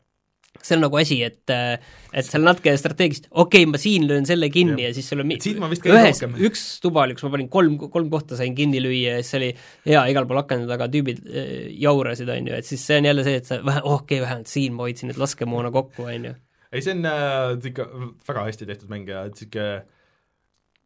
see 0.62 0.76
on 0.76 0.84
nagu 0.84 0.98
asi, 1.00 1.18
et 1.26 1.50
et 1.50 2.26
seal 2.26 2.44
natuke 2.46 2.74
strateegiliselt, 2.78 3.28
okei 3.30 3.64
okay,, 3.64 3.70
ma 3.70 3.80
siin 3.80 4.06
löön 4.08 4.28
selle 4.28 4.48
kinni 4.52 4.84
ja, 4.84 4.90
ja 4.90 4.96
siis 4.96 5.08
sul 5.10 5.24
on 5.24 5.32
ühes, 5.34 6.22
üks 6.48 6.64
tuba 6.84 7.04
oli, 7.04 7.16
kus 7.16 7.26
ma 7.26 7.32
panin 7.34 7.50
kolm, 7.52 7.76
kolm 7.82 8.10
kohta 8.12 8.38
sain 8.38 8.54
kinni 8.56 8.82
lüüa 8.82 9.16
ja 9.18 9.24
siis 9.24 9.38
oli 9.40 9.50
hea, 9.88 10.04
igal 10.12 10.28
pool 10.30 10.42
akende 10.44 10.70
taga 10.70 10.88
tüübid 10.92 11.24
äh, 11.26 11.50
jaurasid, 11.82 12.30
on 12.32 12.52
ju, 12.52 12.60
et 12.60 12.68
siis 12.68 12.84
see 12.86 13.00
on 13.02 13.10
jälle 13.10 13.26
see, 13.26 13.40
et 13.42 13.50
sa 13.50 13.60
vähe, 13.64 13.82
okei 13.82 14.20
okay,, 14.20 14.22
vähemalt 14.26 14.52
siin 14.52 14.76
ma 14.76 14.86
hoidsin 14.86 15.10
nüüd 15.10 15.20
laskemoona 15.20 15.74
kokku, 15.74 16.06
on 16.06 16.30
ju. 16.30 16.38
Ei, 16.74 16.82
see 16.82 16.94
on 16.96 17.04
äh, 17.06 17.50
ikka 17.70 17.88
väga 18.28 18.48
hästi 18.48 18.70
tehtud 18.70 18.90
mäng 18.90 19.10
ja 19.10 19.26
et 19.28 19.38
sihuke 19.38 19.68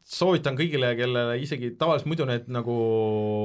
soovitan 0.09 0.57
kõigile, 0.57 0.95
kellele 0.97 1.37
isegi 1.43 1.75
tavaliselt 1.81 2.09
muidu 2.09 2.27
need 2.29 2.49
nagu 2.53 2.75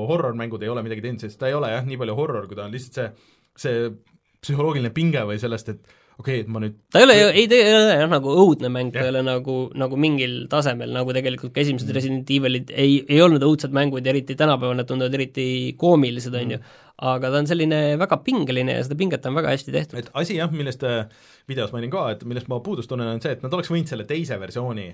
horror-mängud 0.09 0.63
ei 0.63 0.71
ole 0.71 0.83
midagi 0.85 1.03
teinud, 1.03 1.23
sest 1.23 1.39
ta 1.41 1.49
ei 1.49 1.57
ole 1.57 1.71
jah, 1.73 1.83
nii 1.87 1.99
palju 1.99 2.15
horror, 2.15 2.47
kui 2.47 2.59
ta 2.59 2.67
on 2.67 2.75
lihtsalt 2.75 2.99
see, 2.99 3.09
see 3.65 3.89
psühholoogiline 4.43 4.93
pinge 4.95 5.23
või 5.27 5.39
sellest, 5.41 5.73
et 5.73 5.99
okei 6.19 6.39
okay,, 6.39 6.43
et 6.43 6.49
ma 6.51 6.61
nüüd 6.61 6.75
ta 6.93 7.01
ei 7.01 7.07
ole 7.07 7.15
ju, 7.17 7.27
ei, 7.31 7.45
ta 7.49 7.57
ei 7.57 7.73
ole 7.73 7.95
jah 7.97 8.09
nagu 8.11 8.33
õudne 8.43 8.69
mäng, 8.73 8.93
ta 8.93 9.03
ei 9.03 9.11
ole 9.11 9.23
nagu, 9.25 9.55
nagu 9.79 9.99
mingil 9.99 10.35
tasemel, 10.51 10.91
nagu 10.95 11.13
tegelikult 11.15 11.53
ka 11.55 11.63
esimesed 11.63 11.89
mm. 11.89 11.97
Resident 11.97 12.33
Evilid 12.35 12.73
ei, 12.73 12.99
ei 13.07 13.21
olnud 13.23 13.43
õudsed 13.47 13.73
mängud, 13.75 14.05
eriti 14.09 14.37
tänapäeval 14.39 14.77
nad 14.79 14.89
tunduvad 14.89 15.17
eriti 15.17 15.45
koomilised, 15.79 16.35
on 16.39 16.55
ju, 16.55 16.59
mm. 16.59 16.83
aga 17.13 17.31
ta 17.33 17.41
on 17.41 17.49
selline 17.49 17.81
väga 18.01 18.19
pingeline 18.25 18.77
ja 18.77 18.83
seda 18.85 18.99
pinget 18.99 19.25
on 19.29 19.39
väga 19.39 19.55
hästi 19.55 19.75
tehtud. 19.75 20.01
et 20.01 20.11
asi 20.21 20.37
jah, 20.37 20.51
millest 20.53 20.85
äh, 20.87 21.07
videos 21.49 21.73
mainin 21.75 21.93
ka, 21.93 22.09
et 22.13 22.27
millest 22.29 22.51
ma 22.51 22.61
puudust 22.65 22.91
tunnen, 22.91 23.15
on 23.15 23.23
see, 23.23 23.33
et 23.37 23.45
nad 23.45 23.57
oleks 23.57 23.71
võinud 23.73 23.89
selle 23.89 24.05
teise 24.09 24.37
versiooni 24.41 24.91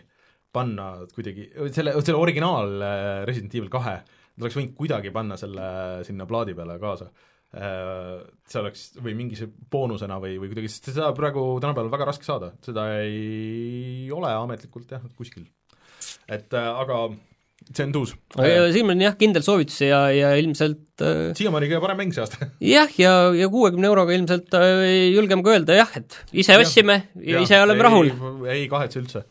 panna 0.56 0.94
kuidagi, 1.14 1.52
selle, 1.76 1.98
selle 2.00 2.20
originaal 2.20 2.80
äh, 2.80 3.10
Resident 3.30 3.60
Evil 3.60 3.74
kahe, 3.74 4.00
nad 4.06 4.48
oleks 4.48 4.58
võinud 4.58 4.78
kuidagi 4.78 5.12
panna 5.14 5.38
selle 5.38 5.68
sinna 6.08 6.30
plaadi 6.30 6.56
peale 6.58 6.80
kaasa 6.82 7.12
Äh, 7.12 7.39
see 7.50 8.60
oleks, 8.62 8.84
või 9.02 9.16
mingi 9.18 9.48
boonusena 9.74 10.20
või, 10.22 10.36
või 10.38 10.52
kuidagi, 10.52 10.70
sest 10.70 10.92
seda 10.92 11.08
praegu 11.18 11.42
tänapäeval 11.64 11.90
väga 11.96 12.06
raske 12.12 12.28
saada, 12.28 12.52
seda 12.62 12.84
ei 13.02 14.06
ole 14.14 14.30
ametlikult 14.30 14.92
jah, 14.94 15.02
kuskil. 15.18 15.48
et 16.30 16.54
äh, 16.54 16.68
aga 16.84 17.08
see 17.74 17.86
on 17.88 17.96
tuus. 17.96 18.14
siin 18.74 18.94
on 18.94 19.02
jah, 19.02 19.16
kindel 19.18 19.44
soovitus 19.46 19.82
ja, 19.82 20.04
ja 20.14 20.30
ilmselt 20.38 21.02
äh, 21.02 21.32
siiamaani 21.38 21.72
kõige 21.72 21.82
parem 21.84 22.00
mäng 22.04 22.14
see 22.14 22.22
aasta 22.24 22.52
jah, 22.76 22.94
ja, 23.02 23.14
ja 23.36 23.50
kuuekümne 23.50 23.90
euroga 23.90 24.14
ilmselt 24.14 24.54
äh, 24.58 25.10
julgem 25.16 25.42
ka 25.46 25.56
öelda 25.56 25.80
jah, 25.82 25.96
et 25.98 26.20
ise 26.44 26.58
ostsime 26.62 27.00
ja, 27.16 27.34
ja 27.34 27.46
ise 27.48 27.62
oleme 27.66 27.88
rahul. 27.88 28.14
ei 28.50 28.68
kahetse 28.70 29.02
üldse. 29.02 29.24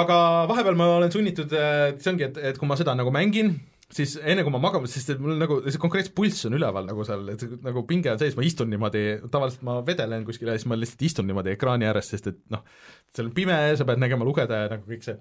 aga 0.00 0.18
vahepeal 0.48 0.80
ma 0.80 0.88
olen 0.96 1.12
sunnitud, 1.12 1.52
see 1.52 2.14
ongi, 2.14 2.30
et, 2.30 2.40
et 2.52 2.60
kui 2.60 2.72
ma 2.72 2.80
seda 2.80 2.96
nagu 2.96 3.12
mängin, 3.12 3.52
siis 3.92 4.14
enne 4.18 4.44
kui 4.44 4.52
ma 4.54 4.60
magama, 4.62 4.88
sest 4.90 5.12
et 5.14 5.20
mul 5.22 5.36
nagu 5.40 5.58
see 5.66 5.80
konkreetselt 5.80 6.14
pulss 6.16 6.46
on 6.48 6.56
üleval 6.56 6.86
nagu 6.88 7.04
seal, 7.06 7.26
et 7.34 7.44
nagu 7.64 7.84
pinge 7.88 8.12
on 8.12 8.20
sees, 8.20 8.36
ma 8.38 8.44
istun 8.46 8.70
niimoodi, 8.72 9.04
tavaliselt 9.32 9.64
ma 9.68 9.78
vedelen 9.86 10.26
kuskil 10.28 10.50
ja 10.50 10.56
siis 10.56 10.68
ma 10.70 10.78
lihtsalt 10.78 11.04
istun 11.08 11.28
niimoodi 11.28 11.52
ekraani 11.54 11.88
ääres, 11.88 12.08
sest 12.14 12.30
et 12.32 12.38
noh, 12.52 12.64
seal 13.12 13.28
on 13.28 13.34
pime, 13.36 13.58
sa 13.78 13.86
pead 13.88 14.00
nägema, 14.02 14.26
lugeda 14.28 14.62
ja 14.64 14.70
nagu 14.72 14.88
kõik 14.88 15.04
see. 15.06 15.18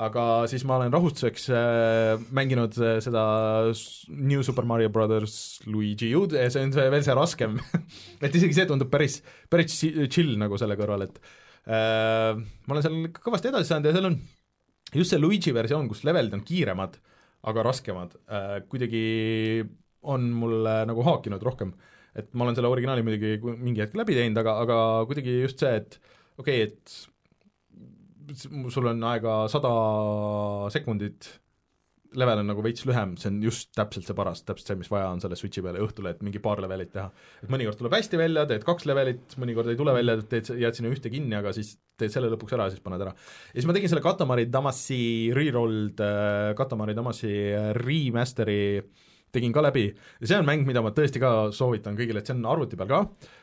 aga 0.00 0.24
siis 0.52 0.64
ma 0.68 0.76
olen 0.78 0.92
rahustuseks 0.94 1.48
äh, 1.52 2.22
mänginud 2.36 2.76
äh, 2.80 2.98
seda 3.04 3.24
New 4.08 4.44
Super 4.46 4.68
Mario 4.68 4.92
Brothers 4.92 5.60
Luigi 5.66 6.12
U-d 6.16 6.38
ja 6.38 6.48
see 6.52 6.68
on 6.68 6.74
see 6.76 6.88
veel 6.92 7.04
see 7.04 7.16
raskem 7.16 7.58
et 8.24 8.34
isegi 8.36 8.56
see 8.56 8.68
tundub 8.68 8.92
päris, 8.92 9.20
päris 9.50 9.80
chill 9.80 10.36
nagu 10.40 10.60
selle 10.60 10.76
kõrval, 10.80 11.08
et 11.08 11.22
äh, 11.72 12.36
ma 12.36 12.76
olen 12.76 12.84
seal 12.84 13.00
kõvasti 13.16 13.52
edasi 13.52 13.72
saanud 13.72 13.90
ja 13.90 13.96
seal 13.96 14.12
on 14.12 14.20
just 14.92 15.14
see 15.14 15.22
Luigi 15.22 15.56
versioon, 15.56 15.88
kus 15.88 16.04
levelid 16.04 16.36
on 16.36 16.44
kiiremad 16.44 17.00
aga 17.48 17.64
raskemad 17.64 18.16
äh,, 18.28 18.58
kuidagi 18.68 19.04
on 20.02 20.26
mulle 20.42 20.74
nagu 20.88 21.04
haakinud 21.04 21.42
rohkem. 21.44 21.72
et 22.14 22.32
ma 22.34 22.44
olen 22.44 22.56
selle 22.58 22.68
originaali 22.72 23.04
muidugi 23.06 23.54
mingi 23.54 23.84
hetk 23.84 23.94
läbi 23.96 24.16
teinud, 24.18 24.40
aga, 24.42 24.56
aga 24.64 24.78
kuidagi 25.08 25.40
just 25.44 25.62
see, 25.62 25.76
et 25.78 26.00
okei 26.40 26.64
okay,, 26.64 26.70
et 26.70 27.10
sul 28.70 28.88
on 28.90 29.04
aega 29.12 29.36
sada 29.50 29.70
sekundit 30.74 31.28
level 32.18 32.42
on 32.42 32.48
nagu 32.50 32.62
veits 32.64 32.84
lühem, 32.88 33.14
see 33.20 33.30
on 33.30 33.38
just 33.44 33.70
täpselt 33.76 34.06
see 34.06 34.16
paras, 34.18 34.42
täpselt 34.46 34.72
see, 34.72 34.78
mis 34.80 34.90
vaja 34.90 35.10
on 35.12 35.20
selle 35.22 35.36
Switchi 35.38 35.62
peale 35.64 35.82
õhtul, 35.84 36.08
et 36.10 36.22
mingi 36.26 36.42
paar 36.42 36.62
levelit 36.62 36.90
teha. 36.94 37.10
et 37.44 37.52
mõnikord 37.52 37.78
tuleb 37.78 37.94
hästi 37.94 38.18
välja, 38.20 38.46
teed 38.50 38.66
kaks 38.66 38.88
levelit, 38.90 39.36
mõnikord 39.40 39.70
ei 39.70 39.78
tule 39.78 39.94
välja, 39.94 40.16
teed, 40.30 40.50
jääd 40.62 40.78
sinna 40.78 40.90
ühte 40.92 41.12
kinni, 41.12 41.36
aga 41.38 41.52
siis 41.56 41.76
teed 42.00 42.14
selle 42.14 42.32
lõpuks 42.32 42.56
ära 42.56 42.66
ja 42.66 42.74
siis 42.74 42.82
paned 42.84 43.04
ära. 43.04 43.14
ja 43.52 43.58
siis 43.58 43.68
ma 43.68 43.76
tegin 43.76 43.92
selle 43.92 44.04
Katamari 44.04 44.48
Damacy 44.50 45.02
rerolled 45.36 46.02
äh, 46.04 46.50
Katamari 46.58 46.96
Damacy 46.98 47.34
äh, 47.54 47.70
remaster'i 47.78 48.60
tegin 49.34 49.54
ka 49.54 49.62
läbi. 49.64 49.88
Ja 50.20 50.30
see 50.30 50.40
on 50.40 50.48
mäng, 50.48 50.66
mida 50.68 50.82
ma 50.84 50.92
tõesti 50.94 51.22
ka 51.22 51.50
soovitan 51.54 51.98
kõigile, 51.98 52.22
et 52.22 52.30
see 52.30 52.36
on 52.36 52.48
arvuti 52.50 52.78
peal 52.80 52.90
ka. 52.90 53.00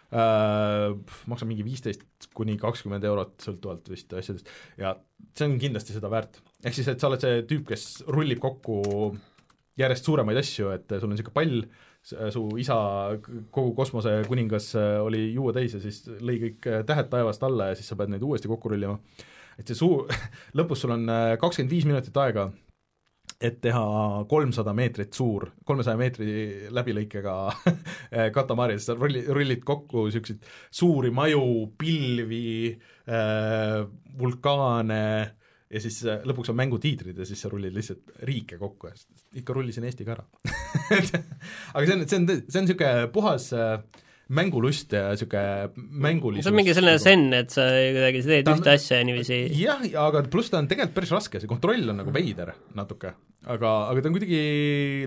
Äh,, 0.08 0.94
maksab 1.28 1.50
mingi 1.50 1.66
viisteist 1.68 2.30
kuni 2.38 2.56
kakskümmend 2.60 3.04
eurot, 3.08 3.36
sõltuvalt 3.44 3.90
vist 3.92 4.14
asjadest, 4.16 4.48
ja 4.80 4.94
see 5.36 5.50
on 5.50 5.58
kindlasti 5.60 5.96
seda 5.96 6.12
väärt. 6.12 6.40
Ehk 6.64 6.78
siis, 6.78 6.88
et 6.92 7.02
sa 7.02 7.10
oled 7.10 7.24
see 7.24 7.42
tüüp, 7.50 7.66
kes 7.74 7.88
rullib 8.08 8.40
kokku 8.44 8.80
järjest 9.78 10.08
suuremaid 10.08 10.40
asju, 10.40 10.72
et 10.74 10.96
sul 10.96 11.10
on 11.10 11.14
niisugune 11.14 11.36
pall, 11.36 11.60
su 12.08 12.44
isa, 12.62 12.78
kogu 13.52 13.74
kosmosekuningas 13.76 14.70
oli 15.04 15.26
juua 15.34 15.52
täis 15.58 15.76
ja 15.76 15.82
siis 15.84 16.06
lõi 16.24 16.38
kõik 16.46 16.70
tähed 16.88 17.10
taevast 17.12 17.44
alla 17.44 17.72
ja 17.72 17.76
siis 17.78 17.90
sa 17.92 17.98
pead 18.00 18.14
neid 18.14 18.24
uuesti 18.24 18.48
kokku 18.48 18.72
rullima. 18.72 18.96
et 19.60 19.68
see 19.68 19.76
suu-, 19.76 20.06
lõpus 20.58 20.86
sul 20.86 20.96
on 20.96 21.04
kakskümmend 21.42 21.74
viis 21.74 21.88
minutit 21.90 22.18
aega, 22.24 22.48
et 23.38 23.60
teha 23.62 23.82
kolmsada 24.30 24.74
meetrit 24.74 25.14
suur, 25.14 25.46
kolmesaja 25.66 26.00
meetri 26.00 26.30
läbilõikega 26.74 27.36
katamari, 28.38 28.80
sa 28.82 28.96
rolli, 28.98 29.22
rullid 29.30 29.62
kokku 29.66 30.08
niisuguseid 30.08 30.48
suuri 30.74 31.12
maju, 31.14 31.44
pilvi 31.78 32.72
äh,, 32.74 33.84
vulkaane 34.18 35.04
ja 35.68 35.82
siis 35.84 36.00
äh, 36.08 36.24
lõpuks 36.28 36.52
on 36.52 36.58
mängutiitrid 36.60 37.18
ja 37.18 37.28
siis 37.28 37.42
sa 37.44 37.52
rullid 37.52 37.76
lihtsalt 37.76 38.14
riike 38.28 38.60
kokku 38.60 38.90
ja 38.90 38.96
ikka 39.42 39.56
rullisin 39.56 39.88
Eesti 39.88 40.08
ka 40.08 40.16
ära 40.16 40.26
aga 41.76 41.84
see 41.84 41.96
on, 41.98 42.06
see 42.08 42.20
on, 42.22 42.28
see 42.32 42.62
on 42.62 42.68
niisugune 42.68 43.10
puhas 43.14 43.50
äh, 43.56 43.80
mängulust 44.28 44.92
ja 44.92 45.06
niisugune 45.14 45.70
mängulisus. 46.04 46.46
see 46.46 46.52
on 46.52 46.58
mingi 46.58 46.76
selline 46.76 47.00
zen, 47.00 47.26
et 47.38 47.54
sa 47.54 47.68
kuidagi 47.72 48.24
teed 48.26 48.50
ühte 48.52 48.74
asja 48.74 49.00
ja 49.00 49.08
niiviisi 49.08 49.40
jah, 49.56 49.84
aga 50.04 50.24
pluss 50.32 50.52
ta 50.52 50.60
on 50.60 50.68
tegelikult 50.68 50.98
päris 50.98 51.14
raske, 51.16 51.40
see 51.42 51.50
kontroll 51.50 51.94
on 51.94 52.02
nagu 52.02 52.14
veider 52.16 52.52
natuke, 52.78 53.14
aga, 53.48 53.74
aga 53.92 54.04
ta 54.04 54.12
on 54.12 54.18
kuidagi 54.18 54.42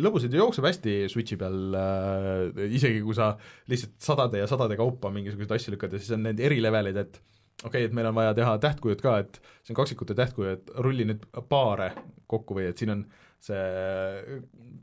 lõbus 0.00 0.24
ja 0.24 0.32
ta 0.32 0.40
jookseb 0.40 0.68
hästi 0.70 0.96
Switchi 1.12 1.38
peal 1.40 1.76
äh,, 1.76 2.64
isegi 2.80 3.02
kui 3.04 3.16
sa 3.18 3.34
lihtsalt 3.70 3.98
sadade 4.04 4.40
ja 4.40 4.48
sadade 4.50 4.78
kaupa 4.80 5.12
mingisuguseid 5.14 5.56
asju 5.58 5.76
lükkad 5.76 5.96
ja 5.96 6.02
siis 6.02 6.16
on 6.16 6.24
need 6.28 6.40
erilevelid, 6.40 7.02
et 7.04 7.20
okei 7.20 7.68
okay,, 7.68 7.88
et 7.90 7.96
meil 7.96 8.08
on 8.08 8.16
vaja 8.16 8.32
teha 8.38 8.56
tähtkujud 8.62 9.04
ka, 9.04 9.18
et 9.20 9.40
see 9.60 9.74
on 9.74 9.82
kaksikute 9.82 10.16
tähtkuju, 10.16 10.56
et 10.56 10.72
rulli 10.80 11.08
nüüd 11.12 11.28
paare 11.50 11.92
kokku 12.30 12.56
või 12.56 12.70
et 12.70 12.80
siin 12.80 12.96
on 12.96 13.04
see 13.40 14.40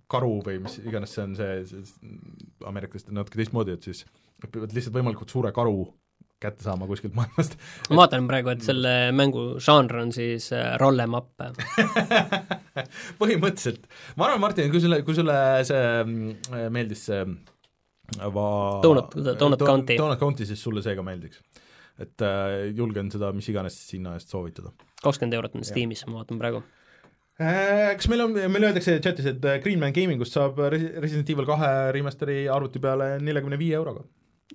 karu 0.09 0.39
või 0.45 0.61
mis 0.63 0.79
iganes 0.81 1.13
see 1.13 1.25
on, 1.25 1.35
see, 1.37 1.59
see 1.67 2.13
ameeriklased 2.69 3.11
on 3.11 3.19
natuke 3.21 3.41
teistmoodi, 3.41 3.75
et 3.77 3.85
siis 3.85 4.05
peavad 4.45 4.75
lihtsalt 4.75 4.95
võimalikult 4.97 5.33
suure 5.33 5.51
karu 5.55 5.87
kätte 6.41 6.63
saama 6.63 6.85
kuskilt 6.89 7.15
maailmast. 7.17 7.57
ma 7.89 8.03
vaatan 8.03 8.27
praegu, 8.29 8.51
et 8.53 8.63
selle 8.65 8.93
mängu 9.15 9.45
žanr 9.63 10.03
on 10.03 10.13
siis 10.13 10.51
äh, 10.53 10.75
roll 10.81 11.01
em 11.01 11.17
up 11.17 11.33
põhimõtteliselt. 13.21 13.87
ma 14.15 14.29
arvan, 14.29 14.43
Martin, 14.45 14.69
kui 14.73 14.81
sulle, 14.83 15.01
kui 15.07 15.17
sulle 15.17 15.37
see 15.67 15.85
mm, 16.03 16.67
meeldis 16.73 17.07
see 17.09 17.23
va-... 18.33 18.81
Donut, 18.85 19.17
Donut 19.39 19.63
County. 19.65 19.97
Donut 19.97 20.21
County, 20.21 20.45
siis 20.47 20.61
sulle 20.61 20.85
see 20.85 20.95
ka 20.97 21.05
meeldiks 21.05 21.41
et 21.97 22.21
äh, 22.21 22.69
julgen 22.77 23.09
seda 23.13 23.31
mis 23.33 23.47
iganes 23.49 23.77
hinna 23.93 24.13
eest 24.17 24.33
soovitada. 24.33 24.69
kakskümmend 25.01 25.37
eurot 25.39 25.55
on 25.57 25.65
Steamis, 25.65 26.05
ma 26.05 26.19
vaatan 26.21 26.41
praegu 26.41 26.61
äh,. 27.41 27.95
Kas 27.97 28.09
meil 28.11 28.27
on, 28.27 28.37
meile 28.37 28.69
öeldakse 28.69 28.99
chatis, 29.01 29.31
et 29.33 29.41
äh, 29.45 29.57
Greenman 29.63 29.95
Gamingust 29.95 30.37
saab 30.37 30.61
Resident 30.69 31.33
Evil 31.33 31.49
kahe 31.49 31.71
remasteri 31.97 32.43
arvuti 32.53 32.81
peale 32.83 33.15
neljakümne 33.23 33.57
viie 33.57 33.79
euroga 33.79 34.05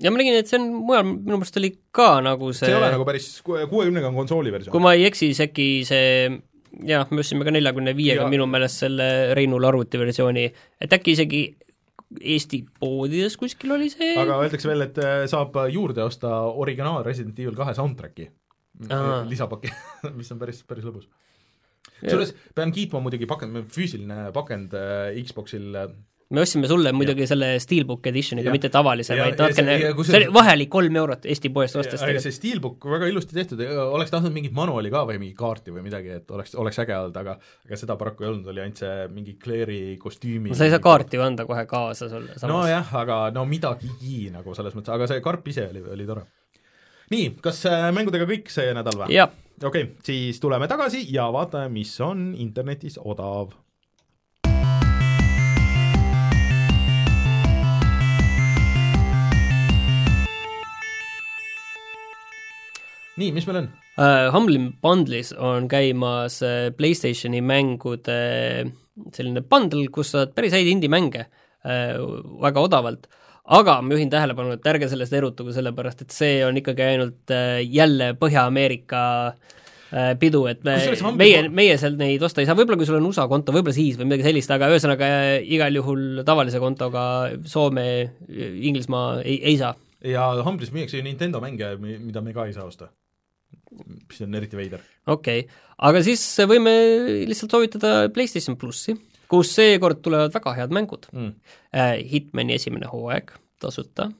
ja 0.01 0.13
ma 0.13 0.21
nägin, 0.21 0.39
et 0.41 0.49
see 0.49 0.61
on 0.61 0.71
mujal, 0.87 1.05
minu 1.11 1.37
meelest 1.37 1.59
oli 1.61 1.73
ka 1.93 2.15
nagu 2.25 2.53
see 2.53 2.67
see 2.67 2.73
ei 2.73 2.79
ole 2.79 2.93
nagu 2.95 3.05
päris, 3.09 3.29
kuuekümnega 3.45 4.09
on 4.09 4.17
konsooli 4.23 4.53
versioon. 4.55 4.73
kui 4.73 4.85
ma 4.85 4.95
ei 4.97 5.05
eksi, 5.09 5.29
siis 5.33 5.43
äkki 5.45 5.67
see 5.89 6.07
jah, 6.89 7.09
me 7.11 7.21
ostsime 7.21 7.45
ka 7.45 7.53
neljakümne 7.55 7.95
viiega 7.97 8.29
minu 8.33 8.47
meelest 8.51 8.87
selle 8.87 9.09
Reinul 9.37 9.69
arvuti 9.69 10.01
versiooni, 10.01 10.47
et 10.81 10.97
äkki 10.99 11.17
isegi 11.19 11.43
Eesti 12.13 12.59
poodides 12.77 13.39
kuskil 13.41 13.73
oli 13.73 13.89
see 13.93 14.13
aga 14.21 14.37
öeldakse 14.45 14.69
veel, 14.69 14.85
et 14.85 14.99
äh, 15.01 15.23
saab 15.31 15.57
juurde 15.73 16.05
osta 16.05 16.43
originaal 16.51 17.05
Resident 17.07 17.39
Evil 17.41 17.57
kahe 17.57 17.73
soundtrack'i. 17.77 18.29
Lisapaki 19.29 19.71
mis 20.19 20.33
on 20.35 20.41
päris, 20.41 20.61
päris 20.69 20.85
lõbus. 20.85 21.07
kusjuures 22.01 22.35
pean 22.57 22.73
kiitma 22.75 23.01
muidugi 23.05 23.29
pakend, 23.31 23.63
füüsiline 23.73 24.27
pakend 24.35 24.77
äh, 24.77 25.13
Xboxil 25.25 25.77
äh, 25.79 25.93
me 26.33 26.41
ostsime 26.41 26.69
sulle 26.71 26.93
muidugi 26.97 27.25
ja. 27.25 27.31
selle 27.33 27.49
Steelbook 27.61 28.07
Editioniga, 28.09 28.53
mitte 28.55 28.71
tavalise, 28.73 29.17
vaid 29.19 29.39
natukene, 29.39 29.77
see 30.09 30.19
oli 30.19 30.29
vahe 30.35 30.55
oli 30.57 30.67
kolm 30.73 30.97
eurot 31.03 31.27
Eesti 31.29 31.51
poest 31.55 31.77
ostes. 31.83 32.03
see 32.25 32.35
Steelbook 32.35 32.87
väga 32.95 33.09
ilusti 33.11 33.37
tehtud, 33.37 33.61
oleks 33.85 34.13
tahtnud 34.15 34.35
mingit 34.35 34.55
manuaali 34.57 34.93
ka 34.93 35.05
või 35.09 35.19
mingi 35.21 35.37
kaarti 35.39 35.75
või 35.75 35.85
midagi, 35.87 36.17
et 36.21 36.31
oleks, 36.33 36.55
oleks 36.59 36.81
äge 36.85 36.97
olnud, 36.97 37.19
aga 37.21 37.37
aga 37.67 37.81
seda 37.81 37.97
paraku 38.01 38.27
ei 38.27 38.31
olnud, 38.33 38.49
oli 38.53 38.65
ainult 38.65 38.83
see 38.83 39.09
mingi 39.13 39.37
Claire'i 39.43 39.97
kostüümi 40.03 40.53
no 40.53 40.59
sa 40.59 40.69
ei 40.69 40.75
saa 40.75 40.83
kaarti 40.83 41.21
ju 41.21 41.25
anda 41.27 41.47
kohe 41.49 41.65
kaasa 41.71 42.09
sulle 42.11 42.37
samas. 42.37 42.49
nojah, 42.53 42.95
aga 43.03 43.19
no 43.35 43.45
midagigi 43.49 44.31
nagu 44.33 44.57
selles 44.57 44.77
mõttes, 44.79 44.93
aga 44.95 45.09
see 45.11 45.25
karp 45.25 45.49
ise 45.53 45.69
oli, 45.69 45.85
oli 45.97 46.09
tore. 46.09 46.27
nii, 47.13 47.33
kas 47.45 47.65
äh, 47.71 47.89
mängudega 47.95 48.29
kõik 48.31 48.53
see 48.53 48.73
nädal 48.77 49.05
või? 49.05 49.11
okei 49.13 49.69
okay,, 49.69 49.91
siis 50.07 50.41
tuleme 50.41 50.69
tagasi 50.71 51.05
ja 51.13 51.29
vaatame, 51.35 51.69
mis 51.77 51.93
on 52.05 52.33
internetis 52.39 52.99
odav 53.03 53.53
nii, 63.21 63.33
mis 63.37 63.49
meil 63.49 63.63
on 63.65 63.71
uh,? 63.71 64.29
Humbling 64.35 64.73
Bundle'is 64.85 65.33
on 65.37 65.69
käimas 65.71 66.41
uh, 66.47 66.69
PlayStationi 66.77 67.43
mängude 67.45 68.21
selline 69.13 69.43
bundle, 69.49 69.89
kus 69.93 70.13
saad 70.15 70.33
päris 70.37 70.55
häid 70.57 70.69
indie-mänge 70.69 71.27
uh, 71.27 72.23
väga 72.43 72.65
odavalt, 72.69 73.09
aga 73.51 73.81
ma 73.83 73.97
juhin 73.97 74.13
tähelepanu, 74.13 74.55
et 74.57 74.69
ärge 74.73 74.89
sellest 74.91 75.15
erutuge, 75.19 75.55
sellepärast 75.57 76.05
et 76.05 76.15
see 76.15 76.39
on 76.47 76.59
ikkagi 76.61 76.87
ainult 76.87 77.35
äh, 77.35 77.59
jälle 77.67 78.13
Põhja-Ameerika 78.21 79.03
äh, 79.29 80.13
pidu, 80.21 80.45
et 80.51 80.63
me, 80.67 80.77
meie, 81.19 81.45
meie 81.51 81.77
sealt 81.81 81.99
neid 82.01 82.23
osta 82.23 82.43
ei 82.43 82.49
saa, 82.49 82.57
võib-olla 82.59 82.79
kui 82.81 82.89
sul 82.89 83.01
on 83.01 83.11
USA 83.11 83.27
konto, 83.31 83.55
võib-olla 83.55 83.77
siis 83.77 83.99
või 83.99 84.13
midagi 84.13 84.29
sellist, 84.29 84.55
aga 84.55 84.71
ühesõnaga 84.73 85.11
äh, 85.19 85.35
igal 85.57 85.75
juhul 85.81 86.23
tavalise 86.29 86.63
kontoga 86.63 87.05
Soome, 87.49 87.87
Inglismaa 88.31 89.21
ei, 89.25 89.41
ei 89.53 89.59
saa. 89.61 89.75
ja 90.07 90.31
Humble'is 90.47 90.75
müüakse 90.75 91.01
ju 91.01 91.07
Nintendo 91.07 91.43
mänge, 91.43 91.75
mida 91.83 92.23
me 92.23 92.37
ka 92.37 92.47
ei 92.47 92.55
saa 92.55 92.69
osta 92.69 92.93
mis 93.87 94.23
on 94.25 94.39
eriti 94.39 94.59
veider. 94.59 94.83
okei 95.07 95.45
okay., 95.45 95.61
aga 95.89 96.03
siis 96.07 96.25
võime 96.49 96.73
lihtsalt 97.29 97.55
soovitada 97.57 97.93
PlayStation 98.15 98.59
plussi, 98.61 98.97
kus 99.31 99.55
seekord 99.57 100.03
tulevad 100.05 100.35
väga 100.35 100.57
head 100.61 100.75
mängud 100.75 101.09
mm.. 101.13 101.33
Äh, 101.73 101.97
Hitmani 102.11 102.59
esimene 102.59 102.91
hooaeg 102.93 103.33
tasuta, 103.63 104.11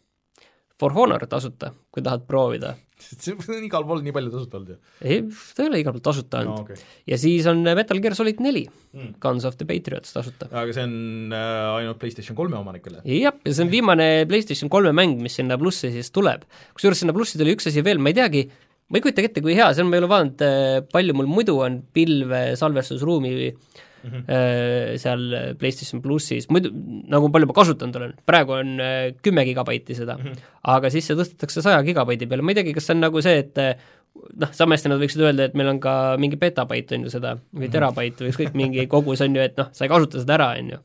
For 0.81 0.95
Honor 0.97 1.27
tasuta, 1.31 1.71
kui 1.95 2.03
tahad 2.03 2.25
proovida 2.27 2.73
see 3.03 3.35
on 3.35 3.67
igal 3.67 3.85
pool 3.87 4.03
nii 4.05 4.15
palju 4.15 4.33
tasuta 4.33 4.59
olnud 4.59 4.73
ju. 4.73 4.77
ei, 5.03 5.21
ta 5.57 5.65
ei 5.65 5.71
ole 5.71 5.81
igal 5.83 5.95
pool 5.97 6.05
tasuta 6.05 6.43
olnud 6.43 6.63
no,. 6.63 6.65
Okay. 6.67 6.79
ja 7.09 7.19
siis 7.21 7.47
on 7.51 7.63
Metal 7.67 8.01
Gear 8.05 8.17
Solid 8.19 8.43
neli 8.45 8.65
mm., 8.69 9.15
Guns 9.23 9.47
of 9.49 9.59
the 9.61 9.69
Patriots 9.69 10.15
tasuta. 10.15 10.49
aga 10.51 10.75
see 10.77 10.87
on 10.87 11.35
äh, 11.37 11.77
ainult 11.79 12.01
PlayStation 12.03 12.39
kolme 12.39 12.59
omanikele? 12.61 13.03
jah, 13.09 13.35
ja 13.35 13.55
see 13.55 13.67
on 13.67 13.73
viimane 13.73 14.09
PlayStation 14.31 14.71
kolme 14.73 14.95
mäng, 14.97 15.19
mis 15.23 15.39
sinna 15.41 15.59
plussi 15.61 15.93
siis 15.95 16.13
tuleb. 16.15 16.47
kusjuures 16.77 17.03
sinna 17.05 17.17
plussi 17.17 17.41
tuli 17.41 17.57
üks 17.57 17.71
asi 17.71 17.85
veel, 17.85 18.03
ma 18.03 18.13
ei 18.13 18.19
teagi, 18.19 18.47
ma 18.93 19.01
ei 19.01 19.05
kujutagi 19.05 19.31
ette, 19.31 19.45
kui 19.45 19.57
hea 19.57 19.71
see 19.73 19.85
on, 19.85 19.89
ma 19.89 19.97
ei 19.97 20.03
ole 20.05 20.11
vaadanud, 20.13 20.45
äh, 20.45 20.83
palju 20.93 21.17
mul 21.17 21.31
muidu 21.31 21.57
on 21.65 21.81
pilve 21.97 22.43
salvestusruumi 22.61 23.33
mm 23.33 24.11
-hmm. 24.11 24.99
seal 25.01 25.23
PlayStation 25.59 26.03
plussis, 26.05 26.49
muidu, 26.53 26.71
nagu 27.09 27.31
palju 27.33 27.49
ma 27.49 27.57
kasutanud 27.57 27.97
olen, 27.97 28.15
praegu 28.27 28.59
on 28.59 28.77
äh, 28.81 29.15
kümme 29.23 29.45
gigabaiti 29.49 29.95
seda 29.95 30.19
mm, 30.19 30.29
-hmm. 30.29 30.53
aga 30.77 30.91
siis 30.91 31.07
see 31.07 31.17
tõstetakse 31.17 31.65
saja 31.65 31.83
gigabaidi 31.83 32.27
peale, 32.27 32.43
ma 32.43 32.51
ei 32.51 32.61
teagi, 32.61 32.77
kas 32.77 32.87
see 32.87 32.97
on 32.99 33.01
nagu 33.01 33.23
see, 33.23 33.39
et 33.39 33.57
noh, 34.37 34.53
samasti 34.53 34.91
nad 34.93 35.01
võiksid 35.01 35.25
öelda, 35.25 35.49
et 35.49 35.59
meil 35.59 35.73
on 35.73 35.81
ka 35.81 36.17
mingi 36.21 36.39
petabait, 36.41 36.93
on 36.93 37.07
ju 37.07 37.13
seda, 37.13 37.37
või 37.55 37.67
mhm. 37.67 37.75
terabait 37.75 38.21
või 38.21 38.33
ükskõik 38.33 38.57
mingi 38.59 38.87
kogus, 38.87 39.25
on 39.25 39.37
ju, 39.37 39.43
et 39.43 39.57
noh, 39.61 39.71
sa 39.73 39.87
ei 39.87 39.93
kasuta 39.93 40.23
seda 40.23 40.39
ära, 40.39 40.55
on 40.61 40.73
ju. 40.77 40.81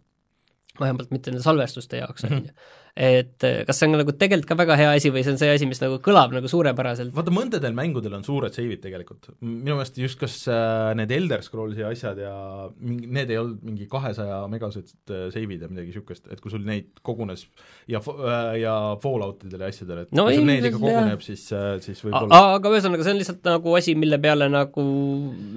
vähemalt 0.80 1.12
mitte 1.12 1.32
nende 1.32 1.44
salvestuste 1.44 1.98
jaoks, 1.98 2.28
on 2.30 2.44
ju 2.46 2.52
et 2.98 3.46
eh, 3.46 3.60
kas 3.68 3.78
see 3.78 3.86
on 3.86 4.00
nagu 4.00 4.14
tegelikult 4.18 4.50
ka 4.50 4.58
väga 4.58 4.76
hea 4.80 4.94
asi 4.98 5.12
või 5.14 5.22
see 5.22 5.36
on 5.36 5.40
see 5.40 5.52
asi, 5.54 5.68
mis 5.70 5.82
nagu 5.84 6.00
kõlab 6.04 6.34
nagu 6.34 6.50
suurepäraselt? 6.50 7.14
vaata, 7.14 7.34
mõndadel 7.34 7.76
mängudel 7.78 8.16
on 8.18 8.26
suured 8.26 8.56
seibid 8.56 8.82
tegelikult, 8.82 9.30
minu 9.44 9.76
meelest 9.76 10.00
just 10.02 10.18
kas 10.22 10.40
äh, 10.50 10.94
need 10.98 11.14
Elder 11.14 11.44
Scrollsi 11.46 11.86
asjad 11.86 12.18
ja 12.24 12.34
mingi, 12.82 13.10
need 13.20 13.34
ei 13.34 13.38
olnud 13.42 13.62
mingi 13.68 13.86
kahesaja 13.92 14.40
megased 14.50 14.90
äh, 15.14 15.28
seibid 15.34 15.62
ja 15.62 15.70
midagi 15.70 15.92
niisugust, 15.92 16.26
et 16.34 16.42
kui 16.42 16.54
sul 16.54 16.66
neid 16.66 16.90
kogunes 17.06 17.46
ja 17.92 18.02
äh,, 18.02 18.58
ja 18.64 18.76
Falloutidele 19.04 19.70
ja 19.70 19.76
asjadele, 19.76 20.08
et 20.08 20.18
no, 20.18 20.26
kui 20.32 20.42
sul 20.42 20.50
neid 20.50 20.70
ikka 20.72 20.82
koguneb, 20.82 21.24
siis 21.26 21.46
siis 21.86 22.04
võib-olla 22.06 22.44
aga 22.58 22.74
ühesõnaga, 22.74 23.06
see 23.06 23.14
on 23.14 23.22
lihtsalt 23.22 23.46
nagu 23.52 23.78
asi, 23.78 23.98
mille 24.00 24.18
peale 24.24 24.50
nagu 24.50 24.90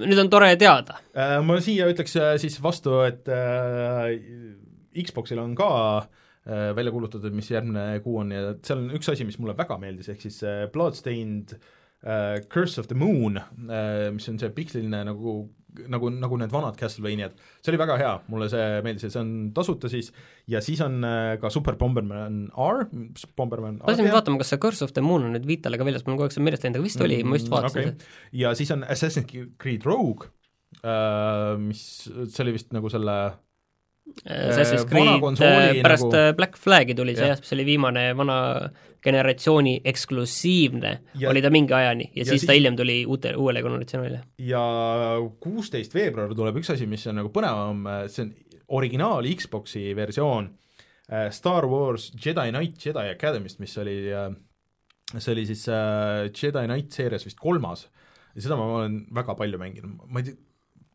nüüd 0.05 0.21
on 0.21 0.29
tore 0.31 0.53
teada. 0.61 1.01
Ma 1.41 1.57
siia 1.63 1.89
ütleks 1.89 2.13
siis 2.41 2.61
vastu, 2.61 3.01
et 3.07 3.25
Xboxil 4.91 5.39
on 5.41 5.55
ka 5.57 5.69
Äh, 6.01 6.07
välja 6.45 6.91
kuulutatud, 6.93 7.33
mis 7.37 7.51
järgmine 7.51 8.01
kuu 8.01 8.17
on 8.23 8.31
ja 8.33 8.55
seal 8.65 8.81
on 8.81 8.95
üks 8.97 9.11
asi, 9.11 9.25
mis 9.27 9.37
mulle 9.41 9.53
väga 9.57 9.77
meeldis, 9.81 10.09
ehk 10.09 10.23
siis 10.23 10.39
äh, 10.47 10.63
Bloodstained 10.73 11.53
uh, 11.53 12.39
Curse 12.49 12.81
of 12.81 12.89
the 12.89 12.97
Moon 12.97 13.37
uh,, 13.37 14.07
mis 14.15 14.29
on 14.31 14.39
see 14.41 14.49
piksliline 14.55 15.03
nagu 15.11 15.35
nagu, 15.87 16.09
nagu 16.11 16.35
need 16.41 16.51
vanad 16.51 16.75
Castlevaniad, 16.79 17.37
see 17.61 17.71
oli 17.71 17.79
väga 17.79 17.95
hea, 18.01 18.09
mulle 18.31 18.49
see 18.51 18.65
meeldis 18.83 19.05
ja 19.05 19.11
see 19.13 19.21
on 19.21 19.29
tasuta 19.55 19.91
siis, 19.91 20.09
ja 20.51 20.59
siis 20.65 20.81
on 20.83 20.97
uh, 21.05 21.35
ka 21.39 21.51
Super 21.53 21.77
Bomberman 21.79 22.41
R, 22.51 22.83
Bomberman 23.37 23.77
ma 23.79 23.91
tahtsin 23.91 24.11
vaatama, 24.11 24.41
kas 24.41 24.51
see 24.51 24.61
Curse 24.65 24.87
of 24.87 24.95
the 24.97 25.05
Moon 25.05 25.29
on 25.29 25.37
nüüd 25.37 25.47
Vitale 25.47 25.79
ka 25.79 25.87
väljas, 25.87 26.03
mul 26.07 26.17
on 26.17 26.19
kogu 26.23 26.27
aeg 26.27 26.35
see 26.35 26.43
meelest 26.43 26.65
läinud, 26.65 26.81
aga 26.81 26.89
vist 26.89 27.05
oli 27.05 27.21
mm,, 27.21 27.29
ma 27.29 27.39
just 27.39 27.53
vaatasin 27.53 27.93
okay.. 27.93 28.11
ja 28.41 28.51
siis 28.57 28.73
on 28.75 28.83
Assassin's 28.83 29.53
Creed 29.61 29.87
Rogue 29.87 30.33
mis, 31.61 31.85
see 32.09 32.43
oli 32.43 32.57
vist 32.57 32.73
nagu 32.75 32.89
selle 32.91 33.17
Assassin's 34.25 34.85
Creed 34.89 35.23
äh, 35.41 35.81
pärast 35.81 36.05
nagu... 36.07 36.17
Äh, 36.17 36.33
Black 36.37 36.57
Flagi 36.59 36.95
tuli 36.97 37.15
see 37.17 37.29
jah, 37.31 37.39
mis 37.41 37.53
oli 37.55 37.65
viimane 37.67 38.03
vana 38.17 38.37
generatsiooni 39.01 39.79
eksklusiivne, 39.89 40.91
oli 41.29 41.41
ta 41.41 41.49
mingi 41.53 41.73
ajani 41.73 42.05
ja, 42.11 42.19
ja 42.19 42.25
siis, 42.25 42.41
siis 42.43 42.49
ta 42.49 42.55
hiljem 42.57 42.77
tuli 42.77 42.99
uute, 43.09 43.33
uuele 43.39 43.63
generatsioonile. 43.65 44.21
ja 44.45 44.63
kuusteist 45.41 45.95
veebruar 45.97 46.35
tuleb 46.37 46.61
üks 46.61 46.73
asi, 46.75 46.89
mis 46.89 47.07
on 47.09 47.17
nagu 47.21 47.31
põnevam, 47.33 47.87
see 48.11 48.27
on 48.27 48.35
originaal 48.81 49.25
Xboxi 49.39 49.87
versioon 49.97 50.51
äh, 51.09 51.31
Star 51.33 51.65
Wars 51.71 52.11
Jedi 52.13 52.53
Knight 52.53 52.85
Jedi 52.85 53.07
Academy'st, 53.15 53.63
mis 53.63 53.73
oli, 53.81 53.97
see 55.17 55.33
oli 55.33 55.47
siis 55.49 55.65
Jedi 55.65 56.67
Knight 56.67 56.93
seerias 56.93 57.25
vist 57.27 57.41
kolmas. 57.41 57.87
Ja 58.31 58.45
seda 58.45 58.55
ma 58.55 58.63
olen 58.77 59.01
väga 59.11 59.33
palju 59.35 59.57
mänginud, 59.59 59.97
ma 60.07 60.21
ei 60.21 60.29
tea, 60.29 60.37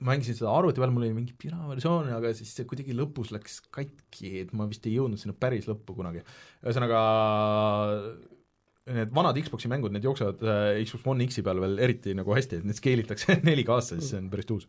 mängisin 0.05 0.37
seda 0.37 0.53
arvuti 0.53 0.83
peal, 0.83 0.93
mul 0.93 1.07
oli 1.07 1.17
mingi 1.17 1.35
piraversioon, 1.41 2.11
aga 2.17 2.33
siis 2.37 2.51
see 2.53 2.67
kuidagi 2.69 2.97
lõpus 2.97 3.33
läks 3.33 3.63
katki, 3.73 4.33
et 4.43 4.53
ma 4.57 4.67
vist 4.69 4.85
ei 4.89 4.97
jõudnud 4.99 5.21
sinna 5.21 5.37
päris 5.39 5.69
lõppu 5.71 5.97
kunagi. 5.97 6.25
ühesõnaga 6.65 7.01
need 8.97 9.15
vanad 9.15 9.41
Xbox'i 9.43 9.71
mängud, 9.73 9.95
need 9.95 10.05
jooksevad 10.07 10.45
äh, 10.47 10.85
Xbox 10.85 11.09
One 11.11 11.27
X-i 11.27 11.43
peal 11.47 11.63
veel 11.63 11.81
eriti 11.83 12.15
nagu 12.17 12.37
hästi, 12.37 12.61
et 12.61 12.69
need 12.69 12.79
scale 12.79 13.03
itakse 13.03 13.39
4K-sse, 13.41 13.97
siis 13.99 14.13
see 14.13 14.21
on 14.21 14.29
päris 14.33 14.49
tuus. 14.51 14.69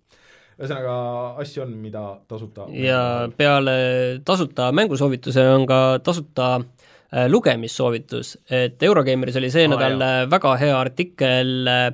ühesõnaga, 0.57 0.95
asju 1.43 1.65
on, 1.67 1.75
mida 1.83 2.03
tasuta 2.29 2.65
ja 2.73 3.01
peale 3.37 3.77
tasuta 4.25 4.71
mängusoovituse 4.73 5.43
on 5.53 5.67
ka 5.69 5.81
tasuta 6.03 6.53
äh, 6.57 7.27
lugemissoovitus, 7.29 8.37
et 8.49 8.81
Eurogeimeris 8.83 9.37
oli 9.37 9.51
see 9.53 9.67
ah, 9.67 9.75
nädal. 9.75 10.01
Äh, 10.01 10.23
väga 10.31 10.55
hea 10.63 10.79
artikkel 10.79 11.53
äh, 11.69 11.91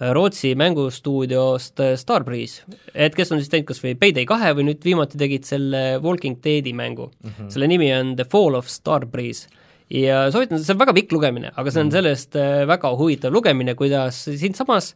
Rootsi 0.00 0.54
mängustuudiost 0.56 1.82
Starbreeze, 2.00 2.64
et 2.94 3.16
kes 3.16 3.32
on 3.34 3.40
siis 3.40 3.50
teinud 3.52 3.68
kas 3.68 3.82
või 3.84 3.96
Payday 4.00 4.24
kahe 4.28 4.54
või 4.56 4.70
nüüd 4.70 4.84
viimati 4.84 5.20
tegid 5.20 5.44
selle 5.48 5.82
Walking 6.00 6.38
Deadi 6.40 6.72
mängu 6.72 7.10
mm. 7.10 7.30
-hmm. 7.30 7.50
selle 7.52 7.68
nimi 7.68 7.90
on 7.92 8.14
The 8.16 8.24
Fall 8.24 8.56
of 8.56 8.70
Starbreeze. 8.72 9.48
ja 9.90 10.30
soovitan, 10.32 10.62
see 10.62 10.72
on 10.72 10.80
väga 10.80 10.94
pikk 10.96 11.12
lugemine, 11.12 11.52
aga 11.56 11.70
see 11.70 11.80
on 11.82 11.88
-hmm. 11.88 11.92
sellest 11.92 12.36
äh, 12.36 12.66
väga 12.66 12.96
huvitav 12.96 13.32
lugemine, 13.32 13.74
kuidas 13.74 14.24
siinsamas 14.24 14.94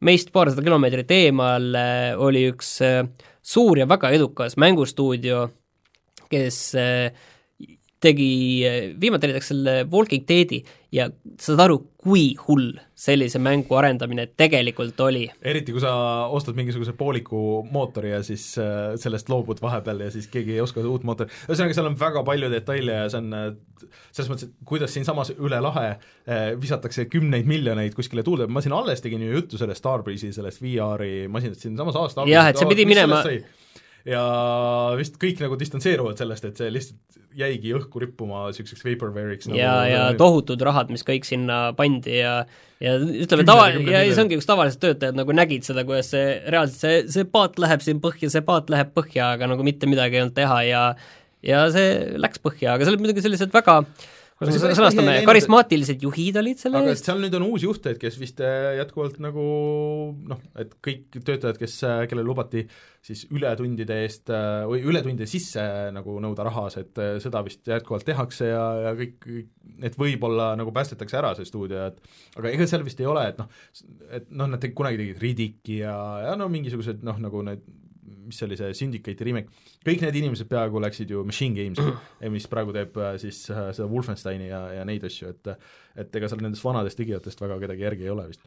meist 0.00 0.32
paarsada 0.32 0.62
kilomeetrit 0.62 1.10
eemal 1.10 1.74
äh, 1.74 2.18
oli 2.18 2.48
üks 2.50 2.80
äh, 2.80 3.04
suur 3.42 3.78
ja 3.78 3.88
väga 3.88 4.10
edukas 4.10 4.56
mängustuudio, 4.56 5.50
kes 6.30 6.74
tegi, 8.00 8.64
viimati 9.00 9.30
näiteks 9.30 9.48
selle 9.52 9.76
Walking 9.92 10.26
Deadi 10.28 10.60
ja 10.92 11.06
saad 11.40 11.60
aru, 11.64 11.78
kui 12.00 12.28
hull 12.46 12.76
sellise 12.96 13.40
mängu 13.42 13.76
arendamine 13.76 14.26
tegelikult 14.38 15.00
oli. 15.04 15.24
eriti, 15.42 15.72
kui 15.74 15.82
sa 15.82 15.92
ostad 16.32 16.56
mingisuguse 16.58 16.94
pooliku 16.96 17.40
mootori 17.72 18.12
ja 18.12 18.22
siis 18.26 18.44
äh, 18.62 18.94
sellest 19.00 19.30
loobud 19.32 19.60
vahepeal 19.62 20.04
ja 20.06 20.10
siis 20.14 20.28
keegi 20.32 20.56
ei 20.56 20.62
oska 20.64 20.84
uut 20.84 21.06
mootorit, 21.08 21.34
ühesõnaga 21.48 21.76
seal 21.76 21.90
on 21.90 21.98
väga 22.00 22.22
palju 22.28 22.52
detaile 22.52 23.00
ja 23.00 23.10
see 23.12 23.22
on 23.24 23.36
äh, 23.36 23.50
selles 24.12 24.30
mõttes, 24.32 24.48
et 24.50 24.68
kuidas 24.68 24.94
siinsamas 24.96 25.34
üle 25.36 25.60
lahe 25.64 25.88
äh, 25.90 26.48
visatakse 26.60 27.08
kümneid 27.12 27.48
miljoneid 27.48 27.96
kuskile 27.96 28.24
tuulde, 28.26 28.48
ma 28.48 28.64
siin 28.64 28.76
alles 28.76 29.04
tegin 29.04 29.24
ju 29.26 29.36
juttu 29.40 29.60
sellest 29.60 29.82
Starbreeze'i, 29.82 30.32
sellest 30.36 30.62
VR-i 30.62 31.26
masinast. 31.32 31.64
Siinsamas 31.66 31.96
aasta 31.98 32.28
jah, 32.30 32.52
et 32.52 32.60
see 32.60 32.68
pidi 32.70 32.88
minema 32.88 33.24
ja 34.06 34.24
vist 34.98 35.18
kõik 35.22 35.40
nagu 35.42 35.58
distantseeruvad 35.58 36.18
sellest, 36.20 36.46
et 36.48 36.60
see 36.60 36.72
lihtsalt 36.72 37.22
jäigi 37.36 37.74
õhku 37.76 38.00
rippuma 38.00 38.46
niisuguseks 38.48 38.84
vaporware'iks 38.86 39.50
nagu 39.50 39.58
ja, 39.60 39.74
ja 39.90 40.04
tohutud 40.16 40.62
rahad, 40.64 40.92
mis 40.94 41.04
kõik 41.06 41.26
sinna 41.28 41.74
pandi 41.76 42.20
ja 42.20 42.38
ja 42.80 42.96
ütleme, 43.00 43.44
tava, 43.48 43.68
ja 43.72 44.02
see 44.06 44.24
ongi, 44.24 44.38
kus 44.40 44.48
tavalised 44.48 44.80
töötajad 44.80 45.16
nagu 45.18 45.36
nägid 45.36 45.66
seda, 45.68 45.84
kuidas 45.88 46.10
see 46.14 46.36
reaalselt, 46.52 46.80
see, 46.80 46.98
see 47.12 47.28
paat 47.28 47.60
läheb 47.60 47.84
siin 47.84 48.00
põhja, 48.04 48.30
see 48.32 48.44
paat 48.46 48.72
läheb 48.72 48.92
põhja, 48.96 49.34
aga 49.36 49.48
nagu 49.52 49.64
mitte 49.66 49.88
midagi 49.90 50.18
ei 50.18 50.26
olnud 50.26 50.36
teha 50.36 50.60
ja 50.68 50.82
ja 51.46 51.64
see 51.72 52.16
läks 52.20 52.40
põhja, 52.44 52.74
aga 52.74 52.86
seal 52.86 52.96
olid 52.96 53.04
muidugi 53.04 53.24
sellised 53.24 53.52
väga 53.54 53.82
äh, 53.82 54.06
kuidas 54.36 54.56
me 54.60 54.74
sõnastame, 54.76 55.14
karismaatilised 55.24 56.02
juhid 56.04 56.36
olid 56.40 56.60
selle 56.60 56.80
aga 56.82 56.92
eest? 56.92 57.06
seal 57.08 57.22
nüüd 57.22 57.36
on 57.38 57.46
uus 57.46 57.64
juht, 57.64 57.86
et 57.88 58.00
kes 58.00 58.18
vist 58.20 58.42
äh, 58.44 58.74
jätkuvalt 58.80 59.16
nagu 59.24 59.46
noh, 60.28 60.42
et 60.60 60.74
kõik 60.84 61.16
töötajad, 61.16 61.56
kes, 61.60 61.76
äh, 61.88 62.02
kellele 62.10 62.28
lubati 62.28 62.66
siis 63.06 63.24
ületundide 63.32 63.96
eest 64.04 64.32
äh, 64.34 64.66
või 64.68 64.82
ületundide 64.84 65.28
sisse 65.30 65.64
nagu 65.96 66.18
nõuda 66.22 66.44
rahas, 66.48 66.76
et 66.82 67.00
seda 67.24 67.40
vist 67.46 67.64
jätkuvalt 67.70 68.04
tehakse 68.08 68.50
ja, 68.50 68.66
ja 68.88 68.92
kõik, 68.98 69.24
et 69.88 69.96
võib-olla 70.00 70.52
nagu 70.60 70.74
päästetakse 70.74 71.20
ära 71.22 71.32
see 71.38 71.48
stuudio, 71.48 71.88
et 71.88 72.36
aga 72.36 72.52
ega 72.52 72.68
seal 72.68 72.84
vist 72.86 73.00
ei 73.00 73.08
ole, 73.08 73.24
et 73.32 73.40
noh, 73.40 73.48
et 74.20 74.28
noh, 74.28 74.52
nad 74.52 74.70
kunagi 74.76 75.00
tegid 75.00 75.24
Riddick'i 75.24 75.80
ja, 75.80 75.96
ja 76.26 76.36
no 76.36 76.50
mingisugused 76.52 77.04
noh, 77.06 77.20
nagu 77.24 77.44
need 77.46 77.64
mis 78.26 78.42
oli 78.46 78.56
see 78.58 78.74
Syndicate'i 78.80 79.26
remake, 79.28 79.50
kõik 79.86 80.02
need 80.04 80.18
inimesed 80.22 80.48
peaaegu 80.50 80.82
läksid 80.82 81.10
ju 81.14 81.24
Machine 81.26 81.56
Games'i, 81.58 81.94
mis 82.36 82.46
praegu 82.50 82.74
teeb 82.76 82.96
äh, 83.00 83.16
siis 83.22 83.42
äh, 83.52 83.70
seda 83.76 83.88
Wolfensteini 83.90 84.50
ja, 84.50 84.62
ja 84.80 84.84
neid 84.88 85.04
asju, 85.08 85.32
et 85.34 85.56
et 85.96 86.16
ega 86.20 86.28
seal 86.28 86.42
nendest 86.44 86.64
vanadest 86.64 86.98
tegijatest 87.00 87.40
väga 87.40 87.58
kedagi 87.62 87.86
järgi 87.86 88.04
ei 88.04 88.12
ole 88.12 88.26
vist. 88.28 88.42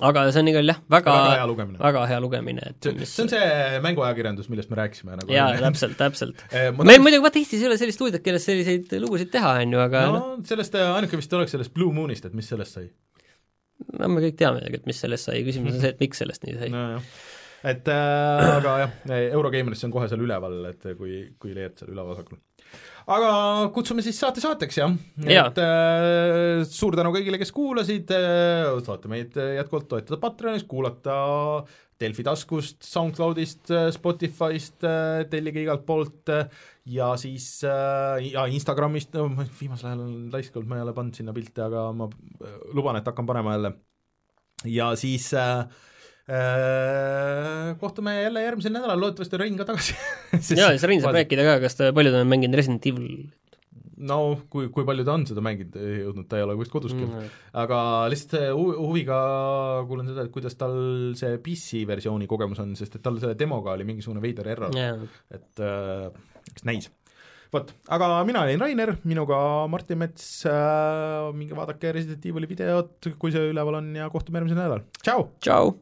aga 0.00 0.24
see 0.32 0.40
on 0.44 0.48
igal 0.52 0.72
jah, 0.72 0.78
väga, 0.90 1.14
väga 1.18 1.36
hea 1.40 1.46
lugemine. 1.50 1.78
väga 1.82 2.04
hea 2.12 2.20
lugemine, 2.24 2.66
et 2.72 2.88
see, 2.88 3.06
see 3.10 3.24
on 3.26 3.32
see 3.34 3.80
mänguajakirjandus, 3.84 4.48
millest 4.52 4.70
me 4.72 4.78
rääkisime 4.80 5.18
nagu 5.20 5.34
jaa, 5.34 5.50
täpselt, 5.66 5.98
täpselt. 6.00 6.44
Eh, 6.52 6.70
meil 6.70 6.86
tahaks- 6.86 7.04
muidugi 7.06 7.24
vaata 7.26 7.42
Eestis 7.42 7.62
ei 7.64 7.70
ole 7.70 7.78
sellist 7.80 7.98
stuudiot, 8.00 8.22
kellest 8.24 8.48
selliseid 8.48 8.94
lugusid 9.02 9.32
teha, 9.34 9.56
on 9.64 9.74
ju, 9.76 9.82
aga 9.82 10.04
noh, 10.08 10.20
no 10.38 10.48
sellest 10.48 10.78
äh, 10.78 10.94
ainuke 10.96 11.20
vist 11.20 11.34
oleks 11.40 11.56
sellest 11.58 11.74
Blue 11.74 11.92
Moonist, 11.94 12.24
et 12.30 12.38
mis 12.38 12.48
sellest 12.54 12.78
sai. 12.80 12.88
No 13.98 14.08
me 14.08 14.22
kõik 14.22 14.36
teame 14.38 14.60
tegelikult, 14.62 14.88
mis 14.92 15.00
sellest 15.02 15.26
sai, 15.28 15.40
küsimus 15.46 15.74
on 15.74 15.82
see, 15.82 15.90
et 15.90 16.02
miks 16.02 16.20
sellest 16.22 16.44
nii 16.46 16.56
sai. 16.60 16.68
nojah, 16.70 17.14
et 17.62 17.90
äh, 17.92 18.54
aga 18.58 18.78
jah, 18.84 18.96
Eurogeimeris 19.32 19.84
on 19.86 19.94
kohe 19.94 20.08
seal 20.10 20.24
üleval, 20.24 20.58
et 20.72 20.88
kui, 20.98 21.22
kui 21.40 21.54
leiad 21.56 21.76
seal 21.78 21.92
üleval-vasakul. 21.94 22.40
aga 23.16 23.30
kutsume 23.74 24.04
siis 24.04 24.18
saate 24.22 24.42
saateks, 24.44 24.80
jah 24.82 24.96
Jaa. 25.28 25.46
et 25.50 25.62
äh, 25.62 26.64
suur 26.68 26.98
tänu 26.98 27.14
kõigile, 27.14 27.40
kes 27.42 27.54
kuulasid 27.54 28.12
äh,, 28.16 28.68
saate 28.86 29.12
meid 29.12 29.38
jätkuvalt 29.38 29.88
toetada 29.90 30.20
Patreonis, 30.22 30.66
kuulata 30.68 31.16
Delfi 32.02 32.24
taskust, 32.26 32.80
SoundCloudist, 32.82 33.70
Spotify'st, 33.94 34.82
tellige 35.30 35.60
igalt 35.62 35.84
poolt 35.86 36.32
äh, 36.34 36.48
ja 36.86 37.12
siis 37.16 37.62
äh, 37.64 38.32
ja 38.32 38.46
Instagramist, 38.50 39.14
no 39.14 39.28
ma 39.30 39.46
viimasel 39.46 39.92
ajal 39.92 40.04
on 40.04 40.16
laisk 40.32 40.56
olnud, 40.56 40.70
ma 40.70 40.80
ei 40.80 40.84
ole 40.86 40.94
pannud 40.96 41.18
sinna 41.18 41.34
pilte, 41.36 41.64
aga 41.66 41.86
ma 41.96 42.08
äh, 42.10 42.58
luban, 42.74 42.98
et 42.98 43.08
hakkan 43.08 43.28
panema 43.28 43.56
jälle. 43.56 43.72
ja 44.64 44.92
siis 44.96 45.32
äh, 45.34 45.60
äh, 45.60 45.91
kohtume 47.82 48.14
jälle 48.22 48.44
järgmisel 48.44 48.74
nädalal, 48.76 49.00
loodetavasti 49.02 49.40
Rein 49.42 49.56
ka 49.58 49.66
tagasi 49.68 49.96
jaa, 50.60 50.70
siis 50.70 50.86
Rein 50.86 51.02
saab 51.02 51.16
rääkida 51.18 51.46
ka, 51.48 51.60
kas 51.64 51.78
ta, 51.78 51.90
palju 51.96 52.14
ta 52.14 52.22
on 52.22 52.30
mänginud 52.30 52.58
Resident 52.60 52.86
Evil 52.86 53.24
no 54.06 54.18
kui, 54.52 54.68
kui 54.74 54.86
palju 54.86 55.04
ta 55.06 55.14
on 55.16 55.26
seda 55.28 55.42
mänginud 55.44 55.76
jõudnud, 55.76 56.28
ta 56.30 56.38
ei 56.38 56.46
ole 56.46 56.56
vist 56.60 56.72
koduski 56.74 57.02
olnud 57.04 57.20
mm. 57.20 57.36
aga 57.62 57.82
lihtsalt 58.12 58.48
hu- 58.56 58.78
huviga 58.78 59.18
kuulen 59.90 60.08
seda, 60.10 60.26
et 60.26 60.34
kuidas 60.34 60.56
tal 60.58 60.74
see 61.18 61.36
PC 61.44 61.84
versiooni 61.88 62.28
kogemus 62.30 62.62
on, 62.62 62.74
sest 62.78 62.98
et 62.98 63.04
tal 63.04 63.20
selle 63.22 63.38
demoga 63.38 63.76
oli 63.76 63.86
mingisugune 63.88 64.22
veider 64.24 64.50
error 64.54 64.74
jaa, 64.76 64.98
et 65.34 65.62
äh, 65.62 66.08
eks 66.52 66.66
näis. 66.68 66.90
vot, 67.54 67.72
aga 67.92 68.10
mina 68.28 68.44
olin 68.46 68.62
Rainer, 68.62 68.96
minuga 69.08 69.38
Martin 69.70 70.02
Mets 70.02 70.26
äh,, 70.50 71.30
minge 71.36 71.58
vaadake 71.58 71.94
Resident 71.94 72.26
Evil'i 72.30 72.50
videot, 72.50 73.12
kui 73.18 73.34
see 73.34 73.52
üleval 73.52 73.82
on 73.82 73.94
ja 73.98 74.10
kohtume 74.12 74.40
järgmisel 74.40 74.62
nädalal, 74.64 74.86
tšau! 75.02 75.30
tšau! 75.40 75.74